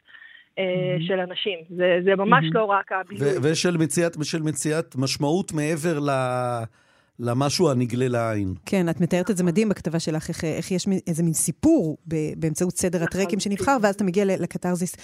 אה, 0.58 0.96
של 1.00 1.20
אנשים. 1.20 1.58
זה, 1.76 1.98
זה 2.04 2.16
ממש 2.16 2.44
לא 2.52 2.64
רק 2.64 2.92
הבילוי. 2.92 3.28
ושל 3.42 3.76
מציאת, 3.76 4.16
מציאת 4.40 4.96
משמעות 4.96 5.52
מעבר 5.52 5.98
ל... 5.98 6.10
למשהו 7.18 7.70
הנגלה 7.70 8.08
לעין. 8.08 8.54
כן, 8.66 8.88
את 8.88 9.00
מתארת 9.00 9.30
את 9.30 9.36
זה 9.36 9.44
מדהים 9.44 9.68
בכתבה 9.68 10.00
שלך, 10.00 10.28
איך, 10.28 10.44
איך 10.44 10.70
יש 10.70 10.86
איזה 11.06 11.22
מין 11.22 11.32
סיפור 11.32 11.96
באמצעות 12.36 12.76
סדר 12.76 13.02
הטרקים 13.02 13.40
שנבחר, 13.40 13.76
ואז 13.82 13.94
אתה 13.94 14.04
מגיע 14.04 14.24
לקתרזיס. 14.24 14.96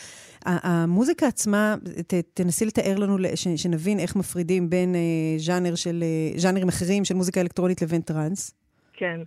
המוזיקה 0.46 1.26
עצמה, 1.26 1.74
ת, 2.06 2.14
תנסי 2.34 2.64
לתאר 2.64 2.96
לנו, 2.96 3.16
ש, 3.34 3.48
שנבין 3.48 3.98
איך 3.98 4.16
מפרידים 4.16 4.70
בין 4.70 4.94
אה, 4.94 5.00
ז'אנר 5.38 5.74
של, 5.74 6.02
אה, 6.02 6.38
ז'אנרים 6.38 6.68
אחרים 6.68 7.04
של 7.04 7.14
מוזיקה 7.14 7.40
אלקטרונית 7.40 7.82
לבין 7.82 8.00
טראנס. 8.00 8.54
כן. 8.92 9.20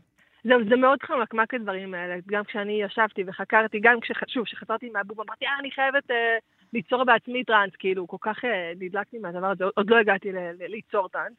זה, 0.46 0.54
זה 0.70 0.76
מאוד 0.76 1.00
חמקמק 1.04 1.54
הדברים 1.54 1.94
האלה, 1.94 2.16
גם 2.28 2.44
כשאני 2.44 2.84
ישבתי 2.84 3.24
וחקרתי, 3.28 3.80
גם 3.80 4.00
כששוב, 4.00 4.46
כשחזרתי 4.46 4.90
מהבום, 4.90 5.22
אמרתי, 5.22 5.46
אה, 5.46 5.60
אני 5.60 5.72
חייבת 5.72 6.12
אה, 6.12 6.38
ליצור 6.74 7.04
בעצמי 7.04 7.44
טראנס, 7.44 7.76
כאילו, 7.80 8.08
כל 8.08 8.18
כך 8.22 8.46
אה, 8.46 8.72
נדלקתי 8.80 9.20
מהדבר 9.20 9.48
הזה, 9.48 9.64
עוד 9.76 9.90
לא 9.90 9.98
הגעתי 9.98 10.32
ל, 10.32 10.38
ל, 10.38 10.68
ליצור 10.68 11.10
טראנס. 11.10 11.34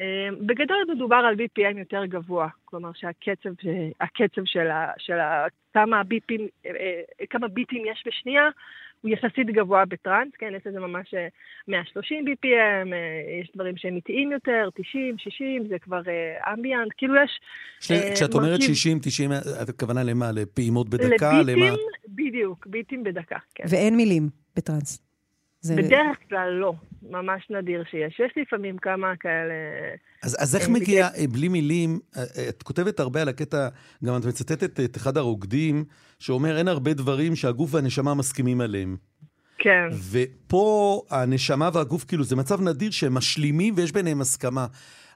אה, 0.00 0.28
בגדול 0.46 0.76
מדובר 0.88 1.16
על 1.16 1.34
BPM 1.34 1.78
יותר 1.78 2.04
גבוה, 2.04 2.48
כלומר 2.64 2.90
שהקצב 2.94 3.50
הקצב 4.00 4.42
של, 4.44 4.66
ה, 4.70 4.92
של 4.98 5.18
ה, 5.18 5.46
כמה 5.74 5.96
אה, 5.96 6.70
אה, 7.20 7.26
כמה 7.30 7.48
ביטים 7.48 7.82
יש 7.86 8.02
בשנייה, 8.06 8.48
הוא 9.00 9.10
יחסית 9.10 9.46
גבוה 9.46 9.84
בטראנס, 9.84 10.32
כן, 10.38 10.52
יש 10.56 10.66
לזה 10.66 10.80
ממש 10.80 11.14
130 11.68 12.24
BPM, 12.24 12.88
יש 13.40 13.50
דברים 13.54 13.76
שהם 13.76 13.96
איטיים 13.96 14.32
יותר, 14.32 14.68
90, 14.74 15.18
60, 15.18 15.68
זה 15.68 15.78
כבר 15.78 16.00
אמביאנט, 16.54 16.92
כאילו 16.96 17.14
יש... 17.24 17.40
כשאת 18.14 18.34
אומרת 18.34 18.62
60, 18.62 18.98
90, 19.02 19.30
את 19.62 19.68
הכוונה 19.68 20.02
למה? 20.02 20.32
לפעימות 20.32 20.88
בדקה? 20.88 21.42
לביטים, 21.42 21.62
למה? 21.62 21.76
בדיוק, 22.08 22.66
ביטים 22.66 23.04
בדקה, 23.04 23.38
כן. 23.54 23.64
ואין 23.68 23.96
מילים 23.96 24.28
בטראנס. 24.56 25.09
זה... 25.60 25.76
בדרך 25.76 26.16
כלל 26.28 26.50
לא, 26.50 26.74
ממש 27.10 27.46
נדיר 27.50 27.84
שיש. 27.90 28.20
יש 28.20 28.32
לפעמים 28.36 28.78
כמה 28.78 29.16
כאלה... 29.20 29.54
אז, 30.22 30.36
אז 30.40 30.56
איך 30.56 30.68
מגיע, 30.68 31.08
בלי 31.32 31.48
מילים, 31.48 31.98
את 32.48 32.62
כותבת 32.62 33.00
הרבה 33.00 33.22
על 33.22 33.28
הקטע, 33.28 33.68
גם 34.04 34.16
את 34.16 34.24
מצטטת 34.24 34.80
את 34.80 34.96
אחד 34.96 35.16
הרוקדים, 35.16 35.84
שאומר 36.18 36.58
אין 36.58 36.68
הרבה 36.68 36.94
דברים 36.94 37.36
שהגוף 37.36 37.74
והנשמה 37.74 38.14
מסכימים 38.14 38.60
עליהם. 38.60 38.96
כן. 39.58 39.88
ופה 40.10 41.02
הנשמה 41.10 41.70
והגוף, 41.72 42.04
כאילו, 42.04 42.24
זה 42.24 42.36
מצב 42.36 42.62
נדיר 42.62 42.90
שהם 42.90 43.14
משלימים 43.14 43.74
ויש 43.76 43.92
ביניהם 43.92 44.20
הסכמה. 44.20 44.66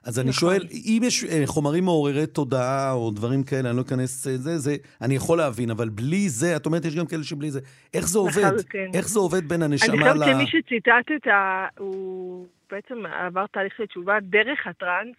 אז 0.05 0.19
אני 0.19 0.29
נכון. 0.29 0.39
שואל, 0.39 0.67
אם 0.71 1.01
יש 1.05 1.23
אה, 1.23 1.41
חומרים 1.45 1.83
מעוררי 1.83 2.27
תודעה 2.27 2.91
או 2.91 3.11
דברים 3.11 3.43
כאלה, 3.43 3.69
אני 3.69 3.77
לא 3.77 3.81
אכנס 3.81 4.27
לזה, 4.27 4.49
אה, 4.49 4.57
זה, 4.57 4.75
אני 5.01 5.15
יכול 5.15 5.37
להבין, 5.37 5.69
אבל 5.71 5.89
בלי 5.89 6.29
זה, 6.29 6.55
את 6.55 6.65
אומרת, 6.65 6.85
יש 6.85 6.95
גם 6.95 7.05
כאלה 7.05 7.23
שבלי 7.23 7.51
זה. 7.51 7.59
איך 7.93 8.07
זה 8.07 8.19
עובד? 8.19 8.61
כן. 8.69 8.89
איך 8.93 9.09
זה 9.09 9.19
עובד 9.19 9.49
בין 9.49 9.61
הנשמה 9.63 10.13
ל... 10.13 10.23
אני 10.23 10.45
חושבת 10.45 10.51
שמי 10.51 10.61
שציטטת, 10.61 11.31
הוא 11.77 12.47
בעצם 12.71 13.05
עבר 13.05 13.45
תהליך 13.47 13.73
של 13.77 13.85
תשובה 13.85 14.17
דרך 14.21 14.67
הטראנס, 14.67 15.15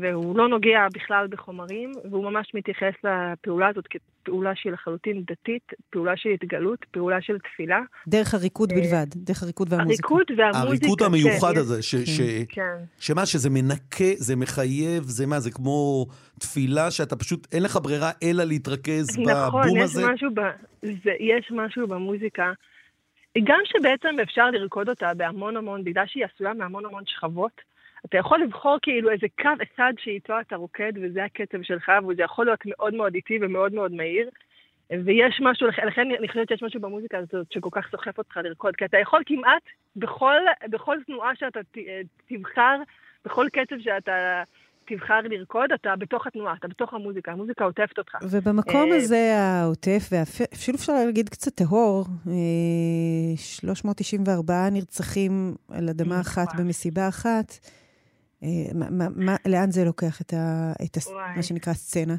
והוא 0.00 0.38
לא 0.38 0.48
נוגע 0.48 0.86
בכלל 0.94 1.26
בחומרים, 1.30 1.92
והוא 2.10 2.24
ממש 2.24 2.52
מתייחס 2.54 2.94
לפעולה 3.04 3.68
הזאת 3.68 3.84
כפעולה 3.86 4.52
שהיא 4.54 4.72
לחלוטין 4.72 5.22
דתית, 5.22 5.72
פעולה 5.90 6.16
של 6.16 6.28
התגלות, 6.28 6.84
פעולה 6.90 7.22
של 7.22 7.38
תפילה. 7.38 7.80
דרך 8.08 8.34
הריקוד 8.34 8.72
אה, 8.72 8.76
בלבד, 8.76 9.06
דרך 9.16 9.42
הריקוד 9.42 9.72
והמוזיקה. 9.72 10.08
הריקוד 10.08 10.38
והמוזיקה, 10.38 10.68
הריקוד 10.68 11.02
המיוחד 11.02 11.52
כן, 11.52 11.60
הזה, 11.60 11.82
ש, 11.82 11.94
כן. 11.94 12.04
ש, 12.06 12.20
כן. 12.48 12.76
שמה, 12.98 13.26
שזה 13.26 13.50
מנקה, 13.50 14.12
זה 14.16 14.36
מחייב, 14.36 15.02
זה 15.02 15.26
מה, 15.26 15.40
זה 15.40 15.50
כמו 15.50 16.06
תפילה 16.40 16.90
שאתה 16.90 17.16
פשוט, 17.16 17.46
אין 17.52 17.62
לך 17.62 17.78
ברירה 17.82 18.10
אלא 18.22 18.44
להתרכז 18.44 19.18
נכון, 19.18 19.62
בבום 19.62 19.82
הזה? 19.82 20.02
נכון, 20.02 20.34
יש 21.20 21.52
משהו 21.52 21.88
במוזיקה. 21.88 22.52
גם 23.44 23.58
שבעצם 23.64 24.20
אפשר 24.22 24.50
לרקוד 24.50 24.88
אותה 24.88 25.14
בהמון 25.14 25.56
המון, 25.56 25.84
בגלל 25.84 26.04
שהיא 26.06 26.24
עשויה 26.24 26.54
מהמון 26.54 26.86
המון 26.86 27.02
שכבות, 27.06 27.60
אתה 28.08 28.18
יכול 28.18 28.40
לבחור 28.42 28.78
כאילו 28.82 29.10
איזה 29.10 29.26
קו 29.42 29.48
אחד 29.62 29.92
שאיתו 29.98 30.40
אתה 30.40 30.56
רוקד, 30.56 30.92
וזה 31.02 31.24
הקצב 31.24 31.62
שלך, 31.62 31.92
וזה 32.08 32.22
יכול 32.22 32.46
להיות 32.46 32.60
מאוד 32.66 32.94
מאוד 32.94 33.14
איטי 33.14 33.38
ומאוד 33.42 33.74
מאוד 33.74 33.92
מהיר. 33.92 34.30
ויש 34.90 35.40
משהו, 35.40 35.66
לכן 35.66 36.10
אני 36.18 36.28
חושבת 36.28 36.48
שיש 36.48 36.62
משהו 36.62 36.80
במוזיקה 36.80 37.18
הזאת 37.18 37.52
שכל 37.52 37.68
כך 37.72 37.88
סוחף 37.90 38.18
אותך 38.18 38.36
לרקוד, 38.36 38.76
כי 38.76 38.84
אתה 38.84 38.98
יכול 38.98 39.22
כמעט 39.26 39.62
בכל, 39.96 40.36
בכל 40.70 40.96
תנועה 41.06 41.36
שאתה 41.36 41.60
תבחר, 42.28 42.76
בכל 43.24 43.46
קצב 43.52 43.76
שאתה 43.80 44.42
תבחר 44.86 45.20
לרקוד, 45.20 45.72
אתה 45.72 45.96
בתוך 45.98 46.26
התנועה, 46.26 46.54
אתה 46.58 46.68
בתוך 46.68 46.94
המוזיקה, 46.94 47.32
המוזיקה 47.32 47.64
עוטפת 47.64 47.98
אותך. 47.98 48.14
ובמקום 48.30 48.92
אה, 48.92 48.96
הזה 48.96 49.36
העוטף, 49.38 50.08
ואפילו 50.12 50.76
אפשר 50.76 50.92
להגיד 50.92 51.28
קצת 51.28 51.54
טהור, 51.54 52.04
394 53.36 54.54
אה, 54.54 54.70
נרצחים 54.70 55.54
על 55.70 55.88
אדמה 55.88 56.20
אחת 56.20 56.48
במסיבה 56.58 57.08
אחת. 57.08 57.52
אה, 58.46 58.50
מה, 58.74 59.06
מה, 59.16 59.36
לאן 59.46 59.70
זה 59.70 59.84
לוקח 59.84 60.20
את, 60.20 60.32
ה, 60.32 60.72
את 60.84 60.96
ה, 60.96 61.00
מה 61.36 61.42
שנקרא 61.42 61.72
סצנה? 61.72 62.14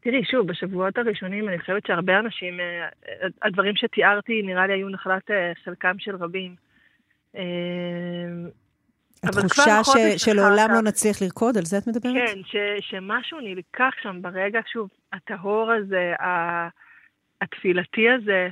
תראי, 0.00 0.24
שוב, 0.24 0.46
בשבועות 0.46 0.98
הראשונים 0.98 1.48
אני 1.48 1.58
חושבת 1.58 1.86
שהרבה 1.86 2.18
אנשים, 2.18 2.60
אה, 2.60 2.88
הדברים 3.42 3.76
שתיארתי 3.76 4.42
נראה 4.42 4.66
לי 4.66 4.72
היו 4.72 4.88
נחלת 4.88 5.30
אה, 5.30 5.52
חלקם 5.64 5.98
של 5.98 6.16
רבים. 6.16 6.54
התחושה 9.22 9.84
ש, 9.84 10.24
שלעולם 10.24 10.68
לא 10.74 10.82
נצליח 10.82 11.22
לרקוד, 11.22 11.56
על 11.56 11.64
זה 11.64 11.78
את 11.78 11.86
מדברת? 11.86 12.14
כן, 12.14 12.40
ש, 12.44 12.56
שמשהו 12.80 13.40
נלקח 13.40 13.90
שם 14.02 14.22
ברגע, 14.22 14.60
שוב, 14.72 14.88
הטהור 15.12 15.70
הזה, 15.72 16.12
התפילתי 17.40 18.10
הזה, 18.10 18.32
אה, 18.32 18.48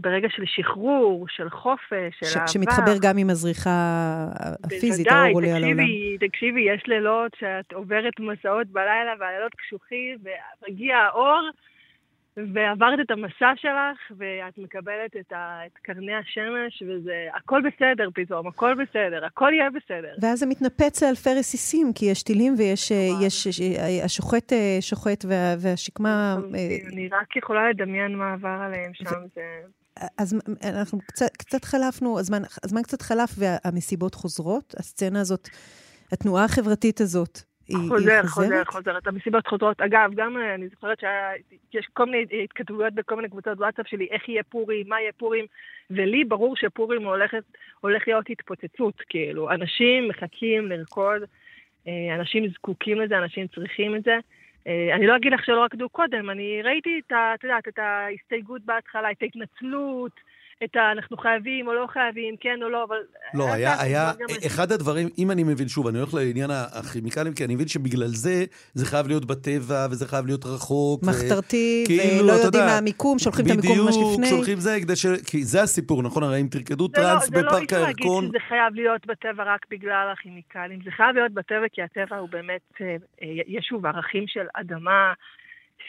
ברגע 0.00 0.28
של 0.30 0.42
שחרור, 0.46 1.26
של 1.28 1.50
חופש, 1.50 2.18
של 2.20 2.26
ש- 2.26 2.36
אהבה. 2.36 2.48
שמתחבר 2.48 2.94
גם 3.02 3.18
עם 3.18 3.30
הזריחה 3.30 3.70
הפיזית, 4.64 5.06
האור 5.10 5.34
עולה 5.34 5.56
על 5.56 5.64
העולם. 5.64 5.76
בוודאי, 5.76 6.16
תקשיבי, 6.28 6.60
יש 6.60 6.82
לילות 6.86 7.32
שאת 7.40 7.72
עוברת 7.72 8.20
מסעות 8.20 8.66
בלילה 8.66 9.12
והלילות 9.20 9.54
קשוחים, 9.54 10.18
ומגיע 10.68 10.96
האור, 10.96 11.40
ועברת 12.36 13.00
את 13.00 13.10
המסע 13.10 13.52
שלך, 13.56 14.18
ואת 14.18 14.58
מקבלת 14.58 15.16
את, 15.20 15.32
ה, 15.32 15.60
את 15.66 15.78
קרני 15.82 16.14
השמש, 16.14 16.82
וזה, 16.82 17.26
הכל 17.34 17.60
בסדר 17.60 18.08
פתאום, 18.14 18.46
הכל 18.46 18.74
בסדר, 18.74 19.24
הכל 19.24 19.50
יהיה 19.52 19.70
בסדר. 19.70 20.14
ואז 20.22 20.38
זה 20.38 20.46
מתנפץ 20.46 21.02
לאלפי 21.02 21.30
רסיסים, 21.38 21.92
כי 21.94 22.06
יש 22.06 22.22
טילים 22.22 22.54
ויש, 22.58 22.92
אה, 22.92 23.26
יש, 23.26 23.60
אה, 23.60 24.04
השוחט 24.04 24.52
אה, 24.52 24.76
שוחט 24.80 25.24
וה, 25.28 25.54
והשקמה... 25.58 26.36
אני 26.92 27.08
רק 27.08 27.36
יכולה 27.36 27.70
לדמיין 27.70 28.16
מה 28.16 28.32
עבר 28.32 28.48
עליהם 28.48 28.94
שם, 28.94 29.20
זה... 29.34 29.42
אז 30.18 30.40
אנחנו 30.64 30.98
קצת, 31.06 31.36
קצת 31.36 31.64
חלפנו, 31.64 32.18
הזמן, 32.18 32.42
הזמן 32.64 32.82
קצת 32.82 33.02
חלף 33.02 33.30
והמסיבות 33.38 34.14
חוזרות, 34.14 34.74
הסצנה 34.78 35.20
הזאת, 35.20 35.48
התנועה 36.12 36.44
החברתית 36.44 37.00
הזאת, 37.00 37.42
היא, 37.68 37.76
חוזר, 37.88 38.12
היא 38.12 38.22
חוזרת? 38.22 38.28
חוזר, 38.28 38.64
חוזר. 38.64 38.98
את 38.98 39.06
המסיבות 39.06 39.46
חוזרות. 39.46 39.80
אגב, 39.80 40.10
גם 40.14 40.36
אה, 40.36 40.54
אני 40.54 40.68
זוכרת 40.68 40.98
שיש 41.72 41.86
כל 41.92 42.04
מיני 42.04 42.44
התכתבויות 42.44 42.94
בכל 42.94 43.16
מיני 43.16 43.28
קבוצות 43.28 43.58
וואטסאפ 43.58 43.88
שלי, 43.88 44.08
איך 44.10 44.28
יהיה 44.28 44.42
פורים, 44.42 44.88
מה 44.88 45.00
יהיה 45.00 45.12
פורים, 45.12 45.46
ולי 45.90 46.24
ברור 46.24 46.56
שפורים 46.56 47.04
הולכת, 47.04 47.42
הולך 47.80 48.02
להיות 48.08 48.30
התפוצצות, 48.30 49.02
כאילו. 49.08 49.50
אנשים 49.50 50.08
מחכים 50.08 50.68
לרקוד, 50.68 51.22
אה, 51.88 52.14
אנשים 52.14 52.48
זקוקים 52.48 53.00
לזה, 53.00 53.18
אנשים 53.18 53.46
צריכים 53.46 53.96
את 53.96 54.02
זה. 54.04 54.18
אה, 54.66 54.94
אני 54.94 55.06
לא 55.06 55.16
אגיד 55.16 55.32
לך 55.32 55.44
שלא 55.44 55.64
רקדו 55.64 55.88
קודם, 55.88 56.30
אני 56.30 56.62
ראיתי 56.62 57.00
את, 57.06 57.12
את 57.12 57.44
יודעת, 57.44 57.68
את 57.68 57.78
ההסתייגות 57.78 58.62
בהתחלה, 58.64 59.10
את 59.10 59.22
ההתנצלות, 59.22 60.12
את 60.64 60.76
ה... 60.76 60.92
אנחנו 60.92 61.16
חייבים 61.16 61.66
או 61.66 61.72
לא 61.72 61.86
חייבים, 61.92 62.36
כן 62.40 62.62
או 62.62 62.68
לא, 62.68 62.84
אבל... 62.84 62.96
לא, 63.34 63.52
היה, 63.52 63.80
היה, 63.80 64.12
אחד 64.46 64.72
הדברים, 64.72 65.08
אם 65.18 65.30
אני 65.30 65.44
מבין, 65.44 65.68
שוב, 65.68 65.86
אני 65.86 65.98
הולך 65.98 66.14
לעניין 66.14 66.50
הכימיקלים, 66.50 67.34
כי 67.34 67.44
אני 67.44 67.54
מבין 67.54 67.68
שבגלל 67.68 68.06
זה, 68.06 68.44
זה 68.74 68.86
חייב 68.86 69.06
להיות 69.08 69.24
בטבע, 69.24 69.86
וזה 69.90 70.08
חייב 70.08 70.26
להיות 70.26 70.44
רחוק. 70.46 71.02
מחתרתי, 71.02 71.84
כאילו, 71.86 72.24
ולא 72.24 72.32
יודעים 72.32 72.64
מה 72.64 72.78
המיקום, 72.78 73.18
שולחים 73.18 73.46
את 73.46 73.50
המיקום 73.50 73.78
ממש 73.78 73.96
לפני. 73.96 74.26
בדיוק, 74.26 74.36
שולחים 74.36 74.60
זה, 74.60 74.78
כדי 74.82 74.96
ש... 74.96 75.06
כי 75.30 75.44
זה 75.44 75.62
הסיפור, 75.62 76.02
נכון? 76.02 76.22
הרי 76.22 76.40
אם 76.40 76.46
תרקדו 76.50 76.84
לא- 76.84 77.02
טראנס 77.02 77.28
בפארק 77.28 77.72
הירקון... 77.72 77.72
זה 77.72 77.78
לא 77.78 77.86
להגיד 77.86 78.28
שזה 78.28 78.38
חייב 78.48 78.74
להיות 78.74 79.06
בטבע 79.06 79.44
רק 79.54 79.66
בגלל 79.70 80.08
הכימיקלים, 80.12 80.78
זה 80.84 80.90
חייב 80.90 81.16
להיות 81.16 81.32
בטבע 81.32 81.68
כי 81.72 81.82
הטבע 81.82 82.16
הוא 82.16 82.28
באמת, 82.28 82.60
אה, 82.80 82.86
אה, 83.22 83.42
יש 83.46 83.66
שוב 83.66 83.86
ערכים 83.86 84.24
של 84.26 84.46
אדמה. 84.54 85.12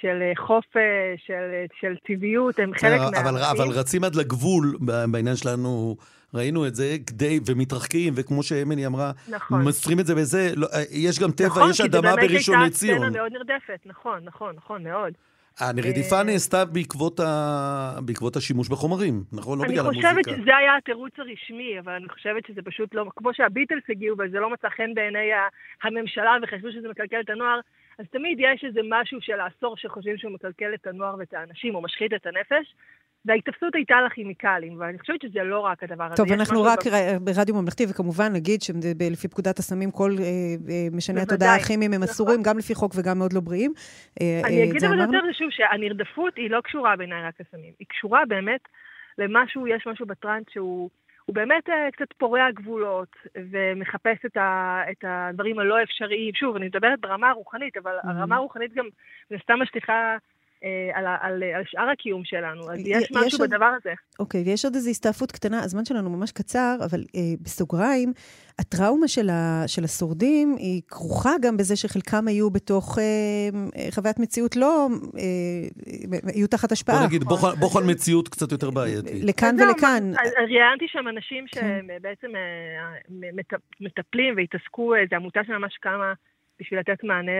של 0.01 0.21
אה, 0.21 0.31
חופש, 0.37 1.25
של, 1.27 1.33
אה, 1.33 1.65
של 1.79 1.95
טבעיות, 2.07 2.59
הם 2.59 2.71
חלק 2.73 2.99
מה... 2.99 3.21
אבל, 3.21 3.37
אבל 3.37 3.69
רצים 3.69 4.03
עד 4.03 4.15
לגבול 4.15 4.77
בעניין 5.11 5.35
שלנו, 5.35 5.95
ראינו 6.33 6.67
את 6.67 6.75
זה, 6.75 6.95
כדי, 7.07 7.39
ומתרחקים, 7.45 8.13
וכמו 8.15 8.43
שאמילי 8.43 8.85
אמרה, 8.85 9.11
נכון. 9.29 9.63
מסתרים 9.63 9.99
את 9.99 10.05
זה 10.05 10.15
בזה, 10.15 10.51
לא, 10.55 10.67
אה, 10.73 10.81
יש 10.91 11.19
גם 11.19 11.31
טבע, 11.31 11.47
נכון, 11.47 11.69
יש 11.69 11.81
אדמה 11.81 12.15
בראשון 12.15 12.61
לציון. 12.61 12.95
נכון, 12.95 13.07
כי 13.07 13.13
זה 13.13 13.19
באמת 13.19 13.21
הייתה 13.21 13.21
סצנה 13.21 13.21
מאוד 13.21 13.31
נרדפת, 13.31 13.79
נכון, 13.85 14.19
נכון, 14.23 14.55
נכון, 14.55 14.83
מאוד. 14.83 15.13
הרדיפה 15.59 16.23
נעשתה 16.23 16.65
בעקבות, 16.65 17.19
ה... 17.19 17.99
בעקבות 18.05 18.35
השימוש 18.35 18.69
בחומרים, 18.69 19.23
נכון? 19.33 19.59
לא 19.59 19.65
בגלל 19.65 19.79
המוזיקה. 19.79 20.09
אני 20.11 20.23
חושבת 20.23 20.37
שזה 20.37 20.57
היה 20.57 20.77
התירוץ 20.77 21.13
הרשמי, 21.17 21.79
אבל 21.79 21.91
אני 21.93 22.09
חושבת 22.09 22.45
שזה 22.47 22.61
פשוט 22.61 22.95
לא... 22.95 23.05
כמו 23.15 23.33
שהביטלס 23.33 23.83
הגיעו, 23.89 24.17
וזה 24.19 24.39
לא 24.39 24.49
מצא 24.49 24.67
חן 24.69 24.93
בעיני 24.93 25.29
הממשלה 25.83 26.31
וחשבו 26.43 26.71
שזה 26.71 26.89
מקלקל 26.89 27.19
את 27.19 27.29
הנוער, 27.29 27.59
אז 27.99 28.05
תמיד 28.11 28.37
יש 28.39 28.63
איזה 28.63 28.79
משהו 28.89 29.21
של 29.21 29.39
העשור 29.39 29.77
שחושבים 29.77 30.17
שהוא 30.17 30.31
מקלקל 30.31 30.73
את 30.73 30.87
הנוער 30.87 31.15
ואת 31.19 31.33
האנשים, 31.33 31.75
או 31.75 31.81
משחית 31.81 32.13
את 32.13 32.25
הנפש, 32.25 32.75
וההתאפסות 33.25 33.75
הייתה 33.75 33.95
לכימיקלים, 34.05 34.79
ואני 34.79 34.99
חושבת 34.99 35.21
שזה 35.21 35.43
לא 35.43 35.59
רק 35.59 35.83
הדבר 35.83 36.03
הזה. 36.03 36.15
טוב, 36.15 36.31
אנחנו 36.31 36.63
רק 36.63 36.79
ב... 36.87 37.17
ברדיו 37.21 37.55
ממלכתי, 37.55 37.85
וכמובן 37.89 38.33
נגיד 38.33 38.61
שלפי 38.61 39.27
פקודת 39.27 39.59
הסמים 39.59 39.91
כל 39.91 40.11
אה, 40.19 40.25
אה, 40.69 40.87
משני 40.91 41.21
התודעה 41.21 41.55
הכימיים 41.55 41.93
הם 41.93 41.99
נכון. 42.03 42.09
אסורים, 42.09 42.43
גם 42.43 42.57
לפי 42.57 42.75
חוק 42.75 42.91
וגם 42.95 43.17
מאוד 43.19 43.33
לא 43.33 43.39
בריאים. 43.39 43.73
אה, 44.21 44.41
אני 44.45 44.63
אגיד 44.63 44.83
אבל 44.83 44.99
יותר 44.99 45.31
שוב, 45.37 45.49
שהנרדפות 45.51 46.33
היא 46.35 46.49
לא 46.49 46.61
קשורה 46.61 46.95
בעיניי 46.95 47.23
רק 47.23 47.33
לסמים, 47.39 47.73
היא 47.79 47.87
קשורה 47.87 48.25
באמת 48.27 48.61
למשהו, 49.17 49.67
יש 49.67 49.87
משהו 49.87 50.05
בטראנס 50.05 50.45
שהוא... 50.53 50.89
הוא 51.25 51.35
באמת 51.35 51.69
uh, 51.69 51.91
קצת 51.91 52.13
פורע 52.17 52.51
גבולות 52.51 53.15
ומחפש 53.51 54.25
את, 54.25 54.37
ה, 54.37 54.81
את 54.91 55.05
הדברים 55.07 55.59
הלא 55.59 55.83
אפשריים. 55.83 56.33
שוב, 56.33 56.55
אני 56.55 56.65
מדברת 56.65 56.99
ברמה 56.99 57.29
הרוחנית, 57.29 57.77
אבל 57.77 57.97
mm-hmm. 57.99 58.09
הרמה 58.09 58.35
הרוחנית 58.35 58.73
גם, 58.73 58.85
זה 59.29 59.35
סתם 59.43 59.61
משליכה 59.61 59.93
אה, 59.93 60.17
על, 60.93 61.05
על, 61.21 61.43
על 61.55 61.63
שאר 61.65 61.89
הקיום 61.89 62.21
שלנו. 62.25 62.71
אז 62.71 62.79
יש 62.85 63.11
משהו 63.11 63.27
יש 63.27 63.41
בדבר 63.41 63.65
עוד, 63.65 63.75
הזה. 63.81 63.93
אוקיי, 64.19 64.43
ויש 64.45 64.65
עוד 64.65 64.75
איזו 64.75 64.89
הסתעפות 64.89 65.31
קטנה, 65.31 65.63
הזמן 65.63 65.85
שלנו 65.85 66.09
ממש 66.09 66.31
קצר, 66.31 66.77
אבל 66.85 66.99
אה, 67.15 67.21
בסוגריים, 67.41 68.13
הטראומה 68.59 69.07
של, 69.07 69.29
ה, 69.29 69.63
של 69.67 69.83
השורדים 69.83 70.55
היא 70.57 70.81
כרוכה 70.87 71.31
גם 71.41 71.57
בזה 71.57 71.75
שחלקם 71.75 72.27
היו 72.27 72.49
בתוך 72.49 72.99
אה, 72.99 73.03
אה 73.77 73.91
חוויית 73.91 74.19
מציאות 74.19 74.55
לא, 74.55 74.87
אה, 75.17 76.29
היו 76.33 76.47
תחת 76.47 76.71
השפעה. 76.71 76.95
בוא 76.95 77.07
נגיד, 77.07 77.23
בוחן, 77.23 77.55
בוחן 77.59 77.91
מציאות 77.91 78.29
קצת 78.29 78.51
יותר 78.51 78.69
בעייתית. 78.69 79.23
לכאן 79.23 79.55
ולכאן. 79.59 80.11
ראיינתי 80.37 80.85
שם 80.87 81.07
אנשים 81.07 81.45
כן. 81.51 81.85
שבעצם 81.99 82.35
אה, 82.35 83.15
מטפלים 83.81 84.33
והתעסקו, 84.37 84.93
זו 85.09 85.15
עמותה 85.15 85.39
שממש 85.47 85.77
קמה 85.81 86.13
בשביל 86.59 86.79
לתת 86.79 87.03
מענה 87.03 87.31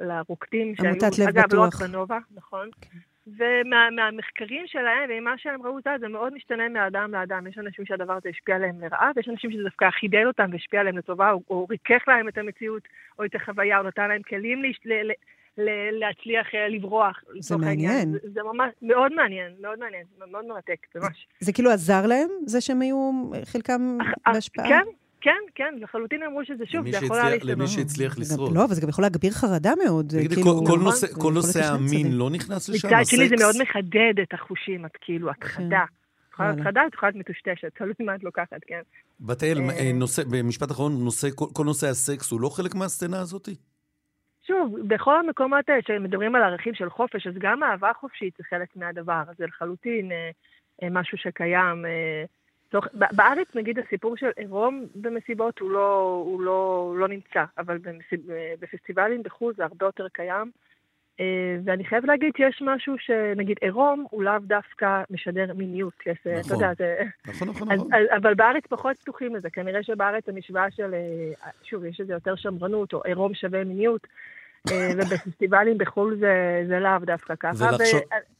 לרוקדים 0.00 0.76
שהיו, 0.76 0.94
לב 1.18 1.28
אגב, 1.28 1.54
לא 1.54 1.62
רק 1.62 1.74
בנובה, 1.74 2.18
נכון. 2.34 2.68
כן. 2.80 2.98
ומהמחקרים 3.26 4.64
שלהם 4.66 5.10
ומה 5.10 5.34
שהם 5.38 5.62
ראו, 5.62 5.78
זה 6.00 6.08
מאוד 6.08 6.34
משתנה 6.34 6.68
מאדם 6.68 7.12
לאדם. 7.12 7.46
יש 7.46 7.58
אנשים 7.58 7.86
שהדבר 7.86 8.12
הזה 8.12 8.28
השפיע 8.28 8.56
עליהם 8.56 8.80
לרעה, 8.80 9.10
ויש 9.16 9.28
אנשים 9.28 9.50
שזה 9.50 9.62
דווקא 9.62 9.90
חידל 9.90 10.26
אותם 10.26 10.48
והשפיע 10.52 10.80
עליהם 10.80 10.98
לטובה, 10.98 11.30
או, 11.30 11.42
או 11.50 11.66
ריכך 11.70 12.08
להם 12.08 12.28
את 12.28 12.38
המציאות, 12.38 12.82
או 13.18 13.24
את 13.24 13.34
החוויה, 13.34 13.78
או 13.78 13.82
נתן 13.82 14.08
להם 14.08 14.22
כלים 14.22 14.62
להש... 14.62 14.80
ל... 14.84 14.92
ל... 14.92 15.12
ל... 15.58 15.98
להצליח 15.98 16.54
אה, 16.54 16.68
לברוח. 16.68 17.24
זה 17.40 17.56
מעניין. 17.56 18.12
זה, 18.12 18.18
זה 18.34 18.40
ממש 18.42 18.70
מאוד 18.82 19.12
מעניין, 19.12 19.52
מאוד 19.60 19.78
מעניין, 19.78 20.04
מאוד 20.30 20.44
מרתק, 20.46 20.86
ממש. 20.94 21.26
זה 21.40 21.52
כאילו 21.52 21.70
עזר 21.70 22.06
להם, 22.06 22.28
זה 22.46 22.60
שהם 22.60 22.82
היו 22.82 23.10
חלקם 23.44 23.98
בהשפעה? 24.26 24.68
כן, 24.68 24.84
כן, 25.24 25.42
כן, 25.54 25.74
לחלוטין 25.80 26.22
אמרו 26.22 26.44
שזה 26.44 26.66
שוב, 26.66 26.90
זה 26.90 27.04
יכול 27.04 27.16
היה 27.16 27.30
להשתנות. 27.30 27.56
למי 27.56 27.66
שהצליח 27.66 28.18
לשרוד. 28.18 28.54
לא, 28.54 28.64
אבל 28.64 28.74
זה 28.74 28.80
גם 28.80 28.88
יכול 28.88 29.04
להגביר 29.04 29.30
חרדה 29.30 29.72
מאוד. 29.84 30.06
תגידי, 30.08 30.34
כאילו, 30.34 30.64
כל 30.66 30.78
נכון, 31.18 31.34
נושא 31.34 31.60
המין 31.64 32.12
לא 32.12 32.30
נכנס 32.30 32.68
לשם? 32.68 32.88
מצד 32.88 33.04
שני 33.04 33.28
זה 33.28 33.34
מאוד 33.40 33.54
מחדד 33.62 34.14
את 34.22 34.34
החושים, 34.34 34.86
את 34.86 34.96
כאילו, 35.00 35.30
את 35.30 35.44
חדה. 35.44 35.84
את 35.84 36.32
יכולה 36.32 36.48
להיות 36.48 36.66
חדה, 36.66 36.80
את 36.86 36.94
יכולה 36.94 37.10
להיות 37.10 37.20
מטושטשת, 37.20 37.72
תלוי 37.78 37.92
מה 38.00 38.14
את 38.14 38.24
לוקחת, 38.24 38.60
כן. 38.66 38.80
בתאל, 39.20 39.58
אה, 39.58 39.78
אה, 39.78 39.90
במשפט 40.30 40.70
אחרון, 40.70 40.92
כל 41.52 41.64
נושא 41.64 41.86
הסקס 41.86 42.30
הוא 42.30 42.40
לא 42.40 42.48
חלק 42.48 42.74
מהסצנה 42.74 43.20
הזאת? 43.20 43.48
שוב, 44.46 44.76
בכל 44.86 45.18
המקומות 45.18 45.68
האלה 45.68 45.80
שמדברים 45.86 46.34
על 46.34 46.42
ערכים 46.42 46.74
של 46.74 46.90
חופש, 46.90 47.26
אז 47.26 47.34
גם 47.38 47.62
אהבה 47.62 47.90
חופשית 48.00 48.34
זה 48.38 48.44
חלק 48.50 48.76
מהדבר, 48.76 49.22
זה 49.38 49.46
לחלוטין 49.46 50.12
אה, 50.12 50.88
משהו 50.90 51.18
שקיים. 51.18 51.84
תוך, 52.74 52.86
בארץ, 52.92 53.46
נגיד, 53.54 53.78
הסיפור 53.78 54.16
של 54.16 54.30
עירום 54.36 54.86
במסיבות 54.94 55.58
הוא 55.58 55.70
לא, 55.70 56.22
הוא 56.26 56.40
לא, 56.40 56.94
לא 56.96 57.08
נמצא, 57.08 57.44
אבל 57.58 57.78
במסיב, 57.78 58.20
בפסטיבלים 58.60 59.22
בחו"ל 59.22 59.54
זה 59.56 59.64
הרבה 59.64 59.86
יותר 59.86 60.08
קיים. 60.12 60.50
אה, 61.20 61.56
ואני 61.64 61.84
חייבת 61.84 62.08
להגיד 62.08 62.32
שיש 62.36 62.62
משהו 62.62 62.94
שנגיד 62.98 63.56
עירום 63.60 64.06
הוא 64.10 64.22
לאו 64.22 64.38
דווקא 64.42 65.02
משדר 65.10 65.52
מיניות. 65.54 65.92
יש, 66.06 66.18
נכון, 66.26 66.40
אתה 66.40 66.54
יודע, 66.54 66.72
זה... 66.78 67.02
נכון, 67.26 67.48
נכון, 67.48 67.72
נכון. 67.72 67.90
אבל 68.16 68.34
בארץ 68.34 68.66
פחות 68.66 68.96
פתוחים 68.98 69.36
לזה. 69.36 69.50
כנראה 69.50 69.82
שבארץ 69.82 70.28
המשוואה 70.28 70.70
של, 70.70 70.94
אה, 70.94 71.50
שוב, 71.62 71.84
יש 71.84 72.00
איזה 72.00 72.12
יותר 72.12 72.36
שמרנות, 72.36 72.92
או 72.92 73.02
עירום 73.02 73.34
שווה 73.34 73.64
מיניות, 73.64 74.06
אה, 74.70 74.90
ובפסטיבלים 74.96 75.78
בחו"ל 75.78 76.16
זה, 76.20 76.64
זה 76.68 76.80
לאו 76.80 76.98
דווקא 77.06 77.34
ככה. 77.40 77.64
ולחשוב... 77.64 78.00
ו... 78.00 78.33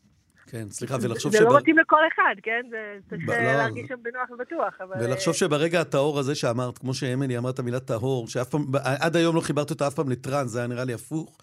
כן, 0.46 0.66
סליחה, 0.70 0.96
ולחשוב 1.00 1.32
זה 1.32 1.40
לא 1.40 1.56
מתאים 1.56 1.78
לכל 1.78 2.00
אחד, 2.14 2.34
כן? 2.42 2.62
זה 2.70 2.76
צריך 3.10 3.28
לא, 3.28 3.34
להרגיש 3.34 3.88
שם 3.88 3.94
בנוח 4.02 4.30
ובטוח, 4.30 4.74
אבל... 4.80 5.04
ולחשוב 5.04 5.34
שברגע 5.34 5.80
הטהור 5.80 6.18
הזה 6.18 6.34
שאמרת, 6.34 6.78
כמו 6.78 6.94
שאמילי 6.94 7.38
אמרת 7.38 7.58
המילה 7.58 7.80
טהור, 7.80 8.28
שאף 8.28 8.48
פעם, 8.48 8.66
עד 8.82 9.16
היום 9.16 9.36
לא 9.36 9.40
חיברת 9.40 9.70
אותה 9.70 9.86
אף 9.86 9.94
פעם 9.94 10.08
לטראנס, 10.08 10.50
זה 10.50 10.58
היה 10.58 10.66
נראה 10.66 10.84
לי 10.84 10.94
הפוך. 10.94 11.38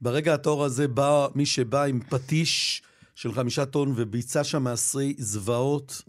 ברגע 0.00 0.34
הטהור 0.34 0.64
הזה 0.64 0.88
בא 0.88 1.26
מי 1.34 1.46
שבא 1.46 1.84
עם 1.84 2.00
פטיש 2.00 2.82
של 3.14 3.32
חמישה 3.32 3.66
טון 3.66 3.92
וביצע 3.96 4.44
שם 4.44 4.62
מעשרי 4.62 5.14
זוועות. 5.18 6.02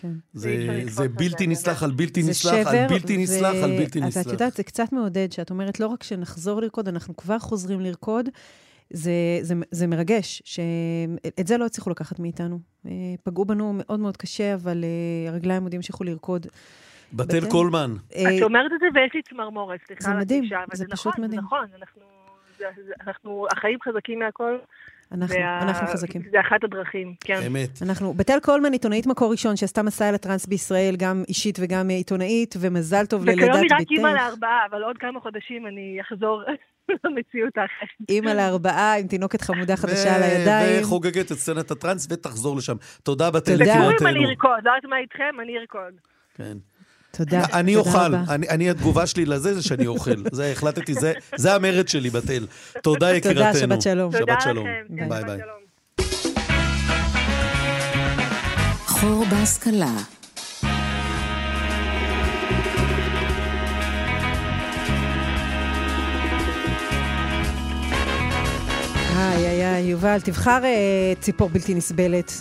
כן. 0.00 0.12
זה, 0.32 0.82
זה 0.88 1.08
בלתי 1.08 1.46
נסלח 1.46 1.82
על 1.82 1.90
בלתי 1.90 2.22
נסלח 2.22 2.66
על 2.66 2.88
בלתי 2.88 3.16
נסלח 3.16 3.54
על 3.62 3.70
בלתי 3.78 4.00
נסלח. 4.00 4.20
אז 4.20 4.26
את 4.26 4.32
יודעת, 4.32 4.54
זה 4.54 4.62
קצת 4.62 4.92
מעודד 4.92 5.32
שאת 5.32 5.50
אומרת, 5.50 5.80
לא 5.80 5.86
רק 5.86 6.02
שנחזור 6.02 6.60
לרקוד, 6.60 6.88
אנחנו 6.88 7.16
כבר 7.16 7.38
חוזרים 7.38 7.80
לרקוד, 7.80 8.28
זה, 8.92 9.12
זה, 9.40 9.54
זה 9.70 9.86
מרגש, 9.86 10.42
שאת 10.44 11.46
זה 11.46 11.58
לא 11.58 11.66
הצליחו 11.66 11.90
לקחת 11.90 12.18
מאיתנו. 12.18 12.58
אה, 12.86 12.90
פגעו 13.22 13.44
בנו 13.44 13.72
מאוד 13.76 14.00
מאוד 14.00 14.16
קשה, 14.16 14.54
אבל 14.54 14.84
אה, 14.84 15.30
הרגליים 15.30 15.62
עוד 15.62 15.74
ימשיכו 15.74 16.04
לרקוד. 16.04 16.46
בתל 17.12 17.50
קולמן. 17.50 17.94
אה, 18.16 18.36
את 18.36 18.42
אומרת 18.42 18.72
את 18.74 18.80
זה 18.80 18.86
ויש 18.94 19.10
לי 19.14 19.22
צמרמורת, 19.22 19.80
סליחה 19.86 20.10
על 20.10 20.18
התקשה, 20.18 20.58
זה 20.72 20.84
פשוט 20.90 21.06
נכון, 21.06 21.24
מדהים. 21.24 21.40
זה 21.40 21.46
נכון, 21.46 21.66
אנחנו, 21.80 22.02
זה, 22.58 22.64
זה, 22.86 22.92
אנחנו, 23.06 23.46
החיים 23.52 23.78
חזקים 23.82 24.18
מהכל. 24.18 24.58
אנחנו, 25.12 25.36
וה... 25.36 25.62
אנחנו 25.62 25.86
חזקים. 25.86 26.22
זה 26.30 26.40
אחת 26.40 26.64
הדרכים, 26.64 27.14
כן. 27.20 27.40
אמת. 27.46 27.82
אנחנו, 27.82 28.14
בתל 28.14 28.38
קולמן, 28.42 28.72
עיתונאית 28.72 29.06
מקור 29.06 29.30
ראשון, 29.30 29.56
שעשתה 29.56 29.82
מסע 29.82 30.08
אל 30.08 30.14
הטראנס 30.14 30.46
בישראל, 30.46 30.94
גם 30.98 31.22
אישית 31.28 31.58
וגם 31.60 31.88
עיתונאית, 31.88 32.54
ומזל 32.60 33.06
טוב 33.06 33.24
ללידת 33.24 33.40
ביתך. 33.40 33.54
וכיום 33.54 33.78
היא 33.78 33.80
רק 33.80 33.90
אימא 33.90 34.08
לארבעה, 34.08 34.66
אבל 34.70 34.82
עוד 34.82 34.98
כמה 34.98 35.20
חודשים 35.20 35.66
אני 35.66 35.98
אחזור 36.00 36.42
למציאות 37.04 37.58
האחרת. 37.58 38.08
אימא 38.08 38.30
לארבעה 38.30 38.98
עם 38.98 39.06
תינוקת 39.06 39.40
חמודה 39.40 39.76
חדשה 39.76 40.16
על 40.16 40.22
הידיים. 40.22 40.82
וחוגגת 40.82 41.32
את 41.32 41.36
סצנת 41.36 41.70
הטראנס, 41.70 42.06
ותחזור 42.10 42.56
לשם. 42.56 42.76
תודה 43.02 43.30
בתל. 43.30 43.52
תודה. 43.58 43.64
לפורים 43.64 44.06
אני 44.06 44.26
ארקוד, 44.26 44.50
לא 44.64 44.70
יודעת 44.70 44.90
מה 44.90 44.98
איתכם, 44.98 45.40
אני 45.42 45.58
ארקוד. 45.58 45.94
כן. 46.34 46.56
תודה, 47.16 47.42
אני 47.52 47.76
אוכל, 47.76 48.14
אני, 48.28 48.70
התגובה 48.70 49.06
שלי 49.06 49.24
לזה 49.24 49.54
זה 49.54 49.62
שאני 49.62 49.86
אוכל. 49.86 50.16
זה 50.32 50.52
החלטתי, 50.52 50.94
זה, 50.94 51.12
זה 51.36 51.54
המרד 51.54 51.88
שלי 51.88 52.10
בתל. 52.10 52.46
תודה 52.82 53.14
יקירתנו. 53.14 53.42
תודה, 53.42 53.54
שבת 53.54 53.82
שלום. 53.82 54.12
שבת 54.12 54.40
שלום. 54.40 54.66
לכם. 54.66 54.96
כן, 54.96 55.08
ביי 55.08 55.24
ביי. 55.24 55.40
חור 58.86 59.24
בהשכלה 59.30 59.96
איי, 69.16 69.46
איי, 69.46 69.74
איי, 69.74 69.84
יובל, 69.84 70.20
תבחר 70.20 70.64
אה, 70.64 71.12
ציפור 71.20 71.48
בלתי 71.48 71.74
נסבלת. 71.74 72.32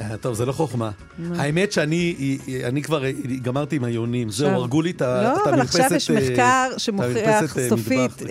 אה, 0.00 0.16
טוב, 0.16 0.34
זה 0.34 0.46
לא 0.46 0.52
חוכמה. 0.52 0.90
האמת 1.34 1.72
שאני 1.72 2.38
אני 2.64 2.82
כבר 2.82 3.02
גמרתי 3.42 3.76
עם 3.76 3.84
היונים. 3.84 4.30
זהו, 4.30 4.50
הרגו 4.50 4.82
לי 4.82 4.90
את 4.90 5.02
המרפסת... 5.02 5.46
לא, 5.46 5.50
אבל 5.50 5.60
עכשיו 5.60 5.86
יש 5.96 6.10
אה, 6.10 6.16
מחקר 6.16 6.68
שמוכיח 6.78 7.56
סופית 7.68 8.22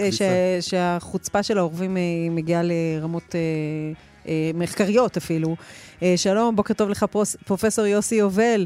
שהחוצפה 0.62 1.44
של 1.44 1.58
העורבים 1.58 1.98
מגיעה 2.32 2.62
לרמות 2.64 3.36
מחקריות 4.54 5.18
אפילו. 5.18 5.56
שלום, 6.16 6.56
בוקר 6.56 6.74
טוב 6.74 6.90
לך, 6.90 7.06
פרופסור 7.46 7.86
יוסי 7.86 8.16
יובל. 8.16 8.66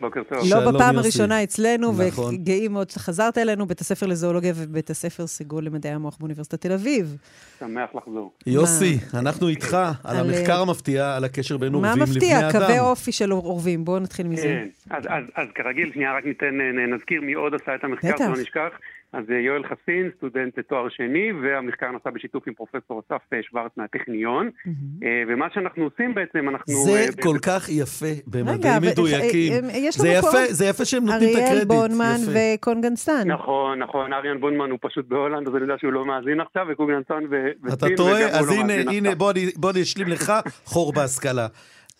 בוקר 0.00 0.22
טוב. 0.22 0.38
לא 0.50 0.72
בפעם 0.72 0.94
יוסי. 0.94 1.08
הראשונה 1.08 1.42
אצלנו, 1.42 1.92
נכון. 2.08 2.34
וגאים 2.34 2.72
מאוד 2.72 2.90
שחזרת 2.90 3.38
אלינו, 3.38 3.66
בית 3.66 3.80
הספר 3.80 4.06
לזואולוגיה 4.06 4.52
ובית 4.56 4.90
הספר 4.90 5.26
סגול 5.26 5.64
למדעי 5.64 5.92
המוח 5.92 6.16
באוניברסיטת 6.20 6.60
תל 6.60 6.72
אביב. 6.72 7.16
שמח 7.60 7.90
לחזור. 7.94 8.32
יוסי, 8.46 8.98
מה? 9.12 9.18
אנחנו 9.20 9.48
איתך 9.48 9.74
על 10.04 10.16
על 10.16 10.16
המחקר 10.16 10.60
המפתיע 10.60 11.16
על 11.16 11.24
הקשר 11.24 11.56
בין 11.56 11.74
עורבים 11.74 11.90
לבני 11.90 12.04
אדם. 12.04 12.40
מה 12.40 12.46
מפתיע? 12.46 12.66
קווי 12.66 12.78
אופי 12.78 13.12
של 13.12 13.30
עורבים, 13.30 13.84
בואו 13.84 13.98
נתחיל 13.98 14.28
מזה. 14.28 14.42
כן, 14.42 14.68
אז, 14.90 15.04
אז, 15.08 15.24
אז 15.36 15.46
כרגיל, 15.54 15.90
שנייה 15.94 16.16
רק 16.16 16.24
ניתן, 16.24 16.58
נזכיר 16.94 17.20
מי 17.20 17.32
עוד 17.32 17.54
עשה 17.54 17.74
את 17.74 17.84
המחקר, 17.84 18.16
שלא 18.18 18.36
נשכח. 18.42 18.70
אז 19.12 19.24
אה, 19.30 19.38
יואל 19.38 19.62
חסין, 19.64 20.10
סטודנט 20.16 20.58
לתואר 20.58 20.88
שני, 20.88 21.32
והמחקר 21.32 21.90
נעשה 21.90 22.10
בשיתוף 22.10 22.44
עם 22.46 22.54
פרופסור 22.54 23.00
אסף 23.00 23.22
אה, 23.32 23.38
שוורץ 23.42 23.72
מהטכניון. 23.76 24.48
Mm-hmm. 24.48 25.04
ומה 25.28 25.46
שאנחנו 25.54 25.84
עושים 25.84 26.14
בעצם, 26.14 26.48
אנחנו... 26.48 26.74
זה 26.84 27.06
uh, 27.08 27.22
כל 27.22 27.38
כך 27.42 27.68
יפה, 27.68 28.06
במדעים 28.26 28.82
מדויקים. 28.82 29.52
זה 29.90 30.08
יפה, 30.08 30.46
זה 30.48 30.66
יפה 30.66 30.84
שהם 30.84 31.04
נותנים 31.04 31.30
את 31.30 31.34
הקרדיט. 31.34 31.50
אריאל 31.50 31.64
בונמן 31.64 32.16
וקונגנסטן. 32.34 33.30
נכון, 33.30 33.78
נכון, 33.78 34.12
אריאן 34.12 34.40
בונמן 34.40 34.70
הוא 34.70 34.78
פשוט 34.82 35.08
בהולנד, 35.08 35.48
אז 35.48 35.54
אני 35.54 35.62
יודע 35.62 35.74
שהוא 35.78 35.92
לא 35.92 36.06
מאזין 36.06 36.40
עכשיו, 36.40 36.66
וקונגנסטן 36.72 37.24
בסין, 37.30 37.72
אתה 37.74 37.86
טועה? 37.96 38.26
אז 38.26 38.50
הנה, 38.50 38.74
הנה, 38.90 39.14
בוא 39.56 39.70
אני 39.70 39.82
אשלים 39.82 40.08
לך 40.08 40.32
חור 40.64 40.92
בהשכלה. 40.92 41.46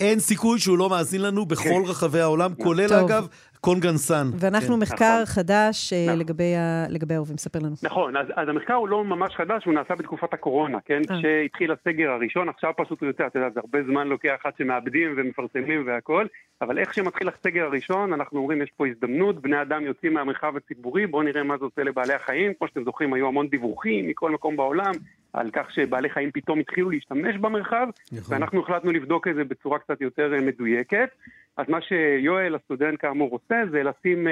אין 0.00 0.18
סיכוי 0.18 0.58
שהוא 0.58 0.78
לא 0.78 0.90
מאזין 0.90 1.22
לנו 1.22 1.46
בכל 1.46 1.82
רחבי 1.86 2.20
העולם, 2.20 2.54
כולל 2.54 2.92
אגב 2.92 3.28
קונגנסן. 3.60 4.26
ואנחנו 4.40 4.74
כן. 4.74 4.80
מחקר 4.80 5.18
נכון. 5.22 5.34
חדש 5.34 5.92
אה, 5.92 6.04
נכון. 6.06 6.18
לגבי, 6.18 6.56
ה... 6.56 6.86
לגבי 6.88 7.14
ההורים, 7.14 7.36
ספר 7.36 7.58
לנו. 7.58 7.74
נכון, 7.82 8.16
אז, 8.16 8.26
אז 8.36 8.48
המחקר 8.48 8.74
הוא 8.74 8.88
לא 8.88 9.04
ממש 9.04 9.34
חדש, 9.34 9.64
הוא 9.64 9.74
נעשה 9.74 9.94
בתקופת 9.94 10.34
הקורונה, 10.34 10.78
כן? 10.84 11.00
אה. 11.10 11.18
כשהתחיל 11.18 11.72
הסגר 11.72 12.10
הראשון, 12.10 12.48
עכשיו 12.48 12.72
פשוט 12.76 13.00
הוא 13.00 13.06
יוצא, 13.06 13.26
אתה 13.26 13.38
יודע, 13.38 13.50
זה 13.54 13.60
הרבה 13.60 13.78
זמן 13.82 14.08
לוקח 14.08 14.36
עד 14.44 14.52
שמאבדים 14.58 15.14
ומפרסמים 15.16 15.86
והכל, 15.86 16.26
אבל 16.62 16.78
איך 16.78 16.94
שמתחיל 16.94 17.28
הסגר 17.28 17.64
הראשון, 17.64 18.12
אנחנו 18.12 18.38
אומרים, 18.38 18.62
יש 18.62 18.70
פה 18.76 18.86
הזדמנות, 18.86 19.42
בני 19.42 19.62
אדם 19.62 19.86
יוצאים 19.86 20.14
מהמרחב 20.14 20.56
הציבורי, 20.56 21.06
בואו 21.06 21.22
נראה 21.22 21.42
מה 21.42 21.58
זה 21.58 21.64
עושה 21.64 21.82
לבעלי 21.82 22.14
החיים. 22.14 22.52
כמו 22.58 22.68
שאתם 22.68 22.84
זוכרים, 22.84 23.14
היו 23.14 23.26
המון 23.26 23.48
דיווחים 23.48 24.08
מכל 24.08 24.30
מקום 24.30 24.56
בעולם, 24.56 24.92
על 25.32 25.50
כך 25.52 25.70
שבעלי 25.70 26.10
חיים 26.10 26.30
פתאום 26.30 26.60
התחילו 26.60 26.90
להשתמש 26.90 27.36
במרחב, 27.36 27.86
נכון. 28.12 28.34
ואנחנו 28.34 28.60
החלטנו 28.60 28.92
לבדוק 28.92 29.28
את 29.28 29.34
זה 29.34 29.44
בצורה 29.44 29.78
קצת 29.78 30.00
יותר 30.00 30.34
אה, 30.34 30.40
מדויקת. 30.40 31.10
אז 31.56 31.68
מה 31.68 31.80
שיואל, 31.80 32.54
הסטודנט 32.54 33.00
כאמור, 33.00 33.30
עושה 33.30 33.62
זה 33.70 33.82
לשים 33.82 34.26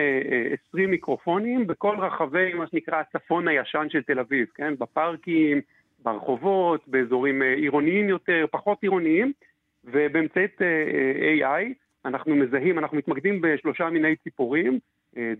20 0.68 0.84
אה, 0.86 0.90
מיקרופונים 0.90 1.66
בכל 1.66 1.96
רחבי 1.98 2.54
מה 2.54 2.66
שנקרא 2.66 3.00
הצפון 3.00 3.48
הישן 3.48 3.86
של 3.90 4.02
תל 4.02 4.18
אביב, 4.18 4.46
כן? 4.54 4.74
בפארקים, 4.78 5.60
ברחובות, 6.02 6.88
באזורים 6.88 7.42
אה, 7.42 7.54
עירוניים 7.54 8.08
יותר, 8.08 8.44
פחות 8.50 8.78
עירוניים, 8.82 9.32
ובאמצעית 9.84 10.62
אה, 10.62 11.58
AI 11.60 11.72
אנחנו 12.04 12.36
מזהים, 12.36 12.78
אנחנו 12.78 12.96
מתמקדים 12.96 13.40
בשלושה 13.40 13.90
מיני 13.90 14.16
ציפורים, 14.16 14.78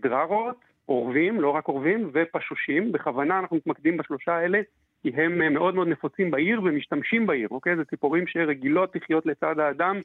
דררות, 0.01 0.55
עורבים, 0.85 1.41
לא 1.41 1.49
רק 1.49 1.65
עורבים, 1.65 2.09
ופשושים. 2.13 2.91
בכוונה 2.91 3.39
אנחנו 3.39 3.57
מתמקדים 3.57 3.97
בשלושה 3.97 4.31
האלה, 4.35 4.61
כי 5.03 5.09
הם 5.15 5.53
מאוד 5.53 5.75
מאוד 5.75 5.87
נפוצים 5.87 6.31
בעיר 6.31 6.61
ומשתמשים 6.63 7.27
בעיר, 7.27 7.47
אוקיי? 7.51 7.75
זה 7.75 7.85
ציפורים 7.85 8.27
שרגילות 8.27 8.95
לחיות 8.95 9.25
לצד 9.25 9.59
האדם, 9.59 10.01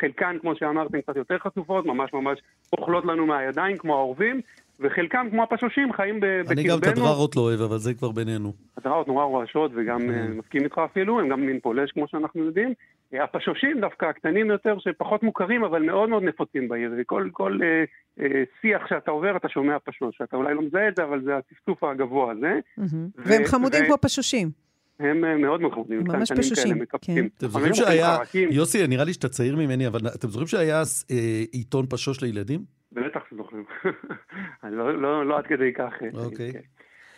חלקן, 0.00 0.36
כמו 0.40 0.56
שאמרתם, 0.56 1.00
קצת 1.00 1.16
יותר 1.16 1.38
חשופות, 1.38 1.86
ממש 1.86 2.12
ממש 2.12 2.38
אוכלות 2.72 3.04
לנו 3.04 3.26
מהידיים, 3.26 3.76
כמו 3.76 3.94
העורבים, 3.94 4.40
וחלקם, 4.80 5.26
כמו 5.30 5.42
הפשושים, 5.42 5.92
חיים 5.92 6.20
בקרבנו. 6.20 6.52
אני 6.52 6.62
גם 6.62 6.78
את 6.78 6.86
הדררות 6.86 7.36
לא 7.36 7.42
אוהב, 7.42 7.60
אבל 7.60 7.78
זה 7.78 7.94
כבר 7.94 8.10
בינינו. 8.12 8.52
הדררות 8.76 9.08
נורא 9.08 9.24
רועשות, 9.24 9.70
וגם 9.74 9.98
כן. 9.98 10.10
אה, 10.10 10.28
מסכים 10.28 10.64
איתך 10.64 10.78
אפילו, 10.78 11.20
הם 11.20 11.28
גם 11.28 11.40
מין 11.40 11.60
פולש, 11.60 11.90
כמו 11.90 12.08
שאנחנו 12.08 12.44
יודעים. 12.44 12.74
אה, 13.14 13.24
הפשושים 13.24 13.80
דווקא, 13.80 14.04
הקטנים 14.06 14.50
יותר, 14.50 14.78
שפחות 14.78 15.22
מוכרים, 15.22 15.64
אבל 15.64 15.82
מאוד 15.82 16.08
מאוד 16.08 16.22
נפוצים 16.22 16.68
בעיר. 16.68 16.92
וכל 16.98 17.28
כל, 17.32 17.58
אה, 17.62 17.84
אה, 18.24 18.42
שיח 18.60 18.86
שאתה 18.88 19.10
עובר, 19.10 19.36
אתה 19.36 19.48
שומע 19.48 19.76
פשוש. 19.84 20.16
שאתה 20.18 20.36
אולי 20.36 20.54
לא 20.54 20.62
מזהה 20.62 20.88
את 20.88 20.96
זה, 20.96 21.04
אבל 21.04 21.22
זה 21.24 21.36
הצפצוף 21.36 21.84
הגבוה 21.84 22.32
הזה. 22.32 22.58
והם 23.16 23.44
חמודים 23.44 23.84
כמו 23.86 23.96
פשושים. 24.02 24.50
הם 25.00 25.24
אה, 25.24 25.36
מאוד 25.36 25.60
מאוד 25.60 25.72
חמודים, 25.72 26.00
ממש 26.06 26.32
פשושים, 26.32 26.84
כן. 27.02 27.26
אתם 27.36 27.46
זוכרים 27.46 27.74
שהיה, 27.74 28.16
יוסי, 28.50 28.86
נראה 28.86 29.04
לי 29.04 29.12
שאתה 29.12 29.28
צעיר 29.28 29.56
ממני, 29.56 29.86
אבל 29.86 30.00
אתם 30.14 30.28
זוכרים 30.28 30.46
שהיה 30.46 30.82
עיתון 31.52 31.86
פשוש 31.90 32.22
לילדים? 32.22 32.60
בטח 32.92 33.20
זוכרים. 33.36 33.64
לא, 34.76 35.02
לא, 35.02 35.26
לא 35.26 35.38
עד 35.38 35.46
כדי 35.46 35.72
כך. 35.72 35.92
אה, 36.02 36.24
אוקיי. 36.24 36.52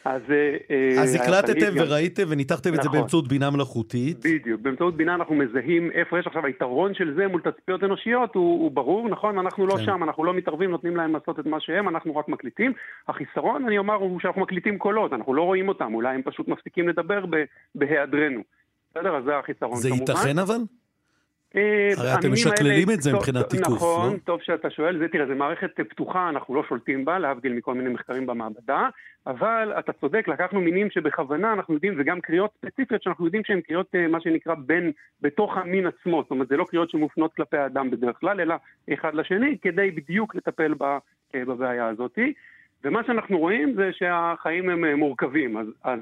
אז... 0.09 0.23
אה, 0.71 1.03
אז 1.03 1.15
הקלטתם 1.15 1.73
וראיתם 1.77 2.23
וניתחתם 2.29 2.71
את 2.75 2.83
זה 2.83 2.89
נכון. 2.89 2.99
באמצעות 2.99 3.29
בינה 3.29 3.51
מלאכותית. 3.51 4.19
בדיוק, 4.25 4.61
באמצעות 4.61 4.97
בינה 4.97 5.15
אנחנו 5.15 5.35
מזהים 5.35 5.91
איפה 5.95 6.19
יש 6.19 6.27
עכשיו 6.27 6.47
היתרון 6.47 6.95
של 6.95 7.15
זה 7.17 7.27
מול 7.27 7.41
תצפיות 7.41 7.85
אנושיות, 7.85 8.35
הוא, 8.35 8.63
הוא 8.63 8.71
ברור, 8.71 9.09
נכון? 9.09 9.39
אנחנו 9.39 9.67
לא 9.67 9.77
כן. 9.77 9.85
שם, 9.85 10.03
אנחנו 10.03 10.25
לא 10.25 10.35
מתערבים, 10.35 10.71
נותנים 10.71 10.97
להם 10.97 11.13
לעשות 11.13 11.41
את 11.41 11.47
מה 11.47 11.61
שהם, 11.61 11.89
אנחנו 11.89 12.17
רק 12.17 12.29
מקליטים. 12.29 12.73
החיסרון, 13.09 13.65
אני 13.65 13.79
אומר, 13.79 13.95
הוא 13.95 14.21
שאנחנו 14.21 14.41
מקליטים 14.43 14.79
קולות, 14.79 15.13
אנחנו 15.13 15.35
לא 15.35 15.43
רואים 15.43 15.69
אותם, 15.69 15.95
אולי 15.95 16.15
הם 16.15 16.23
פשוט 16.23 16.49
מפסיקים 16.49 16.89
לדבר 16.89 17.25
בהיעדרנו. 17.75 18.41
בסדר? 18.91 19.17
אז 19.17 19.25
זה 19.25 19.39
החיסרון 19.39 19.77
זה 19.77 19.89
כמובן. 19.89 20.07
זה 20.07 20.13
ייתכן 20.13 20.39
אבל? 20.39 20.59
אה, 21.57 21.91
הרי 21.99 22.15
אתם 22.15 22.33
משקללים 22.33 22.91
את 22.91 23.03
זה 23.03 23.13
מבחינת 23.13 23.49
תיקוף, 23.49 23.77
נכון, 23.77 24.13
לא? 24.13 24.19
טוב 24.19 24.41
שאתה 24.43 24.71
שואל. 24.71 24.99
זה, 24.99 25.09
תראה, 25.09 25.27
זו 25.27 25.35
מערכת 25.35 25.71
פתוחה, 25.89 26.29
אנחנו 26.29 26.55
לא 26.55 26.63
שולטים 26.69 27.05
בה, 27.05 27.19
להבדיל 27.19 27.53
מכל 27.53 27.75
מיני 27.75 27.89
מחקרים 27.89 28.27
במעבדה, 28.27 28.89
אבל 29.27 29.73
אתה 29.79 29.93
צודק, 29.93 30.29
לקחנו 30.29 30.61
מינים 30.61 30.91
שבכוונה 30.91 31.53
אנחנו 31.53 31.75
יודעים, 31.75 31.95
וגם 31.99 32.21
קריאות 32.21 32.51
ספציפיות 32.59 33.03
שאנחנו 33.03 33.25
יודעים 33.25 33.45
שהן 33.45 33.61
קריאות, 33.61 33.87
אה, 33.95 34.09
מה 34.09 34.21
שנקרא, 34.21 34.55
בין, 34.55 34.93
בתוך 35.23 35.57
המין 35.57 35.87
עצמו. 35.87 36.23
זאת 36.23 36.31
אומרת, 36.31 36.49
זה 36.49 36.57
לא 36.57 36.65
קריאות 36.65 36.91
שמופנות 36.91 37.35
כלפי 37.35 37.57
האדם 37.57 37.91
בדרך 37.91 38.17
כלל, 38.21 38.41
אלא 38.41 38.55
אחד 38.93 39.15
לשני, 39.15 39.57
כדי 39.63 39.91
בדיוק 39.91 40.35
לטפל 40.35 40.75
אה, 41.35 41.45
בבעיה 41.45 41.87
הזאת. 41.87 42.19
ומה 42.85 43.05
שאנחנו 43.07 43.39
רואים 43.39 43.75
זה 43.75 43.91
שהחיים 43.93 44.71
הם 44.71 44.99
מורכבים. 44.99 45.57
אז, 45.57 45.67
אז 45.85 46.01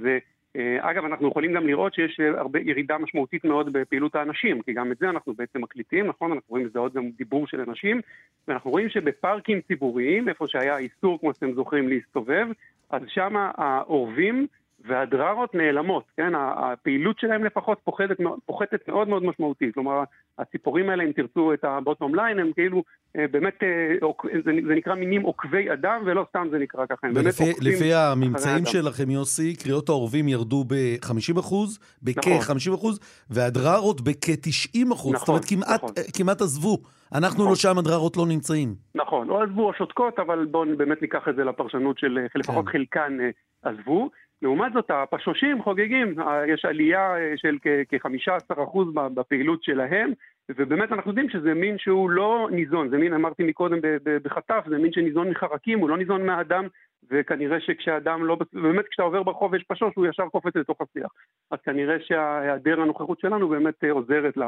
אגב, 0.80 1.04
אנחנו 1.04 1.28
יכולים 1.28 1.52
גם 1.52 1.66
לראות 1.66 1.94
שיש 1.94 2.20
אה, 2.20 2.40
הרבה 2.40 2.60
ירידה 2.60 2.98
משמעותית 2.98 3.44
מאוד 3.44 3.72
בפעילות 3.72 4.14
האנשים, 4.14 4.62
כי 4.62 4.72
גם 4.72 4.92
את 4.92 4.98
זה 4.98 5.10
אנחנו 5.10 5.34
בעצם 5.34 5.62
מקליטים, 5.62 6.06
נכון? 6.06 6.32
אנחנו 6.32 6.46
רואים 6.48 6.66
בזה 6.66 6.78
עוד 6.78 6.94
גם 6.94 7.10
דיבור 7.18 7.46
של 7.46 7.60
אנשים, 7.60 8.00
ואנחנו 8.48 8.70
רואים 8.70 8.88
שבפארקים 8.88 9.60
ציבוריים, 9.60 10.28
איפה 10.28 10.46
שהיה 10.46 10.78
איסור, 10.78 11.20
כמו 11.20 11.34
שאתם 11.34 11.52
זוכרים, 11.52 11.88
להסתובב, 11.88 12.46
אז 12.90 13.02
שם 13.08 13.34
העורבים 13.36 14.46
והדררות 14.86 15.54
נעלמות, 15.54 16.04
כן? 16.16 16.32
הפעילות 16.34 17.18
שלהם 17.18 17.44
לפחות 17.44 17.78
פוחתת, 17.84 18.16
פוחתת 18.46 18.88
מאוד 18.88 19.08
מאוד 19.08 19.24
משמעותית. 19.24 19.74
כלומר, 19.74 20.04
הציפורים 20.38 20.90
האלה, 20.90 21.04
אם 21.04 21.12
תרצו 21.12 21.54
את 21.54 21.64
הבוטום 21.64 22.14
ליין, 22.14 22.38
הם 22.38 22.52
כאילו 22.52 22.82
אה, 23.16 23.24
באמת, 23.30 23.62
אה, 23.62 24.08
זה, 24.44 24.50
זה 24.68 24.74
נקרא 24.74 24.94
מינים 24.94 25.22
עוקבי 25.22 25.72
אדם, 25.72 26.02
ולא 26.06 26.26
סתם 26.28 26.46
זה 26.50 26.58
נקרא 26.58 26.86
ככה, 26.86 27.06
עוקבים 27.06 27.52
לפי 27.60 27.94
הממצאים 27.94 28.64
שלכם, 28.64 29.10
יוסי, 29.10 29.56
קריאות 29.56 29.88
העורבים 29.88 30.28
ירדו 30.28 30.64
ב-50 30.64 31.40
אחוז, 31.40 31.78
בכ-50 32.02 32.30
נכון. 32.30 32.74
אחוז, 32.74 33.00
והדררות 33.30 34.00
בכ-90 34.00 34.92
אחוז. 34.92 35.12
נכון, 35.12 35.16
זאת 35.16 35.28
אומרת, 35.28 35.44
כמעט, 35.44 35.82
נכון. 35.84 35.94
כמעט 36.16 36.40
עזבו. 36.40 36.78
אנחנו 37.14 37.38
נכון. 37.38 37.48
לא 37.48 37.54
שם, 37.54 37.78
הדררות 37.78 38.16
לא 38.16 38.26
נמצאים. 38.26 38.74
נכון, 38.94 39.28
לא 39.28 39.42
עזבו 39.42 39.68
או 39.68 39.74
שותקות, 39.74 40.18
אבל 40.18 40.46
בואו 40.50 40.76
באמת 40.76 41.02
ניקח 41.02 41.28
את 41.28 41.36
זה 41.36 41.44
לפרשנות 41.44 41.98
של 41.98 42.18
אה, 42.18 42.26
לפחות 42.34 42.64
כן. 42.64 42.72
חלקן 42.72 43.18
עזבו. 43.62 44.10
לעומת 44.42 44.72
זאת, 44.72 44.90
הפשושים 44.90 45.62
חוגגים, 45.62 46.14
יש 46.48 46.64
עלייה 46.64 47.16
אה, 47.16 47.32
של 47.36 47.58
כ-15% 47.62 48.78
בפעילות 49.14 49.62
שלהם, 49.62 50.12
ובאמת 50.48 50.92
אנחנו 50.92 51.10
יודעים 51.10 51.28
שזה 51.30 51.54
מין 51.54 51.78
שהוא 51.78 52.10
לא 52.10 52.48
ניזון, 52.52 52.88
זה 52.88 52.98
מין, 52.98 53.14
אמרתי 53.14 53.42
מקודם 53.42 53.78
בחטף, 54.22 54.64
זה 54.68 54.78
מין 54.78 54.92
שניזון 54.92 55.30
מחרקים, 55.30 55.78
הוא 55.78 55.88
לא 55.88 55.98
ניזון 55.98 56.26
מהאדם, 56.26 56.66
וכנראה 57.10 57.60
שכשאדם 57.60 58.24
לא, 58.24 58.36
באמת 58.52 58.84
כשאתה 58.88 59.02
עובר 59.02 59.22
ברחוב 59.22 59.52
ויש 59.52 59.64
פשוש, 59.68 59.94
הוא 59.96 60.06
ישר 60.06 60.28
קופץ 60.28 60.56
לתוך 60.56 60.80
השיח. 60.80 61.10
אז 61.50 61.58
כנראה 61.64 61.96
שהיעדר 62.00 62.80
הנוכחות 62.80 63.20
שלנו 63.20 63.48
באמת 63.48 63.84
אה, 63.84 63.90
עוזרת 63.90 64.38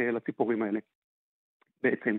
אה, 0.00 0.10
לציפורים 0.10 0.62
האלה. 0.62 0.80
בעצם. 1.82 2.16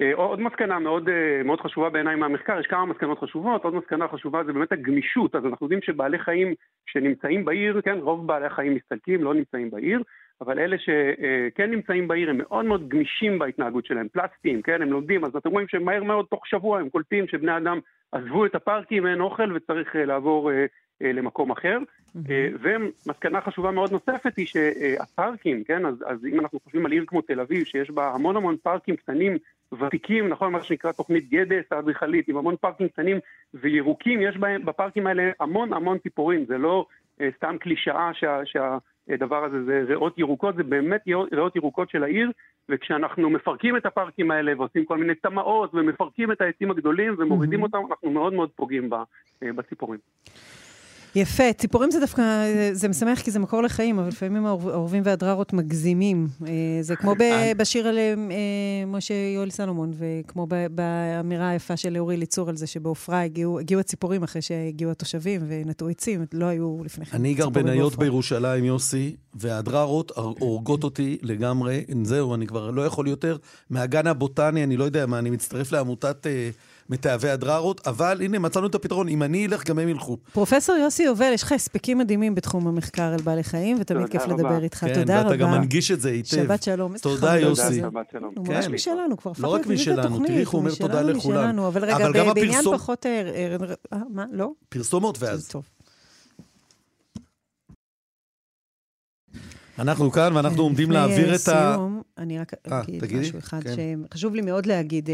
אה, 0.00 0.10
עוד 0.14 0.40
מסקנה 0.40 0.78
מאוד, 0.78 1.08
אה, 1.08 1.42
מאוד 1.44 1.60
חשובה 1.60 1.90
בעיניי 1.90 2.16
מהמחקר, 2.16 2.60
יש 2.60 2.66
כמה 2.66 2.86
מסקנות 2.86 3.18
חשובות, 3.18 3.64
עוד 3.64 3.74
מסקנה 3.74 4.08
חשובה 4.08 4.44
זה 4.44 4.52
באמת 4.52 4.72
הגמישות, 4.72 5.34
אז 5.34 5.46
אנחנו 5.46 5.66
יודעים 5.66 5.82
שבעלי 5.82 6.18
חיים 6.18 6.54
שנמצאים 6.86 7.44
בעיר, 7.44 7.80
כן, 7.80 7.98
רוב 7.98 8.26
בעלי 8.26 8.46
החיים 8.46 8.74
מסתלקים, 8.74 9.24
לא 9.24 9.34
נמצאים 9.34 9.70
בעיר, 9.70 10.02
אבל 10.40 10.58
אלה 10.58 10.78
שכן 10.78 11.62
אה, 11.62 11.66
נמצאים 11.66 12.08
בעיר 12.08 12.30
הם 12.30 12.38
מאוד 12.38 12.64
מאוד 12.64 12.88
גמישים 12.88 13.38
בהתנהגות 13.38 13.86
שלהם, 13.86 14.08
פלסטיים, 14.08 14.62
כן, 14.62 14.82
הם 14.82 14.90
לומדים, 14.90 15.24
אז 15.24 15.36
אתם 15.36 15.50
רואים 15.50 15.68
שמהר 15.68 16.02
מאוד, 16.02 16.26
תוך 16.30 16.46
שבוע, 16.46 16.80
הם 16.80 16.88
קולטים 16.88 17.28
שבני 17.28 17.56
אדם 17.56 17.78
עזבו 18.12 18.46
את 18.46 18.54
הפארקים, 18.54 19.06
אין 19.06 19.20
אוכל 19.20 19.52
וצריך 19.56 19.94
לעבור 19.94 20.50
למקום 21.00 21.50
אחר. 21.50 21.78
Mm-hmm. 21.78 22.58
ומסקנה 22.60 23.40
חשובה 23.40 23.70
מאוד 23.70 23.92
נוספת 23.92 24.36
היא 24.36 24.46
שהפארקים, 24.46 25.64
כן, 25.64 25.86
אז, 25.86 25.94
אז 26.06 26.26
אם 26.26 26.40
אנחנו 26.40 26.60
חושבים 26.64 26.86
על 26.86 26.92
עיר 26.92 27.04
כמו 27.06 27.22
תל 27.22 27.40
אביב, 27.40 27.64
שיש 27.64 27.90
בה 27.90 28.14
המון 28.14 28.36
המון 28.36 28.56
פארקים 28.62 28.96
קטנים 28.96 29.38
ותיקים, 29.80 30.28
נכון, 30.28 30.52
מה 30.52 30.62
שנקרא 30.62 30.92
תוכנית 30.92 31.30
גדס 31.30 31.64
האדריכלית, 31.72 32.28
עם 32.28 32.36
המון 32.36 32.56
פארקים 32.60 32.88
קטנים 32.88 33.18
וירוקים, 33.54 34.22
יש 34.22 34.36
בהם, 34.36 34.64
בפארקים 34.64 35.06
האלה 35.06 35.30
המון 35.40 35.72
המון 35.72 35.98
ציפורים, 35.98 36.44
זה 36.44 36.58
לא 36.58 36.86
אה, 37.20 37.28
סתם 37.36 37.56
קלישאה 37.60 38.10
שה, 38.14 38.40
שהדבר 38.44 39.44
הזה 39.44 39.64
זה 39.64 39.82
ריאות 39.88 40.18
ירוקות, 40.18 40.56
זה 40.56 40.62
באמת 40.62 41.00
ריאות 41.32 41.56
ירוקות 41.56 41.90
של 41.90 42.04
העיר, 42.04 42.30
וכשאנחנו 42.68 43.30
מפרקים 43.30 43.76
את 43.76 43.86
הפארקים 43.86 44.30
האלה 44.30 44.52
ועושים 44.58 44.84
כל 44.84 44.98
מיני 44.98 45.14
טמאות 45.14 45.74
ומפרקים 45.74 46.32
את 46.32 46.40
העצים 46.40 46.70
הגדולים 46.70 47.14
ומורידים 47.18 47.60
mm-hmm. 47.60 47.62
אותם, 47.62 47.78
אנחנו 47.90 48.10
מאוד 48.10 48.32
מאוד 48.32 48.50
פוגעים 48.56 48.90
אה, 49.42 49.52
בציפורים. 49.52 49.98
יפה, 51.14 51.52
ציפורים 51.52 51.90
זה 51.90 52.00
דווקא, 52.00 52.22
זה 52.72 52.88
משמח 52.88 53.20
כי 53.20 53.30
זה 53.30 53.38
מקור 53.38 53.62
לחיים, 53.62 53.98
אבל 53.98 54.08
לפעמים 54.08 54.46
העורבים 54.46 55.02
והדררות 55.06 55.52
מגזימים. 55.52 56.28
אה, 56.46 56.52
זה 56.80 56.96
כמו 56.96 57.14
בשיר 57.56 57.88
על 57.88 57.98
אה, 57.98 58.14
משה 58.86 59.14
יואל 59.34 59.50
סלומון, 59.50 59.92
וכמו 59.98 60.46
באמירה 60.70 61.48
היפה 61.48 61.76
של 61.76 61.98
אורי 61.98 62.16
ליצור 62.16 62.48
על 62.48 62.56
זה 62.56 62.66
שבעופרה 62.66 63.22
הגיעו, 63.22 63.58
הגיעו 63.58 63.80
הציפורים 63.80 64.22
אחרי 64.22 64.42
שהגיעו 64.42 64.90
התושבים 64.90 65.40
ונטעו 65.48 65.88
עצים, 65.88 66.24
לא 66.32 66.46
היו 66.46 66.84
לפני 66.84 67.06
כן 67.06 67.16
אני 67.16 67.34
גר 67.34 67.48
בניות 67.48 67.96
בירושלים, 67.96 68.64
יוסי, 68.64 69.16
והדררות 69.34 70.12
הורגות 70.16 70.84
אותי 70.84 71.18
לגמרי. 71.22 71.84
זהו, 72.02 72.34
אני 72.34 72.46
כבר 72.46 72.70
לא 72.70 72.86
יכול 72.86 73.08
יותר. 73.08 73.36
מהגן 73.70 74.06
הבוטני, 74.06 74.64
אני 74.64 74.76
לא 74.76 74.84
יודע 74.84 75.06
מה, 75.06 75.18
אני 75.18 75.30
מצטרף 75.30 75.72
לעמותת... 75.72 76.26
אה, 76.90 76.94
מתאבי 76.94 77.30
הדררות, 77.30 77.86
אבל 77.86 78.22
הנה, 78.22 78.38
מצאנו 78.38 78.66
את 78.66 78.74
הפתרון. 78.74 79.08
אם 79.08 79.22
אני 79.22 79.46
אלך, 79.46 79.66
גם 79.66 79.78
הם 79.78 79.88
ילכו. 79.88 80.16
פרופסור 80.32 80.76
יוסי 80.76 81.02
יובל, 81.02 81.30
יש 81.34 81.42
לך 81.42 81.52
הספקים 81.52 81.98
מדהימים 81.98 82.34
בתחום 82.34 82.66
המחקר 82.66 83.02
על 83.02 83.20
בעלי 83.20 83.44
חיים, 83.44 83.76
ותמיד 83.80 84.08
כיף 84.08 84.26
לדבר 84.26 84.62
איתך. 84.62 84.78
כן, 84.78 84.94
תודה 84.94 85.20
רבה. 85.20 85.28
ואתה 85.28 85.36
גם 85.36 85.50
מנגיש 85.50 85.90
את 85.90 86.00
זה 86.00 86.10
היטב. 86.10 86.28
שבת 86.28 86.62
שלום. 86.62 86.98
תודה, 86.98 87.38
יוסי. 87.38 87.80
הוא 87.82 88.48
ממש 88.48 88.66
כן. 88.66 88.72
משלנו, 88.72 89.16
כבר 89.16 89.30
הפך 89.30 89.40
לא 89.40 89.48
רק 89.48 89.66
משלנו, 89.66 90.26
תראי 90.26 90.40
איך 90.40 90.48
הוא 90.48 90.58
אומר 90.58 90.74
תודה 90.74 91.02
לכולם. 91.02 91.58
אבל 91.58 91.84
רגע, 91.84 92.32
בעניין 92.32 92.64
פחות... 92.72 93.06
אה, 93.06 93.56
אה, 93.92 93.98
מה? 94.10 94.24
לא? 94.32 94.50
פרסומות 94.68 95.22
ואז. 95.22 95.48
טוב. 95.48 95.77
אנחנו 99.78 100.10
כאן 100.10 100.36
ואנחנו 100.36 100.62
עומדים 100.62 100.90
להעביר 100.90 101.34
את 101.34 101.48
ה... 101.48 101.74
סיום, 101.74 102.02
אני 102.18 102.38
רק 102.38 102.52
אה, 102.72 102.80
אגיד 103.04 103.20
משהו 103.20 103.38
אחד 103.38 103.62
כן. 103.62 103.74
שחשוב 104.10 104.34
לי 104.34 104.42
מאוד 104.42 104.66
להגיד. 104.66 105.10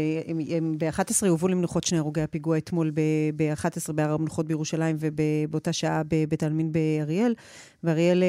ב-11 0.77 1.27
הובאו 1.27 1.47
למנוחות 1.47 1.83
שני 1.83 1.97
הרוגי 1.97 2.21
הפיגוע 2.21 2.57
אתמול 2.57 2.91
ב-11 3.35 3.93
בהר 3.93 4.13
המנוחות 4.13 4.47
בירושלים 4.47 4.97
ובאותה 4.99 5.73
שעה 5.73 6.01
בבית 6.07 6.43
העלמין 6.43 6.71
באריאל. 6.71 7.33
ואריאל, 7.83 8.23
אה, 8.23 8.27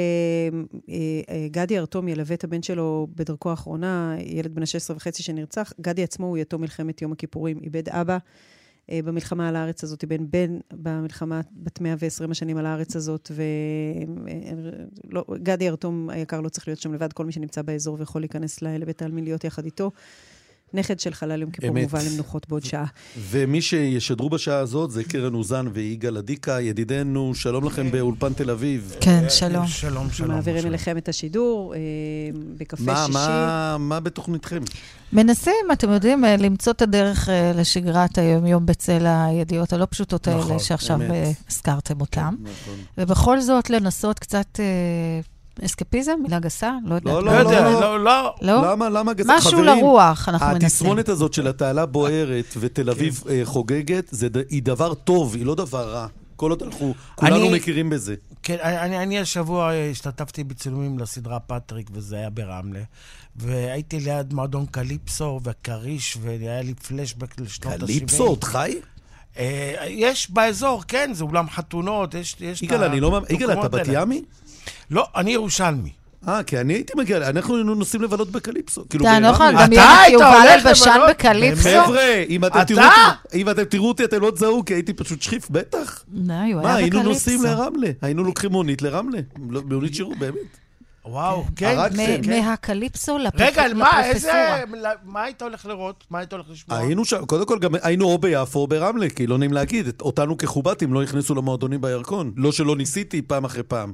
אה, 0.89 1.49
גדי 1.51 1.79
ארתום 1.79 2.09
ילווה 2.09 2.35
את 2.35 2.45
הבן 2.45 2.63
שלו 2.63 3.07
בדרכו 3.17 3.51
האחרונה, 3.51 4.17
ילד 4.19 4.55
בן 4.55 4.63
ה-16 4.63 4.97
וחצי 4.97 5.23
שנרצח. 5.23 5.73
גדי 5.81 6.03
עצמו 6.03 6.27
הוא 6.27 6.39
יתום 6.39 6.61
מלחמת 6.61 7.03
יום 7.03 7.13
הכיפורים, 7.13 7.61
איבד 7.63 7.89
אבא. 7.89 8.19
אה, 8.91 9.01
במלחמה 9.05 9.49
על 9.49 9.57
הארץ 9.57 9.85
הזאת, 9.85 10.05
בן 10.05 10.31
בן 10.31 10.59
במלחמה 10.73 11.41
בת 11.53 11.81
120 11.81 12.31
השנים 12.31 12.57
על 12.57 12.67
הארץ 12.67 12.97
הזאת, 12.97 13.31
וגדי 15.13 15.65
ירתום 15.65 16.11
היקר 16.11 16.41
לא 16.41 16.49
צריך 16.49 16.69
להיות 16.69 16.81
שם 16.81 16.95
לבד, 16.95 17.13
כל 17.13 17.25
מי 17.25 17.33
שנמצא 17.33 17.63
באזור 17.63 17.97
ויכול 17.99 18.23
להיכנס 18.23 18.63
לבית 18.63 19.03
העלמין 19.03 19.25
להיות 19.25 19.45
יחד 19.45 19.65
איתו. 19.65 19.91
נכד 20.75 21.01
של 21.01 21.15
חלל 21.15 21.41
יום 21.41 21.51
כיפור. 21.51 21.71
מובא 21.71 21.99
למנוחות 22.03 22.49
בעוד 22.49 22.65
שעה. 22.65 22.85
ומי 23.31 23.63
שישדרו 23.63 24.31
בשעה 24.31 24.59
הזאת 24.59 24.91
זה 24.91 25.05
קרן 25.05 25.35
אוזן 25.35 25.67
ויגאל 25.73 26.17
אדיקה, 26.17 26.61
ידידנו, 26.61 27.35
שלום 27.35 27.65
לכם 27.65 27.91
באולפן 27.91 28.33
תל 28.33 28.51
אביב. 28.51 28.95
כן, 29.01 29.25
שלום. 29.29 29.67
שלום, 29.67 29.97
אנחנו 29.97 30.15
שלום. 30.15 30.31
מעבירים 30.31 30.61
שלום. 30.61 30.71
אליכם 30.71 30.99
את 30.99 31.09
השידור 31.09 31.75
אה, 31.75 31.81
בקפה 32.59 32.83
מה, 32.83 33.05
שישי. 33.07 33.13
מה, 33.19 33.77
מה 33.79 34.01
בתוכניתכם? 34.01 34.63
מנסים, 35.13 35.67
אתם 35.73 35.91
יודעים, 35.91 36.25
אה, 36.25 36.37
למצוא 36.37 36.73
את 36.73 36.83
הדרך 36.83 37.29
אה, 37.29 37.53
לשגרת 37.55 38.19
היום-יום 38.19 38.67
בצל 38.67 39.07
הידיעות 39.07 39.73
הלא 39.73 39.87
פשוטות 39.91 40.29
האלה, 40.29 40.41
נכון, 40.41 40.59
שעכשיו 40.59 40.99
הזכרתם 41.49 42.01
אותם. 42.01 42.35
נכון. 42.43 42.75
ובכל 42.99 43.41
זאת 43.41 43.71
לנסות 43.71 44.19
קצת 44.19 44.61
אסקפיזם, 45.65 46.13
מילה 46.23 46.39
גסה, 46.39 46.73
לא 46.85 46.95
יודעת. 46.95 47.15
לא, 47.15 47.25
לא 47.25 47.31
יודע, 47.31 47.61
לא. 47.71 47.81
לא, 47.81 48.05
לא. 48.05 48.35
לא? 48.43 48.71
למה, 48.73 48.89
למה 48.89 49.13
גז... 49.13 49.27
משהו 49.29 49.51
חברים, 49.51 49.65
לרוח, 49.65 50.29
אנחנו 50.29 50.47
מנסים. 50.47 50.67
התסמונת 50.67 51.09
הזאת 51.09 51.33
של 51.33 51.47
התעלה 51.49 51.87
בוערת 51.87 52.55
ותל 52.61 52.91
אביב 52.91 53.23
אה, 53.31 53.41
חוגגת, 53.45 54.11
היא 54.51 54.63
דבר 54.63 54.95
טוב, 54.95 55.35
היא 55.35 55.47
לא 55.47 55.55
דבר 55.55 55.89
רע. 55.93 56.07
כל 56.37 56.51
עוד 56.51 56.63
אנחנו, 56.63 56.95
כולנו 57.15 57.37
אני- 57.37 57.53
מכירים 57.57 57.91
בזה. 57.91 58.15
כן, 58.43 58.57
אני, 58.63 58.79
אני, 58.79 58.99
אני 59.03 59.19
השבוע 59.19 59.71
אה, 59.73 59.91
השתתפתי 59.91 60.45
בצילומים 60.45 60.99
לסדרה 60.99 61.41
פטריק, 61.41 61.91
וזה 61.93 62.17
היה 62.17 62.31
ברמלה. 62.31 62.81
והייתי 63.37 64.01
ליד 64.01 64.35
מועדון 64.35 64.67
קליפסו 64.67 65.41
וכריש, 65.45 66.17
והיה 66.21 66.63
לי 66.63 66.75
פלשבק 66.75 67.41
לשנות 67.41 67.73
ה-70. 67.73 67.87
קליפסו, 67.87 68.25
עוד 68.27 68.45
חי? 68.45 68.75
אה, 69.39 69.75
יש 69.89 70.31
באזור, 70.31 70.83
כן, 70.89 71.11
זה 71.15 71.25
אולם 71.25 71.51
חתונות, 71.51 72.15
יש... 72.15 72.37
יש 72.41 72.59
את 72.59 72.63
יגאל, 72.63 72.85
אני 72.85 73.01
לא... 73.01 73.11
מאמין- 73.11 73.27
יגאל, 73.31 73.53
אתה 73.53 73.69
בת. 73.69 73.87
ימי? 73.93 74.23
לא, 74.91 75.07
אני 75.17 75.31
ירושלמי. 75.33 75.91
אה, 76.29 76.43
כי 76.43 76.61
אני 76.61 76.75
הייתי 76.75 76.93
מגיע, 76.97 77.17
אנחנו 77.29 77.57
היינו 77.57 77.75
נוסעים 77.75 78.03
לבלות 78.03 78.31
בקליפסו. 78.31 78.85
כאילו, 78.91 79.05
אתה 79.05 79.21
לא 79.21 79.27
יכול. 79.27 79.47
לדמיין 79.47 79.73
אתה 79.73 80.07
את 80.07 80.13
יובל 80.13 80.25
הולך 80.27 80.67
אלבשן 80.67 80.91
לבלות? 80.91 81.11
בקליפסו? 81.11 81.69
חבר'ה, 81.85 82.23
אם 82.29 82.45
אתם? 82.45 82.65
תראו 82.65 82.81
אותי- 82.85 83.01
אתם 83.51 83.65
תראו 83.65 83.89
אותי, 83.89 84.05
אתם 84.05 84.21
לא 84.23 84.31
תזהו, 84.31 84.65
כי 84.65 84.75
הייתי 84.75 84.93
פשוט 84.93 85.23
שחיף, 85.23 85.51
בטח. 85.51 86.05
לא, 86.15 86.63
מה, 86.63 86.75
היינו. 86.75 87.03
נוסעים 87.03 87.43
לרמלה. 87.43 87.89
היינו 88.03 88.25
לוקחים 88.25 88.53
מונית 88.53 88.83
לרמלה. 88.83 89.19
לא- 89.51 89.63
מונית 89.71 89.95
שירות, 89.95 90.19
באמת. 90.19 90.57
וואו, 91.09 91.45
כן. 91.57 91.75
הרגתם. 91.79 91.97
מ- 92.21 92.23
כן. 92.23 92.41
מהקליפסו 92.45 93.19
לפרופ- 93.19 93.41
רגע, 93.41 93.63
מה, 93.75 94.05
איזה... 94.05 94.29
לפרופסורה. 94.29 94.93
מה 95.05 95.23
היית 95.23 95.43
הולך 95.43 95.67
לראות? 95.67 96.05
מה 96.11 96.19
היית 96.19 96.33
הולך 96.33 96.47
לשמוע? 96.51 96.79
היינו 96.79 97.05
שם, 97.05 97.25
קודם 97.27 97.47
כל 97.47 97.59
גם 97.59 97.73
היינו 97.83 98.05
או 98.05 98.19
ביפו 98.19 98.59
או 98.59 98.67
ברמלה, 98.67 99.09
כי 99.11 99.27
לא 99.27 99.39
נעים 99.39 99.53
להגיד, 99.53 99.87
את- 99.89 100.01
אותנו 100.01 100.37
כחובטים 100.37 100.93
לא 100.95 101.03
הכניסו 101.03 101.35
למועדונים 101.35 101.81
בירקון. 101.81 102.33
לא 102.37 102.53
שלא 102.53 102.77
ניסיתי 102.77 103.23
פעם 103.23 103.45
אחרי 103.45 103.63
פעם. 103.63 103.93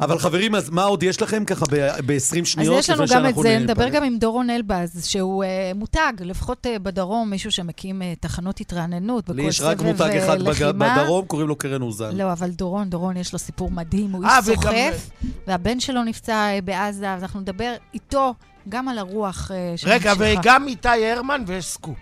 אבל 0.00 0.18
חברים, 0.18 0.54
אז 0.54 0.70
מה 0.70 0.82
עוד 0.84 1.02
יש 1.02 1.22
לכם 1.22 1.44
ככה 1.44 1.64
ב-20 2.06 2.12
אז 2.40 2.46
שניות? 2.46 2.78
יש 2.78 2.90
לנו 2.90 3.04
גם 3.10 3.26
את 3.26 3.34
זה? 3.42 3.58
נדבר 3.58 3.88
גם 3.88 4.04
עם 4.04 4.18
דורון 4.18 4.50
אלבז, 4.50 5.04
שהוא 5.06 5.44
אה, 5.44 5.72
מותג, 5.74 6.12
לפחות 6.20 6.66
אה, 6.66 6.78
בדרום, 6.78 7.30
מישהו 7.30 7.50
שמקים 7.50 8.02
אה, 8.02 8.12
תחנות 8.20 8.60
התרעננות 8.60 9.28
לי 9.28 9.34
בכל 9.34 9.48
יש 9.48 9.60
רק 9.60 9.78
סבב 9.78 9.86
מותג 9.86 10.16
אחד 10.16 10.40
לחימה. 10.42 10.96
בדרום, 11.02 11.24
קוראים 11.26 11.48
לו 11.48 11.56
קרן 11.56 11.82
אוזן. 11.82 12.16
לא, 12.16 12.32
אבל 12.32 12.50
דורון, 12.50 12.90
דורון 12.90 13.16
יש 13.16 13.32
לו 13.32 13.38
סיפור 13.38 13.70
מדהים, 13.70 14.10
הוא 14.10 14.24
איש 14.24 14.32
סוחף, 14.44 15.10
והבן 15.46 15.80
שלו 15.80 16.04
נפצע 16.04 16.47
בעזה, 16.64 17.14
אז 17.14 17.22
אנחנו 17.22 17.40
נדבר 17.40 17.74
איתו 17.94 18.34
גם 18.68 18.88
על 18.88 18.98
הרוח 18.98 19.50
אה, 19.54 19.74
רגע, 19.84 20.10
שממשיכה. 20.14 20.40
וגם 20.40 20.68
איתי 20.68 21.06
הרמן 21.10 21.42
ויש 21.46 21.64
סקופ. 21.66 21.96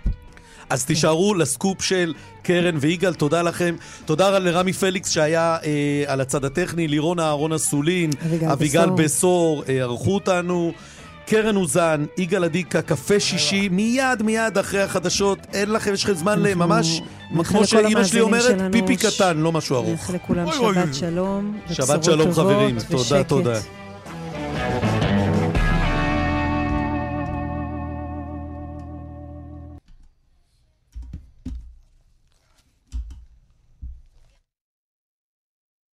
אז 0.71 0.85
תישארו 0.85 1.35
לסקופ 1.35 1.83
של 1.83 2.15
קרן 2.43 2.77
ויגאל, 2.81 3.15
תודה 3.15 3.43
לכם. 3.43 3.77
תודה 4.05 4.39
לרמי 4.39 4.73
פליקס 4.73 5.11
שהיה 5.11 5.57
אה, 5.65 6.05
על 6.07 6.21
הצד 6.21 6.45
הטכני, 6.45 6.89
לירון 6.89 7.21
אהרון 7.21 7.53
אסולין, 7.53 8.11
אביגל 8.53 8.91
בשור. 8.91 9.65
אה, 9.69 9.75
ערכו 9.75 10.15
אותנו. 10.15 10.73
קרן 11.27 11.57
אוזן, 11.57 12.05
יגאל 12.19 12.45
אדיקה, 12.45 12.83
קפה 12.83 13.21
שישי, 13.21 13.69
מיד 13.69 14.23
מיד 14.23 14.59
אחרי 14.59 14.83
החדשות, 14.83 15.39
אין 15.53 15.71
לכם, 15.71 15.93
יש 15.95 16.05
לכם 16.05 16.15
זמן 16.15 16.33
אנחנו 16.33 16.49
לממש, 16.49 17.03
כמו 17.45 17.67
שאימא 17.67 18.05
שלי 18.05 18.21
אומרת, 18.21 18.73
פיפי 18.73 18.99
ש- 18.99 19.07
קטן, 19.07 19.37
לא 19.39 19.53
משהו 19.53 19.77
ארוך. 19.77 19.89
נאחל 20.11 20.15
לכולם 20.15 20.47
שבת. 20.53 20.95
שלום, 20.95 21.59
שבת 21.73 22.05
שלום 22.05 22.33
חברים, 22.33 22.77
תודה. 22.91 23.25
תודה. 23.25 23.61
Thank 24.57 24.85
you. 24.85 24.96